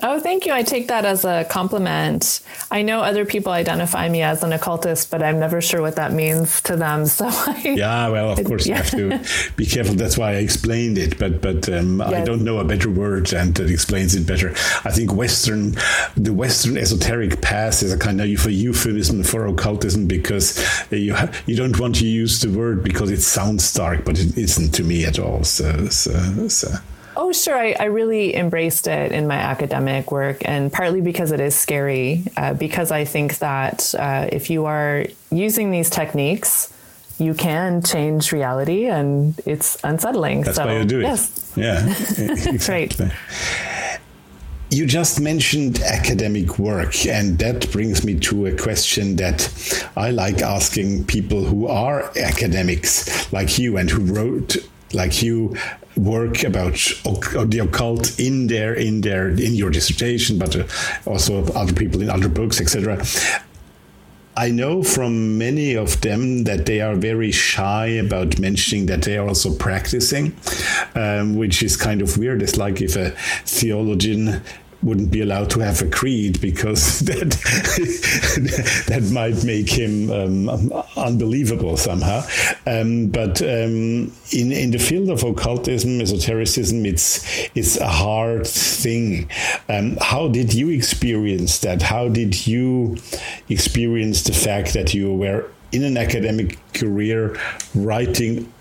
Oh, 0.04 0.20
thank 0.20 0.46
you. 0.46 0.54
I 0.54 0.64
take 0.64 0.88
that 0.88 1.06
as 1.06 1.26
a 1.26 1.46
compliment. 1.46 2.42
I 2.72 2.82
know 2.82 3.02
other 3.02 3.26
people 3.26 3.52
identify 3.52 4.10
me 4.10 4.24
as 4.24 4.44
an 4.44 4.52
occultist, 4.52 5.12
but 5.12 5.22
I'm 5.22 5.40
never 5.40 5.62
sure 5.62 5.82
what 5.82 5.96
that 5.98 6.12
means 6.12 6.62
to 6.62 6.76
them. 6.76 7.06
So 7.06 7.28
I, 7.30 7.74
yeah, 7.76 8.08
well, 8.08 8.32
of 8.32 8.44
course 8.44 8.66
yeah. 8.66 8.84
you 8.92 9.20
have 9.20 9.26
to 9.26 9.52
be 9.56 9.66
careful. 9.66 9.96
That's 9.96 10.18
why 10.18 10.32
I 10.32 10.36
explained 10.36 10.98
it. 10.98 11.20
But 11.20 11.42
but 11.42 11.70
um, 11.70 12.00
yes. 12.00 12.14
I 12.14 12.24
don't 12.24 12.44
know 12.44 12.58
a 12.60 12.64
better 12.64 12.90
word, 12.90 13.32
and 13.34 13.54
that 13.56 13.70
explains 13.70 14.16
it 14.16 14.26
better. 14.26 14.52
I 14.84 14.92
think 14.92 15.14
Western, 15.14 15.76
the 16.16 16.34
Western 16.34 16.78
esoteric 16.78 17.42
path 17.42 17.84
is 17.84 17.94
a 17.94 17.98
kind 17.98 18.22
of 18.22 18.28
euphemism 18.28 19.24
for 19.24 19.46
occultism 19.46 20.08
because 20.08 20.58
you 20.90 21.14
ha- 21.14 21.32
you 21.46 21.56
don't 21.56 21.80
want 21.80 21.96
to 21.96 22.08
use 22.08 22.42
the 22.42 22.50
word 22.50 22.84
because 22.84 23.12
it 23.12 23.22
sounds 23.22 23.72
dark, 23.74 24.06
but 24.06 24.20
it 24.20 24.38
isn't 24.38 24.72
to 24.72 24.84
me 24.84 25.06
at 25.06 25.20
all. 25.20 25.44
So 25.44 25.88
so. 25.88 26.48
so. 26.48 26.70
Oh, 27.16 27.32
sure. 27.34 27.56
I, 27.56 27.76
I, 27.80 27.86
really 27.86 28.36
embraced 28.36 28.88
it 28.88 29.12
in 29.12 29.28
my 29.28 29.36
academic 29.36 30.12
work, 30.12 30.48
and 30.48 30.72
partly 30.72 31.02
because 31.02 31.32
it 31.32 31.40
is 31.40 31.56
scary, 31.56 32.24
uh, 32.38 32.54
because 32.54 32.92
I 32.92 33.06
think 33.06 33.40
that 33.40 33.94
uh, 33.96 34.30
if 34.32 34.50
you 34.50 34.66
are 34.66 35.06
using 35.30 35.72
these 35.72 35.90
techniques, 35.90 36.74
you 37.18 37.34
can 37.34 37.82
change 37.84 38.32
reality, 38.32 38.86
and 38.86 39.40
it's 39.46 39.78
unsettling. 39.84 40.42
That's 40.42 40.58
so, 40.58 40.66
why 40.66 40.78
you 40.78 40.86
do 40.86 41.00
it. 41.00 41.04
Yes. 41.04 41.54
Yeah. 41.56 41.86
exactly. 42.50 43.08
right. 43.08 44.00
You 44.72 44.86
just 44.86 45.20
mentioned 45.20 45.82
academic 45.82 46.58
work, 46.58 47.06
and 47.06 47.38
that 47.40 47.70
brings 47.74 48.06
me 48.06 48.18
to 48.20 48.46
a 48.46 48.56
question 48.56 49.18
that 49.18 49.52
I 49.98 50.12
like 50.12 50.42
asking 50.42 51.06
people 51.06 51.44
who 51.44 51.68
are 51.68 52.10
academics 52.18 53.32
like 53.34 53.60
you 53.60 53.76
and 53.76 53.90
who 53.90 54.06
wrote 54.14 54.56
like 54.94 55.22
you 55.22 55.56
work 55.98 56.44
about 56.44 56.74
the 57.46 57.60
occult 57.62 58.20
in 58.20 58.48
there 58.48 58.74
in 58.74 59.02
there 59.02 59.30
in 59.30 59.54
your 59.54 59.70
dissertation 59.70 60.40
but 60.40 60.56
uh, 60.56 60.64
also 61.06 61.46
other 61.54 61.74
people 61.74 62.02
in 62.02 62.10
other 62.10 62.30
books 62.30 62.62
etc 62.62 63.04
I 64.36 64.50
know 64.50 64.82
from 64.82 65.38
many 65.38 65.76
of 65.76 66.00
them 66.02 66.46
that 66.46 66.66
they 66.66 66.80
are 66.80 66.96
very 66.96 67.32
shy 67.32 67.88
about 67.88 68.40
mentioning 68.40 68.86
that 68.86 69.02
they 69.02 69.18
are 69.18 69.28
also 69.28 69.54
practicing, 69.54 70.36
um, 70.96 71.36
which 71.36 71.62
is 71.62 71.76
kind 71.76 72.02
of 72.02 72.18
weird. 72.18 72.42
It's 72.42 72.56
like 72.56 72.82
if 72.82 72.96
a 72.96 73.12
theologian 73.46 74.42
wouldn't 74.84 75.12
be 75.12 75.22
allowed 75.22 75.50
to 75.52 75.60
have 75.60 75.82
a 75.82 75.90
creed 75.90 76.42
because 76.42 77.00
that 77.10 77.30
that 78.88 79.04
might 79.12 79.44
make 79.44 79.70
him 79.70 80.12
um, 80.12 80.72
unbelievable 80.96 81.78
somehow. 81.78 82.24
Um, 82.66 83.08
but 83.08 83.42
um, 83.42 84.12
in 84.32 84.52
in 84.52 84.72
the 84.72 84.80
field 84.80 85.10
of 85.10 85.24
occultism, 85.24 86.02
esotericism, 86.02 86.86
it's 86.86 87.26
it's 87.56 87.78
a 87.78 87.88
hard 87.88 88.48
thing. 88.48 89.30
Um, 89.70 89.98
how 90.02 90.28
did 90.28 90.54
you 90.54 90.70
experience 90.70 91.60
that? 91.60 91.82
How 91.82 92.08
did 92.08 92.48
you 92.48 92.98
experience 93.50 94.24
the 94.24 94.34
fact 94.34 94.74
that 94.74 94.94
you 94.94 95.14
were 95.14 95.46
in 95.72 95.84
an 95.84 95.98
academic 95.98 96.58
career 96.74 97.38
writing 97.74 98.52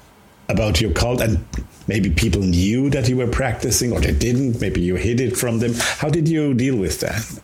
about 0.50 0.80
your 0.80 0.92
cult 0.92 1.20
and 1.20 1.44
maybe 1.86 2.10
people 2.10 2.42
knew 2.42 2.90
that 2.90 3.08
you 3.08 3.16
were 3.16 3.26
practicing 3.26 3.92
or 3.92 4.00
they 4.00 4.12
didn't 4.12 4.60
maybe 4.60 4.80
you 4.80 4.96
hid 4.96 5.20
it 5.20 5.36
from 5.36 5.58
them 5.58 5.72
how 5.74 6.08
did 6.08 6.28
you 6.28 6.54
deal 6.54 6.76
with 6.76 7.00
that 7.00 7.40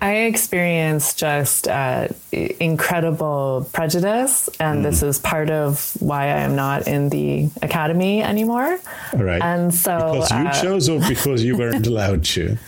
I 0.00 0.12
experienced 0.26 1.18
just 1.18 1.68
uh, 1.68 2.08
incredible 2.30 3.68
prejudice, 3.72 4.50
and 4.60 4.80
mm. 4.80 4.82
this 4.82 5.02
is 5.02 5.18
part 5.18 5.48
of 5.48 5.96
why 6.00 6.24
I 6.24 6.40
am 6.40 6.54
not 6.54 6.86
in 6.86 7.08
the 7.08 7.48
academy 7.62 8.22
anymore. 8.22 8.78
Right. 9.14 9.40
And 9.40 9.74
so, 9.74 10.12
because 10.12 10.30
you 10.30 10.36
uh, 10.36 10.62
chose, 10.62 10.88
or 10.90 11.00
because 11.08 11.42
you 11.42 11.56
weren't 11.56 11.86
allowed 11.86 12.24
to? 12.24 12.58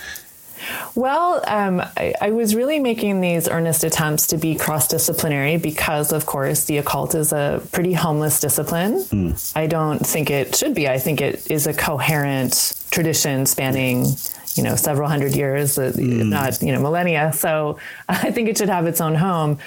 Well, 0.94 1.42
um, 1.46 1.80
I, 1.96 2.14
I, 2.20 2.30
was 2.30 2.54
really 2.54 2.78
making 2.78 3.20
these 3.20 3.48
earnest 3.48 3.84
attempts 3.84 4.26
to 4.28 4.36
be 4.36 4.54
cross 4.54 4.88
disciplinary 4.88 5.56
because, 5.56 6.12
of 6.12 6.26
course, 6.26 6.64
the 6.64 6.78
occult 6.78 7.14
is 7.14 7.32
a 7.32 7.62
pretty 7.72 7.92
homeless 7.92 8.40
discipline. 8.40 9.04
Mm. 9.04 9.56
I 9.56 9.66
don't 9.66 10.04
think 10.04 10.30
it 10.30 10.54
should 10.56 10.74
be. 10.74 10.88
I 10.88 10.98
think 10.98 11.20
it 11.20 11.50
is 11.50 11.66
a 11.66 11.74
coherent 11.74 12.72
tradition 12.90 13.46
spanning 13.46 14.06
you 14.54 14.64
know 14.64 14.74
several 14.74 15.08
hundred 15.08 15.36
years, 15.36 15.76
mm. 15.76 16.28
not 16.28 16.60
you 16.60 16.72
know 16.72 16.80
millennia. 16.80 17.32
So 17.32 17.78
I 18.08 18.30
think 18.30 18.48
it 18.48 18.58
should 18.58 18.68
have 18.68 18.86
its 18.86 19.00
own 19.00 19.14
home 19.14 19.58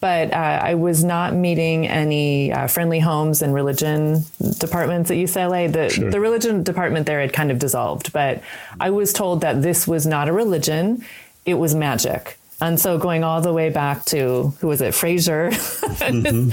but 0.00 0.32
uh, 0.32 0.36
I 0.36 0.74
was 0.74 1.02
not 1.02 1.34
meeting 1.34 1.86
any 1.86 2.52
uh, 2.52 2.66
friendly 2.66 3.00
homes 3.00 3.42
and 3.42 3.54
religion 3.54 4.24
departments 4.58 5.10
at 5.10 5.16
UCLA. 5.16 5.72
The, 5.72 5.88
sure. 5.88 6.10
the 6.10 6.20
religion 6.20 6.62
department 6.62 7.06
there 7.06 7.20
had 7.20 7.32
kind 7.32 7.50
of 7.50 7.58
dissolved, 7.58 8.12
but 8.12 8.42
I 8.78 8.90
was 8.90 9.12
told 9.12 9.40
that 9.40 9.62
this 9.62 9.86
was 9.88 10.06
not 10.06 10.28
a 10.28 10.32
religion, 10.32 11.04
it 11.44 11.54
was 11.54 11.74
magic. 11.74 12.38
And 12.60 12.80
so 12.80 12.96
going 12.96 13.22
all 13.22 13.42
the 13.42 13.52
way 13.52 13.68
back 13.68 14.06
to 14.06 14.54
who 14.60 14.68
was 14.68 14.80
it, 14.80 14.94
Frazer? 14.94 15.50
mm-hmm. 15.50 16.50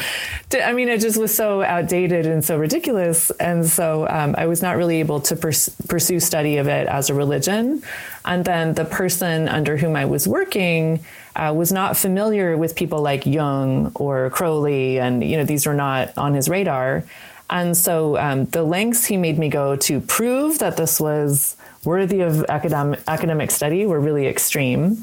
I 0.62 0.74
mean, 0.74 0.90
it 0.90 1.00
just 1.00 1.18
was 1.18 1.34
so 1.34 1.62
outdated 1.62 2.26
and 2.26 2.44
so 2.44 2.58
ridiculous. 2.58 3.32
And 3.32 3.66
so 3.66 4.08
um, 4.10 4.36
I 4.38 4.46
was 4.48 4.62
not 4.62 4.76
really 4.76 5.00
able 5.00 5.22
to 5.22 5.36
pers- 5.38 5.70
pursue 5.88 6.20
study 6.20 6.58
of 6.58 6.68
it 6.68 6.88
as 6.88 7.10
a 7.10 7.14
religion. 7.14 7.84
And 8.26 8.44
then 8.44 8.74
the 8.74 8.84
person 8.84 9.48
under 9.48 9.78
whom 9.78 9.96
I 9.96 10.04
was 10.04 10.28
working 10.28 11.00
uh, 11.36 11.54
was 11.56 11.72
not 11.72 11.98
familiar 11.98 12.58
with 12.58 12.76
people 12.76 13.02
like 13.02 13.26
Jung 13.26 13.92
or 13.96 14.30
Crowley, 14.30 15.00
and 15.00 15.24
you 15.24 15.38
know 15.38 15.44
these 15.44 15.66
were 15.66 15.74
not 15.74 16.16
on 16.18 16.34
his 16.34 16.48
radar. 16.48 17.04
And 17.50 17.76
so 17.76 18.18
um, 18.18 18.46
the 18.46 18.64
lengths 18.64 19.06
he 19.06 19.18
made 19.18 19.38
me 19.38 19.50
go 19.50 19.76
to 19.76 20.00
prove 20.00 20.60
that 20.60 20.78
this 20.78 21.00
was 21.00 21.56
worthy 21.84 22.22
of 22.22 22.44
academic 22.46 23.02
academic 23.08 23.52
study 23.52 23.86
were 23.86 24.00
really 24.00 24.28
extreme. 24.28 24.98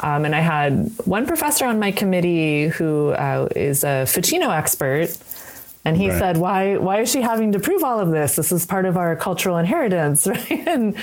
Um, 0.00 0.24
and 0.24 0.34
I 0.34 0.40
had 0.40 0.90
one 1.04 1.26
professor 1.26 1.66
on 1.66 1.78
my 1.78 1.92
committee 1.92 2.68
who 2.68 3.10
uh, 3.10 3.48
is 3.54 3.84
a 3.84 4.06
Ficino 4.06 4.50
expert. 4.50 5.16
And 5.82 5.96
he 5.96 6.10
right. 6.10 6.18
said, 6.18 6.36
"Why? 6.36 6.76
Why 6.76 7.00
is 7.00 7.10
she 7.10 7.22
having 7.22 7.52
to 7.52 7.58
prove 7.58 7.82
all 7.82 8.00
of 8.00 8.10
this? 8.10 8.36
This 8.36 8.52
is 8.52 8.66
part 8.66 8.84
of 8.84 8.98
our 8.98 9.16
cultural 9.16 9.56
inheritance, 9.56 10.26
right?" 10.26 10.68
and, 10.68 10.94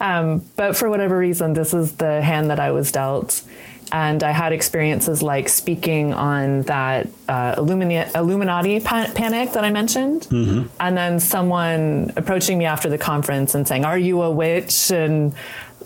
um, 0.00 0.44
but 0.56 0.76
for 0.76 0.90
whatever 0.90 1.16
reason, 1.16 1.52
this 1.52 1.72
is 1.72 1.92
the 1.96 2.20
hand 2.20 2.50
that 2.50 2.58
I 2.58 2.72
was 2.72 2.90
dealt. 2.90 3.44
And 3.92 4.24
I 4.24 4.32
had 4.32 4.52
experiences 4.52 5.22
like 5.22 5.48
speaking 5.48 6.14
on 6.14 6.62
that 6.62 7.06
uh, 7.28 7.54
Illumina- 7.54 8.12
Illuminati 8.16 8.80
pa- 8.80 9.12
panic 9.14 9.52
that 9.52 9.62
I 9.62 9.70
mentioned. 9.70 10.22
Mm-hmm. 10.22 10.66
And 10.80 10.96
then 10.96 11.20
someone 11.20 12.12
approaching 12.16 12.58
me 12.58 12.64
after 12.64 12.88
the 12.88 12.98
conference 12.98 13.54
and 13.54 13.68
saying, 13.68 13.84
Are 13.84 13.98
you 13.98 14.22
a 14.22 14.30
witch? 14.32 14.90
And 14.90 15.32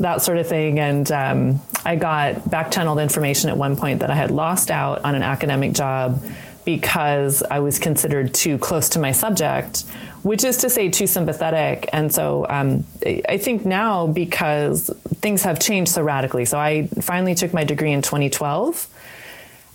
that 0.01 0.23
sort 0.23 0.39
of 0.39 0.47
thing. 0.47 0.79
And 0.79 1.11
um, 1.13 1.63
I 1.85 1.97
got 1.97 2.51
back 2.51 2.71
channeled 2.71 2.99
information 2.99 3.51
at 3.51 3.57
one 3.57 3.77
point 3.77 4.01
that 4.01 4.11
I 4.11 4.15
had 4.15 4.31
lost 4.31 4.71
out 4.71 5.05
on 5.05 5.15
an 5.15 5.23
academic 5.23 5.73
job 5.73 6.23
because 6.65 7.43
I 7.43 7.61
was 7.61 7.79
considered 7.79 8.35
too 8.35 8.59
close 8.59 8.91
to 8.91 8.99
my 8.99 9.13
subject 9.13 9.85
which 10.23 10.45
is 10.45 10.59
to 10.59 10.71
say 10.71 10.89
too 10.89 11.07
sympathetic. 11.07 11.89
And 11.93 12.13
so 12.13 12.47
um, 12.49 12.85
I 13.29 13.39
think 13.39 13.65
now 13.65 14.07
because 14.07 14.91
things 15.17 15.43
have 15.45 15.61
changed 15.61 15.93
so 15.93 16.03
radically. 16.03 16.45
So 16.45 16.59
I 16.59 16.87
finally 17.01 17.35
took 17.35 17.55
my 17.55 17.65
degree 17.65 17.93
in 17.93 18.03
2012. 18.03 18.89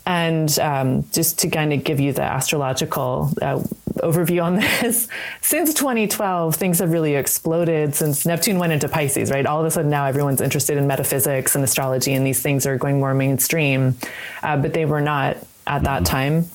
And 0.06 0.58
um, 0.60 1.06
just 1.12 1.39
to 1.39 1.49
kind 1.49 1.72
of 1.72 1.84
give 1.84 1.99
you 1.99 2.12
the 2.12 2.24
astrological 2.24 3.32
uh, 3.41 3.60
overview 3.99 4.43
on 4.43 4.56
this, 4.82 5.08
since 5.41 5.74
2012, 5.74 6.56
things 6.56 6.80
have 6.80 6.91
really 6.91 7.16
exploded 7.16 7.95
since 7.95 8.26
Neptune 8.26 8.60
went 8.60 8.74
into 8.74 8.89
Pisces, 8.89 9.32
right? 9.32 9.45
All 9.45 9.60
of 9.60 9.66
a 9.66 9.72
sudden 9.72 9.89
now 9.89 10.06
everyone's 10.06 10.41
interested 10.41 10.78
in 10.78 10.88
metaphysics 10.88 11.56
and 11.56 11.64
astrology, 11.64 12.14
and 12.14 12.26
these 12.26 12.41
things 12.41 12.66
are 12.66 12.78
going 12.78 12.99
more 12.99 13.14
mainstream, 13.14 13.95
uh, 14.41 14.58
but 14.58 14.74
they 14.74 14.86
were 14.86 15.01
not 15.01 15.38
at 15.66 15.84
that 15.84 16.06
time. 16.06 16.45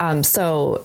Um, 0.00 0.22
so 0.22 0.84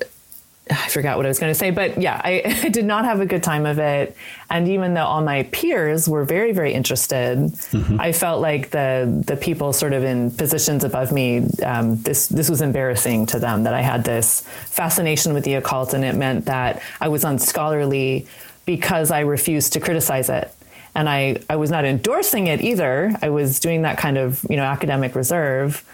I 0.72 0.88
forgot 0.88 1.18
what 1.18 1.26
I 1.26 1.30
was 1.30 1.40
going 1.40 1.52
to 1.52 1.58
say, 1.58 1.72
but 1.72 2.02
yeah, 2.02 2.20
I, 2.24 2.42
I, 2.64 2.70
did 2.70 2.86
not 2.86 3.06
have 3.06 3.20
a 3.20 3.26
good 3.26 3.44
time 3.44 3.66
of 3.66 3.80
it. 3.80 4.16
And 4.50 4.68
even 4.68 4.94
though 4.94 5.06
all 5.06 5.22
my 5.22 5.44
peers 5.44 6.08
were 6.08 6.24
very, 6.24 6.52
very 6.52 6.74
interested, 6.74 7.38
mm-hmm. 7.40 8.00
I 8.00 8.12
felt 8.12 8.42
like 8.42 8.70
the 8.72 9.24
the 9.26 9.36
people 9.36 9.74
sort 9.74 9.94
of 9.94 10.04
in 10.04 10.32
positions 10.32 10.84
above 10.84 11.12
me, 11.12 11.46
um, 11.64 12.02
this 12.02 12.28
this 12.28 12.50
was 12.50 12.62
embarrassing 12.62 13.26
to 13.28 13.40
them 13.40 13.64
that 13.64 13.74
I 13.74 13.82
had 13.82 14.04
this 14.04 14.42
fascination 14.66 15.34
with 15.34 15.44
the 15.44 15.56
occult, 15.56 15.94
and 15.94 16.04
it 16.04 16.16
meant 16.16 16.46
that 16.46 16.82
I 17.00 17.10
was 17.10 17.24
unscholarly 17.24 18.28
because 18.66 19.12
I 19.12 19.22
refused 19.22 19.74
to 19.74 19.80
criticize 19.80 20.30
it. 20.30 20.54
And 20.94 21.08
I, 21.08 21.38
I 21.50 21.56
was 21.56 21.72
not 21.72 21.86
endorsing 21.86 22.48
it 22.48 22.62
either. 22.62 23.16
I 23.22 23.30
was 23.30 23.60
doing 23.60 23.84
that 23.84 23.98
kind 23.98 24.18
of, 24.18 24.46
you 24.50 24.58
know, 24.58 24.64
academic 24.64 25.16
reserve 25.16 25.86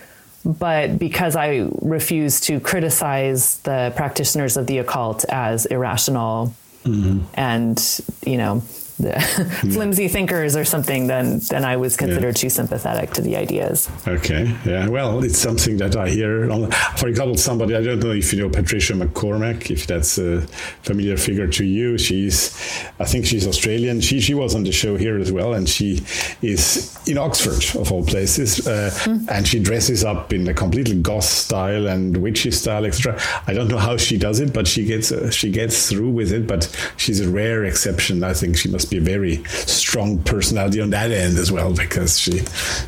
but 0.46 0.98
because 0.98 1.36
I 1.36 1.70
refuse 1.82 2.40
to 2.42 2.60
criticize 2.60 3.60
the 3.60 3.94
practitioners 3.96 4.58
of 4.58 4.68
the 4.68 4.78
occult 4.80 5.26
as 5.30 5.66
irrational 5.66 6.54
mm-hmm. 6.84 7.26
and 7.34 8.02
you 8.26 8.38
know 8.38 8.64
the 9.00 9.20
flimsy 9.74 10.08
thinkers 10.08 10.56
or 10.56 10.66
something, 10.66 11.08
then 11.08 11.40
then 11.50 11.64
I 11.64 11.78
was 11.78 11.96
considered 11.96 12.36
yeah. 12.38 12.42
too 12.42 12.50
sympathetic 12.50 13.12
to 13.14 13.22
the 13.22 13.36
ideas. 13.36 13.90
Okay, 14.08 14.56
yeah. 14.66 14.88
Well, 14.88 15.24
it's 15.24 15.38
something 15.38 15.78
that 15.78 15.96
I 15.96 16.10
hear. 16.10 16.50
On, 16.52 16.72
for 16.98 17.08
example, 17.08 17.38
somebody 17.38 17.76
I 17.76 17.84
don't 17.84 18.00
know 18.00 18.12
if 18.12 18.34
you 18.34 18.42
know 18.42 18.50
Patricia 18.50 18.94
MacCormack, 18.94 19.70
if 19.70 19.88
that's 19.88 20.18
a 20.18 20.42
familiar 20.84 21.18
figure 21.18 21.48
to 21.48 21.64
you. 21.64 21.98
She's, 21.98 22.56
I 23.00 23.06
think 23.06 23.26
she's 23.26 23.46
Australian. 23.48 24.02
She 24.02 24.20
she 24.20 24.34
was 24.34 24.56
on 24.56 24.64
the 24.64 24.72
show 24.72 24.98
here 24.98 25.20
as 25.20 25.32
well, 25.32 25.54
and 25.54 25.70
she 25.70 26.02
is 26.42 26.98
in 27.08 27.18
Oxford 27.18 27.80
of 27.80 27.92
all 27.92 28.04
places, 28.04 28.68
uh, 28.68 28.90
mm. 29.04 29.28
and 29.30 29.48
she 29.48 29.60
dresses 29.60 30.04
up 30.04 30.34
in 30.34 30.48
a 30.48 30.54
completely 30.54 31.00
goth 31.02 31.24
style 31.24 31.88
and 31.88 32.18
witchy 32.18 32.52
style, 32.52 32.86
etc. 32.86 33.20
I 33.48 33.54
don't 33.54 33.68
know 33.68 33.78
how 33.78 33.98
she 33.98 34.18
does 34.18 34.40
it, 34.40 34.54
but 34.54 34.68
she 34.68 34.86
gets 34.86 35.12
uh, 35.12 35.30
she 35.30 35.52
gets 35.52 35.90
through 35.90 36.10
with 36.10 36.32
it. 36.32 36.48
But 36.48 36.70
she's 36.98 37.20
a 37.20 37.30
rare 37.30 37.64
exception. 37.66 38.24
I 38.24 38.34
think 38.34 38.58
she 38.58 38.70
must 38.70 38.87
must 38.88 38.92
be 38.92 38.98
a 38.98 39.18
very 39.18 39.44
strong 39.46 40.20
personality 40.24 40.80
on 40.80 40.90
that 40.92 41.12
end 41.12 41.38
as 41.38 41.52
well 41.52 41.74
because 41.74 42.18
she 42.18 42.40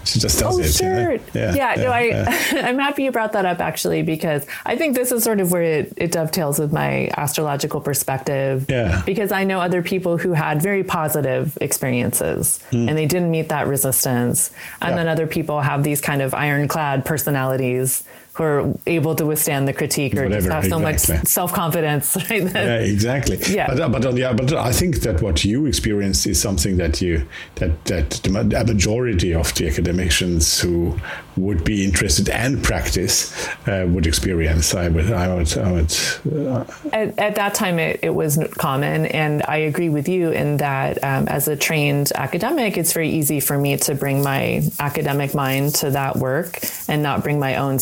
she 0.06 0.20
just 0.20 0.40
does 0.40 0.58
oh, 0.58 0.60
it. 0.60 0.72
Sure. 0.72 1.12
You 1.12 1.18
know? 1.18 1.24
Yeah, 1.34 1.56
yeah, 1.56 1.76
yeah, 1.76 1.84
no, 1.84 1.92
I 1.92 2.02
yeah. 2.04 2.52
I'm 2.68 2.80
happy 2.80 3.04
you 3.04 3.12
brought 3.12 3.34
that 3.34 3.46
up 3.46 3.60
actually 3.60 4.04
because 4.04 4.46
I 4.66 4.76
think 4.76 4.96
this 4.96 5.12
is 5.12 5.24
sort 5.24 5.40
of 5.40 5.52
where 5.52 5.64
it, 5.64 5.94
it 5.98 6.12
dovetails 6.12 6.60
with 6.60 6.72
my 6.72 7.10
astrological 7.18 7.82
perspective. 7.82 8.66
Yeah. 8.70 9.02
Because 9.06 9.32
I 9.32 9.44
know 9.44 9.60
other 9.60 9.82
people 9.82 10.18
who 10.18 10.34
had 10.34 10.62
very 10.62 10.84
positive 10.84 11.58
experiences 11.62 12.60
mm. 12.72 12.88
and 12.88 12.98
they 12.98 13.06
didn't 13.06 13.32
meet 13.32 13.50
that 13.50 13.68
resistance. 13.68 14.52
And 14.82 14.92
yeah. 14.92 14.96
then 14.96 15.08
other 15.08 15.28
people 15.28 15.62
have 15.62 15.84
these 15.84 16.02
kind 16.02 16.22
of 16.22 16.34
ironclad 16.34 17.06
personalities 17.06 18.04
who 18.40 18.46
are 18.46 18.74
able 18.88 19.16
to 19.16 19.26
withstand 19.26 19.68
the 19.68 19.74
critique 19.74 20.16
or 20.16 20.24
Whatever, 20.24 20.50
just 20.50 20.54
have 20.54 20.66
so 20.66 20.88
exactly. 20.88 21.18
much 21.18 21.28
self 21.28 21.54
confidence. 21.54 22.18
Right? 22.30 22.44
yeah, 22.44 22.80
exactly. 22.80 23.38
Yeah. 23.50 23.68
But, 23.68 23.92
but 23.92 24.06
on 24.06 24.16
the 24.16 24.34
but 24.36 24.54
I 24.54 24.72
think 24.72 25.02
that 25.02 25.22
what 25.22 25.44
you 25.44 25.66
experienced 25.66 26.28
is 26.28 26.40
something 26.40 26.78
that 26.78 27.02
you 27.02 27.28
that 27.56 27.86
that 27.86 28.10
the 28.24 28.30
majority 28.30 29.34
of 29.34 29.54
the 29.56 29.68
academicians 29.68 30.60
who 30.60 30.96
would 31.40 31.64
be 31.64 31.84
interested 31.84 32.30
and 32.30 32.64
practice 32.64 33.48
uh, 33.68 33.86
would 33.90 34.06
experience. 34.06 34.76
I 34.76 34.90
would. 34.90 35.12
I 35.12 35.34
would. 35.34 35.58
I 35.58 35.72
would 35.72 35.96
uh, 36.32 36.66
at, 36.92 37.18
at, 37.18 37.36
that 37.36 37.54
time, 37.54 37.80
it, 37.80 38.00
it, 38.04 38.10
was 38.10 38.38
common, 38.58 39.06
and 39.08 39.44
I 39.48 39.58
agree 39.58 39.90
with 39.90 40.10
you 40.10 40.32
in 40.32 40.58
that 40.58 41.04
um, 41.04 41.28
as 41.28 41.48
a 41.48 41.56
trained 41.56 42.12
academic, 42.16 42.78
it's 42.78 42.94
very 42.94 43.10
easy 43.10 43.40
for 43.40 43.58
me 43.58 43.78
to 43.78 43.96
bring 43.96 44.22
my 44.22 44.64
academic 44.80 45.34
mind 45.34 45.76
to 45.76 45.92
that 45.92 46.18
work 46.18 46.60
and 46.88 47.02
not 47.02 47.24
bring 47.24 47.40
my 47.40 47.56
own 47.56 47.80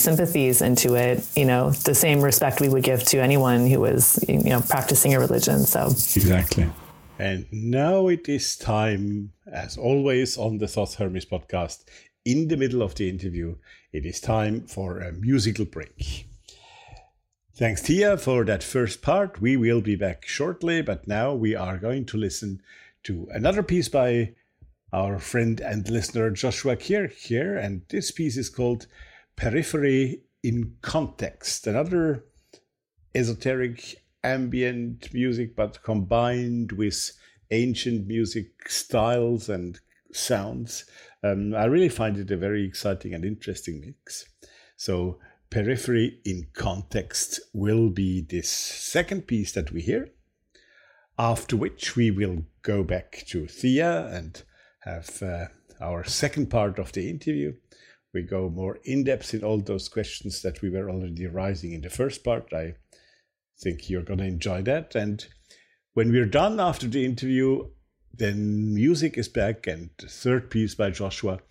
sympathies 0.53 0.61
into 0.61 0.95
it. 0.95 1.25
You 1.35 1.45
know, 1.45 1.71
the 1.71 1.95
same 1.95 2.21
respect 2.21 2.61
we 2.61 2.69
would 2.69 2.83
give 2.83 3.03
to 3.05 3.19
anyone 3.21 3.67
who 3.67 3.79
was 3.79 4.23
you 4.27 4.39
know 4.43 4.61
practicing 4.61 5.13
a 5.13 5.19
religion. 5.19 5.65
So 5.65 5.87
exactly. 5.87 6.69
And 7.19 7.47
now 7.51 8.09
it 8.09 8.29
is 8.29 8.55
time, 8.55 9.31
as 9.51 9.77
always 9.77 10.37
on 10.37 10.59
the 10.59 10.67
Thoth 10.67 10.95
Hermes 10.95 11.25
podcast, 11.25 11.83
in 12.25 12.47
the 12.47 12.57
middle 12.57 12.83
of 12.83 12.93
the 12.93 13.09
interview, 13.09 13.55
it 13.91 14.05
is 14.05 14.21
time 14.21 14.67
for 14.67 14.99
a 14.99 15.11
musical 15.11 15.65
break. 15.65 16.27
Thanks, 17.55 17.81
Thea, 17.81 18.17
for 18.17 18.45
that 18.45 18.61
first 18.61 19.01
part. 19.01 19.41
We 19.41 19.57
will 19.57 19.81
be 19.81 19.95
back 19.95 20.27
shortly, 20.27 20.83
but 20.83 21.07
now 21.07 21.33
we 21.33 21.55
are 21.55 21.79
going 21.79 22.05
to 22.05 22.17
listen 22.17 22.61
to 23.05 23.27
another 23.31 23.63
piece 23.63 23.89
by 23.89 24.35
our 24.93 25.17
friend 25.17 25.59
and 25.59 25.89
listener 25.89 26.29
Joshua 26.29 26.75
Kirk 26.75 27.13
here, 27.13 27.57
and 27.57 27.81
this 27.89 28.11
piece 28.11 28.37
is 28.37 28.49
called 28.49 28.85
Periphery 29.37 30.21
in 30.47 30.77
Context, 30.81 31.67
another 31.67 32.23
esoteric 33.13 33.97
ambient 34.23 35.13
music, 35.13 35.57
but 35.57 35.83
combined 35.83 36.71
with 36.71 37.11
ancient 37.51 38.07
music 38.07 38.69
styles 38.69 39.49
and 39.49 39.81
sounds. 40.13 40.85
Um, 41.21 41.53
I 41.53 41.65
really 41.65 41.89
find 41.89 42.17
it 42.17 42.31
a 42.31 42.37
very 42.37 42.65
exciting 42.65 43.13
and 43.13 43.25
interesting 43.25 43.81
mix. 43.81 44.23
So, 44.77 45.19
Periphery 45.49 46.21
in 46.23 46.47
Context 46.53 47.41
will 47.53 47.89
be 47.89 48.21
this 48.21 48.49
second 48.49 49.27
piece 49.27 49.51
that 49.51 49.73
we 49.73 49.81
hear. 49.81 50.11
After 51.19 51.57
which 51.57 51.97
we 51.97 52.09
will 52.09 52.45
go 52.61 52.85
back 52.85 53.25
to 53.27 53.47
Thea 53.47 54.07
and 54.13 54.41
have 54.85 55.21
uh, 55.21 55.47
our 55.81 56.05
second 56.05 56.49
part 56.49 56.79
of 56.79 56.93
the 56.93 57.09
interview. 57.09 57.55
We 58.17 58.23
go 58.23 58.49
more 58.49 58.79
in 58.83 59.03
depth 59.03 59.35
in 59.35 59.43
all 59.43 59.61
those 59.61 59.89
questions 59.89 60.41
that 60.41 60.63
we 60.63 60.71
were 60.71 60.89
already 60.89 61.27
raising 61.27 61.73
in 61.73 61.81
the 61.81 61.89
first 61.91 62.23
part. 62.23 62.51
I 62.51 62.73
think 63.61 63.91
you're 63.91 64.01
going 64.01 64.17
to 64.17 64.25
enjoy 64.25 64.63
that. 64.63 64.95
And 64.95 65.23
when 65.93 66.11
we're 66.11 66.25
done 66.25 66.59
after 66.59 66.87
the 66.87 67.05
interview, 67.05 67.67
then 68.11 68.73
music 68.73 69.19
is 69.19 69.27
back, 69.27 69.67
and 69.67 69.91
the 69.99 70.07
third 70.07 70.49
piece 70.49 70.73
by 70.73 70.89
Joshua 70.89 71.41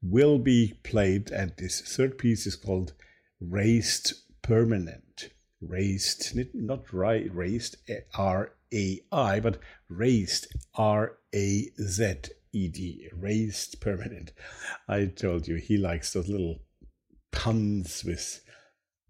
will 0.00 0.38
be 0.38 0.80
played. 0.82 1.30
And 1.30 1.52
this 1.58 1.82
third 1.82 2.16
piece 2.16 2.46
is 2.46 2.56
called 2.56 2.94
Raised 3.38 4.14
Permanent. 4.40 5.28
Raised, 5.60 6.34
not 6.54 6.90
right, 6.90 7.28
raised 7.34 7.76
R 8.16 8.54
A 8.72 9.00
I, 9.12 9.40
but 9.40 9.58
raised 9.90 10.46
R 10.74 11.18
A 11.34 11.70
Z 11.78 12.14
E 12.54 12.68
D. 12.68 13.08
Raised 13.12 13.80
Permanent. 13.80 14.32
I 14.88 15.06
told 15.06 15.48
you 15.48 15.56
he 15.56 15.76
likes 15.76 16.12
those 16.12 16.28
little 16.28 16.60
puns 17.32 18.04
with 18.04 18.40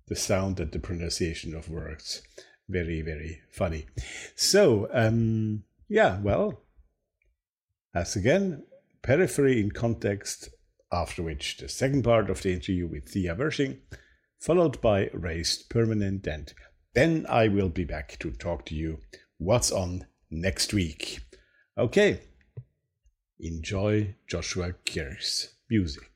the 0.08 0.16
sound 0.16 0.60
and 0.60 0.72
the 0.72 0.78
pronunciation 0.78 1.54
of 1.54 1.68
words. 1.68 2.22
Very, 2.68 3.02
very 3.02 3.42
funny. 3.50 3.86
So, 4.34 4.88
um, 4.92 5.64
yeah, 5.88 6.20
well, 6.20 6.62
as 7.94 8.16
again, 8.16 8.64
periphery 9.02 9.60
in 9.60 9.70
context, 9.70 10.48
after 10.90 11.22
which 11.22 11.58
the 11.58 11.68
second 11.68 12.04
part 12.04 12.30
of 12.30 12.42
the 12.42 12.52
interview 12.52 12.86
with 12.86 13.08
Thea 13.08 13.34
Wirsching, 13.34 13.80
followed 14.40 14.80
by 14.80 15.10
raised 15.12 15.68
permanent, 15.68 16.26
and 16.26 16.52
then 16.94 17.26
I 17.28 17.48
will 17.48 17.68
be 17.68 17.84
back 17.84 18.18
to 18.20 18.30
talk 18.30 18.64
to 18.66 18.74
you 18.74 18.98
what's 19.38 19.72
on 19.72 20.06
next 20.30 20.72
week. 20.72 21.20
Okay, 21.76 22.20
enjoy 23.44 24.14
Joshua 24.26 24.72
Kirk's 24.86 25.54
music. 25.68 26.13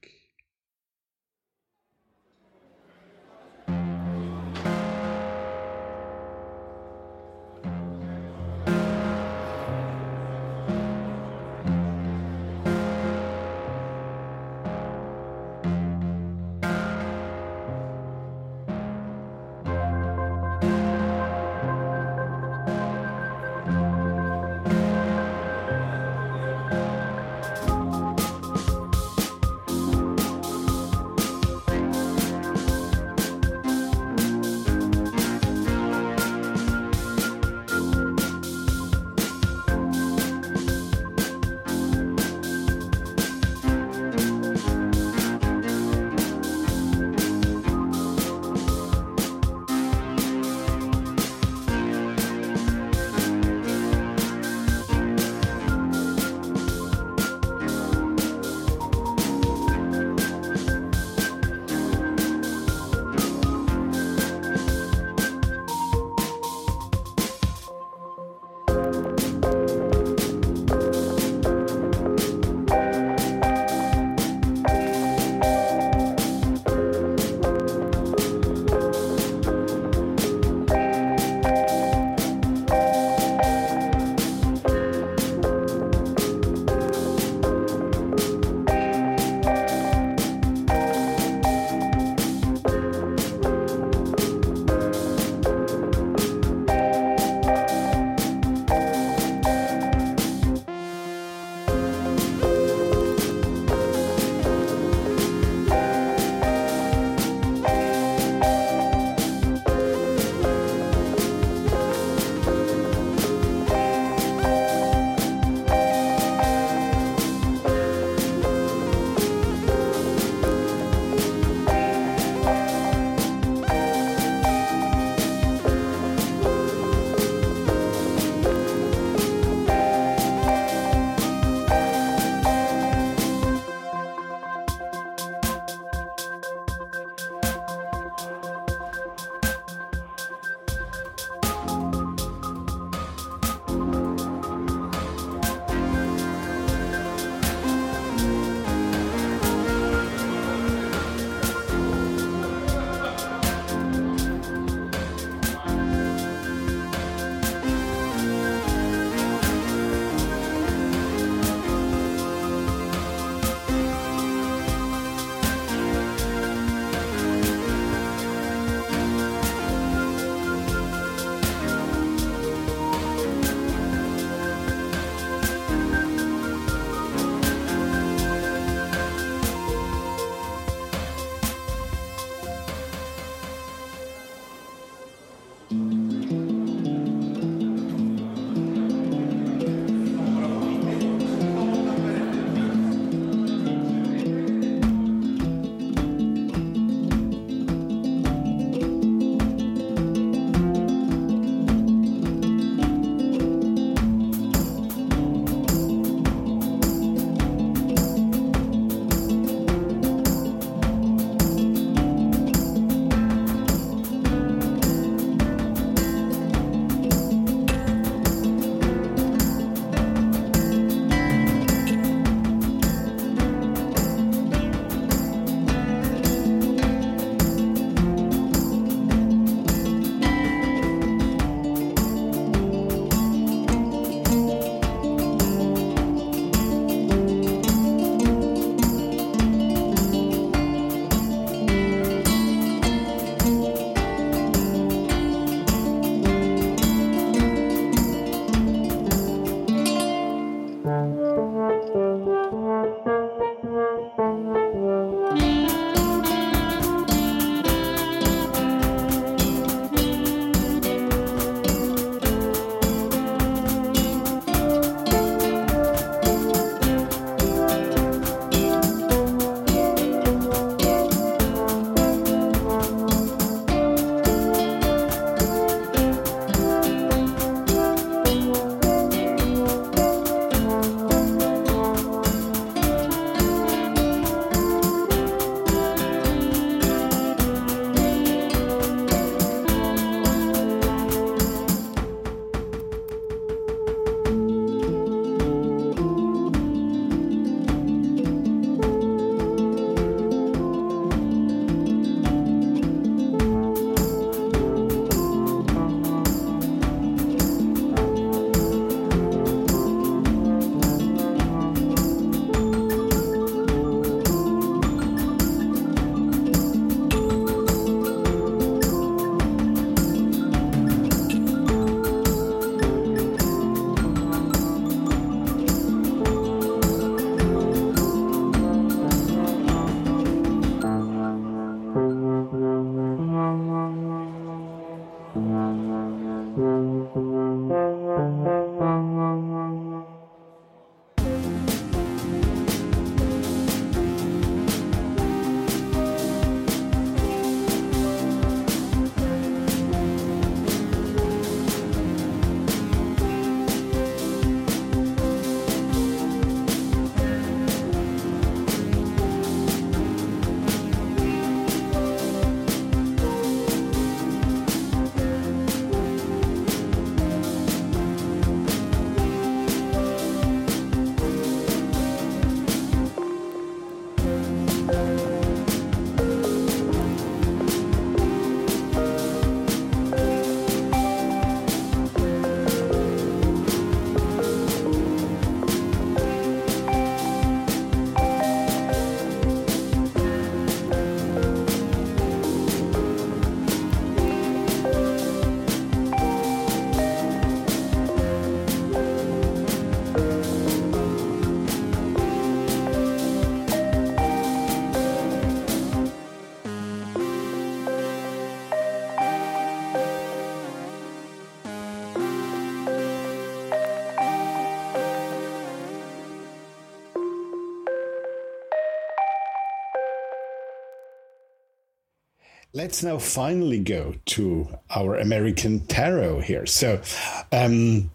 Let's 422.79 423.03
now 423.03 423.19
finally 423.19 423.81
go 423.81 424.15
to 424.27 424.69
our 424.95 425.17
American 425.17 425.81
tarot 425.81 426.43
here. 426.43 426.65
So, 426.65 427.03
um, 427.51 428.09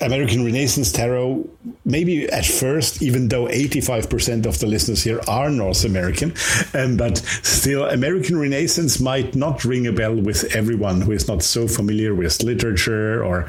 American 0.00 0.44
Renaissance 0.44 0.90
Tarot, 0.90 1.48
maybe 1.90 2.28
at 2.30 2.46
first, 2.46 3.02
even 3.02 3.28
though 3.28 3.46
85% 3.46 4.46
of 4.46 4.58
the 4.58 4.66
listeners 4.66 5.02
here 5.02 5.20
are 5.28 5.50
North 5.50 5.84
American, 5.84 6.34
um, 6.74 6.96
but 6.96 7.18
still, 7.42 7.84
American 7.84 8.38
Renaissance 8.38 9.00
might 9.00 9.34
not 9.34 9.64
ring 9.64 9.86
a 9.86 9.92
bell 9.92 10.14
with 10.14 10.44
everyone 10.54 11.00
who 11.00 11.12
is 11.12 11.28
not 11.28 11.42
so 11.42 11.66
familiar 11.66 12.14
with 12.14 12.42
literature, 12.42 13.24
or 13.24 13.48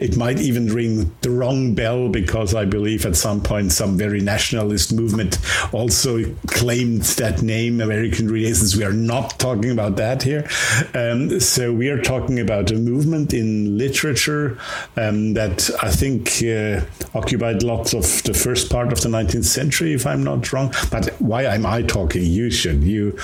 it 0.00 0.16
might 0.16 0.40
even 0.40 0.66
ring 0.66 1.14
the 1.20 1.30
wrong 1.30 1.74
bell 1.74 2.08
because 2.08 2.54
I 2.54 2.64
believe 2.64 3.06
at 3.06 3.16
some 3.16 3.42
point 3.42 3.72
some 3.72 3.96
very 3.96 4.20
nationalist 4.20 4.92
movement 4.92 5.38
also 5.72 6.24
claimed 6.46 7.02
that 7.02 7.42
name, 7.42 7.80
American 7.80 8.30
Renaissance. 8.30 8.76
We 8.76 8.84
are 8.84 8.92
not 8.92 9.38
talking 9.38 9.70
about 9.70 9.96
that 9.96 10.22
here. 10.22 10.48
Um, 10.94 11.40
so 11.40 11.72
we 11.72 11.88
are 11.88 12.00
talking 12.00 12.40
about 12.40 12.70
a 12.70 12.74
movement 12.74 13.32
in 13.32 13.76
literature 13.78 14.58
um, 14.96 15.34
that 15.34 15.70
I 15.82 15.90
think 15.90 16.42
uh, 16.42 16.84
occupied 17.16 17.62
of 17.80 18.22
the 18.22 18.34
first 18.34 18.70
part 18.70 18.92
of 18.92 19.00
the 19.00 19.08
19th 19.08 19.44
century, 19.44 19.92
if 19.92 20.06
I'm 20.06 20.22
not 20.22 20.52
wrong. 20.52 20.72
But 20.90 21.10
why 21.18 21.44
am 21.44 21.66
I 21.66 21.82
talking? 21.82 22.22
You 22.22 22.50
should. 22.50 22.82
You 22.82 23.18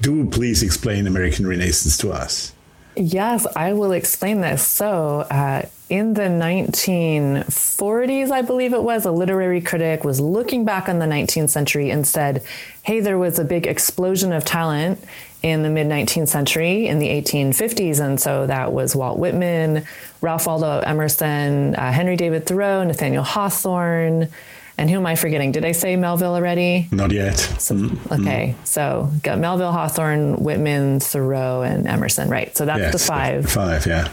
do 0.00 0.26
please 0.26 0.62
explain 0.62 1.06
American 1.06 1.46
Renaissance 1.46 1.96
to 1.98 2.12
us. 2.12 2.52
Yes, 2.96 3.46
I 3.54 3.74
will 3.74 3.92
explain 3.92 4.40
this. 4.40 4.66
So, 4.66 5.20
uh, 5.30 5.62
in 5.88 6.14
the 6.14 6.22
1940s, 6.22 8.30
I 8.30 8.42
believe 8.42 8.72
it 8.72 8.82
was, 8.82 9.06
a 9.06 9.12
literary 9.12 9.60
critic 9.60 10.04
was 10.04 10.20
looking 10.20 10.64
back 10.64 10.88
on 10.88 10.98
the 10.98 11.06
19th 11.06 11.50
century 11.50 11.90
and 11.90 12.04
said, 12.06 12.42
hey, 12.82 12.98
there 12.98 13.16
was 13.16 13.38
a 13.38 13.44
big 13.44 13.68
explosion 13.68 14.32
of 14.32 14.44
talent 14.44 14.98
in 15.42 15.62
the 15.62 15.70
mid 15.70 15.86
19th 15.86 16.28
century 16.28 16.86
in 16.86 16.98
the 16.98 17.08
1850s. 17.08 18.00
And 18.00 18.20
so 18.20 18.46
that 18.46 18.72
was 18.72 18.96
Walt 18.96 19.18
Whitman, 19.18 19.84
Ralph 20.20 20.46
Waldo 20.46 20.80
Emerson, 20.80 21.74
uh, 21.74 21.92
Henry 21.92 22.16
David 22.16 22.46
Thoreau, 22.46 22.84
Nathaniel 22.84 23.24
Hawthorne. 23.24 24.28
And 24.76 24.88
who 24.88 24.96
am 24.96 25.06
I 25.06 25.16
forgetting? 25.16 25.50
Did 25.50 25.64
I 25.64 25.72
say 25.72 25.96
Melville 25.96 26.34
already? 26.34 26.88
Not 26.92 27.10
yet. 27.10 27.36
So, 27.36 27.74
mm-hmm. 27.74 28.12
Okay, 28.12 28.54
so 28.62 29.10
got 29.24 29.40
Melville, 29.40 29.72
Hawthorne, 29.72 30.36
Whitman, 30.36 31.00
Thoreau, 31.00 31.62
and 31.62 31.88
Emerson. 31.88 32.28
Right. 32.28 32.56
So 32.56 32.64
that's 32.64 32.80
yes, 32.80 32.92
the 32.92 32.98
five. 33.00 33.50
Five, 33.50 33.86
yeah. 33.86 34.08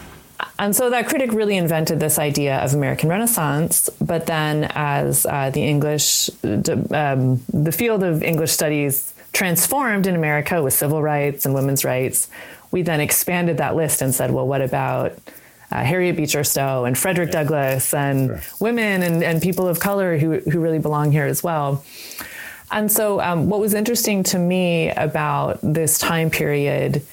And 0.57 0.75
so 0.75 0.89
that 0.89 1.07
critic 1.07 1.33
really 1.33 1.55
invented 1.57 1.99
this 1.99 2.17
idea 2.17 2.57
of 2.57 2.73
American 2.73 3.09
Renaissance. 3.09 3.89
But 4.01 4.25
then, 4.25 4.65
as 4.71 5.25
uh, 5.25 5.51
the 5.51 5.63
English, 5.63 6.29
um, 6.43 7.43
the 7.53 7.71
field 7.71 8.03
of 8.03 8.23
English 8.23 8.51
studies 8.51 9.14
transformed 9.35 10.07
in 10.07 10.15
America 10.15 10.63
with 10.63 10.73
civil 10.73 11.03
rights 11.03 11.45
and 11.45 11.53
women's 11.53 11.83
rights, 11.83 12.29
we 12.71 12.81
then 12.81 13.01
expanded 13.01 13.57
that 13.57 13.75
list 13.75 14.01
and 14.01 14.15
said, 14.15 14.31
well, 14.31 14.47
what 14.47 14.61
about 14.61 15.19
uh, 15.71 15.83
Harriet 15.83 16.15
Beecher 16.15 16.45
Stowe 16.45 16.85
and 16.85 16.97
Frederick 16.97 17.27
yeah. 17.33 17.43
Douglass 17.43 17.93
and 17.93 18.29
sure. 18.29 18.41
women 18.61 19.03
and, 19.03 19.21
and 19.21 19.41
people 19.41 19.67
of 19.67 19.81
color 19.81 20.17
who, 20.17 20.39
who 20.39 20.61
really 20.61 20.79
belong 20.79 21.11
here 21.11 21.25
as 21.25 21.43
well? 21.43 21.83
And 22.71 22.89
so, 22.89 23.19
um, 23.19 23.49
what 23.49 23.59
was 23.59 23.73
interesting 23.73 24.23
to 24.23 24.39
me 24.39 24.89
about 24.91 25.59
this 25.61 25.99
time 25.99 26.29
period, 26.29 27.05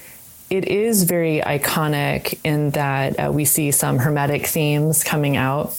it 0.48 0.68
is 0.68 1.02
very 1.02 1.40
iconic 1.40 2.38
in 2.44 2.70
that 2.70 3.18
uh, 3.18 3.32
we 3.32 3.44
see 3.44 3.72
some 3.72 3.98
hermetic 3.98 4.46
themes 4.46 5.02
coming 5.02 5.36
out 5.36 5.76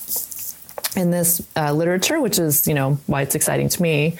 in 0.95 1.09
this 1.09 1.41
uh, 1.55 1.71
literature, 1.71 2.19
which 2.19 2.37
is, 2.37 2.67
you 2.67 2.73
know, 2.73 2.99
why 3.07 3.21
it's 3.21 3.33
exciting 3.33 3.69
to 3.69 3.81
me. 3.81 4.17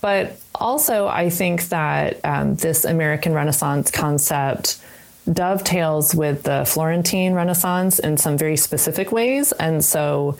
But 0.00 0.38
also, 0.54 1.08
I 1.08 1.30
think 1.30 1.68
that 1.68 2.20
um, 2.24 2.54
this 2.56 2.84
American 2.84 3.34
Renaissance 3.34 3.90
concept 3.90 4.78
dovetails 5.30 6.14
with 6.14 6.42
the 6.44 6.64
Florentine 6.64 7.34
Renaissance 7.34 7.98
in 7.98 8.16
some 8.16 8.38
very 8.38 8.56
specific 8.56 9.12
ways. 9.12 9.52
And 9.52 9.84
so, 9.84 10.38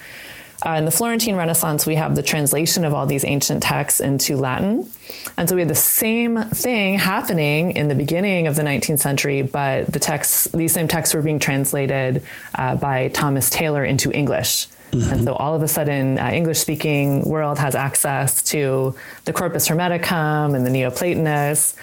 uh, 0.64 0.72
in 0.72 0.84
the 0.84 0.90
Florentine 0.90 1.36
Renaissance, 1.36 1.86
we 1.86 1.94
have 1.94 2.16
the 2.16 2.22
translation 2.22 2.84
of 2.84 2.92
all 2.92 3.06
these 3.06 3.24
ancient 3.24 3.62
texts 3.62 4.00
into 4.00 4.36
Latin. 4.36 4.90
And 5.36 5.48
so 5.48 5.54
we 5.54 5.62
had 5.62 5.70
the 5.70 5.74
same 5.74 6.42
thing 6.44 6.98
happening 6.98 7.72
in 7.72 7.88
the 7.88 7.94
beginning 7.94 8.46
of 8.46 8.56
the 8.56 8.62
19th 8.62 9.00
century, 9.00 9.42
but 9.42 9.92
the 9.92 9.98
texts, 9.98 10.48
these 10.52 10.72
same 10.72 10.88
texts 10.88 11.14
were 11.14 11.22
being 11.22 11.38
translated 11.38 12.22
uh, 12.54 12.76
by 12.76 13.08
Thomas 13.08 13.48
Taylor 13.48 13.84
into 13.84 14.12
English. 14.12 14.66
Mm-hmm. 14.92 15.12
And 15.12 15.24
so 15.24 15.34
all 15.34 15.54
of 15.54 15.62
a 15.62 15.68
sudden, 15.68 16.18
uh, 16.18 16.30
English 16.30 16.58
speaking 16.58 17.22
world 17.22 17.58
has 17.58 17.74
access 17.74 18.42
to 18.42 18.94
the 19.24 19.32
Corpus 19.32 19.68
Hermeticum 19.68 20.54
and 20.54 20.66
the 20.66 20.70
Neoplatonists. 20.70 21.76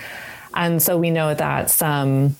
And 0.53 0.81
so 0.81 0.97
we 0.97 1.09
know 1.09 1.33
that 1.33 1.69
some 1.69 2.35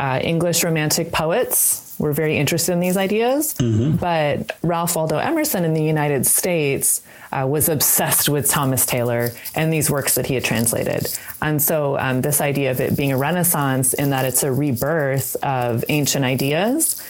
uh, 0.00 0.18
English 0.22 0.64
Romantic 0.64 1.12
poets 1.12 1.94
were 1.98 2.14
very 2.14 2.38
interested 2.38 2.72
in 2.72 2.80
these 2.80 2.96
ideas. 2.96 3.52
Mm-hmm. 3.54 3.96
But 3.96 4.56
Ralph 4.62 4.96
Waldo 4.96 5.18
Emerson 5.18 5.66
in 5.66 5.74
the 5.74 5.82
United 5.82 6.26
States 6.26 7.02
uh, 7.32 7.46
was 7.46 7.68
obsessed 7.68 8.28
with 8.30 8.48
Thomas 8.48 8.86
Taylor 8.86 9.28
and 9.54 9.70
these 9.70 9.90
works 9.90 10.14
that 10.14 10.24
he 10.24 10.34
had 10.34 10.42
translated. 10.42 11.06
And 11.42 11.60
so, 11.60 11.98
um, 11.98 12.22
this 12.22 12.40
idea 12.40 12.70
of 12.70 12.80
it 12.80 12.96
being 12.96 13.12
a 13.12 13.18
renaissance 13.18 13.92
in 13.92 14.08
that 14.10 14.24
it's 14.24 14.42
a 14.42 14.50
rebirth 14.50 15.36
of 15.44 15.84
ancient 15.90 16.24
ideas. 16.24 17.00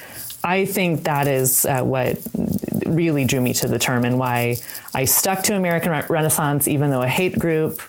I 0.43 0.65
think 0.65 1.05
that 1.05 1.29
is 1.29 1.65
uh, 1.67 1.83
what 1.83 2.19
really 2.87 3.25
drew 3.25 3.41
me 3.41 3.55
to 3.55 3.69
the 3.69 3.79
term 3.79 4.05
and 4.05 4.19
why 4.19 4.57
I 4.95 5.05
stuck 5.05 5.45
to 5.45 5.55
American 5.55 5.93
Renaissance, 6.09 6.67
even 6.67 6.91
though 6.91 7.03
a 7.03 7.09
hate 7.09 7.39
group 7.39 7.81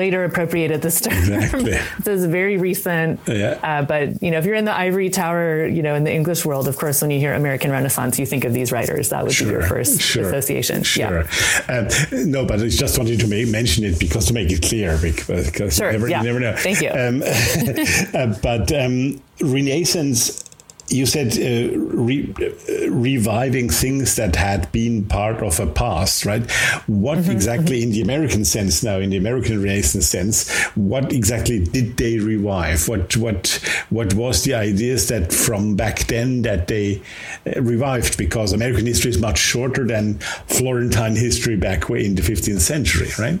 later 0.00 0.24
appropriated 0.24 0.80
this 0.80 1.00
term. 1.02 1.12
Exactly. 1.12 1.72
this 1.98 2.20
is 2.20 2.24
very 2.24 2.56
recent. 2.56 3.20
Yeah. 3.26 3.60
Uh, 3.62 3.82
but 3.84 4.22
you 4.22 4.30
know, 4.30 4.38
if 4.38 4.46
you're 4.46 4.54
in 4.54 4.64
the 4.64 4.74
ivory 4.74 5.10
tower, 5.10 5.66
you 5.66 5.82
know, 5.82 5.94
in 5.94 6.04
the 6.04 6.12
English 6.12 6.44
world, 6.46 6.66
of 6.68 6.76
course, 6.76 7.02
when 7.02 7.10
you 7.10 7.18
hear 7.18 7.34
American 7.34 7.70
Renaissance, 7.70 8.18
you 8.18 8.24
think 8.24 8.44
of 8.44 8.54
these 8.54 8.72
writers. 8.72 9.10
That 9.10 9.22
would 9.24 9.34
sure. 9.34 9.46
be 9.46 9.52
your 9.52 9.62
first 9.62 10.00
sure. 10.00 10.24
association. 10.24 10.82
Sure. 10.82 11.24
Yeah. 11.68 11.86
Um, 12.12 12.30
no, 12.30 12.46
but 12.46 12.60
I 12.60 12.68
just 12.68 12.98
wanted 12.98 13.20
to 13.20 13.28
make, 13.28 13.48
mention 13.48 13.84
it 13.84 14.00
because 14.00 14.24
to 14.26 14.32
make 14.32 14.50
it 14.50 14.62
clear, 14.62 14.98
because 15.02 15.76
sure. 15.76 15.92
you, 15.92 15.98
never, 15.98 16.08
yeah. 16.08 16.20
you 16.22 16.26
never 16.26 16.40
know. 16.40 16.56
Thank 16.56 16.80
you. 16.80 16.90
Um, 16.90 17.22
uh, 18.14 18.38
but 18.42 18.72
um, 18.72 19.20
Renaissance 19.42 20.49
you 20.90 21.06
said 21.06 21.32
uh, 21.38 21.78
re- 21.78 22.34
uh, 22.40 22.90
reviving 22.90 23.70
things 23.70 24.16
that 24.16 24.36
had 24.36 24.70
been 24.72 25.04
part 25.04 25.42
of 25.42 25.60
a 25.60 25.66
past, 25.66 26.26
right? 26.26 26.50
What 26.86 27.18
mm-hmm, 27.18 27.30
exactly, 27.30 27.78
mm-hmm. 27.78 27.88
in 27.88 27.90
the 27.92 28.02
American 28.02 28.44
sense 28.44 28.82
now, 28.82 28.98
in 28.98 29.10
the 29.10 29.16
American 29.16 29.62
Renaissance 29.62 30.06
sense, 30.06 30.50
what 30.74 31.12
exactly 31.12 31.64
did 31.64 31.96
they 31.96 32.18
revive? 32.18 32.88
What 32.88 33.16
what 33.16 33.60
what 33.90 34.14
was 34.14 34.44
the 34.44 34.54
ideas 34.54 35.08
that 35.08 35.32
from 35.32 35.76
back 35.76 36.00
then 36.06 36.42
that 36.42 36.66
they 36.66 37.02
uh, 37.46 37.62
revived? 37.62 38.18
Because 38.18 38.52
American 38.52 38.86
history 38.86 39.10
is 39.10 39.18
much 39.18 39.38
shorter 39.38 39.86
than 39.86 40.18
Florentine 40.48 41.16
history 41.16 41.56
back 41.56 41.88
in 41.90 42.14
the 42.14 42.22
15th 42.22 42.60
century, 42.60 43.10
right? 43.18 43.40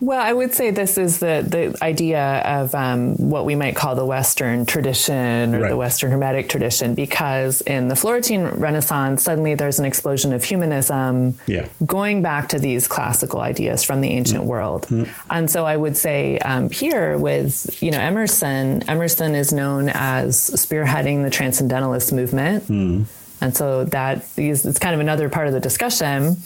Well, 0.00 0.20
I 0.20 0.32
would 0.32 0.52
say 0.52 0.70
this 0.70 0.98
is 0.98 1.20
the 1.20 1.44
the 1.46 1.76
idea 1.82 2.42
of 2.44 2.74
um, 2.74 3.16
what 3.16 3.44
we 3.44 3.54
might 3.54 3.76
call 3.76 3.94
the 3.94 4.04
Western 4.04 4.66
tradition 4.66 5.54
or 5.54 5.60
right. 5.60 5.68
the 5.70 5.76
Western 5.76 6.10
Hermetic 6.10 6.48
tradition, 6.48 6.94
because 6.94 7.60
in 7.62 7.88
the 7.88 7.96
Florentine 7.96 8.46
Renaissance, 8.46 9.22
suddenly 9.22 9.54
there's 9.54 9.78
an 9.78 9.84
explosion 9.84 10.32
of 10.32 10.42
humanism, 10.44 11.38
yeah. 11.46 11.68
going 11.86 12.22
back 12.22 12.48
to 12.50 12.58
these 12.58 12.88
classical 12.88 13.40
ideas 13.40 13.84
from 13.84 14.00
the 14.00 14.10
ancient 14.10 14.42
mm. 14.42 14.46
world. 14.46 14.86
Mm. 14.88 15.08
And 15.30 15.50
so 15.50 15.64
I 15.64 15.76
would 15.76 15.96
say 15.96 16.38
um, 16.38 16.70
here 16.70 17.16
with 17.16 17.82
you 17.82 17.90
know 17.90 18.00
Emerson, 18.00 18.82
Emerson 18.88 19.34
is 19.34 19.52
known 19.52 19.88
as 19.88 20.36
spearheading 20.36 21.22
the 21.22 21.30
transcendentalist 21.30 22.12
movement, 22.12 22.64
mm. 22.64 23.06
and 23.40 23.56
so 23.56 23.84
that 23.84 24.26
is 24.36 24.66
it's 24.66 24.78
kind 24.78 24.94
of 24.94 25.00
another 25.00 25.28
part 25.28 25.46
of 25.46 25.52
the 25.52 25.60
discussion. 25.60 26.36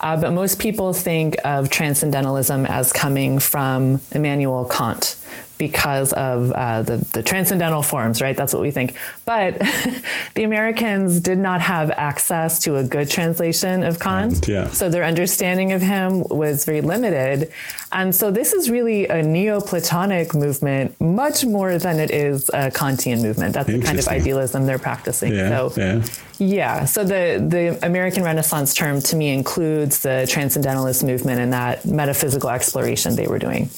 Uh, 0.00 0.16
but 0.20 0.32
most 0.32 0.58
people 0.58 0.92
think 0.92 1.36
of 1.44 1.70
transcendentalism 1.70 2.66
as 2.66 2.92
coming 2.92 3.38
from 3.38 4.00
Immanuel 4.12 4.64
Kant 4.64 5.16
because 5.56 6.12
of 6.14 6.50
uh, 6.52 6.82
the, 6.82 6.96
the 7.12 7.22
transcendental 7.22 7.82
forms, 7.82 8.20
right? 8.20 8.36
That's 8.36 8.52
what 8.52 8.60
we 8.60 8.70
think. 8.70 8.96
But 9.24 9.58
the 10.34 10.42
Americans 10.42 11.20
did 11.20 11.38
not 11.38 11.60
have 11.60 11.90
access 11.92 12.58
to 12.60 12.76
a 12.76 12.84
good 12.84 13.08
translation 13.08 13.84
of 13.84 14.00
Kant. 14.00 14.48
Yeah. 14.48 14.68
So 14.68 14.88
their 14.88 15.04
understanding 15.04 15.72
of 15.72 15.80
him 15.80 16.24
was 16.28 16.64
very 16.64 16.80
limited. 16.80 17.52
And 17.92 18.14
so 18.14 18.30
this 18.30 18.52
is 18.52 18.68
really 18.68 19.06
a 19.06 19.22
Neoplatonic 19.22 20.34
movement, 20.34 21.00
much 21.00 21.44
more 21.44 21.78
than 21.78 22.00
it 22.00 22.10
is 22.10 22.48
a 22.48 22.70
Kantian 22.70 23.22
movement. 23.22 23.54
That's 23.54 23.68
the 23.68 23.80
kind 23.80 23.98
of 23.98 24.08
idealism 24.08 24.66
they're 24.66 24.78
practicing. 24.78 25.34
Yeah, 25.34 25.68
so, 25.68 25.72
yeah. 25.76 26.04
Yeah. 26.38 26.84
So 26.84 27.04
the, 27.04 27.44
the 27.46 27.78
American 27.84 28.22
Renaissance 28.22 28.74
term 28.74 29.00
to 29.02 29.16
me 29.16 29.32
includes 29.32 30.00
the 30.00 30.26
transcendentalist 30.28 31.04
movement 31.04 31.40
and 31.40 31.52
that 31.52 31.84
metaphysical 31.84 32.50
exploration 32.50 33.16
they 33.16 33.26
were 33.26 33.38
doing. 33.38 33.70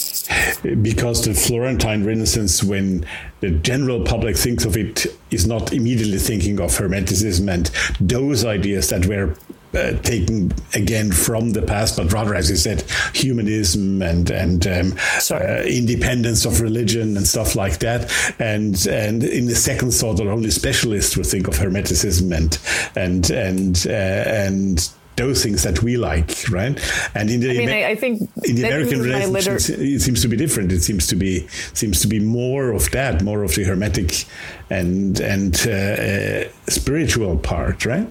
Because 0.82 1.24
the 1.24 1.34
Florentine 1.34 2.04
Renaissance, 2.04 2.64
when 2.64 3.04
the 3.40 3.50
general 3.50 4.04
public 4.04 4.36
thinks 4.36 4.64
of 4.64 4.76
it, 4.76 5.06
is 5.30 5.46
not 5.46 5.72
immediately 5.72 6.18
thinking 6.18 6.60
of 6.60 6.70
Hermeticism 6.70 7.52
and 7.52 7.70
those 8.00 8.44
ideas 8.44 8.88
that 8.90 9.06
were 9.06 9.36
uh, 9.76 9.98
taken 10.02 10.52
again 10.74 11.12
from 11.12 11.50
the 11.50 11.62
past, 11.62 11.96
but 11.96 12.12
rather, 12.12 12.34
as 12.34 12.50
you 12.50 12.56
said, 12.56 12.82
humanism 13.14 14.02
and 14.02 14.30
and 14.30 14.66
um, 14.66 14.94
uh, 15.30 15.62
independence 15.62 16.44
of 16.44 16.60
religion 16.60 17.16
and 17.16 17.26
stuff 17.26 17.54
like 17.54 17.78
that. 17.78 18.10
And 18.38 18.86
and 18.86 19.22
in 19.22 19.46
the 19.46 19.54
second 19.54 19.92
thought, 19.92 20.20
only 20.20 20.50
specialists 20.50 21.16
would 21.16 21.26
think 21.26 21.48
of 21.48 21.54
Hermeticism 21.54 22.32
and 22.36 22.58
and 22.96 23.30
and 23.30 23.86
uh, 23.86 23.90
and 23.90 24.88
those 25.16 25.42
things 25.42 25.62
that 25.62 25.82
we 25.82 25.96
like, 25.96 26.48
right? 26.50 26.78
And 27.14 27.30
in 27.30 27.40
the 27.40 27.50
I, 27.50 27.54
mean, 27.54 27.68
I, 27.70 27.90
I 27.90 27.94
think 27.94 28.22
in 28.44 28.56
the 28.56 28.64
American 28.64 29.32
liter- 29.32 29.56
it 29.56 30.00
seems 30.02 30.22
to 30.22 30.28
be 30.28 30.36
different. 30.36 30.72
It 30.72 30.82
seems 30.82 31.06
to 31.08 31.16
be 31.16 31.48
seems 31.72 32.00
to 32.02 32.06
be 32.06 32.20
more 32.20 32.70
of 32.72 32.90
that, 32.90 33.22
more 33.22 33.42
of 33.42 33.54
the 33.54 33.64
hermetic 33.64 34.26
and 34.70 35.18
and 35.20 35.54
uh, 35.66 35.70
uh, 35.70 36.48
spiritual 36.68 37.38
part, 37.38 37.84
right? 37.86 38.08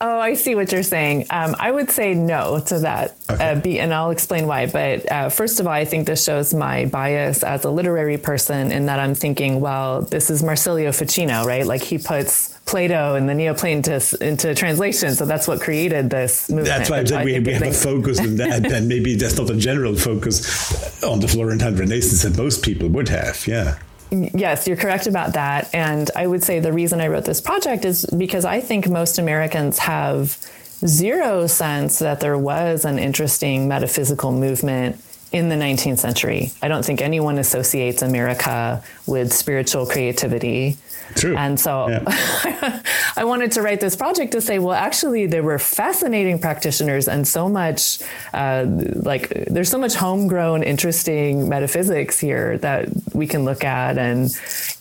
Oh, 0.00 0.18
I 0.18 0.34
see 0.34 0.54
what 0.54 0.72
you're 0.72 0.82
saying. 0.82 1.26
Um, 1.30 1.56
I 1.58 1.70
would 1.70 1.90
say 1.90 2.14
no 2.14 2.60
to 2.66 2.80
that, 2.80 3.16
okay. 3.30 3.52
uh, 3.52 3.60
be, 3.60 3.80
and 3.80 3.94
I'll 3.94 4.10
explain 4.10 4.46
why. 4.46 4.66
But 4.66 5.10
uh, 5.10 5.28
first 5.30 5.60
of 5.60 5.66
all, 5.66 5.72
I 5.72 5.84
think 5.84 6.06
this 6.06 6.22
shows 6.22 6.52
my 6.52 6.86
bias 6.86 7.42
as 7.42 7.64
a 7.64 7.70
literary 7.70 8.18
person 8.18 8.72
in 8.72 8.86
that 8.86 8.98
I'm 8.98 9.14
thinking, 9.14 9.60
well, 9.60 10.02
this 10.02 10.28
is 10.28 10.42
Marsilio 10.42 10.92
Ficino, 10.92 11.44
right? 11.44 11.66
Like 11.66 11.82
he 11.82 11.98
puts 11.98 12.58
Plato 12.66 13.14
and 13.14 13.28
the 13.28 13.34
Neoplatonists 13.34 14.12
into 14.14 14.54
translation. 14.54 15.14
So 15.14 15.24
that's 15.24 15.48
what 15.48 15.60
created 15.60 16.10
this 16.10 16.50
movement. 16.50 16.68
That's 16.68 16.90
why 16.90 16.98
I 16.98 17.04
said 17.04 17.24
we, 17.24 17.38
we 17.38 17.52
have 17.52 17.62
a 17.62 17.72
focus 17.72 18.20
on 18.20 18.36
that, 18.36 18.70
and 18.70 18.88
maybe 18.88 19.14
that's 19.14 19.38
not 19.38 19.48
a 19.50 19.56
general 19.56 19.94
focus 19.94 21.02
on 21.02 21.20
the 21.20 21.28
Florentine 21.28 21.76
Renaissance 21.76 22.22
that 22.22 22.36
most 22.36 22.62
people 22.62 22.88
would 22.88 23.08
have. 23.08 23.46
Yeah. 23.46 23.78
Yes, 24.10 24.68
you're 24.68 24.76
correct 24.76 25.06
about 25.06 25.32
that. 25.34 25.74
And 25.74 26.10
I 26.14 26.26
would 26.26 26.42
say 26.42 26.60
the 26.60 26.72
reason 26.72 27.00
I 27.00 27.08
wrote 27.08 27.24
this 27.24 27.40
project 27.40 27.84
is 27.84 28.06
because 28.06 28.44
I 28.44 28.60
think 28.60 28.88
most 28.88 29.18
Americans 29.18 29.78
have 29.78 30.38
zero 30.84 31.46
sense 31.46 31.98
that 31.98 32.20
there 32.20 32.38
was 32.38 32.84
an 32.84 32.98
interesting 32.98 33.66
metaphysical 33.66 34.32
movement 34.32 35.00
in 35.36 35.48
the 35.48 35.54
19th 35.54 35.98
century. 35.98 36.52
I 36.62 36.68
don't 36.68 36.84
think 36.84 37.00
anyone 37.00 37.38
associates 37.38 38.02
America 38.02 38.82
with 39.06 39.32
spiritual 39.32 39.86
creativity. 39.86 40.76
True. 41.14 41.36
And 41.36 41.58
so 41.58 41.88
yeah. 41.88 42.82
I 43.16 43.24
wanted 43.24 43.52
to 43.52 43.62
write 43.62 43.80
this 43.80 43.96
project 43.96 44.32
to 44.32 44.40
say, 44.40 44.58
well, 44.58 44.74
actually, 44.74 45.26
there 45.26 45.42
were 45.42 45.58
fascinating 45.58 46.38
practitioners 46.38 47.08
and 47.08 47.26
so 47.26 47.48
much, 47.48 48.00
uh, 48.34 48.64
like, 48.66 49.28
there's 49.48 49.70
so 49.70 49.78
much 49.78 49.94
homegrown, 49.94 50.62
interesting 50.62 51.48
metaphysics 51.48 52.18
here 52.18 52.58
that 52.58 52.88
we 53.14 53.26
can 53.26 53.44
look 53.44 53.64
at. 53.64 53.98
And 53.98 54.36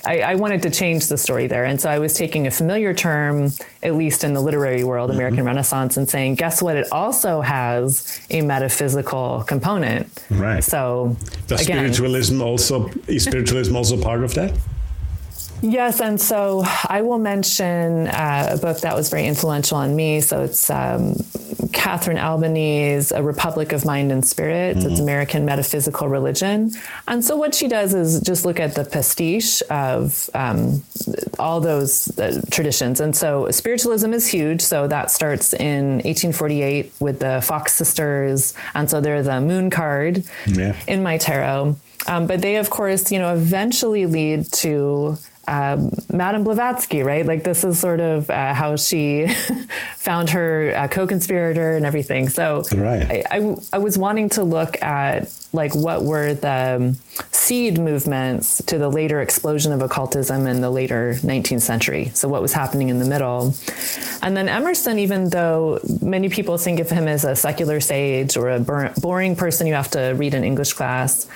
I, 0.06 0.20
I, 0.22 0.36
wanted 0.36 0.62
to 0.64 0.70
change 0.70 1.08
the 1.08 1.18
story 1.18 1.48
there. 1.48 1.66
And 1.66 1.80
so 1.80 1.90
I 1.90 2.00
was 2.00 2.14
taking 2.14 2.48
a 2.48 2.52
familiar 2.52 2.94
term, 2.94 3.52
at 3.82 3.96
least 3.96 4.24
in 4.24 4.34
the 4.34 4.42
literary 4.42 4.84
world, 4.84 5.10
mm-hmm. 5.10 5.20
American 5.20 5.46
Renaissance, 5.46 5.96
and 5.98 6.10
saying, 6.10 6.36
guess 6.36 6.62
what? 6.62 6.76
It 6.76 6.92
also 6.92 7.42
has 7.42 8.20
a 8.30 8.42
metaphysical 8.42 9.44
component. 9.48 10.12
Right. 10.30 10.45
So, 10.62 11.16
the 11.48 11.56
again, 11.56 11.66
spiritualism 11.66 12.42
also 12.42 12.90
is 13.08 13.24
spiritualism 13.24 13.76
also 13.76 14.02
part 14.02 14.24
of 14.24 14.34
that? 14.36 14.54
Yes, 15.68 16.00
and 16.00 16.22
so 16.22 16.64
I 16.88 17.02
will 17.02 17.18
mention 17.18 18.08
uh, 18.08 18.50
a 18.52 18.58
book 18.58 18.82
that 18.82 18.96
was 18.96 19.10
very 19.10 19.26
influential 19.26 19.78
on 19.78 19.96
me. 19.96 20.22
So 20.22 20.44
it's 20.44 20.70
um, 20.70 21.16
Catherine 21.74 22.20
Albanese, 22.20 23.14
A 23.16 23.24
Republic 23.24 23.74
of 23.74 23.84
Mind 23.84 24.12
and 24.12 24.24
Spirit. 24.24 24.78
Mm-hmm. 24.78 24.92
It's 24.92 25.00
American 25.00 25.44
Metaphysical 25.44 26.08
Religion. 26.08 26.72
And 27.08 27.26
so 27.26 27.36
what 27.36 27.56
she 27.56 27.68
does 27.68 27.96
is 27.96 28.22
just 28.22 28.46
look 28.46 28.60
at 28.60 28.76
the 28.76 28.86
pastiche 28.86 29.64
of 29.72 30.30
um, 30.36 30.84
all 31.40 31.60
those 31.62 32.16
uh, 32.20 32.42
traditions. 32.52 33.00
And 33.00 33.16
so 33.16 33.50
spiritualism 33.50 34.14
is 34.14 34.28
huge. 34.28 34.62
So 34.62 34.88
that 34.88 35.10
starts 35.10 35.52
in 35.54 35.96
1848 35.96 36.94
with 37.00 37.22
the 37.22 37.42
Fox 37.44 37.74
sisters. 37.74 38.54
And 38.76 38.88
so 38.88 39.02
they're 39.02 39.24
the 39.24 39.42
moon 39.42 39.72
card 39.72 40.26
yeah. 40.46 40.76
in 40.88 41.02
my 41.02 41.18
tarot. 41.18 41.76
Um, 42.08 42.28
but 42.28 42.42
they, 42.42 42.58
of 42.58 42.70
course, 42.70 43.12
you 43.12 43.18
know, 43.18 43.34
eventually 43.34 44.06
lead 44.06 44.52
to 44.54 45.18
um, 45.48 45.92
Madame 46.12 46.44
Blavatsky, 46.44 47.04
right? 47.04 47.26
Like 47.26 47.44
this 47.44 47.64
is 47.64 47.80
sort 47.80 48.00
of 48.00 48.30
uh, 48.30 48.54
how 48.54 48.76
she 48.76 49.28
found 49.96 50.30
her 50.32 50.74
uh, 50.76 50.88
co-conspirator 50.88 51.76
and 51.76 51.86
everything. 51.86 52.30
So 52.30 52.64
right. 52.76 53.04
I, 53.10 53.24
I, 53.32 53.56
I, 53.74 53.78
was 53.78 53.98
wanting 53.98 54.30
to 54.30 54.44
look 54.44 54.82
at 54.82 55.32
like 55.54 55.76
what 55.76 56.04
were 56.04 56.34
the 56.34 56.78
um, 56.78 56.94
seed 57.32 57.80
movements 57.80 58.64
to 58.66 58.78
the 58.78 58.90
later 58.90 59.22
explosion 59.22 59.72
of 59.72 59.82
occultism 59.82 60.48
in 60.48 60.62
the 60.62 60.70
later 60.70 61.16
19th 61.22 61.62
century. 61.62 62.10
So 62.14 62.28
what 62.28 62.42
was 62.42 62.54
happening 62.54 62.90
in 62.90 63.00
the 63.00 63.06
middle. 63.06 63.54
And 64.22 64.36
then 64.36 64.50
Emerson, 64.50 65.00
even 65.00 65.30
though 65.30 65.80
many 66.02 66.30
people 66.30 66.58
think 66.58 66.80
of 66.80 66.90
him 66.90 67.08
as 67.08 67.24
a 67.24 67.36
secular 67.36 67.80
sage 67.80 68.36
or 68.36 68.50
a 68.50 68.60
boring 69.00 69.36
person 69.36 69.68
you 69.68 69.74
have 69.74 69.92
to 69.92 70.14
read 70.18 70.34
in 70.34 70.44
English 70.44 70.74
class, 70.74 71.28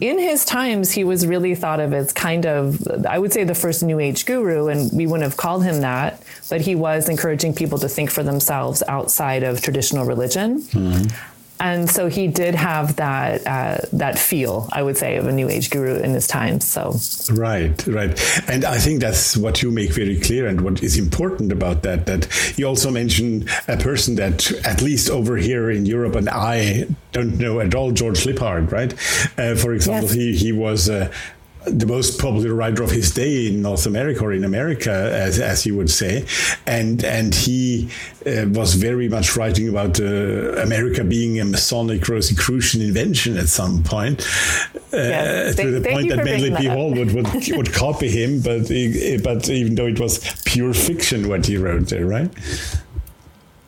in 0.00 0.18
his 0.18 0.44
times, 0.44 0.92
he 0.92 1.04
was 1.04 1.26
really 1.26 1.54
thought 1.54 1.80
of 1.80 1.92
as 1.92 2.12
kind 2.12 2.46
of, 2.46 2.86
I 3.06 3.18
would 3.18 3.32
say, 3.32 3.44
the 3.44 3.54
first 3.54 3.82
New 3.82 4.00
Age 4.00 4.26
guru, 4.26 4.68
and 4.68 4.90
we 4.92 5.06
wouldn't 5.06 5.22
have 5.22 5.36
called 5.36 5.64
him 5.64 5.80
that, 5.82 6.22
but 6.50 6.60
he 6.60 6.74
was 6.74 7.08
encouraging 7.08 7.54
people 7.54 7.78
to 7.78 7.88
think 7.88 8.10
for 8.10 8.22
themselves 8.22 8.82
outside 8.88 9.42
of 9.42 9.60
traditional 9.62 10.04
religion. 10.04 10.62
Mm-hmm 10.62 11.33
and 11.64 11.88
so 11.88 12.08
he 12.08 12.28
did 12.28 12.54
have 12.54 12.96
that 12.96 13.46
uh, 13.46 13.78
that 13.94 14.18
feel, 14.18 14.68
I 14.70 14.82
would 14.82 14.98
say, 14.98 15.16
of 15.16 15.26
a 15.26 15.32
new 15.32 15.48
age 15.48 15.70
guru 15.70 15.96
in 15.96 16.10
his 16.10 16.26
time. 16.26 16.60
So 16.60 16.94
right, 17.32 17.86
right, 17.86 18.12
and 18.46 18.66
I 18.66 18.76
think 18.76 19.00
that's 19.00 19.34
what 19.34 19.62
you 19.62 19.70
make 19.70 19.94
very 19.94 20.20
clear, 20.20 20.46
and 20.46 20.60
what 20.60 20.82
is 20.82 20.98
important 20.98 21.52
about 21.52 21.82
that. 21.82 22.04
That 22.04 22.28
you 22.58 22.66
also 22.66 22.90
mentioned 22.90 23.48
a 23.66 23.78
person 23.78 24.16
that, 24.16 24.52
at 24.66 24.82
least 24.82 25.08
over 25.08 25.38
here 25.38 25.70
in 25.70 25.86
Europe, 25.86 26.16
and 26.16 26.28
I 26.28 26.86
don't 27.12 27.38
know 27.38 27.60
at 27.60 27.74
all, 27.74 27.92
George 27.92 28.24
Lippard, 28.24 28.70
right? 28.70 28.92
Uh, 29.38 29.56
for 29.56 29.72
example, 29.72 30.08
yes. 30.08 30.14
he 30.14 30.36
he 30.36 30.52
was. 30.52 30.90
Uh, 30.90 31.10
the 31.66 31.86
most 31.86 32.20
popular 32.20 32.54
writer 32.54 32.82
of 32.82 32.90
his 32.90 33.12
day 33.12 33.48
in 33.48 33.62
North 33.62 33.86
America 33.86 34.24
or 34.24 34.32
in 34.32 34.44
America, 34.44 34.90
as, 34.90 35.38
as 35.38 35.64
you 35.64 35.76
would 35.76 35.90
say, 35.90 36.26
and 36.66 37.04
and 37.04 37.34
he 37.34 37.88
uh, 38.26 38.46
was 38.48 38.74
very 38.74 39.08
much 39.08 39.36
writing 39.36 39.68
about 39.68 40.00
uh, 40.00 40.04
America 40.62 41.04
being 41.04 41.40
a 41.40 41.44
Masonic 41.44 42.08
Rosicrucian 42.08 42.82
invention 42.82 43.36
at 43.36 43.48
some 43.48 43.82
point, 43.82 44.20
uh, 44.92 44.96
yes. 44.96 45.56
to 45.56 45.80
the 45.80 45.88
point 45.88 46.08
that 46.10 46.24
Manly 46.24 46.54
P. 46.56 46.66
Hall 46.66 46.92
would, 46.94 47.12
would, 47.12 47.26
would 47.56 47.72
copy 47.72 48.08
him, 48.08 48.40
but 48.40 48.68
but 49.22 49.48
even 49.48 49.74
though 49.74 49.86
it 49.86 49.98
was 49.98 50.18
pure 50.44 50.74
fiction 50.74 51.28
what 51.28 51.46
he 51.46 51.56
wrote 51.56 51.88
there, 51.88 52.06
right? 52.06 52.30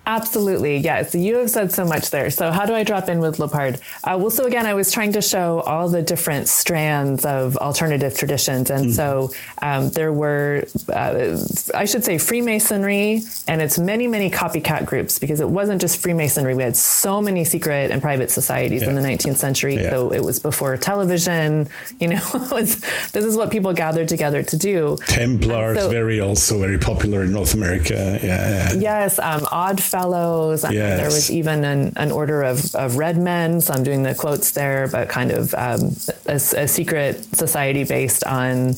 Absolutely, 0.08 0.76
yes. 0.76 1.16
You 1.16 1.36
have 1.38 1.50
said 1.50 1.72
so 1.72 1.84
much 1.84 2.10
there. 2.10 2.30
So, 2.30 2.52
how 2.52 2.64
do 2.64 2.74
I 2.74 2.84
drop 2.84 3.08
in 3.08 3.18
with 3.18 3.38
Lippard? 3.38 3.80
Uh, 4.04 4.16
well, 4.16 4.30
so 4.30 4.44
again, 4.44 4.64
I 4.64 4.72
was 4.74 4.92
trying 4.92 5.12
to 5.12 5.20
show 5.20 5.60
all 5.62 5.88
the 5.88 6.00
different 6.00 6.46
strands 6.46 7.24
of 7.24 7.56
alternative 7.56 8.16
traditions, 8.16 8.70
and 8.70 8.86
mm-hmm. 8.86 8.92
so 8.92 9.32
um, 9.62 9.90
there 9.90 10.12
were, 10.12 10.64
uh, 10.92 11.36
I 11.74 11.86
should 11.86 12.04
say, 12.04 12.18
Freemasonry 12.18 13.22
and 13.48 13.60
its 13.60 13.80
many, 13.80 14.06
many 14.06 14.30
copycat 14.30 14.86
groups 14.86 15.18
because 15.18 15.40
it 15.40 15.48
wasn't 15.48 15.80
just 15.80 15.98
Freemasonry. 15.98 16.54
We 16.54 16.62
had 16.62 16.76
so 16.76 17.20
many 17.20 17.44
secret 17.44 17.90
and 17.90 18.00
private 18.00 18.30
societies 18.30 18.82
yeah. 18.82 18.90
in 18.90 18.94
the 18.94 19.02
19th 19.02 19.38
century. 19.38 19.74
Yeah. 19.74 19.90
So 19.90 20.12
it 20.12 20.22
was 20.22 20.38
before 20.38 20.76
television. 20.76 21.68
You 21.98 22.08
know, 22.08 22.22
was, 22.52 22.80
this 23.10 23.24
is 23.24 23.36
what 23.36 23.50
people 23.50 23.72
gathered 23.72 24.06
together 24.06 24.44
to 24.44 24.56
do. 24.56 24.98
Templars, 25.08 25.78
so, 25.78 25.90
very 25.90 26.20
also 26.20 26.60
very 26.60 26.78
popular 26.78 27.24
in 27.24 27.32
North 27.32 27.54
America. 27.54 28.20
Yeah. 28.22 28.72
Yes, 28.74 29.18
um, 29.18 29.44
Odd 29.50 29.82
fellows. 29.96 30.64
Yes. 30.70 30.98
There 31.00 31.06
was 31.06 31.30
even 31.30 31.64
an, 31.64 31.92
an 31.96 32.10
order 32.10 32.42
of, 32.42 32.74
of 32.74 32.96
red 32.96 33.16
men. 33.16 33.60
So 33.60 33.72
I'm 33.74 33.84
doing 33.84 34.02
the 34.02 34.14
quotes 34.14 34.50
there, 34.50 34.88
but 34.88 35.08
kind 35.08 35.30
of 35.30 35.54
um, 35.54 35.80
a, 36.26 36.36
a 36.64 36.68
secret 36.68 37.12
society 37.34 37.84
based 37.84 38.24
on 38.24 38.74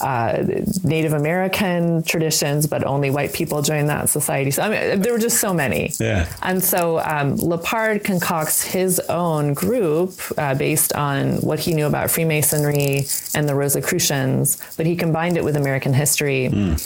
uh, 0.00 0.44
Native 0.84 1.12
American 1.12 2.02
traditions, 2.02 2.66
but 2.66 2.84
only 2.84 3.10
white 3.10 3.32
people 3.32 3.62
joined 3.62 3.88
that 3.88 4.08
society. 4.08 4.50
So 4.50 4.62
I 4.62 4.68
mean, 4.68 5.02
there 5.02 5.12
were 5.12 5.18
just 5.18 5.40
so 5.40 5.52
many. 5.52 5.92
Yeah. 5.98 6.28
And 6.42 6.62
so 6.62 6.98
um, 7.00 7.36
Lippard 7.36 8.04
concocts 8.04 8.62
his 8.62 9.00
own 9.08 9.54
group 9.54 10.12
uh, 10.36 10.54
based 10.54 10.92
on 10.94 11.38
what 11.38 11.58
he 11.58 11.74
knew 11.74 11.86
about 11.86 12.10
Freemasonry 12.10 13.06
and 13.34 13.48
the 13.48 13.54
Rosicrucians, 13.54 14.58
but 14.76 14.86
he 14.86 14.94
combined 14.96 15.36
it 15.36 15.44
with 15.44 15.56
American 15.56 15.92
history. 15.92 16.48
Mm. 16.48 16.78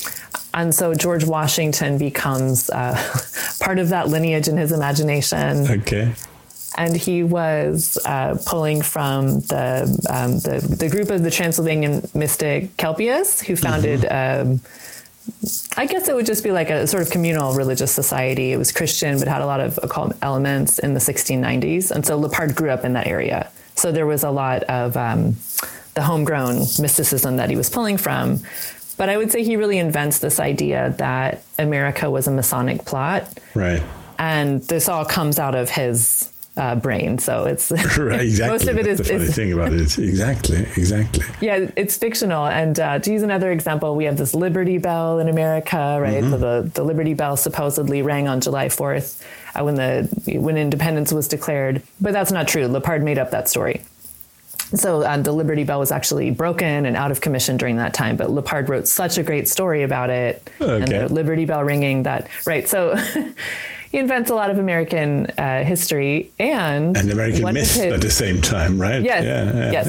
And 0.54 0.74
so 0.74 0.94
George 0.94 1.24
Washington 1.24 1.98
becomes 1.98 2.68
uh, 2.70 2.94
part 3.60 3.78
of 3.78 3.88
that 3.90 4.08
lineage 4.08 4.48
in 4.48 4.56
his 4.56 4.72
imagination. 4.72 5.70
Okay 5.70 6.14
and 6.76 6.96
he 6.96 7.22
was 7.22 7.98
uh, 8.06 8.36
pulling 8.46 8.82
from 8.82 9.40
the, 9.40 9.82
um, 10.08 10.38
the, 10.38 10.76
the 10.78 10.88
group 10.88 11.10
of 11.10 11.22
the 11.22 11.30
Transylvanian 11.30 12.08
mystic 12.14 12.76
Kelpius, 12.76 13.42
who 13.42 13.56
founded. 13.56 14.00
Mm-hmm. 14.00 14.52
Um, 14.52 14.60
I 15.76 15.86
guess 15.86 16.08
it 16.08 16.16
would 16.16 16.26
just 16.26 16.42
be 16.42 16.50
like 16.50 16.68
a 16.68 16.86
sort 16.86 17.02
of 17.02 17.10
communal 17.10 17.54
religious 17.54 17.92
society. 17.92 18.52
It 18.52 18.56
was 18.56 18.72
Christian, 18.72 19.18
but 19.18 19.28
had 19.28 19.40
a 19.40 19.46
lot 19.46 19.60
of 19.60 19.78
occult 19.82 20.16
elements 20.20 20.78
in 20.78 20.94
the 20.94 21.00
1690s, 21.00 21.90
and 21.90 22.04
so 22.04 22.20
Lippard 22.20 22.54
grew 22.54 22.70
up 22.70 22.84
in 22.84 22.94
that 22.94 23.06
area. 23.06 23.50
So 23.76 23.92
there 23.92 24.06
was 24.06 24.24
a 24.24 24.30
lot 24.30 24.64
of 24.64 24.96
um, 24.96 25.36
the 25.94 26.02
homegrown 26.02 26.56
mysticism 26.80 27.36
that 27.36 27.50
he 27.50 27.56
was 27.56 27.70
pulling 27.70 27.98
from. 27.98 28.40
But 28.94 29.08
I 29.08 29.16
would 29.16 29.32
say 29.32 29.42
he 29.42 29.56
really 29.56 29.78
invents 29.78 30.18
this 30.18 30.38
idea 30.38 30.94
that 30.98 31.42
America 31.58 32.10
was 32.10 32.26
a 32.26 32.30
Masonic 32.30 32.84
plot. 32.84 33.38
Right 33.54 33.82
and 34.22 34.62
this 34.62 34.88
all 34.88 35.04
comes 35.04 35.40
out 35.40 35.56
of 35.56 35.68
his 35.68 36.32
uh, 36.56 36.76
brain. 36.76 37.18
So 37.18 37.44
it's 37.44 37.70
right, 37.98 38.20
exactly. 38.20 38.52
most 38.52 38.68
of 38.68 38.78
it 38.78 38.84
That's 38.84 39.00
is, 39.00 39.06
the 39.08 39.12
funny 39.14 39.24
is 39.24 39.34
thing 39.34 39.52
about 39.52 39.72
it. 39.72 39.98
Exactly, 39.98 40.58
exactly. 40.76 41.24
yeah, 41.40 41.68
it's 41.76 41.96
fictional. 41.96 42.46
And 42.46 42.78
uh, 42.78 42.98
to 43.00 43.12
use 43.12 43.22
another 43.22 43.50
example, 43.50 43.96
we 43.96 44.04
have 44.04 44.16
this 44.16 44.32
Liberty 44.34 44.78
Bell 44.78 45.18
in 45.18 45.28
America, 45.28 45.98
right? 46.00 46.22
So 46.22 46.38
the, 46.38 46.70
the 46.72 46.84
Liberty 46.84 47.14
Bell 47.14 47.36
supposedly 47.36 48.02
rang 48.02 48.28
on 48.28 48.40
July 48.40 48.66
4th 48.66 49.22
uh, 49.54 49.64
when 49.64 49.74
the 49.74 50.08
when 50.38 50.56
independence 50.56 51.12
was 51.12 51.26
declared, 51.26 51.82
but 52.00 52.12
that's 52.12 52.30
not 52.30 52.46
true. 52.46 52.68
Lippard 52.68 53.02
made 53.02 53.18
up 53.18 53.30
that 53.32 53.48
story. 53.48 53.82
So 54.74 55.02
uh, 55.02 55.16
the 55.18 55.32
Liberty 55.32 55.64
Bell 55.64 55.78
was 55.78 55.92
actually 55.92 56.30
broken 56.30 56.86
and 56.86 56.96
out 56.96 57.10
of 57.10 57.20
commission 57.20 57.56
during 57.56 57.76
that 57.76 57.92
time, 57.94 58.16
but 58.16 58.28
Lippard 58.28 58.68
wrote 58.68 58.88
such 58.88 59.18
a 59.18 59.22
great 59.22 59.48
story 59.48 59.82
about 59.82 60.10
it 60.10 60.48
and 60.60 60.86
the 60.88 61.08
Liberty 61.12 61.44
Bell 61.44 61.62
ringing 61.62 62.04
that 62.04 62.28
right. 62.46 62.66
So 62.68 62.96
he 63.90 63.98
invents 63.98 64.30
a 64.30 64.34
lot 64.34 64.50
of 64.50 64.58
American 64.58 65.26
uh, 65.38 65.62
history 65.64 66.30
and 66.38 66.96
And 66.96 67.10
American 67.10 67.52
myth 67.52 67.74
his- 67.74 67.92
at 67.92 68.00
the 68.00 68.10
same 68.10 68.40
time, 68.40 68.80
right? 68.80 69.02
Yes, 69.02 69.24
Yeah, 69.24 69.52
yeah, 69.54 69.72
yes. 69.72 69.86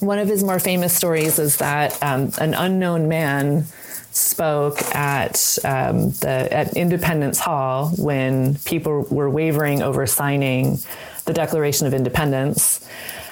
yeah. 0.00 0.06
one 0.06 0.18
of 0.18 0.26
his 0.28 0.42
more 0.42 0.58
famous 0.58 0.94
stories 0.96 1.38
is 1.38 1.58
that 1.58 1.96
um, 2.02 2.32
an 2.38 2.54
unknown 2.54 3.08
man 3.08 3.66
spoke 4.12 4.82
at 4.94 5.56
um, 5.64 6.10
the 6.20 6.48
at 6.50 6.76
Independence 6.76 7.38
Hall 7.38 7.90
when 7.96 8.56
people 8.64 9.02
were 9.10 9.30
wavering 9.30 9.82
over 9.82 10.04
signing 10.06 10.78
the 11.26 11.32
Declaration 11.32 11.86
of 11.86 11.94
Independence. 11.94 12.84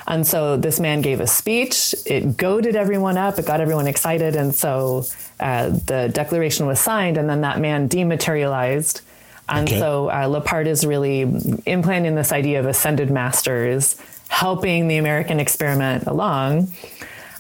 And 0.08 0.26
so 0.26 0.56
this 0.56 0.80
man 0.80 1.02
gave 1.02 1.20
a 1.20 1.26
speech. 1.26 1.94
It 2.06 2.38
goaded 2.38 2.74
everyone 2.74 3.18
up. 3.18 3.38
It 3.38 3.44
got 3.44 3.60
everyone 3.60 3.86
excited. 3.86 4.36
And 4.36 4.54
so 4.54 5.04
uh, 5.38 5.68
the 5.68 6.10
declaration 6.12 6.66
was 6.66 6.80
signed, 6.80 7.18
and 7.18 7.28
then 7.28 7.42
that 7.42 7.60
man 7.60 7.88
dematerialized. 7.88 9.02
And 9.50 9.68
Okay. 9.68 9.78
so 9.78 10.08
uh, 10.08 10.26
Lippard 10.26 10.66
is 10.66 10.84
really 10.86 11.20
implanting 11.66 12.14
this 12.14 12.32
idea 12.32 12.58
of 12.58 12.66
ascended 12.66 13.10
masters 13.10 13.96
helping 14.28 14.88
the 14.88 14.96
American 14.96 15.40
experiment 15.40 16.06
along. 16.06 16.72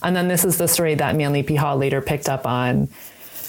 And 0.02 0.14
then 0.14 0.28
this 0.28 0.44
is 0.44 0.58
the 0.58 0.68
story 0.68 0.94
that 0.94 1.16
Manly 1.16 1.42
P. 1.42 1.54
Hall 1.56 1.76
later 1.76 2.00
picked 2.02 2.28
up 2.28 2.46
on. 2.46 2.88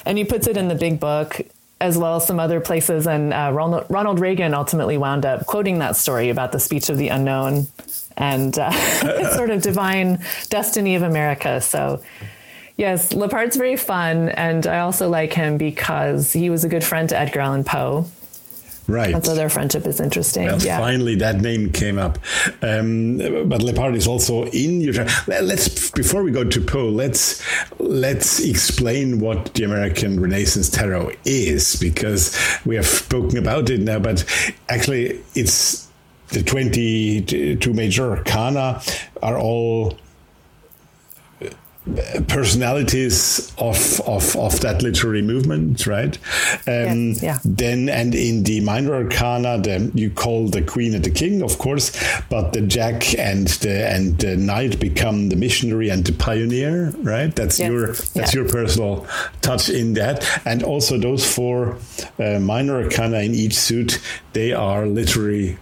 And 0.06 0.18
he 0.18 0.24
puts 0.24 0.48
it 0.48 0.56
in 0.58 0.70
the 0.70 0.76
big 0.76 1.00
book 1.00 1.42
as 1.82 1.98
well 1.98 2.18
as 2.18 2.28
some 2.28 2.40
other 2.40 2.60
places. 2.60 3.08
And 3.08 3.34
uh, 3.34 3.52
Ronald, 3.54 3.86
Ronald 3.90 4.20
Reagan 4.20 4.54
ultimately 4.54 4.98
wound 4.98 5.26
up 5.26 5.46
quoting 5.46 5.80
that 5.80 5.96
story 5.96 6.30
about 6.30 6.52
the 6.52 6.60
speech 6.60 6.90
of 6.90 6.98
the 6.98 7.10
unknown 7.10 7.68
and 8.20 8.60
uh, 8.60 8.72
sort 9.36 9.50
of 9.50 9.62
divine 9.62 10.24
destiny 10.50 10.96
of 10.96 11.02
America. 11.02 11.62
So, 11.62 12.04
yes, 12.78 13.14
Lippard's 13.14 13.56
very 13.56 13.78
fun. 13.78 14.30
And 14.30 14.68
I 14.68 14.80
also 14.80 15.10
like 15.10 15.34
him 15.34 15.58
because 15.58 16.32
he 16.34 16.50
was 16.50 16.64
a 16.64 16.70
good 16.70 16.84
friend 16.84 17.10
to 17.10 17.18
Edgar 17.18 17.40
Allan 17.40 17.64
Poe. 17.64 18.06
Right. 18.88 19.14
And 19.14 19.24
so 19.24 19.36
their 19.36 19.50
friendship 19.50 19.86
is 19.86 20.00
interesting. 20.00 20.48
Well, 20.48 20.60
yeah. 20.62 20.80
finally, 20.80 21.14
that 21.16 21.42
name 21.42 21.72
came 21.72 22.00
up. 22.00 22.18
Um, 22.64 23.18
but 23.48 23.62
Lepard 23.62 23.96
is 23.96 24.08
also 24.08 24.46
in 24.48 24.82
your. 24.82 25.06
Let's 25.28 25.92
before 25.92 26.24
we 26.24 26.32
go 26.32 26.44
to 26.44 26.62
Poe, 26.62 26.90
let's 26.90 27.44
let's 27.78 28.44
explain 28.44 29.20
what 29.20 29.54
the 29.54 29.64
American 29.64 30.20
Renaissance 30.20 30.72
Tarot 30.72 31.12
is 31.24 31.76
because 31.76 32.36
we 32.66 32.76
have 32.78 32.88
spoken 32.88 33.38
about 33.38 33.70
it 33.70 33.82
now, 33.82 34.00
but 34.00 34.26
actually, 34.70 35.22
it's 35.36 35.89
the 36.32 36.44
twenty-two 36.44 37.74
major 37.74 38.12
arcana 38.12 38.82
are 39.22 39.38
all 39.38 39.98
personalities 42.28 43.52
of, 43.58 44.00
of, 44.02 44.36
of 44.36 44.60
that 44.62 44.82
literary 44.82 45.22
movement, 45.22 45.88
right? 45.88 46.18
Um, 46.68 47.10
Yes, 47.10 47.24
yeah. 47.24 47.38
Then, 47.44 47.90
and 47.90 48.14
in 48.14 48.44
the 48.44 48.60
minor 48.62 48.94
arcana, 48.94 49.60
the, 49.60 49.92
you 49.96 50.10
call 50.10 50.50
the 50.50 50.62
queen 50.62 50.94
and 50.94 51.04
the 51.04 51.10
king, 51.10 51.42
of 51.42 51.58
course, 51.58 51.92
but 52.30 52.54
the 52.54 52.62
jack 52.62 53.18
and 53.18 53.48
the 53.48 53.88
and 53.90 54.18
the 54.20 54.38
knight 54.38 54.80
become 54.80 55.30
the 55.30 55.36
missionary 55.36 55.90
and 55.90 56.06
the 56.06 56.14
pioneer, 56.14 56.92
right? 56.98 57.36
That's 57.36 57.60
Yes, 57.60 57.70
your 57.72 57.88
that's 57.88 58.34
yeah. 58.34 58.42
your 58.42 58.50
personal 58.50 59.08
touch 59.42 59.70
in 59.70 59.94
that, 59.94 60.28
and 60.46 60.64
also 60.64 60.98
those 60.98 61.26
four 61.26 61.78
uh, 62.20 62.40
minor 62.40 62.84
arcana 62.84 63.20
in 63.20 63.34
each 63.34 63.56
suit, 63.56 64.00
they 64.34 64.54
are 64.54 64.86
literary 64.86 65.58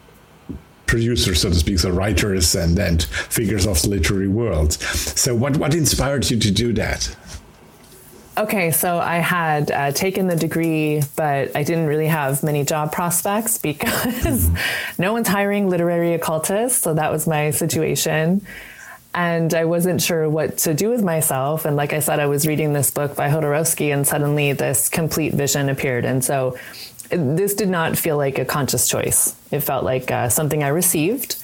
producers, 0.88 1.42
so 1.42 1.50
to 1.50 1.56
speak, 1.56 1.80
so 1.80 1.90
writers 1.90 2.56
and, 2.56 2.78
and 2.80 3.04
figures 3.04 3.68
of 3.68 3.82
the 3.82 3.90
literary 3.90 4.28
world. 4.28 4.74
So, 4.74 5.36
what, 5.36 5.58
what 5.58 5.76
inspired 5.76 6.30
you 6.30 6.40
to 6.40 6.52
do 6.52 6.74
that? 6.74 7.16
Okay, 8.38 8.70
so 8.70 9.00
I 9.00 9.16
had 9.16 9.72
uh, 9.72 9.92
taken 9.94 10.28
the 10.28 10.36
degree, 10.36 11.02
but 11.16 11.56
I 11.56 11.64
didn't 11.64 11.88
really 11.88 12.06
have 12.06 12.44
many 12.44 12.64
job 12.64 12.92
prospects 12.92 13.58
because 13.72 14.50
no 15.00 15.12
one's 15.12 15.28
hiring 15.28 15.70
literary 15.70 16.14
occultists. 16.14 16.82
So 16.84 16.94
that 16.94 17.12
was 17.12 17.26
my 17.26 17.50
situation. 17.50 18.46
And 19.16 19.56
I 19.56 19.66
wasn't 19.66 20.04
sure 20.04 20.30
what 20.30 20.60
to 20.60 20.76
do 20.76 20.90
with 20.90 21.04
myself. 21.04 21.66
And 21.66 21.76
like 21.76 21.94
I 21.94 22.00
said, 22.00 22.20
I 22.20 22.28
was 22.28 22.46
reading 22.46 22.74
this 22.74 22.92
book 22.92 23.16
by 23.16 23.30
Jodorowsky, 23.30 23.92
and 23.92 24.06
suddenly 24.06 24.54
this 24.54 24.88
complete 24.88 25.34
vision 25.34 25.70
appeared. 25.70 26.06
And 26.06 26.24
so 26.24 26.56
this 27.10 27.54
did 27.54 27.70
not 27.70 27.98
feel 27.98 28.18
like 28.18 28.38
a 28.40 28.46
conscious 28.46 28.88
choice. 28.88 29.36
It 29.52 29.62
felt 29.62 29.84
like 29.84 30.12
uh, 30.12 30.30
something 30.30 30.64
I 30.64 30.70
received. 30.70 31.44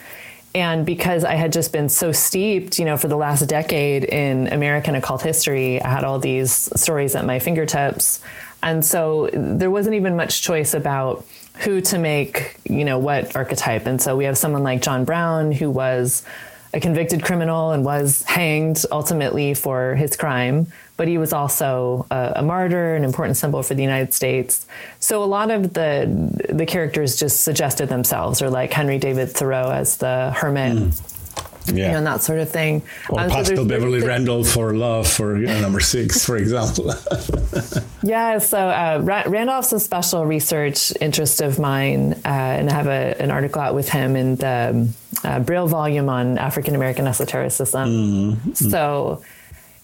And 0.56 0.86
because 0.86 1.24
I 1.24 1.34
had 1.34 1.52
just 1.52 1.72
been 1.72 1.90
so 1.90 2.12
steeped, 2.12 2.78
you 2.78 2.86
know, 2.86 2.96
for 2.96 3.08
the 3.08 3.16
last 3.16 3.48
decade 3.48 4.04
in 4.04 4.48
American 4.48 4.94
occult 4.94 5.24
history, 5.24 5.82
I 5.82 5.90
had 5.90 6.04
all 6.04 6.20
these 6.20 6.70
stories 6.80 7.16
at 7.16 7.26
my 7.26 7.40
fingertips. 7.40 8.22
And 8.62 8.86
so 8.86 9.30
there 9.34 9.72
wasn't 9.72 9.96
even 9.96 10.16
much 10.16 10.42
choice 10.44 10.74
about 10.74 11.26
who 11.60 11.82
to 11.82 11.98
make, 11.98 12.56
you 12.66 12.86
know, 12.86 13.00
what 13.00 13.36
archetype. 13.36 13.88
And 13.88 14.02
so 14.02 14.16
we 14.16 14.26
have 14.26 14.38
someone 14.38 14.64
like 14.64 14.82
John 14.82 15.06
Brown, 15.06 15.52
who 15.52 15.70
was 15.72 16.24
a 16.74 16.80
convicted 16.80 17.24
criminal 17.24 17.72
and 17.72 17.84
was 17.84 18.24
hanged 18.24 18.84
ultimately 18.92 19.54
for 19.54 19.96
his 19.96 20.16
crime, 20.16 20.68
but 20.98 21.08
he 21.08 21.18
was 21.18 21.34
also 21.34 22.06
a, 22.12 22.34
a 22.38 22.42
martyr, 22.44 22.96
an 22.96 23.04
important 23.04 23.36
symbol 23.38 23.64
for 23.64 23.74
the 23.74 23.82
United 23.82 24.14
States. 24.14 24.66
So 25.00 25.24
a 25.24 25.26
lot 25.26 25.50
of 25.52 25.74
the 25.74 26.08
the 26.50 26.66
characters 26.66 27.16
just 27.16 27.44
suggested 27.44 27.90
themselves, 27.90 28.42
or 28.42 28.50
like 28.50 28.72
Henry 28.74 28.98
David 29.00 29.32
Thoreau 29.32 29.72
as 29.72 29.98
the 29.98 30.32
hermit, 30.36 30.74
you 31.68 31.74
know, 31.74 31.98
and 31.98 32.06
that 32.06 32.22
sort 32.22 32.40
of 32.40 32.50
thing. 32.50 32.82
Or 33.10 33.20
Um, 33.22 33.30
so 33.30 33.36
Paschal 33.36 33.56
there's- 33.66 33.68
Beverly 33.82 34.02
Randolph 34.02 34.48
for 34.50 34.74
Love 34.76 35.08
for 35.08 35.36
uh, 35.36 35.60
number 35.62 35.80
six, 35.80 36.24
for 36.28 36.38
example. 36.38 36.94
Yeah, 38.04 38.38
so 38.40 38.58
uh, 38.60 39.00
Ra- 39.02 39.24
Randolph's 39.28 39.72
a 39.74 39.80
special 39.80 40.26
research 40.26 40.92
interest 41.00 41.42
of 41.42 41.58
mine, 41.58 42.14
uh, 42.26 42.28
and 42.60 42.70
I 42.70 42.74
have 42.74 42.88
a, 42.88 43.16
an 43.22 43.32
article 43.32 43.62
out 43.62 43.74
with 43.76 43.88
him 43.90 44.16
in 44.16 44.36
the 44.36 44.70
um, 44.74 44.94
uh, 45.24 45.40
Brill 45.40 45.68
volume 45.68 46.10
on 46.10 46.38
African 46.38 46.76
American 46.76 47.08
esotericism. 47.08 48.54
So 48.56 49.22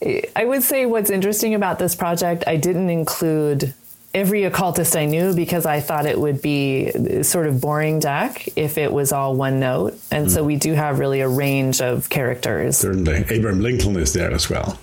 I- 0.02 0.46
would 0.46 0.64
say 0.64 0.86
what's 0.86 1.10
interesting 1.10 1.54
about 1.54 1.80
this 1.80 1.96
project, 1.96 2.44
I 2.48 2.56
didn't 2.56 2.90
include 2.90 3.74
every 4.14 4.44
occultist 4.44 4.96
I 4.96 5.06
knew 5.06 5.36
because 5.36 5.66
I 5.66 5.82
thought 5.82 6.06
it 6.06 6.20
would 6.20 6.42
be 6.42 7.24
sort 7.24 7.48
of 7.48 7.62
boring 7.62 8.00
deck 8.00 8.48
if 8.56 8.78
it 8.78 8.92
was 8.92 9.12
all 9.12 9.36
one 9.36 9.60
note. 9.60 10.00
And 10.10 10.32
so 10.32 10.44
we 10.44 10.56
do 10.56 10.74
have 10.74 11.00
really 11.00 11.22
a 11.22 11.28
range 11.30 11.82
of 11.82 12.10
characters. 12.10 12.78
Certainly. 12.78 13.26
Abraham 13.30 13.62
Lincoln 13.62 13.96
is 13.98 14.14
there 14.14 14.32
as 14.32 14.50
well. 14.50 14.80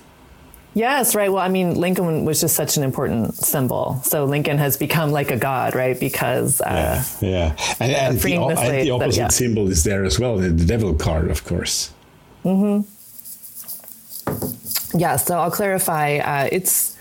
Yes, 0.75 1.15
right. 1.15 1.31
Well, 1.31 1.41
I 1.41 1.49
mean, 1.49 1.73
Lincoln 1.73 2.23
was 2.23 2.39
just 2.39 2.55
such 2.55 2.77
an 2.77 2.83
important 2.83 3.33
symbol. 3.35 3.99
So 4.03 4.25
Lincoln 4.25 4.59
has 4.59 4.77
become 4.77 5.11
like 5.11 5.31
a 5.31 5.37
god, 5.37 5.73
right? 5.73 5.99
Because 5.99 6.61
uh, 6.61 7.03
Yeah. 7.19 7.55
And, 7.79 7.91
and, 7.91 8.15
the, 8.15 8.21
freeing 8.21 8.41
the 8.41 8.47
and 8.49 8.59
slaves, 8.59 8.85
the 8.85 8.91
opposite 8.91 9.17
yeah. 9.19 9.27
symbol 9.29 9.71
is 9.71 9.83
there 9.83 10.05
as 10.05 10.19
well, 10.19 10.37
the 10.37 10.51
devil 10.51 10.93
card, 10.93 11.31
of 11.31 11.43
course. 11.43 11.91
Yeah. 14.93 15.15
So 15.17 15.37
I'll 15.37 15.51
clarify. 15.51 16.17
Uh, 16.17 16.49
it's 16.51 16.95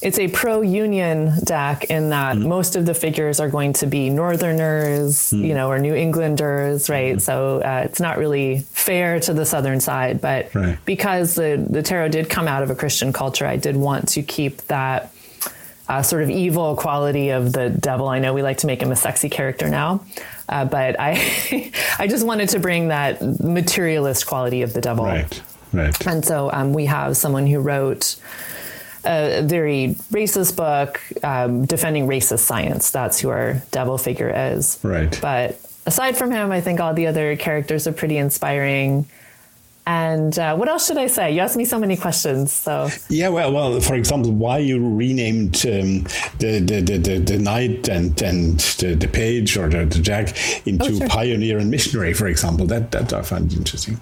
it's 0.00 0.18
a 0.20 0.28
pro-union 0.28 1.32
deck 1.44 1.84
in 1.90 2.10
that 2.10 2.36
Mm-hmm. 2.36 2.48
most 2.48 2.76
of 2.76 2.86
the 2.86 2.94
figures 2.94 3.40
are 3.40 3.48
going 3.48 3.72
to 3.74 3.86
be 3.86 4.10
Northerners, 4.10 5.32
Mm. 5.32 5.44
you 5.48 5.54
know, 5.54 5.68
or 5.68 5.78
New 5.80 5.94
Englanders, 5.94 6.88
right? 6.88 7.12
Mm-hmm. 7.16 7.18
So 7.18 7.60
uh, 7.60 7.82
it's 7.84 7.98
not 7.98 8.16
really 8.18 8.60
fair 8.70 9.18
to 9.20 9.32
the 9.34 9.44
Southern 9.44 9.80
side, 9.80 10.20
but 10.20 10.54
Right. 10.54 10.78
because 10.84 11.34
the 11.34 11.64
the 11.68 11.82
tarot 11.82 12.08
did 12.10 12.30
come 12.30 12.46
out 12.46 12.62
of 12.62 12.70
a 12.70 12.74
Christian 12.76 13.12
culture, 13.12 13.46
I 13.46 13.56
did 13.56 13.76
want 13.76 14.08
to 14.10 14.22
keep 14.22 14.62
that. 14.68 15.12
uh, 15.90 16.02
sort 16.02 16.22
of 16.22 16.28
evil 16.28 16.76
quality 16.76 17.30
of 17.30 17.50
the 17.54 17.70
devil. 17.70 18.08
I 18.08 18.18
know 18.18 18.34
we 18.34 18.42
like 18.42 18.58
to 18.58 18.66
make 18.66 18.82
him 18.82 18.92
a 18.92 18.96
sexy 18.96 19.30
character 19.30 19.70
now, 19.70 20.04
uh, 20.46 20.66
but 20.66 21.00
I 21.00 21.72
I 21.98 22.06
just 22.06 22.26
wanted 22.26 22.50
to 22.50 22.58
bring 22.58 22.88
that 22.88 23.22
materialist 23.40 24.26
quality 24.26 24.60
of 24.60 24.74
the 24.74 24.82
devil. 24.82 25.06
Right. 25.06 25.42
Right. 25.72 26.06
And 26.06 26.24
so 26.24 26.50
um, 26.52 26.72
we 26.72 26.86
have 26.86 27.16
someone 27.16 27.46
who 27.46 27.60
wrote 27.60 28.16
a 29.04 29.42
very 29.42 29.96
racist 30.10 30.56
book 30.56 31.00
um, 31.24 31.64
defending 31.66 32.06
racist 32.06 32.40
science. 32.40 32.90
That's 32.90 33.18
who 33.20 33.30
our 33.30 33.62
devil 33.70 33.98
figure 33.98 34.30
is. 34.34 34.78
Right. 34.82 35.18
But 35.20 35.60
aside 35.86 36.16
from 36.16 36.30
him, 36.30 36.50
I 36.50 36.60
think 36.60 36.80
all 36.80 36.94
the 36.94 37.06
other 37.06 37.36
characters 37.36 37.86
are 37.86 37.92
pretty 37.92 38.18
inspiring. 38.18 39.06
And 39.86 40.38
uh, 40.38 40.54
what 40.54 40.68
else 40.68 40.86
should 40.86 40.98
I 40.98 41.06
say? 41.06 41.32
You 41.32 41.40
asked 41.40 41.56
me 41.56 41.64
so 41.64 41.78
many 41.78 41.96
questions. 41.96 42.52
So 42.52 42.90
yeah, 43.08 43.30
well, 43.30 43.50
well, 43.50 43.80
for 43.80 43.94
example, 43.94 44.32
why 44.32 44.58
you 44.58 44.86
renamed 44.86 45.56
um, 45.64 46.04
the, 46.38 46.60
the, 46.60 46.82
the, 46.82 46.98
the, 46.98 47.18
the 47.20 47.38
knight 47.38 47.88
and 47.88 48.20
and 48.20 48.60
the, 48.80 48.94
the 48.94 49.08
page 49.08 49.56
or 49.56 49.70
the, 49.70 49.86
the 49.86 49.98
jack 50.00 50.36
into 50.66 50.84
oh, 50.84 50.98
sure. 50.98 51.08
pioneer 51.08 51.56
and 51.56 51.70
missionary, 51.70 52.12
for 52.12 52.26
example, 52.26 52.66
that 52.66 52.90
that 52.90 53.14
I 53.14 53.22
find 53.22 53.50
interesting. 53.50 53.98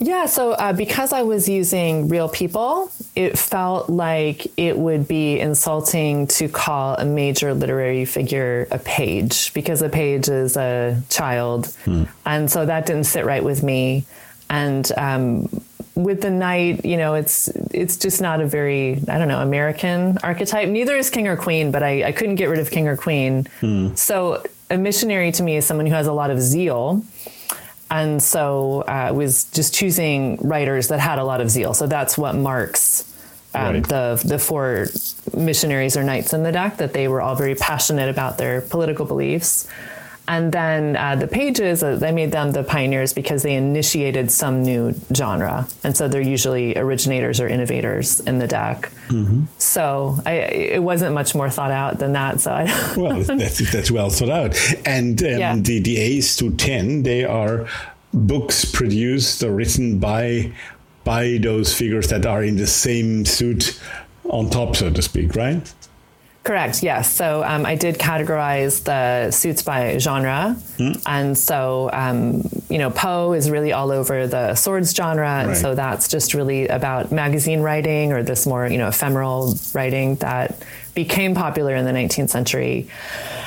Yeah, 0.00 0.26
so 0.26 0.52
uh, 0.52 0.72
because 0.72 1.12
I 1.12 1.22
was 1.22 1.48
using 1.48 2.08
real 2.08 2.28
people, 2.28 2.90
it 3.14 3.38
felt 3.38 3.88
like 3.88 4.46
it 4.58 4.76
would 4.76 5.06
be 5.06 5.38
insulting 5.38 6.26
to 6.28 6.48
call 6.48 6.96
a 6.96 7.04
major 7.04 7.54
literary 7.54 8.04
figure 8.04 8.66
a 8.70 8.78
page 8.78 9.54
because 9.54 9.82
a 9.82 9.88
page 9.88 10.28
is 10.28 10.56
a 10.56 11.00
child. 11.08 11.66
Hmm. 11.84 12.04
And 12.26 12.50
so 12.50 12.66
that 12.66 12.86
didn't 12.86 13.04
sit 13.04 13.24
right 13.24 13.42
with 13.42 13.62
me. 13.62 14.04
And 14.50 14.90
um, 14.96 15.48
with 15.94 16.22
the 16.22 16.30
knight, 16.30 16.84
you 16.84 16.96
know, 16.96 17.14
it's 17.14 17.48
it's 17.72 17.96
just 17.96 18.20
not 18.20 18.40
a 18.40 18.46
very 18.46 19.00
I 19.08 19.18
don't 19.18 19.28
know 19.28 19.40
American 19.40 20.18
archetype. 20.22 20.68
Neither 20.68 20.96
is 20.96 21.08
king 21.08 21.28
or 21.28 21.36
queen, 21.36 21.70
but 21.70 21.82
I, 21.82 22.04
I 22.04 22.12
couldn't 22.12 22.34
get 22.34 22.46
rid 22.46 22.58
of 22.58 22.70
king 22.70 22.88
or 22.88 22.96
queen. 22.96 23.46
Hmm. 23.60 23.94
So 23.94 24.42
a 24.70 24.76
missionary 24.76 25.30
to 25.32 25.42
me 25.42 25.56
is 25.56 25.66
someone 25.66 25.86
who 25.86 25.94
has 25.94 26.06
a 26.06 26.12
lot 26.12 26.30
of 26.30 26.40
zeal 26.40 27.04
and 27.94 28.22
so 28.22 28.82
uh, 28.88 28.90
I 28.90 29.10
was 29.12 29.44
just 29.44 29.72
choosing 29.72 30.36
writers 30.38 30.88
that 30.88 30.98
had 30.98 31.18
a 31.20 31.24
lot 31.24 31.40
of 31.40 31.48
zeal. 31.48 31.74
So 31.74 31.86
that's 31.86 32.18
what 32.18 32.34
marks 32.34 33.04
um, 33.54 33.74
right. 33.74 33.88
the 33.88 34.20
the 34.24 34.38
four 34.38 34.86
missionaries 35.36 35.96
or 35.96 36.02
knights 36.02 36.32
in 36.32 36.42
the 36.42 36.50
deck. 36.50 36.78
That 36.78 36.92
they 36.92 37.06
were 37.06 37.20
all 37.20 37.36
very 37.36 37.54
passionate 37.54 38.08
about 38.08 38.36
their 38.36 38.60
political 38.62 39.06
beliefs. 39.06 39.68
And 40.26 40.52
then 40.52 40.96
uh, 40.96 41.16
the 41.16 41.26
pages, 41.26 41.82
uh, 41.82 42.00
I 42.02 42.10
made 42.10 42.32
them 42.32 42.52
the 42.52 42.64
pioneers 42.64 43.12
because 43.12 43.42
they 43.42 43.54
initiated 43.54 44.30
some 44.30 44.62
new 44.62 44.94
genre. 45.14 45.68
And 45.82 45.96
so 45.96 46.08
they're 46.08 46.22
usually 46.22 46.76
originators 46.78 47.40
or 47.40 47.48
innovators 47.48 48.20
in 48.20 48.38
the 48.38 48.46
deck. 48.46 48.90
Mm-hmm. 49.08 49.44
So 49.58 50.18
I, 50.24 50.32
it 50.32 50.82
wasn't 50.82 51.14
much 51.14 51.34
more 51.34 51.50
thought 51.50 51.70
out 51.70 51.98
than 51.98 52.12
that. 52.12 52.40
So 52.40 52.52
I 52.52 52.64
well, 52.96 53.22
that's, 53.22 53.70
that's 53.70 53.90
well 53.90 54.08
thought 54.08 54.30
out. 54.30 54.56
And 54.86 55.22
um, 55.22 55.28
yeah. 55.28 55.56
the, 55.56 55.80
the 55.80 55.98
A's 55.98 56.36
to 56.36 56.50
10, 56.50 57.02
they 57.02 57.24
are 57.24 57.68
books 58.14 58.64
produced 58.64 59.42
or 59.42 59.52
written 59.52 59.98
by 59.98 60.52
by 61.02 61.38
those 61.42 61.74
figures 61.74 62.08
that 62.08 62.24
are 62.24 62.42
in 62.42 62.56
the 62.56 62.66
same 62.66 63.26
suit 63.26 63.78
on 64.24 64.48
top, 64.48 64.74
so 64.74 64.90
to 64.90 65.02
speak, 65.02 65.36
right? 65.36 65.72
Correct. 66.44 66.82
Yes. 66.82 67.10
So 67.10 67.42
um, 67.42 67.64
I 67.64 67.74
did 67.74 67.98
categorize 67.98 68.84
the 68.84 69.30
suits 69.30 69.62
by 69.62 69.96
genre, 69.96 70.54
mm. 70.76 71.02
and 71.06 71.36
so 71.38 71.88
um, 71.90 72.42
you 72.68 72.76
know 72.76 72.90
Poe 72.90 73.32
is 73.32 73.50
really 73.50 73.72
all 73.72 73.90
over 73.90 74.26
the 74.26 74.54
swords 74.54 74.94
genre, 74.94 75.26
and 75.26 75.48
right. 75.48 75.56
so 75.56 75.74
that's 75.74 76.06
just 76.06 76.34
really 76.34 76.68
about 76.68 77.10
magazine 77.10 77.60
writing 77.60 78.12
or 78.12 78.22
this 78.22 78.46
more 78.46 78.66
you 78.66 78.76
know 78.76 78.88
ephemeral 78.88 79.54
writing 79.72 80.16
that 80.16 80.62
became 80.94 81.34
popular 81.34 81.74
in 81.74 81.84
the 81.84 81.90
19th 81.90 82.30
century. 82.30 82.88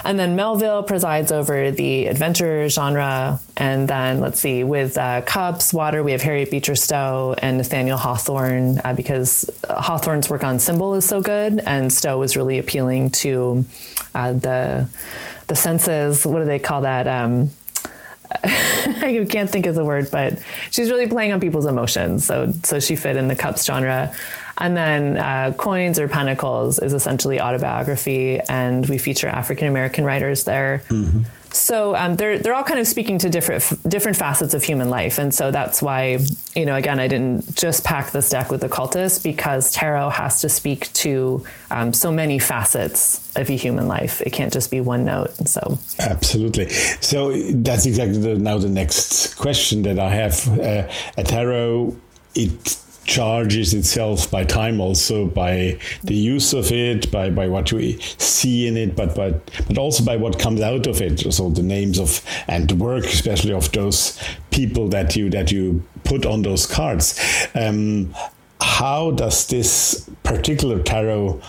And 0.03 0.19
then 0.19 0.35
Melville 0.35 0.83
presides 0.83 1.31
over 1.31 1.71
the 1.71 2.07
adventure 2.07 2.67
genre. 2.69 3.39
And 3.55 3.87
then 3.87 4.19
let's 4.19 4.39
see, 4.39 4.63
with 4.63 4.97
uh, 4.97 5.21
Cups, 5.21 5.73
Water, 5.73 6.03
we 6.03 6.11
have 6.11 6.21
Harriet 6.21 6.51
Beecher 6.51 6.75
Stowe 6.75 7.35
and 7.37 7.57
Nathaniel 7.57 7.97
Hawthorne 7.97 8.79
uh, 8.83 8.93
because 8.93 9.49
Hawthorne's 9.69 10.29
work 10.29 10.43
on 10.43 10.59
symbol 10.59 10.93
is 10.95 11.05
so 11.05 11.21
good, 11.21 11.61
and 11.65 11.91
Stowe 11.91 12.19
was 12.19 12.35
really 12.35 12.57
appealing 12.57 13.09
to 13.11 13.65
uh, 14.13 14.33
the 14.33 14.89
the 15.47 15.55
senses. 15.55 16.25
What 16.25 16.39
do 16.39 16.45
they 16.45 16.59
call 16.59 16.81
that? 16.81 17.07
Um, 17.07 17.51
I 18.43 19.25
can't 19.29 19.49
think 19.49 19.65
of 19.65 19.75
the 19.75 19.85
word, 19.85 20.09
but 20.11 20.39
she's 20.69 20.89
really 20.89 21.07
playing 21.07 21.31
on 21.31 21.39
people's 21.39 21.65
emotions. 21.65 22.25
So 22.25 22.51
so 22.63 22.79
she 22.79 22.95
fit 22.95 23.15
in 23.15 23.27
the 23.27 23.35
cups 23.35 23.65
genre. 23.65 24.13
And 24.57 24.75
then 24.75 25.17
uh, 25.17 25.53
Coins 25.57 25.99
or 25.99 26.07
Pentacles 26.07 26.79
is 26.79 26.93
essentially 26.93 27.39
autobiography, 27.39 28.39
and 28.49 28.87
we 28.87 28.97
feature 28.97 29.27
African 29.27 29.67
American 29.67 30.03
writers 30.03 30.43
there. 30.45 30.83
Mm-hmm. 30.89 31.23
So 31.57 31.95
um, 31.95 32.15
they're 32.15 32.37
they're 32.37 32.53
all 32.53 32.63
kind 32.63 32.79
of 32.79 32.87
speaking 32.87 33.17
to 33.19 33.29
different 33.29 33.63
different 33.89 34.17
facets 34.17 34.53
of 34.53 34.63
human 34.63 34.89
life, 34.89 35.17
and 35.17 35.33
so 35.33 35.51
that's 35.51 35.81
why 35.81 36.19
you 36.55 36.65
know 36.65 36.75
again 36.75 36.99
I 36.99 37.07
didn't 37.07 37.55
just 37.55 37.83
pack 37.83 38.11
this 38.11 38.29
deck 38.29 38.51
with 38.51 38.63
occultist 38.63 39.23
because 39.23 39.71
tarot 39.71 40.09
has 40.11 40.41
to 40.41 40.49
speak 40.49 40.91
to 40.93 41.43
um, 41.71 41.93
so 41.93 42.11
many 42.11 42.37
facets 42.39 43.31
of 43.35 43.49
a 43.49 43.53
human 43.53 43.87
life. 43.87 44.21
It 44.21 44.31
can't 44.31 44.53
just 44.53 44.69
be 44.69 44.81
one 44.81 45.05
note. 45.05 45.33
So 45.47 45.79
absolutely. 45.99 46.69
So 46.69 47.31
that's 47.53 47.85
exactly 47.85 48.19
the, 48.19 48.35
now 48.35 48.57
the 48.57 48.69
next 48.69 49.35
question 49.35 49.81
that 49.83 49.99
I 49.99 50.09
have. 50.09 50.59
Uh, 50.59 50.87
a 51.17 51.23
tarot 51.23 51.95
it 52.35 52.77
charges 53.07 53.73
itself 53.73 54.29
by 54.29 54.43
time 54.43 54.79
also 54.79 55.25
by 55.25 55.79
the 56.03 56.13
use 56.13 56.53
of 56.53 56.71
it 56.71 57.09
by, 57.09 57.29
by 57.29 57.47
what 57.47 57.71
you 57.71 57.97
see 58.01 58.67
in 58.67 58.77
it 58.77 58.95
but 58.95 59.15
but 59.15 59.49
but 59.67 59.77
also 59.77 60.03
by 60.03 60.15
what 60.15 60.37
comes 60.37 60.61
out 60.61 60.85
of 60.85 61.01
it. 61.01 61.19
So 61.33 61.49
the 61.49 61.63
names 61.63 61.99
of 61.99 62.21
and 62.47 62.69
the 62.69 62.75
work 62.75 63.05
especially 63.05 63.53
of 63.53 63.71
those 63.71 64.21
people 64.51 64.89
that 64.89 65.15
you 65.15 65.29
that 65.29 65.51
you 65.51 65.83
put 66.03 66.25
on 66.25 66.41
those 66.41 66.65
cards. 66.65 67.19
Um, 67.55 68.13
how 68.59 69.11
does 69.11 69.47
this 69.47 70.09
particular 70.23 70.81
tarot 70.83 71.41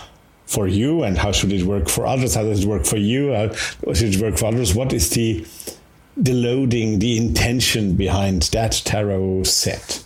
for 0.45 0.67
you 0.67 1.03
and 1.03 1.17
how 1.17 1.31
should 1.31 1.51
it 1.51 1.63
work 1.63 1.89
for 1.89 2.07
others? 2.07 2.35
How 2.35 2.43
does 2.43 2.63
it 2.63 2.67
work 2.67 2.85
for 2.85 2.97
you? 2.97 3.33
How 3.33 3.49
should 3.93 4.15
it 4.15 4.21
work 4.21 4.37
for 4.37 4.47
others? 4.47 4.73
What 4.73 4.93
is 4.93 5.09
the 5.11 5.45
the 6.15 6.33
loading 6.33 6.99
the 6.99 7.17
intention 7.17 7.95
behind 7.95 8.43
that 8.43 8.81
tarot 8.83 9.43
set 9.43 10.03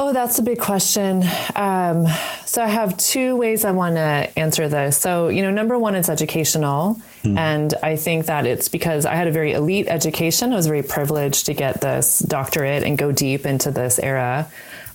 Oh, 0.00 0.12
that's 0.12 0.38
a 0.38 0.42
big 0.42 0.60
question. 0.60 1.24
Um, 1.56 2.06
so 2.46 2.62
I 2.62 2.68
have 2.68 2.96
two 2.96 3.34
ways 3.34 3.64
I 3.64 3.72
want 3.72 3.96
to 3.96 4.30
answer 4.38 4.68
this. 4.68 4.96
So, 4.96 5.26
you 5.26 5.42
know, 5.42 5.50
number 5.50 5.76
one, 5.76 5.96
it's 5.96 6.08
educational. 6.08 7.00
Mm. 7.24 7.36
And 7.36 7.74
I 7.82 7.96
think 7.96 8.26
that 8.26 8.46
it's 8.46 8.68
because 8.68 9.06
I 9.06 9.16
had 9.16 9.26
a 9.26 9.32
very 9.32 9.52
elite 9.52 9.88
education. 9.88 10.52
I 10.52 10.56
was 10.56 10.68
very 10.68 10.84
privileged 10.84 11.46
to 11.46 11.54
get 11.54 11.80
this 11.80 12.20
doctorate 12.20 12.84
and 12.84 12.96
go 12.96 13.10
deep 13.10 13.44
into 13.44 13.72
this 13.72 13.98
era. 13.98 14.48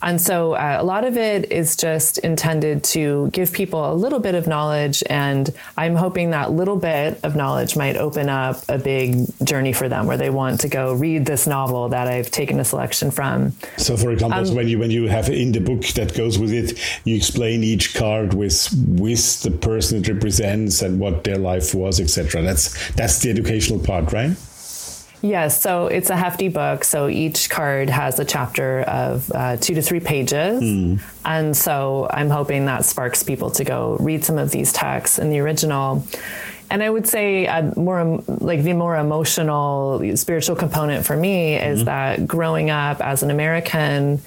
And 0.04 0.22
so 0.22 0.54
uh, 0.54 0.78
a 0.80 0.84
lot 0.84 1.06
of 1.06 1.18
it 1.18 1.52
is 1.52 1.76
just 1.76 2.18
intended 2.20 2.84
to 2.86 3.30
give 3.32 3.54
people 3.54 3.92
a 3.92 3.96
little 3.96 4.20
bit 4.20 4.36
of 4.36 4.48
knowledge. 4.48 5.02
And 5.10 5.50
I'm 5.78 5.96
hoping 5.96 6.32
that 6.32 6.52
little 6.52 6.76
bit 6.76 7.20
of 7.24 7.36
knowledge 7.36 7.76
might 7.78 7.96
open 7.96 8.30
up 8.30 8.58
a 8.68 8.78
big 8.78 9.26
journey 9.44 9.72
for 9.74 9.88
them 9.88 10.06
where 10.06 10.18
they 10.18 10.30
want 10.30 10.60
to 10.62 10.68
go 10.68 10.94
read 10.94 11.26
this 11.26 11.48
novel 11.48 11.90
that 11.90 12.08
I've 12.08 12.30
taken 12.30 12.60
a 12.60 12.66
selection 12.66 13.12
from. 13.12 13.54
So, 13.78 13.96
for 13.96 14.12
example, 14.12 14.50
um, 14.50 14.56
when 14.56 14.68
you 14.68 14.78
when 14.78 14.92
you 14.92 15.08
have 15.08 15.30
in 15.30 15.54
the 15.54 15.62
book 15.62 15.84
that 15.96 16.14
goes 16.16 16.38
with 16.38 16.52
it, 16.52 16.80
you 17.06 17.16
explain 17.16 17.64
each 17.64 17.96
card 17.96 18.34
with 18.34 18.70
with 18.88 19.42
the 19.44 19.52
person 19.52 20.00
it 20.00 20.08
represents 20.08 20.82
and 20.82 21.00
what 21.00 21.24
their 21.24 21.38
life 21.38 21.74
was, 21.74 22.00
etc. 22.00 22.42
That's 22.42 22.92
that's 22.92 23.20
the 23.20 23.30
educational 23.30 23.80
part, 23.80 24.12
right? 24.12 24.36
Yes, 25.24 25.62
so 25.62 25.88
it's 25.88 26.10
a 26.10 26.18
hefty 26.18 26.50
book. 26.50 26.84
So 26.84 27.08
each 27.08 27.50
card 27.50 27.90
has 27.90 28.20
a 28.20 28.26
chapter 28.26 28.82
of 28.82 29.32
uh, 29.34 29.56
two 29.56 29.74
to 29.76 29.82
three 29.82 30.02
pages. 30.02 30.62
Mm. 30.62 31.02
And 31.24 31.56
so 31.56 32.10
I'm 32.12 32.30
hoping 32.30 32.66
that 32.66 32.84
sparks 32.84 33.24
people 33.24 33.50
to 33.52 33.64
go 33.64 33.96
read 34.02 34.26
some 34.26 34.38
of 34.38 34.52
these 34.52 34.74
texts 34.74 35.20
in 35.20 35.30
the 35.30 35.40
original. 35.40 36.06
And 36.70 36.84
I 36.84 36.90
would 36.90 37.08
say 37.08 37.46
a 37.46 37.72
more 37.78 38.22
like 38.28 38.64
the 38.64 38.74
more 38.74 38.98
emotional, 38.98 40.18
spiritual 40.18 40.58
component 40.58 41.06
for 41.06 41.16
me 41.16 41.56
is 41.56 41.80
mm-hmm. 41.80 41.86
that 41.86 42.28
growing 42.28 42.70
up 42.70 43.00
as 43.00 43.24
an 43.24 43.32
American, 43.32 44.20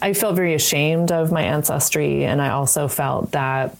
I 0.00 0.14
felt 0.14 0.34
very 0.34 0.54
ashamed 0.54 1.12
of 1.12 1.30
my 1.30 1.42
ancestry. 1.42 2.24
And 2.24 2.40
I 2.40 2.50
also 2.50 2.88
felt 2.88 3.32
that 3.32 3.76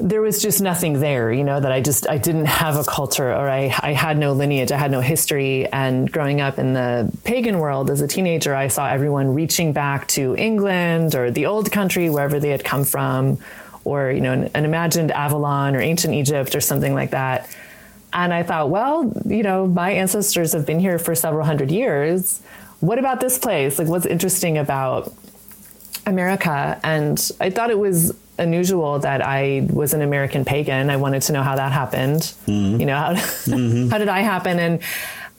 there 0.00 0.22
was 0.22 0.40
just 0.40 0.60
nothing 0.60 1.00
there, 1.00 1.32
you 1.32 1.44
know, 1.44 1.60
that 1.60 1.70
I 1.70 1.80
just 1.80 2.08
I 2.08 2.18
didn't 2.18 2.46
have 2.46 2.76
a 2.76 2.84
culture 2.84 3.30
or 3.30 3.48
I 3.48 3.74
I 3.80 3.92
had 3.92 4.18
no 4.18 4.32
lineage, 4.32 4.72
I 4.72 4.78
had 4.78 4.90
no 4.90 5.00
history. 5.00 5.66
And 5.66 6.10
growing 6.10 6.40
up 6.40 6.58
in 6.58 6.72
the 6.72 7.12
pagan 7.24 7.58
world 7.58 7.90
as 7.90 8.00
a 8.00 8.08
teenager, 8.08 8.54
I 8.54 8.68
saw 8.68 8.88
everyone 8.88 9.34
reaching 9.34 9.72
back 9.72 10.08
to 10.08 10.34
England 10.36 11.14
or 11.14 11.30
the 11.30 11.46
old 11.46 11.70
country, 11.70 12.10
wherever 12.10 12.40
they 12.40 12.50
had 12.50 12.64
come 12.64 12.84
from, 12.84 13.38
or 13.84 14.10
you 14.10 14.20
know, 14.20 14.32
an, 14.32 14.50
an 14.54 14.64
imagined 14.64 15.10
Avalon 15.12 15.76
or 15.76 15.80
ancient 15.80 16.14
Egypt 16.14 16.54
or 16.54 16.60
something 16.60 16.94
like 16.94 17.10
that. 17.10 17.48
And 18.12 18.34
I 18.34 18.42
thought, 18.42 18.70
well, 18.70 19.12
you 19.24 19.42
know, 19.42 19.66
my 19.66 19.92
ancestors 19.92 20.52
have 20.52 20.66
been 20.66 20.80
here 20.80 20.98
for 20.98 21.14
several 21.14 21.44
hundred 21.44 21.70
years. 21.70 22.40
What 22.80 22.98
about 22.98 23.20
this 23.20 23.38
place? 23.38 23.78
Like, 23.78 23.88
what's 23.88 24.06
interesting 24.06 24.58
about 24.58 25.12
America? 26.06 26.80
And 26.82 27.30
I 27.40 27.50
thought 27.50 27.70
it 27.70 27.78
was 27.78 28.12
unusual 28.40 28.98
that 29.00 29.24
I 29.24 29.66
was 29.70 29.94
an 29.94 30.02
American 30.02 30.44
pagan. 30.44 30.90
I 30.90 30.96
wanted 30.96 31.22
to 31.22 31.32
know 31.32 31.42
how 31.42 31.56
that 31.56 31.72
happened. 31.72 32.22
Mm-hmm. 32.46 32.80
You 32.80 32.86
know, 32.86 32.96
how, 32.96 33.12
mm-hmm. 33.14 33.88
how 33.90 33.98
did 33.98 34.08
I 34.08 34.20
happen? 34.20 34.58
And 34.58 34.80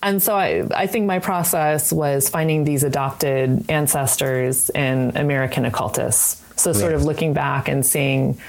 and 0.04 0.22
so 0.22 0.36
I, 0.36 0.64
I 0.74 0.88
think 0.88 1.06
my 1.06 1.20
process 1.20 1.94
was 1.94 2.28
finding 2.28 2.64
these 2.64 2.84
adopted 2.84 3.70
ancestors 3.70 4.72
in 4.72 5.16
American 5.16 5.66
occultists. 5.66 6.42
So 6.60 6.74
sort 6.74 6.94
of 6.94 7.04
looking 7.04 7.34
back 7.34 7.68
and 7.68 7.86
seeing 7.86 8.40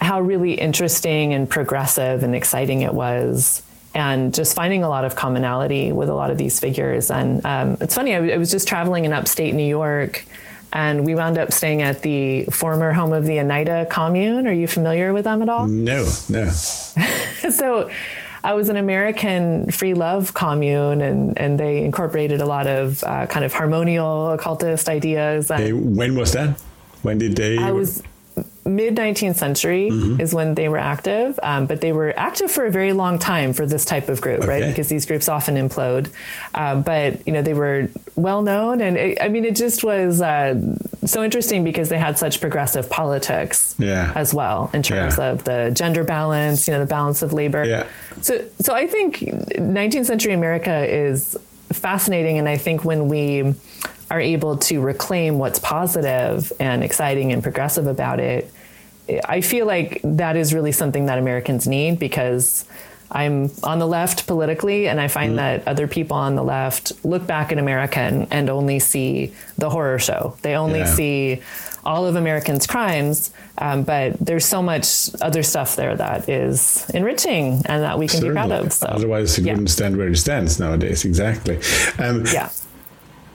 how 0.00 0.20
really 0.20 0.54
interesting 0.54 1.34
and 1.34 1.48
progressive 1.48 2.24
and 2.24 2.34
exciting 2.34 2.82
it 2.82 2.92
was 2.92 3.62
and 3.94 4.34
just 4.34 4.54
finding 4.54 4.82
a 4.82 4.88
lot 4.88 5.04
of 5.04 5.14
commonality 5.14 5.92
with 5.92 6.08
a 6.08 6.14
lot 6.14 6.30
of 6.30 6.38
these 6.38 6.58
figures. 6.58 7.10
And 7.10 7.44
um, 7.44 7.76
it's 7.80 7.94
funny, 7.94 8.14
I, 8.14 8.30
I 8.30 8.36
was 8.38 8.50
just 8.50 8.66
traveling 8.66 9.04
in 9.04 9.12
upstate 9.12 9.54
New 9.54 9.66
York 9.66 10.24
and 10.72 11.04
we 11.04 11.14
wound 11.14 11.38
up 11.38 11.52
staying 11.52 11.82
at 11.82 12.02
the 12.02 12.44
former 12.44 12.92
home 12.92 13.12
of 13.12 13.24
the 13.26 13.38
Oneida 13.38 13.86
commune. 13.90 14.46
Are 14.46 14.52
you 14.52 14.66
familiar 14.66 15.12
with 15.12 15.24
them 15.24 15.42
at 15.42 15.48
all? 15.48 15.66
No, 15.66 16.08
no. 16.28 16.48
so 17.50 17.90
I 18.44 18.54
was 18.54 18.68
an 18.68 18.76
American 18.76 19.70
free 19.70 19.94
love 19.94 20.34
commune, 20.34 21.00
and, 21.00 21.38
and 21.38 21.60
they 21.60 21.84
incorporated 21.84 22.40
a 22.40 22.46
lot 22.46 22.66
of 22.66 23.04
uh, 23.04 23.26
kind 23.26 23.44
of 23.44 23.52
harmonial 23.52 24.30
occultist 24.30 24.88
ideas. 24.88 25.48
Hey, 25.48 25.72
when 25.72 26.16
was 26.16 26.32
that? 26.32 26.60
When 27.02 27.18
did 27.18 27.36
they? 27.36 27.58
I 27.58 27.72
was 27.72 28.02
mid 28.64 28.96
19th 28.96 29.36
century 29.36 29.90
mm-hmm. 29.90 30.20
is 30.20 30.32
when 30.32 30.54
they 30.54 30.68
were 30.68 30.78
active, 30.78 31.38
um, 31.42 31.66
but 31.66 31.80
they 31.80 31.92
were 31.92 32.12
active 32.16 32.50
for 32.50 32.66
a 32.66 32.70
very 32.70 32.92
long 32.92 33.18
time 33.18 33.52
for 33.52 33.66
this 33.66 33.84
type 33.84 34.08
of 34.08 34.20
group, 34.20 34.40
okay. 34.40 34.48
right? 34.48 34.66
Because 34.66 34.88
these 34.88 35.06
groups 35.06 35.28
often 35.28 35.56
implode. 35.56 36.10
Um, 36.54 36.82
but 36.82 37.26
you 37.26 37.32
know 37.32 37.42
they 37.42 37.54
were 37.54 37.88
well 38.14 38.42
known, 38.42 38.80
and 38.80 38.96
it, 38.96 39.18
I 39.20 39.28
mean 39.28 39.44
it 39.44 39.56
just 39.56 39.82
was 39.82 40.22
uh, 40.22 40.60
so 41.04 41.24
interesting 41.24 41.64
because 41.64 41.88
they 41.88 41.98
had 41.98 42.18
such 42.18 42.40
progressive 42.40 42.88
politics, 42.88 43.74
yeah. 43.78 44.12
as 44.14 44.32
well 44.32 44.70
in 44.72 44.82
terms 44.82 45.18
yeah. 45.18 45.30
of 45.30 45.44
the 45.44 45.72
gender 45.74 46.04
balance, 46.04 46.68
you 46.68 46.74
know, 46.74 46.80
the 46.80 46.86
balance 46.86 47.22
of 47.22 47.32
labor. 47.32 47.64
Yeah. 47.64 47.86
So 48.20 48.44
so 48.60 48.74
I 48.74 48.86
think 48.86 49.18
19th 49.18 50.06
century 50.06 50.32
America 50.32 50.86
is 50.86 51.36
fascinating, 51.72 52.38
and 52.38 52.48
I 52.48 52.56
think 52.56 52.84
when 52.84 53.08
we 53.08 53.54
are 54.12 54.20
able 54.20 54.58
to 54.58 54.78
reclaim 54.82 55.38
what's 55.38 55.58
positive 55.58 56.52
and 56.60 56.84
exciting 56.84 57.32
and 57.32 57.42
progressive 57.42 57.86
about 57.86 58.20
it, 58.20 58.52
I 59.24 59.40
feel 59.40 59.64
like 59.64 60.02
that 60.04 60.36
is 60.36 60.52
really 60.52 60.70
something 60.70 61.06
that 61.06 61.18
Americans 61.18 61.66
need 61.66 61.98
because 61.98 62.66
I'm 63.10 63.50
on 63.62 63.78
the 63.78 63.86
left 63.86 64.26
politically, 64.26 64.86
and 64.86 65.00
I 65.00 65.08
find 65.08 65.32
mm. 65.32 65.36
that 65.36 65.66
other 65.66 65.88
people 65.88 66.18
on 66.18 66.34
the 66.34 66.42
left 66.42 66.92
look 67.06 67.26
back 67.26 67.52
at 67.52 67.58
America 67.58 68.00
and, 68.00 68.26
and 68.30 68.50
only 68.50 68.80
see 68.80 69.34
the 69.56 69.70
horror 69.70 69.98
show. 69.98 70.36
They 70.42 70.56
only 70.56 70.80
yeah. 70.80 70.94
see 70.94 71.42
all 71.82 72.06
of 72.06 72.14
Americans' 72.14 72.66
crimes, 72.66 73.30
um, 73.56 73.82
but 73.82 74.18
there's 74.18 74.44
so 74.44 74.62
much 74.62 75.08
other 75.22 75.42
stuff 75.42 75.74
there 75.74 75.96
that 75.96 76.28
is 76.28 76.88
enriching 76.90 77.62
and 77.64 77.82
that 77.82 77.98
we 77.98 78.08
can 78.08 78.20
Certainly. 78.20 78.42
be 78.42 78.48
proud 78.48 78.52
of. 78.52 78.72
So. 78.74 78.88
Otherwise, 78.88 79.38
it 79.38 79.46
yeah. 79.46 79.52
wouldn't 79.52 79.70
stand 79.70 79.96
where 79.96 80.08
it 80.08 80.16
stands 80.16 80.60
nowadays. 80.60 81.06
Exactly. 81.06 81.58
Um, 81.98 82.24
yeah 82.32 82.50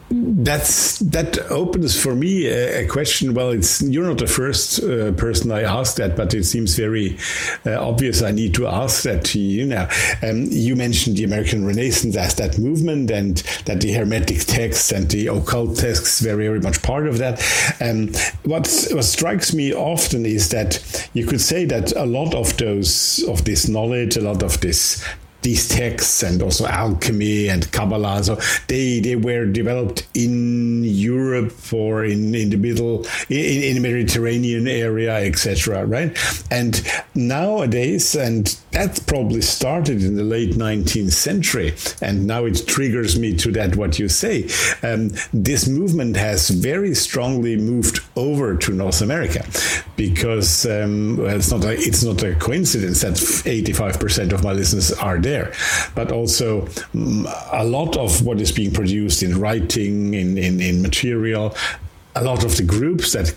that's 0.10 1.00
that 1.00 1.38
opens 1.52 2.02
for 2.02 2.16
me 2.16 2.48
a, 2.48 2.84
a, 2.84 2.88
question. 2.88 3.34
Well, 3.34 3.50
it's 3.50 3.82
you're 3.82 4.08
not 4.08 4.20
the 4.20 4.28
first 4.28 4.82
uh, 4.82 5.12
person 5.14 5.52
I 5.52 5.64
asked 5.64 5.98
that, 5.98 6.16
but 6.16 6.34
it 6.34 6.46
seems 6.46 6.76
very 6.78 7.18
uh, 7.66 7.76
obvious. 7.76 8.22
I 8.22 8.32
need 8.32 8.54
to 8.56 8.68
ask 8.68 9.04
that 9.04 9.26
to 9.26 9.40
you 9.40 9.66
now. 9.66 9.90
Um, 10.24 10.46
you 10.50 10.76
mentioned 10.78 11.18
the 11.18 11.26
American 11.26 11.66
Renaissance 11.66 12.16
as 12.16 12.36
that 12.36 12.58
movement, 12.58 13.12
and 13.12 13.38
that 13.66 13.82
the 13.82 13.92
Hermetic 13.92 14.40
texts 14.40 14.92
and 14.92 15.10
the 15.12 15.28
occult 15.28 15.78
texts 15.78 16.22
were 16.22 16.36
very 16.38 16.62
much 16.62 16.82
part 16.82 17.08
of 17.08 17.18
that. 17.18 17.44
Um, 17.82 18.08
what 18.44 18.68
what 18.92 19.04
strikes 19.04 19.54
me 19.54 19.74
often 19.74 20.26
is 20.26 20.50
that 20.50 21.10
you 21.14 21.26
could 21.26 21.42
say 21.42 21.66
that 21.66 21.92
a 21.98 22.06
lot 22.06 22.34
of 22.34 22.56
those 22.58 23.24
of 23.28 23.44
this 23.44 23.68
knowledge, 23.68 24.16
a 24.16 24.22
lot 24.22 24.42
of 24.42 24.62
this 24.62 25.04
these 25.42 25.68
texts 25.68 26.24
and 26.24 26.42
also 26.42 26.66
alchemy 26.66 27.48
and 27.48 27.72
Kabbalah. 27.72 28.24
So 28.24 28.40
they, 28.68 29.00
they 29.00 29.16
were 29.16 29.46
developed 29.46 30.08
in 30.14 30.84
Europe 30.84 31.54
or 31.72 32.04
in, 32.06 32.34
in 32.36 32.50
the 32.50 32.58
middle, 32.58 33.06
in, 33.30 33.64
in 33.64 33.76
the 33.76 33.82
Mediterranean 33.82 34.68
area, 34.68 35.16
etc. 35.16 35.86
Right? 35.86 36.18
And 36.52 36.82
nowadays, 37.16 38.16
and 38.16 38.48
that 38.72 39.02
probably 39.08 39.42
started 39.42 40.04
in 40.04 40.16
the 40.16 40.24
late 40.24 40.52
19th 40.52 41.12
century, 41.12 41.76
and 42.02 42.28
now 42.28 42.46
it 42.46 42.68
triggers 42.68 43.18
me 43.18 43.36
to 43.38 43.52
that 43.54 43.76
what 43.76 44.00
you 44.00 44.10
say. 44.10 44.50
Um, 44.84 45.12
this 45.34 45.68
movement 45.68 46.16
has 46.18 46.50
very 46.50 46.94
strongly 46.96 47.56
moved 47.58 48.00
over 48.16 48.56
to 48.58 48.72
North 48.72 49.02
America 49.02 49.46
because 49.96 50.66
um, 50.66 51.18
well, 51.18 51.36
it's 51.36 51.52
not 51.52 51.64
a, 51.64 51.74
it's 51.74 52.04
not 52.04 52.22
a 52.24 52.36
coincidence 52.36 53.02
that 53.02 53.14
85% 53.14 54.34
of 54.34 54.44
my 54.44 54.54
listeners 54.54 54.92
are 54.94 55.18
there, 55.28 55.52
but 55.96 56.12
also 56.12 56.68
um, 56.94 57.28
a 57.52 57.66
lot 57.66 57.98
of 57.98 58.26
what 58.26 58.40
is 58.40 58.52
being 58.52 58.72
produced 58.72 59.24
in 59.24 59.40
writing, 59.40 60.14
in, 60.14 60.38
in, 60.38 60.60
in 60.62 60.82
material, 60.82 61.56
a 62.16 62.24
lot 62.24 62.44
of 62.44 62.56
the 62.58 62.64
groups 62.64 63.12
that 63.14 63.36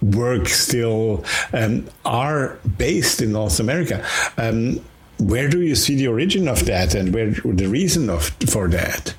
work 0.00 0.48
still 0.48 1.24
um, 1.52 1.86
are 2.04 2.58
based 2.76 3.22
in 3.22 3.32
North 3.32 3.60
America. 3.60 4.04
Um, 4.36 4.80
where 5.18 5.48
do 5.48 5.60
you 5.60 5.76
see 5.76 5.94
the 5.94 6.08
origin 6.08 6.48
of 6.48 6.66
that, 6.66 6.94
and 6.94 7.14
where 7.14 7.30
the 7.30 7.68
reason 7.68 8.10
of 8.10 8.22
for 8.50 8.68
that? 8.68 9.14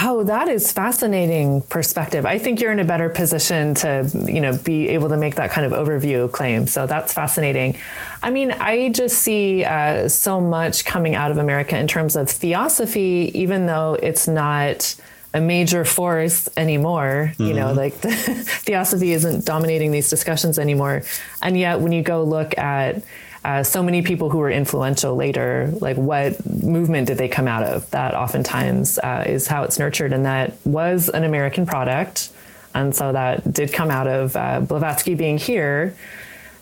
Oh, 0.00 0.22
that 0.24 0.48
is 0.48 0.70
fascinating 0.70 1.62
perspective. 1.62 2.24
I 2.24 2.38
think 2.38 2.60
you're 2.60 2.70
in 2.70 2.78
a 2.78 2.84
better 2.84 3.08
position 3.08 3.74
to, 3.76 4.08
you 4.26 4.40
know, 4.40 4.56
be 4.56 4.88
able 4.90 5.08
to 5.08 5.16
make 5.16 5.34
that 5.36 5.50
kind 5.50 5.66
of 5.70 5.72
overview 5.72 6.30
claim. 6.30 6.68
So 6.68 6.86
that's 6.86 7.12
fascinating. 7.12 7.76
I 8.22 8.30
mean, 8.30 8.52
I 8.52 8.90
just 8.90 9.18
see 9.18 9.64
uh, 9.64 10.08
so 10.08 10.40
much 10.40 10.84
coming 10.84 11.16
out 11.16 11.32
of 11.32 11.38
America 11.38 11.76
in 11.76 11.88
terms 11.88 12.14
of 12.14 12.30
theosophy, 12.30 13.32
even 13.34 13.66
though 13.66 13.94
it's 13.94 14.28
not 14.28 14.94
a 15.34 15.40
major 15.40 15.84
force 15.84 16.48
anymore. 16.56 17.32
Mm-hmm. 17.32 17.42
You 17.42 17.54
know, 17.54 17.66
mm-hmm. 17.68 17.78
like 17.78 18.00
the, 18.00 18.10
theosophy 18.12 19.12
isn't 19.12 19.44
dominating 19.44 19.90
these 19.90 20.08
discussions 20.08 20.60
anymore. 20.60 21.02
And 21.42 21.58
yet, 21.58 21.80
when 21.80 21.90
you 21.90 22.02
go 22.02 22.22
look 22.22 22.56
at 22.56 23.02
uh, 23.44 23.62
so 23.62 23.82
many 23.82 24.02
people 24.02 24.30
who 24.30 24.38
were 24.38 24.50
influential 24.50 25.14
later, 25.14 25.72
like 25.80 25.96
what 25.96 26.44
movement 26.46 27.06
did 27.06 27.18
they 27.18 27.28
come 27.28 27.46
out 27.48 27.62
of? 27.62 27.88
That 27.90 28.14
oftentimes 28.14 28.98
uh, 28.98 29.24
is 29.26 29.46
how 29.46 29.62
it's 29.62 29.78
nurtured, 29.78 30.12
and 30.12 30.26
that 30.26 30.54
was 30.64 31.08
an 31.08 31.24
American 31.24 31.64
product. 31.66 32.30
And 32.74 32.94
so 32.94 33.12
that 33.12 33.52
did 33.52 33.72
come 33.72 33.90
out 33.90 34.06
of 34.06 34.36
uh, 34.36 34.60
Blavatsky 34.60 35.14
being 35.14 35.38
here. 35.38 35.96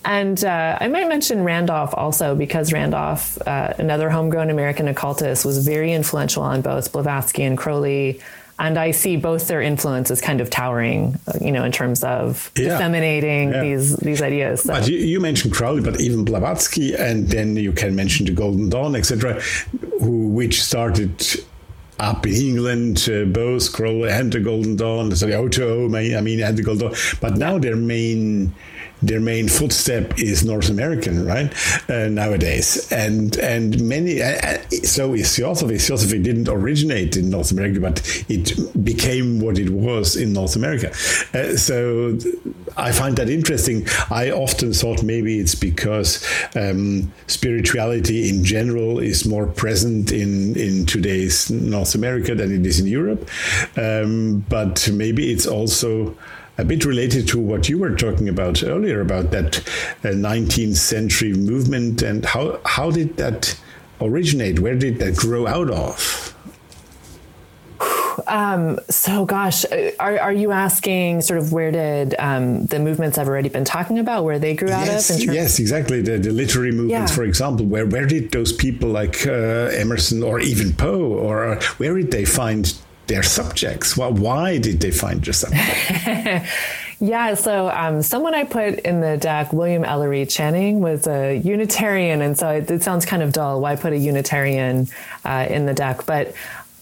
And 0.05 0.43
uh, 0.45 0.79
I 0.81 0.87
might 0.87 1.09
mention 1.09 1.43
Randolph 1.43 1.93
also 1.93 2.37
because 2.37 2.73
Randolph, 2.73 3.39
uh, 3.47 3.75
another 3.79 4.09
homegrown 4.09 4.51
American 4.51 4.87
occultist, 4.87 5.45
was 5.45 5.67
very 5.67 5.93
influential 5.93 6.45
on 6.45 6.63
both 6.63 6.93
Blavatsky 6.93 7.43
and 7.43 7.59
Crowley 7.59 8.21
and 8.59 8.79
I 8.79 8.91
see 8.91 9.17
both 9.17 9.49
their 9.49 9.61
influences 9.61 10.21
kind 10.21 10.41
of 10.41 10.49
towering, 10.49 11.19
you 11.41 11.53
know, 11.53 11.65
in 11.65 11.73
terms 11.73 12.03
of 12.03 12.51
yeah. 12.57 12.71
disseminating 12.71 13.51
yeah. 13.51 13.63
these 13.63 13.97
these 13.97 14.23
ideas. 14.23 14.63
So. 14.63 14.73
But 14.73 14.89
you, 14.89 14.99
you, 14.99 15.21
mentioned 15.21 15.53
Crowley, 15.53 15.83
but 15.83 16.01
even 16.01 16.25
Blavatsky, 16.25 16.95
and 16.95 17.29
then 17.29 17.57
you 17.57 17.73
can 17.73 17.95
mention 17.95 18.25
the 18.27 18.33
Golden 18.33 18.69
Dawn, 18.71 18.97
etc., 18.97 19.41
who 20.01 20.29
which 20.29 20.63
started 20.63 21.23
up 21.99 22.27
in 22.27 22.35
England, 22.35 23.09
uh, 23.11 23.25
both 23.25 23.73
Crowley 23.73 24.11
and 24.11 24.33
the 24.33 24.41
Golden 24.41 24.77
Dawn, 24.77 25.15
so 25.15 25.27
the 25.27 25.35
OTO, 25.35 25.87
I 25.95 26.21
mean, 26.21 26.41
and 26.41 26.57
the 26.57 26.63
Golden 26.63 26.89
Dawn. 26.89 26.99
But 27.21 27.37
now 27.37 27.59
their 27.59 27.77
main 27.77 28.55
their 29.03 29.21
main 29.21 29.49
footstep 29.49 30.19
is 30.19 30.45
North 30.45 30.69
American, 30.69 31.27
right? 31.27 31.53
Uh, 31.89 32.09
nowadays, 32.09 32.91
and 32.91 33.37
and 33.39 33.81
many 33.83 34.23
uh, 34.23 34.39
uh 34.43 34.59
so 34.85 35.15
is 35.15 35.37
Theosophy. 35.37 35.79
Theosophy 35.79 36.23
didn't 36.23 36.49
originate 36.49 37.17
in 37.17 37.31
North 37.31 37.51
America, 37.51 37.81
but 37.81 38.01
it 38.29 38.85
became 38.85 39.41
what 39.41 39.59
it 39.59 39.71
was 39.71 40.17
in 40.17 40.33
North 40.33 40.57
America. 40.57 40.91
Uh, 41.35 41.57
so 41.57 42.19
I 42.77 42.93
find 42.93 43.17
that 43.17 43.29
interesting. 43.29 43.87
I 44.11 44.31
often 44.31 44.73
thought 44.73 45.03
maybe 45.03 45.39
it's 45.39 45.55
because 45.55 46.27
um, 46.55 47.13
spirituality 47.27 48.29
in 48.29 48.45
general 48.45 48.99
is 48.99 49.27
more 49.27 49.47
present 49.47 50.13
in 50.13 50.57
in 50.57 50.87
today's 50.87 51.51
North 51.51 51.95
America 51.95 52.35
than 52.35 52.53
it 52.53 52.65
is 52.65 52.81
in 52.81 52.87
Europe, 52.87 53.29
um, 53.77 54.45
but 54.49 54.89
maybe 54.93 55.31
it's 55.33 55.47
also 55.47 56.17
a 56.59 56.65
bit 56.65 56.85
related 56.85 57.29
to 57.29 57.39
what 57.39 57.69
you 57.69 57.79
were 57.79 57.95
talking 57.95 58.29
about 58.29 58.63
earlier 58.63 59.01
about 59.01 59.31
that 59.31 59.59
uh, 60.05 60.09
19th 60.09 60.77
century 60.77 61.33
movement 61.33 62.03
and 62.03 62.25
how 62.25 62.59
how 62.65 62.91
did 62.91 63.17
that 63.17 63.59
originate? 64.01 64.61
Where 64.61 64.77
did 64.77 64.99
that 64.99 65.17
grow 65.17 65.47
out 65.47 65.71
of? 65.71 66.35
Um, 68.27 68.81
so, 68.89 69.25
gosh, 69.25 69.65
uh, 69.67 69.91
are, 70.01 70.19
are 70.19 70.33
you 70.33 70.51
asking 70.51 71.21
sort 71.21 71.39
of 71.39 71.53
where 71.53 71.71
did 71.71 72.15
um, 72.19 72.67
the 72.67 72.79
movements 72.79 73.19
I've 73.19 73.29
already 73.29 73.49
been 73.49 73.65
talking 73.65 73.99
about, 73.99 74.25
where 74.25 74.39
they 74.39 74.55
grew 74.55 74.69
yes, 74.69 75.11
out 75.11 75.17
of? 75.17 75.35
yes, 75.35 75.59
exactly. 75.59 76.03
The, 76.03 76.19
the 76.19 76.31
literary 76.31 76.73
movements, 76.73 77.13
yeah. 77.13 77.17
for 77.17 77.25
example, 77.25 77.67
where, 77.67 77.87
where 77.87 78.07
did 78.07 78.33
those 78.33 78.53
people 78.53 78.89
like 78.89 79.27
uh, 79.27 79.71
Emerson 79.73 80.23
or 80.23 80.41
even 80.41 80.73
Poe, 80.73 81.01
or 81.01 81.53
uh, 81.53 81.63
where 81.77 81.95
did 81.97 82.11
they 82.11 82.25
find 82.25 82.77
their 83.07 83.23
subjects? 83.23 83.97
Well, 83.97 84.13
why 84.13 84.59
did 84.59 84.81
they 84.81 84.91
find 84.91 85.27
your 85.27 85.35
subjects? 85.35 86.51
yeah, 87.01 87.35
so 87.35 87.71
um, 87.71 88.03
someone 88.03 88.35
I 88.35 88.45
put 88.45 88.81
in 88.81 89.01
the 89.01 89.17
deck, 89.17 89.53
William 89.53 89.85
Ellery 89.85 90.27
Channing, 90.27 90.81
was 90.81 91.07
a 91.07 91.37
Unitarian, 91.37 92.23
and 92.23 92.37
so 92.37 92.49
it, 92.51 92.71
it 92.71 92.83
sounds 92.83 93.05
kind 93.05 93.23
of 93.23 93.33
dull. 93.33 93.61
Why 93.61 93.77
put 93.77 93.93
a 93.93 93.99
Unitarian 93.99 94.89
uh, 95.25 95.47
in 95.49 95.67
the 95.67 95.75
deck? 95.75 96.07
But 96.07 96.35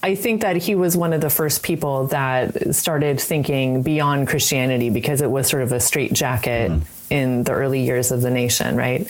I 0.03 0.15
think 0.15 0.41
that 0.41 0.55
he 0.57 0.75
was 0.75 0.95
one 0.95 1.13
of 1.13 1.21
the 1.21 1.29
first 1.29 1.63
people 1.63 2.07
that 2.07 2.75
started 2.75 3.19
thinking 3.19 3.81
beyond 3.81 4.27
Christianity 4.27 4.89
because 4.89 5.21
it 5.21 5.31
was 5.31 5.47
sort 5.47 5.63
of 5.63 5.71
a 5.71 5.79
straitjacket. 5.79 6.71
Mm 6.71 6.94
in 7.15 7.43
the 7.43 7.53
early 7.53 7.81
years 7.81 8.11
of 8.11 8.21
the 8.21 8.29
nation, 8.29 8.75
right? 8.75 9.07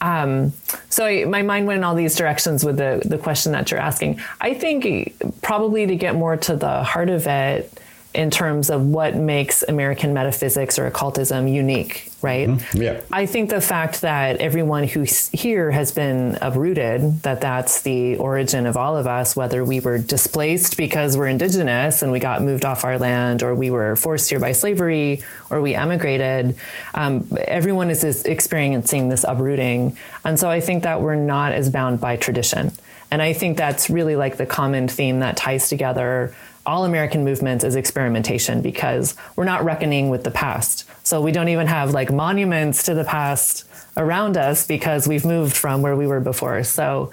Um, 0.00 0.52
so 0.90 1.06
I, 1.06 1.24
my 1.24 1.42
mind 1.42 1.66
went 1.66 1.78
in 1.78 1.84
all 1.84 1.94
these 1.94 2.14
directions 2.14 2.64
with 2.64 2.76
the, 2.76 3.02
the 3.04 3.18
question 3.18 3.52
that 3.52 3.70
you're 3.70 3.80
asking. 3.80 4.20
I 4.40 4.54
think 4.54 5.14
probably 5.42 5.86
to 5.86 5.96
get 5.96 6.14
more 6.14 6.36
to 6.36 6.56
the 6.56 6.82
heart 6.82 7.08
of 7.08 7.26
it, 7.26 7.72
in 8.16 8.30
terms 8.30 8.70
of 8.70 8.86
what 8.86 9.14
makes 9.14 9.62
American 9.62 10.14
metaphysics 10.14 10.78
or 10.78 10.86
occultism 10.86 11.46
unique, 11.46 12.10
right? 12.22 12.48
Mm-hmm. 12.48 12.82
Yeah. 12.82 13.00
I 13.12 13.26
think 13.26 13.50
the 13.50 13.60
fact 13.60 14.00
that 14.00 14.38
everyone 14.40 14.84
who's 14.84 15.28
here 15.28 15.70
has 15.70 15.92
been 15.92 16.38
uprooted, 16.40 17.22
that 17.22 17.42
that's 17.42 17.82
the 17.82 18.16
origin 18.16 18.64
of 18.64 18.74
all 18.74 18.96
of 18.96 19.06
us, 19.06 19.36
whether 19.36 19.62
we 19.62 19.80
were 19.80 19.98
displaced 19.98 20.78
because 20.78 21.18
we're 21.18 21.26
indigenous 21.26 22.00
and 22.00 22.10
we 22.10 22.18
got 22.18 22.42
moved 22.42 22.64
off 22.64 22.84
our 22.84 22.98
land, 22.98 23.42
or 23.42 23.54
we 23.54 23.70
were 23.70 23.94
forced 23.96 24.30
here 24.30 24.40
by 24.40 24.52
slavery, 24.52 25.22
or 25.50 25.60
we 25.60 25.74
emigrated, 25.74 26.56
um, 26.94 27.28
everyone 27.46 27.90
is, 27.90 28.02
is 28.02 28.24
experiencing 28.24 29.10
this 29.10 29.24
uprooting. 29.24 29.94
And 30.24 30.40
so 30.40 30.48
I 30.48 30.60
think 30.60 30.84
that 30.84 31.02
we're 31.02 31.16
not 31.16 31.52
as 31.52 31.68
bound 31.68 32.00
by 32.00 32.16
tradition. 32.16 32.72
And 33.10 33.20
I 33.20 33.34
think 33.34 33.58
that's 33.58 33.90
really 33.90 34.16
like 34.16 34.38
the 34.38 34.46
common 34.46 34.88
theme 34.88 35.20
that 35.20 35.36
ties 35.36 35.68
together 35.68 36.34
all 36.66 36.84
American 36.84 37.24
movements 37.24 37.64
is 37.64 37.76
experimentation 37.76 38.60
because 38.60 39.16
we're 39.36 39.44
not 39.44 39.64
reckoning 39.64 40.10
with 40.10 40.24
the 40.24 40.30
past. 40.30 40.84
So 41.06 41.20
we 41.20 41.32
don't 41.32 41.48
even 41.48 41.66
have 41.66 41.92
like 41.92 42.12
monuments 42.12 42.82
to 42.84 42.94
the 42.94 43.04
past 43.04 43.64
around 43.96 44.36
us 44.36 44.66
because 44.66 45.08
we've 45.08 45.24
moved 45.24 45.56
from 45.56 45.82
where 45.82 45.96
we 45.96 46.06
were 46.06 46.20
before. 46.20 46.64
So 46.64 47.12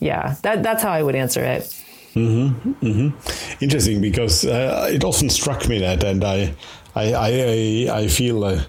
yeah, 0.00 0.36
that, 0.42 0.62
that's 0.62 0.82
how 0.82 0.92
I 0.92 1.02
would 1.02 1.14
answer 1.14 1.42
it. 1.44 1.62
Mm-hmm, 2.14 2.72
mm-hmm. 2.72 3.64
Interesting 3.64 4.00
because 4.00 4.44
uh, 4.44 4.88
it 4.90 5.02
often 5.02 5.30
struck 5.30 5.66
me 5.68 5.78
that, 5.78 6.04
and 6.04 6.22
I, 6.22 6.54
I, 6.94 7.14
I, 7.14 8.00
I 8.00 8.08
feel. 8.08 8.44
Uh, 8.44 8.62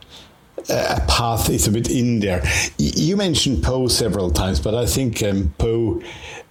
a 0.70 1.02
path 1.08 1.50
is 1.50 1.68
a 1.68 1.72
bit 1.72 1.90
in 1.90 2.20
there. 2.20 2.44
You 2.78 3.18
mentioned 3.18 3.64
Poe 3.64 3.88
several 3.88 4.32
times, 4.32 4.60
but 4.60 4.76
I 4.76 4.86
think 4.86 5.22
um, 5.24 5.54
Poe, 5.58 6.02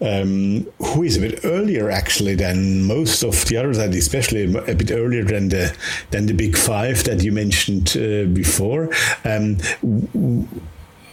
um, 0.00 0.66
who 0.78 1.02
is 1.02 1.16
a 1.16 1.20
bit 1.20 1.40
earlier 1.44 1.90
actually 1.90 2.34
than 2.34 2.84
most 2.84 3.22
of 3.22 3.44
the 3.46 3.56
others, 3.56 3.78
and 3.78 3.94
especially 3.94 4.44
a 4.54 4.74
bit 4.74 4.90
earlier 4.90 5.24
than 5.24 5.48
the 5.48 5.74
than 6.10 6.26
the 6.26 6.34
Big 6.34 6.56
Five 6.56 7.04
that 7.04 7.22
you 7.22 7.32
mentioned 7.32 7.96
uh, 7.96 8.26
before. 8.32 8.90
Um, 9.24 9.58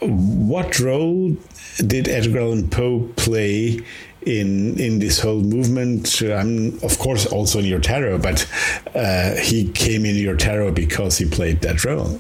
what 0.02 0.80
role 0.80 1.36
did 1.86 2.08
Edgar 2.08 2.40
Allan 2.40 2.70
Poe 2.70 3.10
play 3.16 3.82
in 4.26 4.78
in 4.80 5.00
this 5.00 5.20
whole 5.20 5.42
movement. 5.42 6.22
I'm 6.22 6.80
of 6.84 6.98
course 7.00 7.26
also 7.26 7.60
in 7.60 7.66
your 7.66 7.80
tarot, 7.80 8.20
but 8.20 8.48
uh, 8.96 9.36
he 9.36 9.70
came 9.72 10.06
in 10.06 10.16
your 10.16 10.36
tarot 10.36 10.72
because 10.72 11.18
he 11.18 11.26
played 11.26 11.62
that 11.62 11.84
role. 11.86 12.20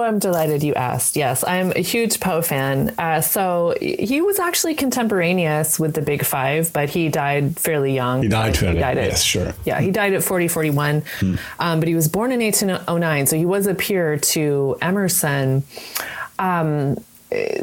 Oh, 0.00 0.02
I'm 0.02 0.18
delighted 0.18 0.62
you 0.62 0.72
asked. 0.72 1.14
Yes, 1.14 1.44
I'm 1.46 1.72
a 1.72 1.80
huge 1.80 2.20
Poe 2.20 2.40
fan. 2.40 2.94
Uh, 2.96 3.20
so 3.20 3.74
he 3.82 4.22
was 4.22 4.38
actually 4.38 4.74
contemporaneous 4.74 5.78
with 5.78 5.92
the 5.92 6.00
Big 6.00 6.24
Five, 6.24 6.72
but 6.72 6.88
he 6.88 7.10
died 7.10 7.60
fairly 7.60 7.94
young. 7.94 8.22
He 8.22 8.28
died 8.30 8.56
fairly 8.56 8.78
young. 8.78 8.96
Yes, 8.96 9.22
sure. 9.22 9.52
Yeah, 9.66 9.78
he 9.78 9.90
died 9.90 10.14
at 10.14 10.22
40, 10.22 10.48
41. 10.48 11.02
Hmm. 11.18 11.34
Um, 11.58 11.80
but 11.80 11.88
he 11.88 11.94
was 11.94 12.08
born 12.08 12.32
in 12.32 12.40
1809, 12.40 13.26
so 13.26 13.36
he 13.36 13.44
was 13.44 13.66
a 13.66 13.74
peer 13.74 14.16
to 14.16 14.78
Emerson. 14.80 15.64
Um, 16.38 16.96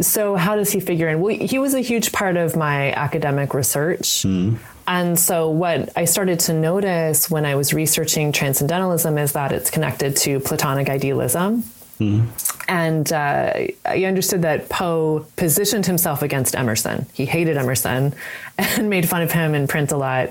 so 0.01 0.35
how 0.35 0.55
does 0.55 0.71
he 0.71 0.79
figure 0.79 1.07
in? 1.07 1.19
Well, 1.19 1.35
he 1.35 1.57
was 1.57 1.73
a 1.73 1.81
huge 1.81 2.11
part 2.11 2.37
of 2.37 2.55
my 2.55 2.91
academic 2.91 3.55
research. 3.55 4.21
Hmm. 4.21 4.57
And 4.85 5.19
so, 5.19 5.49
what 5.49 5.89
I 5.97 6.05
started 6.05 6.39
to 6.41 6.53
notice 6.53 7.31
when 7.31 7.45
I 7.45 7.55
was 7.55 7.73
researching 7.73 8.31
transcendentalism 8.31 9.17
is 9.17 9.33
that 9.33 9.51
it's 9.51 9.71
connected 9.71 10.15
to 10.17 10.39
Platonic 10.39 10.87
idealism. 10.87 11.63
Mm-hmm. 11.99 12.27
And 12.69 13.11
uh, 13.13 13.67
I 13.85 14.03
understood 14.03 14.41
that 14.41 14.69
Poe 14.69 15.25
positioned 15.35 15.85
himself 15.85 16.21
against 16.21 16.55
Emerson. 16.55 17.05
He 17.13 17.25
hated 17.25 17.57
Emerson 17.57 18.13
and 18.57 18.89
made 18.89 19.07
fun 19.07 19.21
of 19.21 19.31
him 19.31 19.55
in 19.55 19.67
print 19.67 19.91
a 19.91 19.97
lot. 19.97 20.29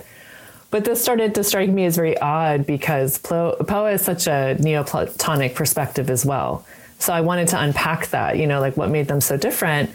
But 0.71 0.85
this 0.85 1.01
started 1.01 1.35
to 1.37 1.45
strike 1.45 1.71
me 1.71 1.87
as 1.87 1.97
very 1.97 2.19
odd 2.19 2.67
because 2.67 3.19
Poe 3.19 3.57
has 3.69 4.03
such 4.03 4.27
a 4.27 4.57
Neoplatonic 4.59 5.55
perspective 5.55 6.11
as 6.11 6.27
well. 6.27 6.67
So 6.99 7.13
I 7.13 7.21
wanted 7.21 7.49
to 7.49 7.61
unpack 7.61 8.09
that, 8.09 8.37
you 8.37 8.47
know, 8.47 8.61
like 8.61 8.77
what 8.77 8.91
made 8.91 9.09
them 9.09 9.21
so 9.21 9.37
different. 9.37 9.91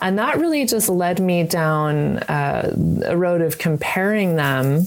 And 0.00 0.18
that 0.18 0.38
really 0.38 0.66
just 0.66 0.88
led 0.88 1.20
me 1.20 1.44
down 1.44 2.18
uh, 2.18 2.74
a 3.06 3.16
road 3.16 3.40
of 3.40 3.58
comparing 3.58 4.36
them 4.36 4.86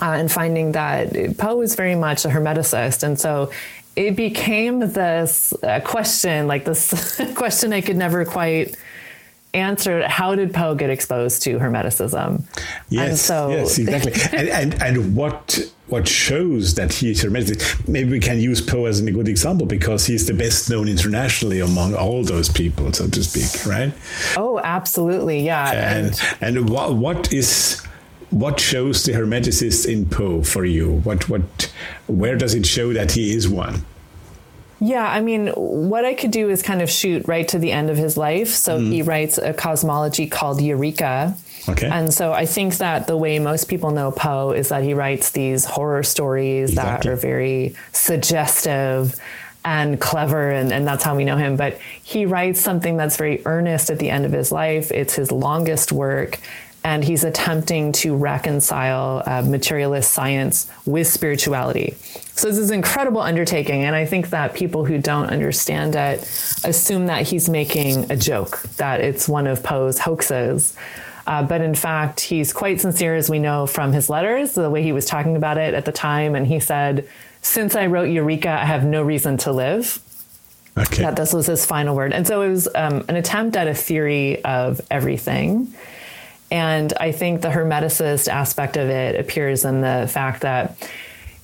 uh, 0.00 0.12
and 0.12 0.30
finding 0.30 0.72
that 0.72 1.36
Poe 1.38 1.56
was 1.56 1.74
very 1.74 1.94
much 1.94 2.24
a 2.24 2.28
Hermeticist. 2.28 3.02
And 3.02 3.18
so 3.18 3.50
it 3.98 4.14
became 4.14 4.78
this 4.78 5.52
uh, 5.64 5.80
question, 5.80 6.46
like 6.46 6.64
this 6.64 7.20
question 7.34 7.72
I 7.72 7.80
could 7.80 7.96
never 7.96 8.24
quite 8.24 8.76
answer. 9.54 10.06
How 10.06 10.36
did 10.36 10.54
Poe 10.54 10.76
get 10.76 10.88
exposed 10.88 11.42
to 11.42 11.58
Hermeticism? 11.58 12.44
Yes, 12.90 13.20
so, 13.20 13.50
yes, 13.50 13.76
exactly. 13.76 14.12
and, 14.38 14.48
and 14.50 14.82
and 14.82 15.16
what 15.16 15.58
what 15.88 16.06
shows 16.06 16.74
that 16.74 16.92
he 16.92 17.10
is 17.10 17.22
Hermetic? 17.22 17.60
Maybe 17.88 18.12
we 18.12 18.20
can 18.20 18.38
use 18.38 18.60
Poe 18.60 18.84
as 18.84 19.00
a 19.00 19.10
good 19.10 19.26
example 19.26 19.66
because 19.66 20.06
he's 20.06 20.28
the 20.28 20.34
best 20.34 20.70
known 20.70 20.86
internationally 20.86 21.58
among 21.58 21.96
all 21.96 22.22
those 22.22 22.48
people, 22.48 22.92
so 22.92 23.08
to 23.08 23.24
speak, 23.24 23.66
right? 23.66 23.92
Oh, 24.36 24.60
absolutely, 24.62 25.40
yeah. 25.40 25.72
And 25.72 26.20
and, 26.40 26.56
and 26.56 26.70
what 26.70 26.94
what 26.94 27.32
is 27.32 27.82
what 28.30 28.60
shows 28.60 29.04
the 29.04 29.12
hermeticist 29.12 29.90
in 29.90 30.06
Poe 30.06 30.42
for 30.42 30.64
you? 30.64 31.00
What 31.00 31.28
what 31.28 31.72
where 32.06 32.36
does 32.36 32.54
it 32.54 32.66
show 32.66 32.92
that 32.92 33.12
he 33.12 33.34
is 33.34 33.48
one? 33.48 33.84
Yeah, 34.80 35.08
I 35.10 35.20
mean, 35.20 35.48
what 35.48 36.04
I 36.04 36.14
could 36.14 36.30
do 36.30 36.50
is 36.50 36.62
kind 36.62 36.82
of 36.82 36.88
shoot 36.88 37.26
right 37.26 37.48
to 37.48 37.58
the 37.58 37.72
end 37.72 37.90
of 37.90 37.96
his 37.96 38.16
life. 38.16 38.48
So 38.48 38.78
mm. 38.78 38.92
he 38.92 39.02
writes 39.02 39.36
a 39.36 39.52
cosmology 39.52 40.28
called 40.28 40.60
Eureka. 40.60 41.36
Okay. 41.68 41.88
And 41.88 42.14
so 42.14 42.32
I 42.32 42.46
think 42.46 42.76
that 42.76 43.08
the 43.08 43.16
way 43.16 43.40
most 43.40 43.64
people 43.64 43.90
know 43.90 44.12
Poe 44.12 44.52
is 44.52 44.68
that 44.68 44.84
he 44.84 44.94
writes 44.94 45.30
these 45.30 45.64
horror 45.64 46.04
stories 46.04 46.70
exactly. 46.70 47.10
that 47.10 47.12
are 47.12 47.16
very 47.16 47.74
suggestive 47.92 49.16
and 49.64 50.00
clever, 50.00 50.50
and, 50.50 50.72
and 50.72 50.86
that's 50.86 51.02
how 51.02 51.16
we 51.16 51.24
know 51.24 51.36
him. 51.36 51.56
But 51.56 51.78
he 52.04 52.24
writes 52.24 52.60
something 52.60 52.96
that's 52.96 53.16
very 53.16 53.42
earnest 53.44 53.90
at 53.90 53.98
the 53.98 54.08
end 54.08 54.24
of 54.24 54.32
his 54.32 54.52
life. 54.52 54.92
It's 54.92 55.14
his 55.14 55.32
longest 55.32 55.90
work 55.90 56.38
and 56.88 57.04
he's 57.04 57.22
attempting 57.22 57.92
to 57.92 58.16
reconcile 58.16 59.22
uh, 59.26 59.42
materialist 59.42 60.10
science 60.10 60.66
with 60.86 61.06
spirituality. 61.06 61.94
So 62.34 62.48
this 62.48 62.56
is 62.56 62.70
an 62.70 62.76
incredible 62.76 63.20
undertaking, 63.20 63.84
and 63.84 63.94
I 63.94 64.06
think 64.06 64.30
that 64.30 64.54
people 64.54 64.86
who 64.86 64.96
don't 64.96 65.26
understand 65.26 65.94
it 65.94 66.20
assume 66.64 67.04
that 67.06 67.28
he's 67.28 67.46
making 67.46 68.10
a 68.10 68.16
joke, 68.16 68.62
that 68.78 69.02
it's 69.02 69.28
one 69.28 69.46
of 69.46 69.62
Poe's 69.62 69.98
hoaxes. 69.98 70.74
Uh, 71.26 71.42
but 71.42 71.60
in 71.60 71.74
fact, 71.74 72.20
he's 72.20 72.54
quite 72.54 72.80
sincere, 72.80 73.14
as 73.16 73.28
we 73.28 73.38
know 73.38 73.66
from 73.66 73.92
his 73.92 74.08
letters, 74.08 74.54
the 74.54 74.70
way 74.70 74.82
he 74.82 74.92
was 74.92 75.04
talking 75.04 75.36
about 75.36 75.58
it 75.58 75.74
at 75.74 75.84
the 75.84 75.92
time. 75.92 76.34
And 76.34 76.46
he 76.46 76.58
said, 76.58 77.06
Since 77.42 77.76
I 77.76 77.84
wrote 77.84 78.04
Eureka, 78.04 78.48
I 78.48 78.64
have 78.64 78.86
no 78.86 79.02
reason 79.02 79.36
to 79.38 79.52
live. 79.52 80.00
Okay. 80.78 81.02
That 81.02 81.16
this 81.16 81.34
was 81.34 81.44
his 81.44 81.66
final 81.66 81.94
word. 81.94 82.14
And 82.14 82.26
so 82.26 82.40
it 82.40 82.48
was 82.48 82.66
um, 82.74 83.04
an 83.08 83.16
attempt 83.16 83.56
at 83.56 83.66
a 83.68 83.74
theory 83.74 84.42
of 84.42 84.80
everything. 84.90 85.74
And 86.50 86.92
I 86.98 87.12
think 87.12 87.42
the 87.42 87.48
Hermeticist 87.48 88.28
aspect 88.28 88.76
of 88.76 88.88
it 88.88 89.18
appears 89.20 89.64
in 89.64 89.80
the 89.82 90.08
fact 90.10 90.42
that 90.42 90.76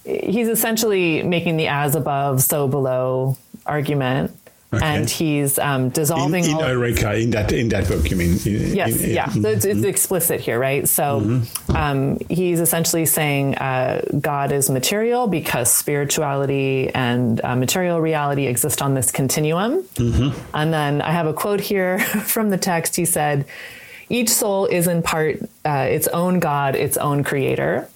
he's 0.04 0.48
essentially 0.48 1.22
making 1.22 1.56
the 1.56 1.68
as 1.68 1.94
above, 1.94 2.42
so 2.42 2.68
below 2.68 3.36
argument. 3.66 4.36
Okay. 4.72 4.84
And 4.84 5.08
he's 5.08 5.56
um, 5.60 5.90
dissolving 5.90 6.44
in, 6.44 6.50
in 6.50 6.58
Eureka 6.58 7.14
in 7.14 7.30
that 7.30 7.52
in 7.52 7.68
that 7.68 7.86
book. 7.86 8.10
You 8.10 8.16
mean? 8.16 8.38
In, 8.44 8.74
yes, 8.74 9.00
in, 9.00 9.10
yeah. 9.10 9.28
So 9.28 9.48
it's, 9.48 9.64
it's, 9.64 9.78
mm-hmm. 9.78 9.84
explicit 9.84 10.40
here, 10.40 10.58
right? 10.58 10.88
So 10.88 11.20
mm-hmm. 11.20 11.76
um, 11.76 12.18
he's 12.28 12.58
essentially 12.58 13.06
saying 13.06 13.54
uh, 13.56 14.02
God 14.20 14.50
is 14.50 14.68
material 14.68 15.28
because 15.28 15.72
spirituality 15.72 16.90
and 16.92 17.40
uh, 17.44 17.54
material 17.54 18.00
reality 18.00 18.46
exist 18.46 18.82
on 18.82 18.94
this 18.94 19.12
continuum. 19.12 19.82
Mm-hmm. 19.94 20.40
And 20.54 20.72
then 20.72 21.02
I 21.02 21.12
have 21.12 21.28
a 21.28 21.34
quote 21.34 21.60
here 21.60 21.98
from 22.24 22.50
the 22.50 22.58
text. 22.58 22.96
He 22.96 23.04
said, 23.04 23.46
each 24.08 24.28
soul 24.28 24.66
is 24.66 24.86
in 24.86 25.02
part 25.02 25.40
uh, 25.64 25.86
its 25.88 26.08
own 26.08 26.40
God, 26.40 26.76
its 26.76 26.96
own 26.96 27.24
creator. 27.24 27.88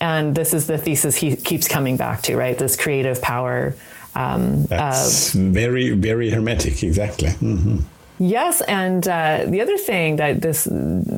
And 0.00 0.34
this 0.34 0.54
is 0.54 0.66
the 0.66 0.78
thesis 0.78 1.16
he 1.16 1.34
keeps 1.36 1.66
coming 1.66 1.96
back 1.96 2.22
to, 2.22 2.36
right? 2.36 2.56
This 2.56 2.76
creative 2.76 3.20
power. 3.20 3.74
Um, 4.14 4.64
That's 4.64 5.34
uh, 5.34 5.38
very, 5.38 5.90
very 5.90 6.30
hermetic, 6.30 6.82
exactly. 6.82 7.28
Mm-hmm. 7.28 7.78
Yes. 8.18 8.60
And 8.62 9.06
uh, 9.06 9.44
the 9.46 9.60
other 9.60 9.76
thing 9.76 10.16
that 10.16 10.40
this 10.40 10.68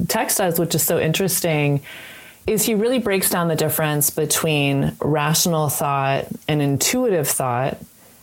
text 0.09 0.39
does, 0.39 0.59
which 0.59 0.75
is 0.75 0.83
so 0.83 0.99
interesting, 0.99 1.83
is 2.47 2.65
he 2.65 2.75
really 2.75 2.99
breaks 2.99 3.31
down 3.31 3.49
the 3.49 3.57
difference 3.57 4.11
between 4.11 4.97
rational 5.01 5.69
thought 5.69 6.27
and 6.49 6.61
intuitive 6.61 7.29
thought 7.29 7.79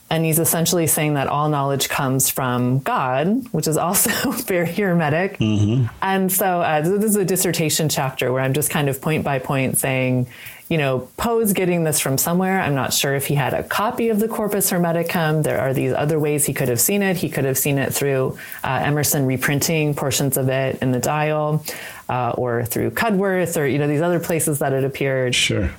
And 0.10 0.24
he's 0.24 0.40
essentially 0.40 0.88
saying 0.88 1.16
that 1.16 1.28
all 1.28 1.50
knowledge 1.50 1.90
comes 1.90 2.30
from 2.30 2.80
God, 2.80 3.46
which 3.52 3.68
is 3.68 3.76
also 3.76 4.32
very 4.32 4.72
hermetic. 4.72 5.38
Mm-hmm. 5.38 5.88
And 6.02 6.32
so 6.32 6.62
uh, 6.62 6.82
this 6.82 7.04
is 7.04 7.16
a 7.18 7.26
dissertation 7.26 7.90
chapter 7.90 8.32
where 8.32 8.42
I'm 8.42 8.54
just 8.54 8.70
kind 8.70 8.88
of 8.88 9.02
point 9.02 9.24
by 9.26 9.40
point 9.40 9.78
saying, 9.78 10.28
you 10.70 10.78
know, 10.78 11.08
Poe's 11.16 11.54
getting 11.54 11.84
this 11.84 12.00
from 12.00 12.18
somewhere. 12.18 12.60
I'm 12.60 12.76
not 12.76 12.94
sure 12.94 13.16
if 13.16 13.26
he 13.26 13.36
had 13.36 13.54
a 13.54 13.64
copy 13.64 14.10
of 14.10 14.20
the 14.20 14.28
Corpus 14.28 14.70
Hermeticum. 14.70 15.44
There 15.44 15.60
are 15.60 15.74
these 15.74 15.94
other 15.94 16.20
ways 16.20 16.46
he 16.46 16.54
could 16.54 16.68
have 16.68 16.82
seen 16.82 17.02
it. 17.02 17.16
He 17.16 17.30
could 17.30 17.46
have 17.46 17.58
seen 17.58 17.78
it 17.78 17.94
through 17.94 18.38
uh, 18.64 18.82
Emerson 18.84 19.26
reprinting 19.26 19.94
portions 19.94 20.36
of 20.36 20.50
it 20.50 20.82
in 20.82 20.92
the 20.92 21.00
dial, 21.00 21.64
uh, 22.10 22.32
or 22.32 22.66
through 22.66 22.92
Cudworth, 22.92 23.60
or 23.60 23.66
you 23.66 23.78
know 23.78 23.88
these 23.88 24.02
other 24.02 24.20
places 24.20 24.60
that 24.60 24.74
it 24.74 24.84
appeared. 24.84 25.34
Sure. 25.34 25.70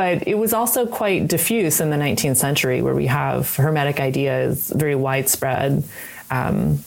But 0.00 0.26
it 0.26 0.38
was 0.38 0.54
also 0.54 0.86
quite 0.86 1.28
diffuse 1.28 1.78
in 1.78 1.90
the 1.90 1.96
19th 1.98 2.38
century, 2.38 2.80
where 2.80 2.94
we 2.94 3.04
have 3.08 3.54
Hermetic 3.56 4.00
ideas 4.00 4.72
very 4.74 4.94
widespread. 4.94 5.84
Um, 6.30 6.82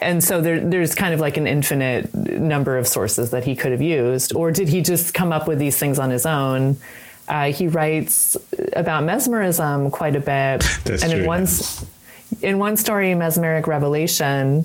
and 0.00 0.24
so 0.24 0.40
there, 0.40 0.58
there's 0.58 0.94
kind 0.94 1.12
of 1.12 1.20
like 1.20 1.36
an 1.36 1.46
infinite 1.46 2.14
number 2.14 2.78
of 2.78 2.88
sources 2.88 3.32
that 3.32 3.44
he 3.44 3.54
could 3.54 3.70
have 3.70 3.82
used, 3.82 4.34
or 4.34 4.50
did 4.50 4.66
he 4.66 4.80
just 4.80 5.12
come 5.12 5.30
up 5.30 5.46
with 5.46 5.58
these 5.58 5.76
things 5.76 5.98
on 5.98 6.08
his 6.08 6.24
own? 6.24 6.78
Uh, 7.28 7.52
he 7.52 7.68
writes 7.68 8.34
about 8.72 9.04
mesmerism 9.04 9.90
quite 9.90 10.16
a 10.16 10.20
bit, 10.20 10.64
That's 10.84 11.02
and 11.02 11.12
true, 11.12 11.20
in 11.20 11.26
one 11.26 11.46
in 12.40 12.58
one 12.58 12.78
story, 12.78 13.14
mesmeric 13.14 13.66
revelation, 13.66 14.64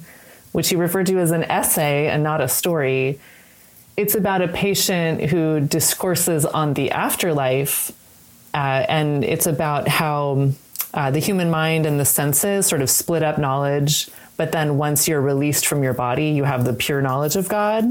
which 0.53 0.69
he 0.69 0.77
referred 0.77 1.07
to 1.07 1.19
as 1.19 1.31
an 1.31 1.43
essay 1.43 2.07
and 2.07 2.23
not 2.23 2.39
a 2.39 2.47
story, 2.47 3.19
it's 4.01 4.15
about 4.15 4.41
a 4.41 4.47
patient 4.47 5.21
who 5.29 5.59
discourses 5.59 6.45
on 6.45 6.73
the 6.73 6.91
afterlife, 6.91 7.91
uh, 8.53 8.85
and 8.87 9.23
it's 9.23 9.47
about 9.47 9.87
how 9.87 10.49
uh, 10.93 11.11
the 11.11 11.19
human 11.19 11.49
mind 11.49 11.85
and 11.85 11.99
the 11.99 12.05
senses 12.05 12.67
sort 12.67 12.81
of 12.81 12.89
split 12.89 13.23
up 13.23 13.37
knowledge 13.37 14.09
but 14.41 14.51
then 14.51 14.79
once 14.79 15.07
you're 15.07 15.21
released 15.21 15.67
from 15.67 15.83
your 15.83 15.93
body, 15.93 16.29
you 16.29 16.45
have 16.45 16.65
the 16.65 16.73
pure 16.73 16.99
knowledge 16.99 17.35
of 17.35 17.47
God. 17.47 17.85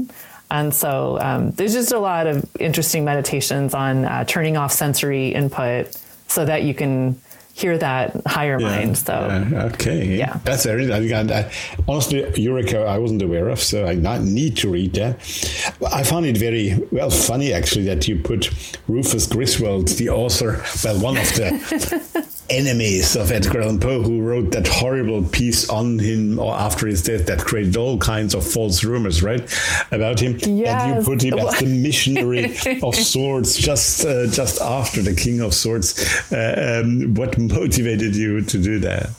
And 0.49 0.75
so 0.75 1.17
um, 1.21 1.51
there's 1.51 1.71
just 1.71 1.93
a 1.93 1.97
lot 1.97 2.27
of 2.27 2.43
interesting 2.59 3.05
meditations 3.05 3.73
on 3.73 4.03
uh, 4.03 4.25
turning 4.25 4.57
off 4.57 4.73
sensory 4.73 5.29
input 5.29 5.95
so 6.27 6.43
that 6.43 6.63
you 6.63 6.73
can 6.73 7.21
hear 7.61 7.77
that 7.77 8.15
higher 8.25 8.59
Yeah, 8.59 8.67
mind. 8.69 8.97
So 8.97 9.13
yeah, 9.13 9.69
okay, 9.73 10.17
Yeah. 10.17 10.37
that's 10.43 10.65
very. 10.65 10.91
I, 10.91 10.97
I, 10.97 11.21
uh, 11.21 11.51
honestly, 11.87 12.19
Eureka, 12.41 12.79
I 12.85 12.97
wasn't 12.97 13.21
aware 13.21 13.49
of, 13.49 13.59
so 13.59 13.85
I 13.85 13.93
not 13.95 14.21
need 14.21 14.57
to 14.57 14.69
read 14.69 14.93
that. 14.95 15.15
I 15.93 16.03
found 16.03 16.25
it 16.25 16.37
very 16.37 16.75
well 16.91 17.09
funny 17.09 17.53
actually 17.53 17.85
that 17.85 18.07
you 18.07 18.15
put 18.21 18.49
Rufus 18.87 19.27
Griswold, 19.27 19.87
the 19.99 20.09
author, 20.09 20.63
well, 20.83 20.99
one 20.99 21.17
of 21.17 21.27
the 21.35 22.25
enemies 22.51 23.15
of 23.15 23.31
Edgar 23.31 23.61
Allan 23.61 23.79
Poe, 23.79 24.01
who 24.01 24.21
wrote 24.21 24.51
that 24.51 24.67
horrible 24.67 25.23
piece 25.23 25.69
on 25.69 25.97
him 25.99 26.37
or 26.37 26.53
after 26.53 26.87
his 26.87 27.01
death 27.01 27.25
that 27.27 27.39
created 27.39 27.77
all 27.77 27.97
kinds 27.97 28.35
of 28.35 28.45
false 28.45 28.83
rumors, 28.83 29.23
right, 29.23 29.41
about 29.91 30.19
him. 30.19 30.37
And 30.43 30.97
you 30.97 31.03
put 31.03 31.23
him 31.23 31.39
as 31.39 31.59
the 31.59 31.65
missionary 31.81 32.45
of 32.83 32.95
swords 32.95 33.57
just 33.57 34.05
uh, 34.05 34.27
just 34.27 34.61
after 34.61 35.01
the 35.01 35.15
King 35.15 35.41
of 35.41 35.53
Swords. 35.53 35.97
Uh, 36.31 36.81
um, 36.83 37.13
what 37.15 37.37
motivated 37.37 38.15
you 38.15 38.41
to 38.41 38.61
do 38.61 38.79
that? 38.79 39.09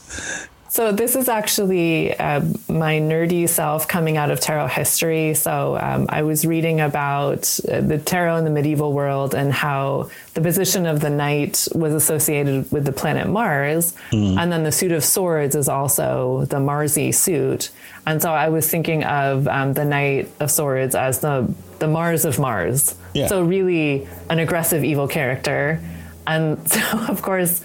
So 0.72 0.90
this 0.90 1.16
is 1.16 1.28
actually 1.28 2.16
uh, 2.18 2.40
my 2.66 2.98
nerdy 2.98 3.46
self 3.46 3.86
coming 3.86 4.16
out 4.16 4.30
of 4.30 4.40
tarot 4.40 4.68
history. 4.68 5.34
So 5.34 5.76
um, 5.76 6.06
I 6.08 6.22
was 6.22 6.46
reading 6.46 6.80
about 6.80 7.60
uh, 7.70 7.82
the 7.82 7.98
tarot 7.98 8.38
in 8.38 8.44
the 8.44 8.50
medieval 8.50 8.94
world 8.94 9.34
and 9.34 9.52
how 9.52 10.08
the 10.32 10.40
position 10.40 10.86
of 10.86 11.00
the 11.00 11.10
knight 11.10 11.68
was 11.74 11.92
associated 11.92 12.72
with 12.72 12.86
the 12.86 12.92
planet 12.92 13.28
Mars, 13.28 13.92
and 14.38 14.50
then 14.50 14.62
the 14.62 14.72
suit 14.72 14.92
of 14.92 15.04
swords 15.04 15.54
is 15.54 15.68
also 15.68 16.46
the 16.46 16.58
Marsy 16.58 17.12
suit. 17.12 17.70
And 18.06 18.22
so 18.22 18.32
I 18.32 18.48
was 18.48 18.66
thinking 18.66 19.04
of 19.04 19.46
um, 19.48 19.74
the 19.74 19.84
knight 19.84 20.30
of 20.40 20.50
swords 20.50 20.94
as 20.94 21.18
the 21.20 21.52
the 21.80 21.86
Mars 21.86 22.24
of 22.24 22.38
Mars. 22.38 22.94
Yeah. 23.12 23.26
So 23.26 23.42
really 23.42 24.08
an 24.30 24.38
aggressive 24.38 24.84
evil 24.84 25.06
character. 25.06 25.82
And 26.26 26.66
so 26.70 26.80
of 27.08 27.20
course 27.20 27.62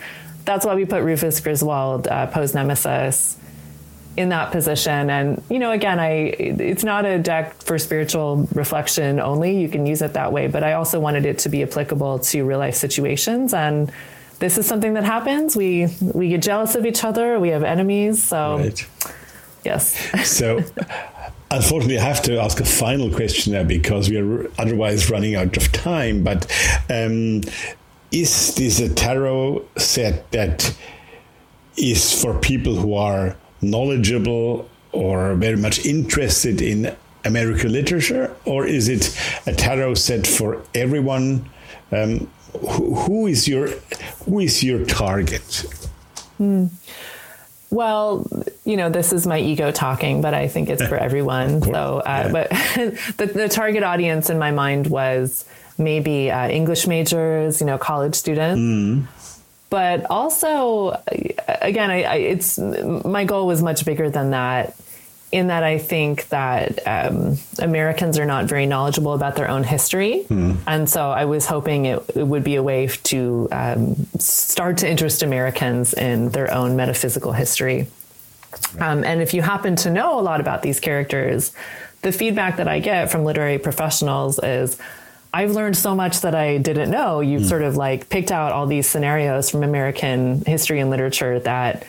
that's 0.47 0.65
why 0.65 0.73
we 0.73 0.85
put 0.85 1.03
Rufus 1.03 1.39
Griswold, 1.39 2.07
uh, 2.07 2.25
Poe's 2.27 2.55
nemesis, 2.55 3.37
in 4.15 4.29
that 4.29 4.51
position. 4.51 5.11
And 5.11 5.43
you 5.49 5.59
know, 5.59 5.71
again, 5.71 5.99
I 5.99 6.09
it's 6.69 6.83
not 6.83 7.05
a 7.05 7.19
deck 7.19 7.61
for 7.61 7.77
spiritual 7.77 8.47
reflection 8.53 9.19
only. 9.19 9.59
You 9.61 9.69
can 9.69 9.85
use 9.85 10.01
it 10.01 10.13
that 10.13 10.31
way, 10.33 10.47
but 10.47 10.63
I 10.63 10.73
also 10.73 10.99
wanted 10.99 11.25
it 11.25 11.37
to 11.39 11.49
be 11.49 11.61
applicable 11.61 12.19
to 12.19 12.43
real 12.43 12.57
life 12.57 12.73
situations. 12.75 13.53
And 13.53 13.91
this 14.39 14.57
is 14.57 14.65
something 14.65 14.93
that 14.95 15.03
happens. 15.03 15.55
We 15.55 15.87
we 16.01 16.29
get 16.29 16.41
jealous 16.41 16.73
of 16.75 16.85
each 16.85 17.03
other. 17.03 17.39
We 17.39 17.49
have 17.49 17.63
enemies. 17.63 18.23
So 18.23 18.57
Right. 18.57 18.87
yes. 19.63 19.95
So, 20.25 20.63
unfortunately, 21.51 21.99
I 21.99 22.03
have 22.03 22.21
to 22.23 22.39
ask 22.41 22.59
a 22.59 22.65
final 22.65 23.09
question 23.13 23.53
now 23.53 23.63
because 23.63 24.09
we 24.09 24.17
are 24.17 24.49
otherwise 24.57 25.09
running 25.11 25.35
out 25.35 25.57
of 25.57 25.71
time. 25.71 26.23
But 26.23 26.45
um, 26.89 27.41
is 28.11 28.55
this 28.55 28.79
a 28.79 28.93
tarot 28.93 29.65
set 29.77 30.31
that 30.31 30.75
is 31.75 32.21
for 32.21 32.37
people 32.39 32.75
who 32.75 32.93
are 32.95 33.35
knowledgeable 33.61 34.69
or 34.91 35.35
very 35.35 35.57
much 35.57 35.85
interested 35.85 36.61
in 36.61 36.95
American 37.25 37.71
literature, 37.71 38.35
or 38.45 38.65
is 38.65 38.87
it 38.87 39.15
a 39.45 39.53
tarot 39.53 39.95
set 39.95 40.25
for 40.25 40.61
everyone? 40.73 41.49
Um, 41.91 42.29
who, 42.53 42.95
who 42.95 43.27
is 43.27 43.47
your 43.47 43.67
who 44.25 44.39
is 44.39 44.63
your 44.63 44.85
target? 44.85 45.65
Well, 47.69 48.25
you 48.63 48.77
know, 48.77 48.89
this 48.89 49.11
is 49.11 49.27
my 49.27 49.39
ego 49.39 49.71
talking, 49.71 50.21
but 50.21 50.33
I 50.33 50.47
think 50.47 50.69
it's 50.69 50.85
for 50.85 50.95
everyone. 51.07 51.61
So, 51.61 52.01
uh, 52.05 52.23
yeah. 52.25 52.31
but 52.31 52.49
the, 53.17 53.31
the 53.33 53.49
target 53.49 53.83
audience 53.83 54.29
in 54.29 54.39
my 54.39 54.51
mind 54.51 54.87
was 54.87 55.45
maybe 55.77 56.31
uh, 56.31 56.47
English 56.49 56.87
majors, 56.87 57.61
you 57.61 57.67
know, 57.67 57.77
college 57.77 58.15
students. 58.15 58.59
But 59.69 60.05
also, 60.09 61.01
again, 61.61 61.91
I, 61.91 62.03
I, 62.03 62.15
it's 62.15 62.57
my 62.57 63.25
goal 63.25 63.47
was 63.47 63.61
much 63.61 63.83
bigger 63.85 64.09
than 64.09 64.31
that. 64.31 64.75
In 65.29 65.47
that, 65.47 65.61
I 65.61 65.77
think 65.77 66.29
that 66.29 66.79
um, 66.87 67.35
Americans 67.59 68.17
are 68.17 68.25
not 68.25 68.45
very 68.45 68.65
knowledgeable 68.65 69.13
about 69.13 69.35
their 69.35 69.49
own 69.49 69.65
history, 69.65 70.25
and 70.65 70.89
so 70.89 71.11
I 71.11 71.25
was 71.25 71.45
hoping 71.45 71.85
it, 71.85 71.99
it 72.15 72.23
would 72.23 72.45
be 72.45 72.55
a 72.55 72.63
way 72.63 72.87
to 72.87 73.49
um, 73.51 73.95
start 74.19 74.77
to 74.77 74.89
interest 74.89 75.23
Americans 75.23 75.93
in 75.93 76.29
their 76.29 76.49
own 76.53 76.77
metaphysical 76.77 77.33
history. 77.33 77.87
Um, 78.79 79.03
and 79.03 79.21
if 79.21 79.33
you 79.33 79.41
happen 79.41 79.75
to 79.77 79.89
know 79.89 80.17
a 80.17 80.23
lot 80.23 80.39
about 80.39 80.61
these 80.61 80.79
characters, 80.79 81.51
the 82.03 82.13
feedback 82.13 82.55
that 82.55 82.69
I 82.69 82.79
get 82.79 83.11
from 83.11 83.25
literary 83.25 83.59
professionals 83.59 84.39
is 84.39 84.77
I've 85.37 85.51
learned 85.51 85.77
so 85.77 85.93
much 85.93 86.21
that 86.21 86.33
I 86.33 86.57
didn't 86.57 86.89
know. 86.89 87.19
You've 87.19 87.45
sort 87.45 87.61
of 87.61 87.77
like 87.77 88.09
picked 88.09 88.31
out 88.31 88.53
all 88.53 88.65
these 88.65 88.87
scenarios 88.87 89.51
from 89.51 89.61
American 89.61 90.43
history 90.45 90.79
and 90.79 90.89
literature 90.89 91.39
that 91.41 91.85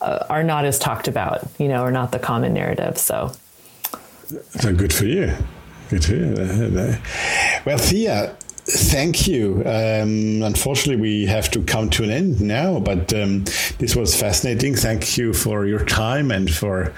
uh, 0.00 0.26
are 0.30 0.44
not 0.44 0.64
as 0.64 0.78
talked 0.78 1.08
about, 1.08 1.44
you 1.58 1.66
know, 1.66 1.82
are 1.82 1.90
not 1.90 2.12
the 2.12 2.20
common 2.20 2.54
narrative. 2.54 2.96
So, 2.96 3.32
So 4.60 4.72
good 4.72 4.92
for 4.92 5.06
you. 5.06 5.32
Good 5.90 6.04
for 6.04 6.14
you. 6.14 6.96
Well, 7.64 7.78
Thea, 7.78 8.36
thank 8.66 9.26
you. 9.26 9.62
Um, 9.66 10.42
unfortunately, 10.42 11.00
we 11.00 11.26
have 11.26 11.50
to 11.50 11.62
come 11.62 11.90
to 11.90 12.04
an 12.04 12.10
end 12.10 12.40
now, 12.40 12.80
but 12.80 13.12
um, 13.12 13.44
this 13.78 13.94
was 13.94 14.18
fascinating. 14.18 14.74
Thank 14.74 15.16
you 15.18 15.32
for 15.32 15.66
your 15.66 15.84
time 15.84 16.30
and 16.30 16.50
for 16.50 16.92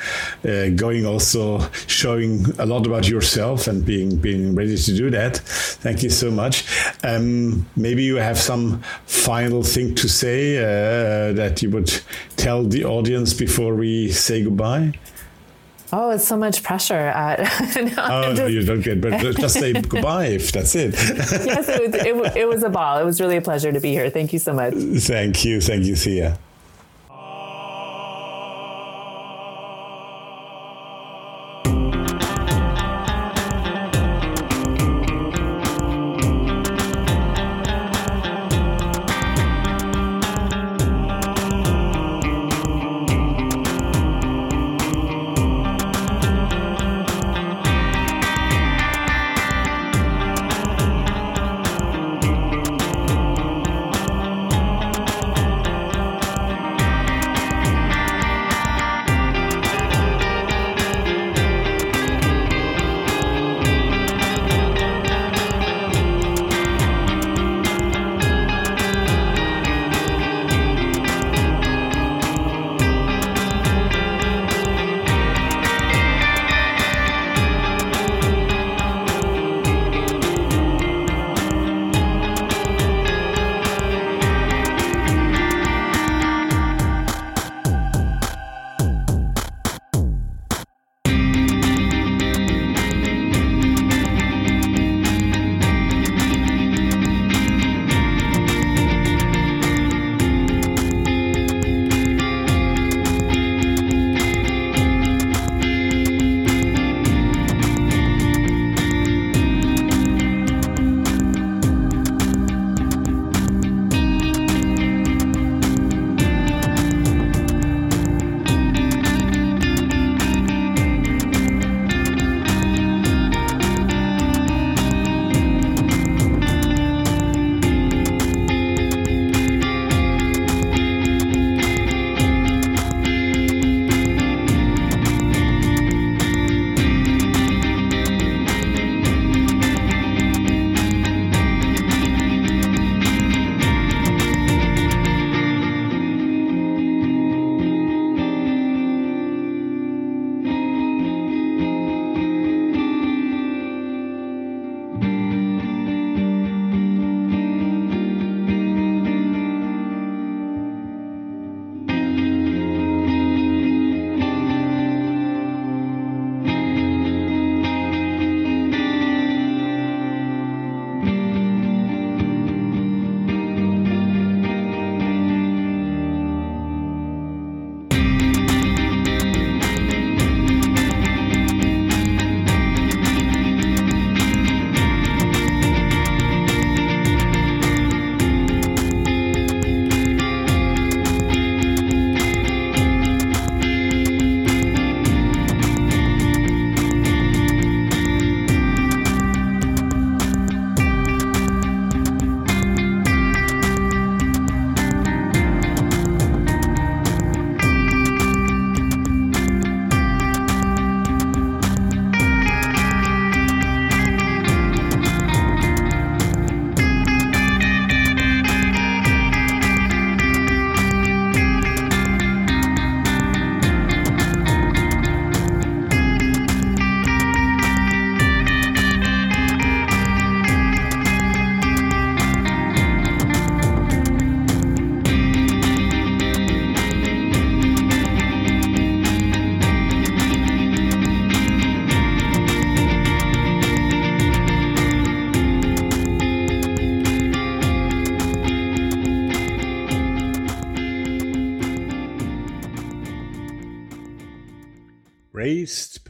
uh, 0.44 0.68
going 0.70 1.04
also 1.04 1.68
showing 1.86 2.46
a 2.58 2.66
lot 2.66 2.86
about 2.86 3.08
yourself 3.08 3.66
and 3.66 3.84
being 3.84 4.16
being 4.16 4.54
ready 4.54 4.76
to 4.76 4.96
do 4.96 5.10
that. 5.10 5.38
Thank 5.38 6.02
you 6.02 6.10
so 6.10 6.30
much. 6.30 6.64
Um, 7.02 7.66
maybe 7.76 8.02
you 8.02 8.16
have 8.16 8.38
some 8.38 8.82
final 9.06 9.62
thing 9.62 9.94
to 9.96 10.08
say 10.08 10.58
uh, 10.58 11.32
that 11.32 11.62
you 11.62 11.70
would 11.70 11.92
tell 12.36 12.64
the 12.64 12.84
audience 12.84 13.34
before 13.34 13.74
we 13.74 14.10
say 14.12 14.44
goodbye. 14.44 14.92
Oh, 15.92 16.10
it's 16.10 16.26
so 16.26 16.36
much 16.36 16.62
pressure. 16.62 17.08
Uh, 17.14 17.36
no, 17.76 17.92
Oh, 17.98 18.20
no, 18.22 18.34
just- 18.34 18.52
you 18.52 18.64
don't 18.64 18.80
get, 18.82 19.00
but 19.00 19.20
just 19.36 19.54
say 19.54 19.72
goodbye 19.74 20.26
if 20.26 20.52
that's 20.52 20.74
it. 20.74 20.92
yes, 20.94 21.68
it 21.68 21.80
was, 21.80 21.94
it, 21.94 22.36
it 22.36 22.48
was 22.48 22.62
a 22.62 22.68
ball. 22.70 22.98
It 22.98 23.04
was 23.04 23.20
really 23.20 23.36
a 23.36 23.42
pleasure 23.42 23.72
to 23.72 23.80
be 23.80 23.90
here. 23.92 24.10
Thank 24.10 24.32
you 24.32 24.38
so 24.38 24.52
much. 24.52 24.74
thank 24.74 25.44
you, 25.44 25.60
thank 25.60 25.84
you, 25.84 25.96
Thea. 25.96 26.38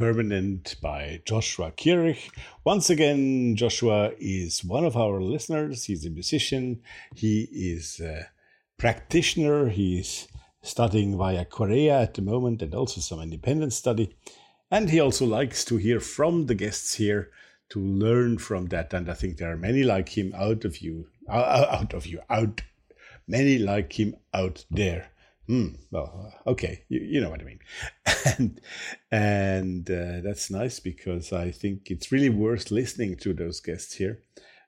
Permanent 0.07 0.77
by 0.81 1.21
Joshua 1.25 1.73
Kirch. 1.73 2.31
Once 2.63 2.91
again, 2.91 3.57
Joshua 3.57 4.13
is 4.21 4.65
one 4.65 4.85
of 4.85 4.97
our 4.97 5.21
listeners. 5.21 5.83
He's 5.83 6.07
a 6.07 6.11
musician, 6.11 6.81
he 7.13 7.49
is 7.51 7.99
a 7.99 8.29
practitioner, 8.79 9.69
he's 9.69 10.29
studying 10.63 11.17
via 11.17 11.45
Korea 11.45 12.03
at 12.03 12.15
the 12.15 12.23
moment 12.23 12.63
and 12.63 12.73
also 12.73 13.01
some 13.01 13.21
independent 13.21 13.73
study. 13.73 14.17
And 14.71 14.91
he 14.91 15.01
also 15.01 15.27
likes 15.27 15.65
to 15.65 15.77
hear 15.77 15.99
from 15.99 16.47
the 16.47 16.55
guests 16.55 16.95
here 16.95 17.33
to 17.71 17.81
learn 17.81 18.39
from 18.39 18.67
that. 18.67 18.95
And 18.95 19.11
I 19.11 19.15
think 19.15 19.39
there 19.39 19.51
are 19.51 19.57
many 19.57 19.83
like 19.83 20.11
him 20.11 20.33
out 20.37 20.65
of 20.65 20.79
you, 20.79 21.09
out 21.29 21.95
of 21.95 22.07
you, 22.07 22.21
out, 22.31 22.63
many 23.27 23.59
like 23.59 23.99
him 23.99 24.15
out 24.33 24.67
there. 24.71 25.11
Hmm. 25.47 25.69
Well, 25.93 26.33
okay, 26.47 26.85
you, 26.89 27.01
you 27.01 27.21
know 27.21 27.31
what 27.31 27.41
I 27.41 27.45
mean, 27.45 27.61
and 28.39 28.61
and 29.13 29.91
uh, 29.91 30.21
that's 30.23 30.51
nice 30.51 30.81
because 30.81 31.33
I 31.33 31.53
think 31.53 31.91
it's 31.91 32.11
really 32.11 32.31
worth 32.31 32.73
listening 32.73 33.17
to 33.19 33.33
those 33.33 33.61
guests 33.61 33.95
here, 33.95 34.23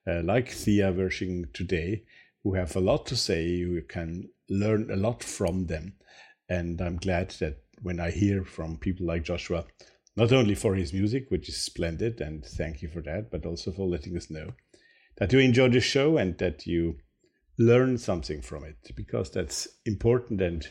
uh, 0.07 0.23
like 0.23 0.51
Thea 0.51 0.93
Wirsching 0.93 1.53
today, 1.53 2.05
who 2.45 2.55
have 2.55 2.77
a 2.77 2.81
lot 2.81 3.07
to 3.07 3.17
say. 3.17 3.45
You 3.45 3.83
can 3.89 4.29
learn 4.49 4.91
a 4.93 4.97
lot 4.97 5.25
from 5.25 5.67
them, 5.67 5.95
and 6.49 6.81
I'm 6.81 6.97
glad 6.97 7.31
that 7.41 7.59
when 7.83 7.99
I 7.99 8.13
hear 8.13 8.45
from 8.45 8.77
people 8.77 9.07
like 9.07 9.25
Joshua, 9.25 9.65
not 10.17 10.33
only 10.33 10.55
for 10.55 10.77
his 10.77 10.93
music, 10.93 11.27
which 11.31 11.49
is 11.49 11.61
splendid, 11.61 12.21
and 12.21 12.45
thank 12.45 12.83
you 12.83 12.89
for 12.89 13.03
that, 13.03 13.33
but 13.33 13.45
also 13.45 13.73
for 13.73 13.87
letting 13.87 14.17
us 14.17 14.31
know 14.31 14.53
that 15.17 15.33
you 15.33 15.41
enjoy 15.41 15.69
the 15.69 15.81
show 15.81 16.17
and 16.17 16.39
that 16.39 16.67
you 16.67 16.99
learn 17.59 17.99
something 17.99 18.41
from 18.41 18.65
it 18.65 18.93
because 18.95 19.31
that's 19.31 19.69
important. 19.85 20.41
And 20.41 20.67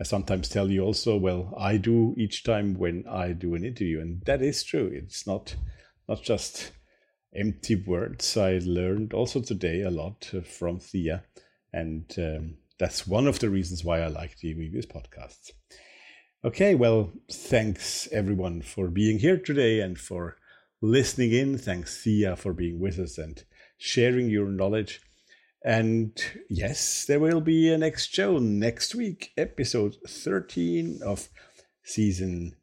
I 0.00 0.04
sometimes 0.04 0.48
tell 0.48 0.70
you 0.70 0.82
also, 0.82 1.16
well, 1.16 1.54
I 1.58 1.76
do 1.76 2.14
each 2.18 2.44
time 2.44 2.74
when 2.74 3.04
I 3.08 3.32
do 3.32 3.54
an 3.54 3.64
interview, 3.64 4.00
and 4.00 4.22
that 4.26 4.42
is 4.42 4.62
true. 4.62 4.90
It's 4.92 5.26
not 5.26 5.56
not 6.08 6.22
just 6.22 6.72
empty 7.34 7.76
words. 7.76 8.36
I 8.36 8.60
learned 8.62 9.14
also 9.14 9.40
today 9.40 9.82
a 9.82 9.90
lot 9.90 10.30
from 10.44 10.78
Thea, 10.78 11.24
and 11.72 12.04
um, 12.18 12.56
that's 12.78 13.06
one 13.06 13.26
of 13.26 13.38
the 13.38 13.50
reasons 13.50 13.84
why 13.84 14.00
I 14.00 14.08
like 14.08 14.38
the 14.38 14.54
previous 14.54 14.86
podcasts. 14.86 15.52
Okay, 16.44 16.74
well, 16.74 17.10
thanks 17.32 18.06
everyone 18.12 18.60
for 18.60 18.88
being 18.88 19.18
here 19.18 19.38
today 19.38 19.80
and 19.80 19.98
for 19.98 20.36
listening 20.82 21.32
in. 21.32 21.56
Thanks, 21.56 22.02
Thea, 22.02 22.36
for 22.36 22.52
being 22.52 22.78
with 22.78 22.98
us 22.98 23.16
and 23.16 23.42
sharing 23.78 24.28
your 24.28 24.48
knowledge. 24.48 25.00
And 25.64 26.12
yes, 26.50 27.06
there 27.06 27.18
will 27.18 27.40
be 27.40 27.72
a 27.72 27.78
next 27.78 28.12
show 28.12 28.36
next 28.38 28.94
week, 28.94 29.32
episode 29.38 29.96
13 30.06 31.00
of 31.02 31.30
season 31.82 32.54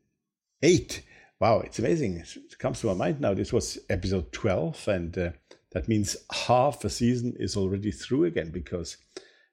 8. 0.61 1.01
Wow, 1.39 1.61
it's 1.61 1.79
amazing. 1.79 2.17
It 2.17 2.59
comes 2.59 2.79
to 2.81 2.87
my 2.87 2.93
mind 2.93 3.19
now. 3.19 3.33
This 3.33 3.51
was 3.51 3.79
episode 3.89 4.31
12, 4.31 4.87
and 4.87 5.17
uh, 5.17 5.31
that 5.71 5.87
means 5.87 6.15
half 6.31 6.85
a 6.85 6.91
season 6.91 7.35
is 7.39 7.57
already 7.57 7.91
through 7.91 8.25
again 8.25 8.51
because 8.51 8.97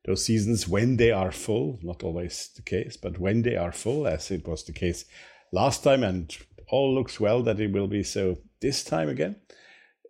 those 0.04 0.26
seasons, 0.26 0.68
when 0.68 0.98
they 0.98 1.10
are 1.10 1.32
full, 1.32 1.78
not 1.82 2.02
always 2.02 2.50
the 2.54 2.62
case, 2.62 2.98
but 2.98 3.18
when 3.18 3.40
they 3.40 3.56
are 3.56 3.72
full, 3.72 4.06
as 4.06 4.30
it 4.30 4.46
was 4.46 4.62
the 4.64 4.72
case 4.72 5.06
last 5.52 5.82
time, 5.82 6.02
and 6.02 6.36
all 6.68 6.94
looks 6.94 7.18
well 7.18 7.42
that 7.44 7.60
it 7.60 7.72
will 7.72 7.88
be 7.88 8.02
so 8.02 8.36
this 8.60 8.84
time 8.84 9.08
again. 9.08 9.36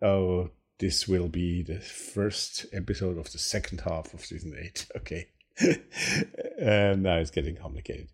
Oh, 0.01 0.49
this 0.79 1.07
will 1.07 1.27
be 1.27 1.61
the 1.61 1.79
first 1.79 2.65
episode 2.73 3.17
of 3.17 3.31
the 3.31 3.37
second 3.37 3.81
half 3.81 4.13
of 4.13 4.25
season 4.25 4.55
eight. 4.59 4.87
Okay. 4.95 5.27
and 6.57 7.03
now 7.03 7.17
it's 7.17 7.31
getting 7.31 7.57
complicated. 7.57 8.07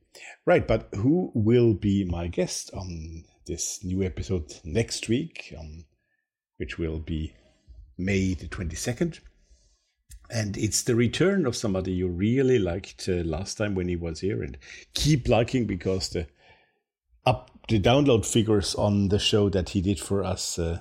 Right, 0.46 0.68
but 0.68 0.90
who 0.96 1.32
will 1.36 1.76
be 1.76 2.04
my 2.04 2.28
guest 2.28 2.72
on 2.74 3.26
this 3.46 3.84
new 3.84 4.02
episode 4.02 4.52
next 4.64 5.08
week, 5.10 5.54
um, 5.60 5.86
which 6.58 6.80
will 6.80 7.00
be 7.00 7.34
May 8.00 8.34
the 8.34 8.48
22nd? 8.48 9.20
And 10.32 10.58
it's 10.58 10.82
the 10.82 10.96
return 10.96 11.46
of 11.46 11.56
somebody 11.56 11.92
you 11.92 12.08
really 12.08 12.58
liked 12.58 13.08
uh, 13.08 13.24
last 13.24 13.60
time 13.60 13.76
when 13.76 13.88
he 13.88 13.96
was 13.96 14.22
here 14.22 14.42
and 14.42 14.58
keep 14.96 15.28
liking 15.28 15.68
because 15.68 16.10
the 16.10 16.26
up 17.28 17.52
the 17.68 17.80
download 17.80 18.26
figures 18.26 18.74
on 18.76 19.10
the 19.10 19.20
show 19.20 19.50
that 19.50 19.70
he 19.70 19.82
did 19.82 20.00
for 20.00 20.24
us 20.24 20.58
uh, 20.58 20.80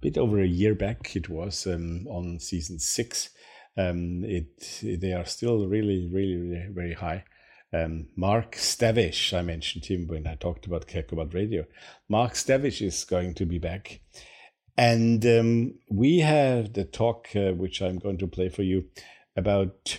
bit 0.00 0.18
over 0.18 0.40
a 0.40 0.46
year 0.46 0.74
back 0.74 1.14
it 1.16 1.28
was 1.28 1.66
um, 1.66 2.06
on 2.08 2.38
season 2.38 2.78
six 2.78 3.30
um, 3.76 4.24
it 4.24 4.80
they 5.00 5.12
are 5.12 5.24
still 5.24 5.66
really 5.66 6.08
really, 6.12 6.36
really 6.36 6.66
very 6.70 6.94
high 6.94 7.24
um, 7.72 8.06
Mark 8.16 8.56
Stavish, 8.56 9.36
I 9.36 9.42
mentioned 9.42 9.84
him 9.84 10.06
when 10.06 10.26
I 10.26 10.36
talked 10.36 10.66
about 10.66 10.86
Keikobad 10.86 11.34
Radio. 11.34 11.66
Mark 12.08 12.32
Stavish 12.32 12.80
is 12.80 13.04
going 13.04 13.34
to 13.34 13.44
be 13.44 13.58
back. 13.58 14.00
And 14.76 15.24
um, 15.26 15.74
we 15.90 16.20
have 16.20 16.72
the 16.72 16.84
talk, 16.84 17.28
uh, 17.34 17.52
which 17.52 17.82
I'm 17.82 17.98
going 17.98 18.18
to 18.18 18.26
play 18.26 18.48
for 18.48 18.62
you, 18.62 18.86
about 19.36 19.98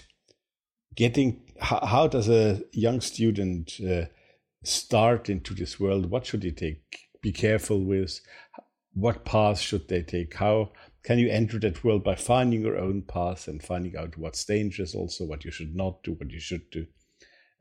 getting 0.96 1.42
how, 1.60 1.86
how 1.86 2.08
does 2.08 2.30
a 2.30 2.62
young 2.72 3.02
student 3.02 3.74
uh, 3.88 4.06
start 4.64 5.30
into 5.30 5.54
this 5.54 5.80
world? 5.80 6.10
What 6.10 6.26
should 6.26 6.44
he 6.44 6.52
take? 6.52 7.10
Be 7.22 7.34
careful 7.34 7.84
with 7.84 8.22
what 9.00 9.26
path 9.26 9.60
should 9.60 9.88
they 9.88 10.04
take? 10.04 10.34
How 10.36 10.72
can 11.04 11.20
you 11.20 11.30
enter 11.30 11.60
that 11.60 11.84
world 11.84 12.04
by 12.04 12.16
finding 12.16 12.62
your 12.62 12.78
own 12.78 13.02
path 13.02 13.48
and 13.48 13.64
finding 13.64 13.96
out 13.96 14.18
what's 14.18 14.46
dangerous, 14.46 14.94
also 14.96 15.26
what 15.26 15.46
you 15.46 15.52
should 15.52 15.76
not 15.76 16.04
do, 16.04 16.14
what 16.14 16.32
you 16.32 16.40
should 16.40 16.70
do, 16.70 16.86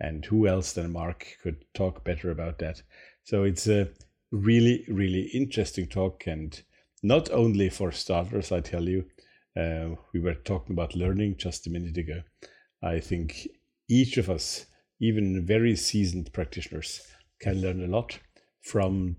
and 0.01 0.25
who 0.25 0.47
else 0.47 0.73
than 0.73 0.93
Mark 0.93 1.39
could 1.43 1.65
talk 1.75 2.05
better 2.05 2.31
about 2.31 2.59
that? 2.59 2.83
So 3.25 3.45
it's 3.45 3.67
a 3.67 3.89
really, 4.31 4.85
really 4.89 5.31
interesting 5.35 5.87
talk, 5.87 6.27
and 6.27 6.61
not 7.03 7.31
only 7.31 7.71
for 7.71 7.93
starters, 7.93 8.53
I 8.53 8.61
tell 8.61 8.89
you. 8.89 9.05
Uh, 9.57 9.97
we 10.13 10.21
were 10.21 10.35
talking 10.35 10.73
about 10.73 10.95
learning 10.95 11.37
just 11.37 11.67
a 11.67 11.71
minute 11.71 11.97
ago. 11.97 12.23
I 12.83 13.01
think 13.01 13.49
each 13.89 14.17
of 14.17 14.31
us, 14.31 14.67
even 15.01 15.45
very 15.45 15.75
seasoned 15.75 16.33
practitioners, 16.33 17.01
can 17.41 17.61
learn 17.61 17.83
a 17.83 17.89
lot 17.89 18.19
from 18.63 19.17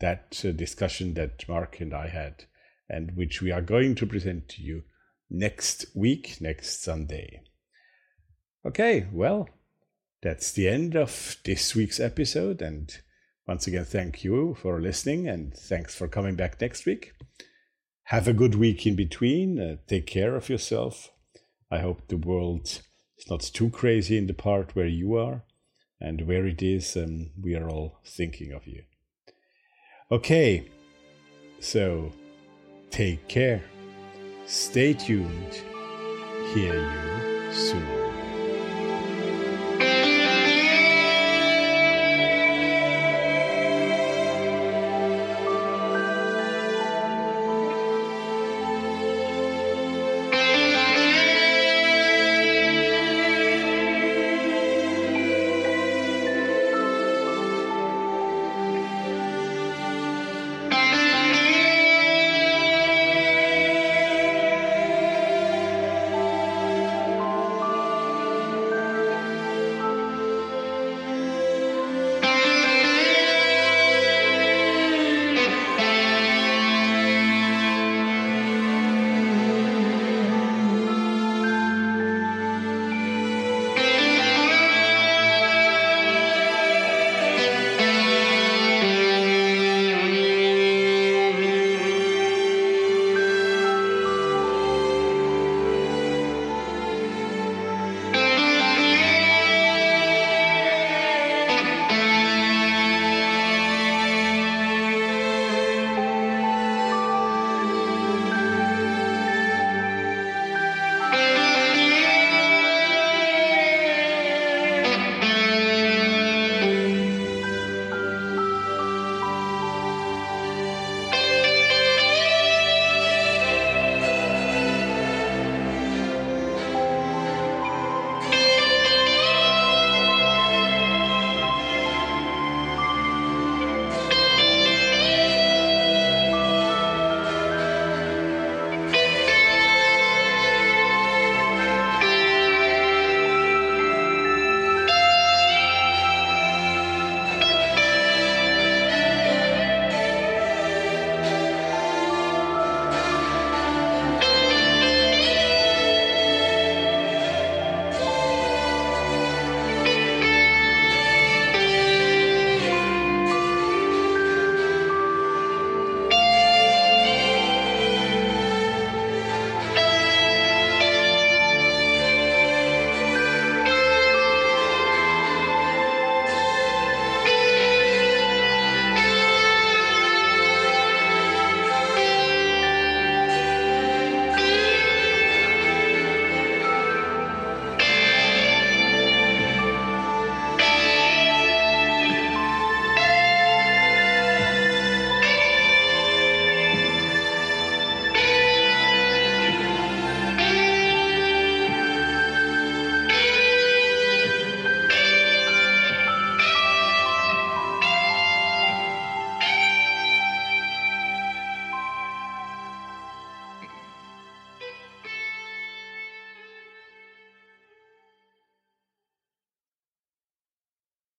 that 0.00 0.42
uh, 0.44 0.52
discussion 0.52 1.14
that 1.14 1.48
Mark 1.48 1.80
and 1.80 1.94
I 1.94 2.08
had, 2.08 2.44
and 2.88 3.16
which 3.16 3.40
we 3.40 3.52
are 3.52 3.62
going 3.62 3.94
to 3.96 4.06
present 4.06 4.48
to 4.50 4.62
you 4.62 4.82
next 5.30 5.86
week, 5.94 6.38
next 6.40 6.82
Sunday. 6.82 7.42
Okay, 8.66 9.06
well, 9.12 9.48
that's 10.22 10.52
the 10.52 10.68
end 10.68 10.96
of 10.96 11.36
this 11.44 11.74
week's 11.74 12.00
episode. 12.00 12.60
And 12.60 12.94
once 13.46 13.66
again, 13.66 13.84
thank 13.84 14.24
you 14.24 14.56
for 14.60 14.80
listening 14.80 15.28
and 15.28 15.54
thanks 15.54 15.94
for 15.94 16.08
coming 16.08 16.36
back 16.36 16.60
next 16.60 16.84
week. 16.84 17.12
Have 18.04 18.28
a 18.28 18.32
good 18.32 18.56
week 18.56 18.86
in 18.86 18.96
between. 18.96 19.60
Uh, 19.60 19.76
take 19.86 20.06
care 20.06 20.34
of 20.34 20.48
yourself. 20.48 21.10
I 21.70 21.78
hope 21.78 22.08
the 22.08 22.16
world 22.16 22.82
is 23.16 23.30
not 23.30 23.40
too 23.40 23.70
crazy 23.70 24.18
in 24.18 24.26
the 24.26 24.34
part 24.34 24.74
where 24.74 24.88
you 24.88 25.14
are 25.14 25.44
and 26.00 26.26
where 26.26 26.46
it 26.46 26.62
is, 26.62 26.96
and 26.96 27.30
we 27.40 27.54
are 27.54 27.68
all 27.68 28.00
thinking 28.04 28.52
of 28.52 28.66
you. 28.66 28.82
Okay, 30.12 30.64
so 31.60 32.10
take 32.90 33.28
care. 33.28 33.62
Stay 34.44 34.92
tuned. 34.92 35.62
Hear 36.52 36.74
you 36.74 37.52
soon. 37.52 38.09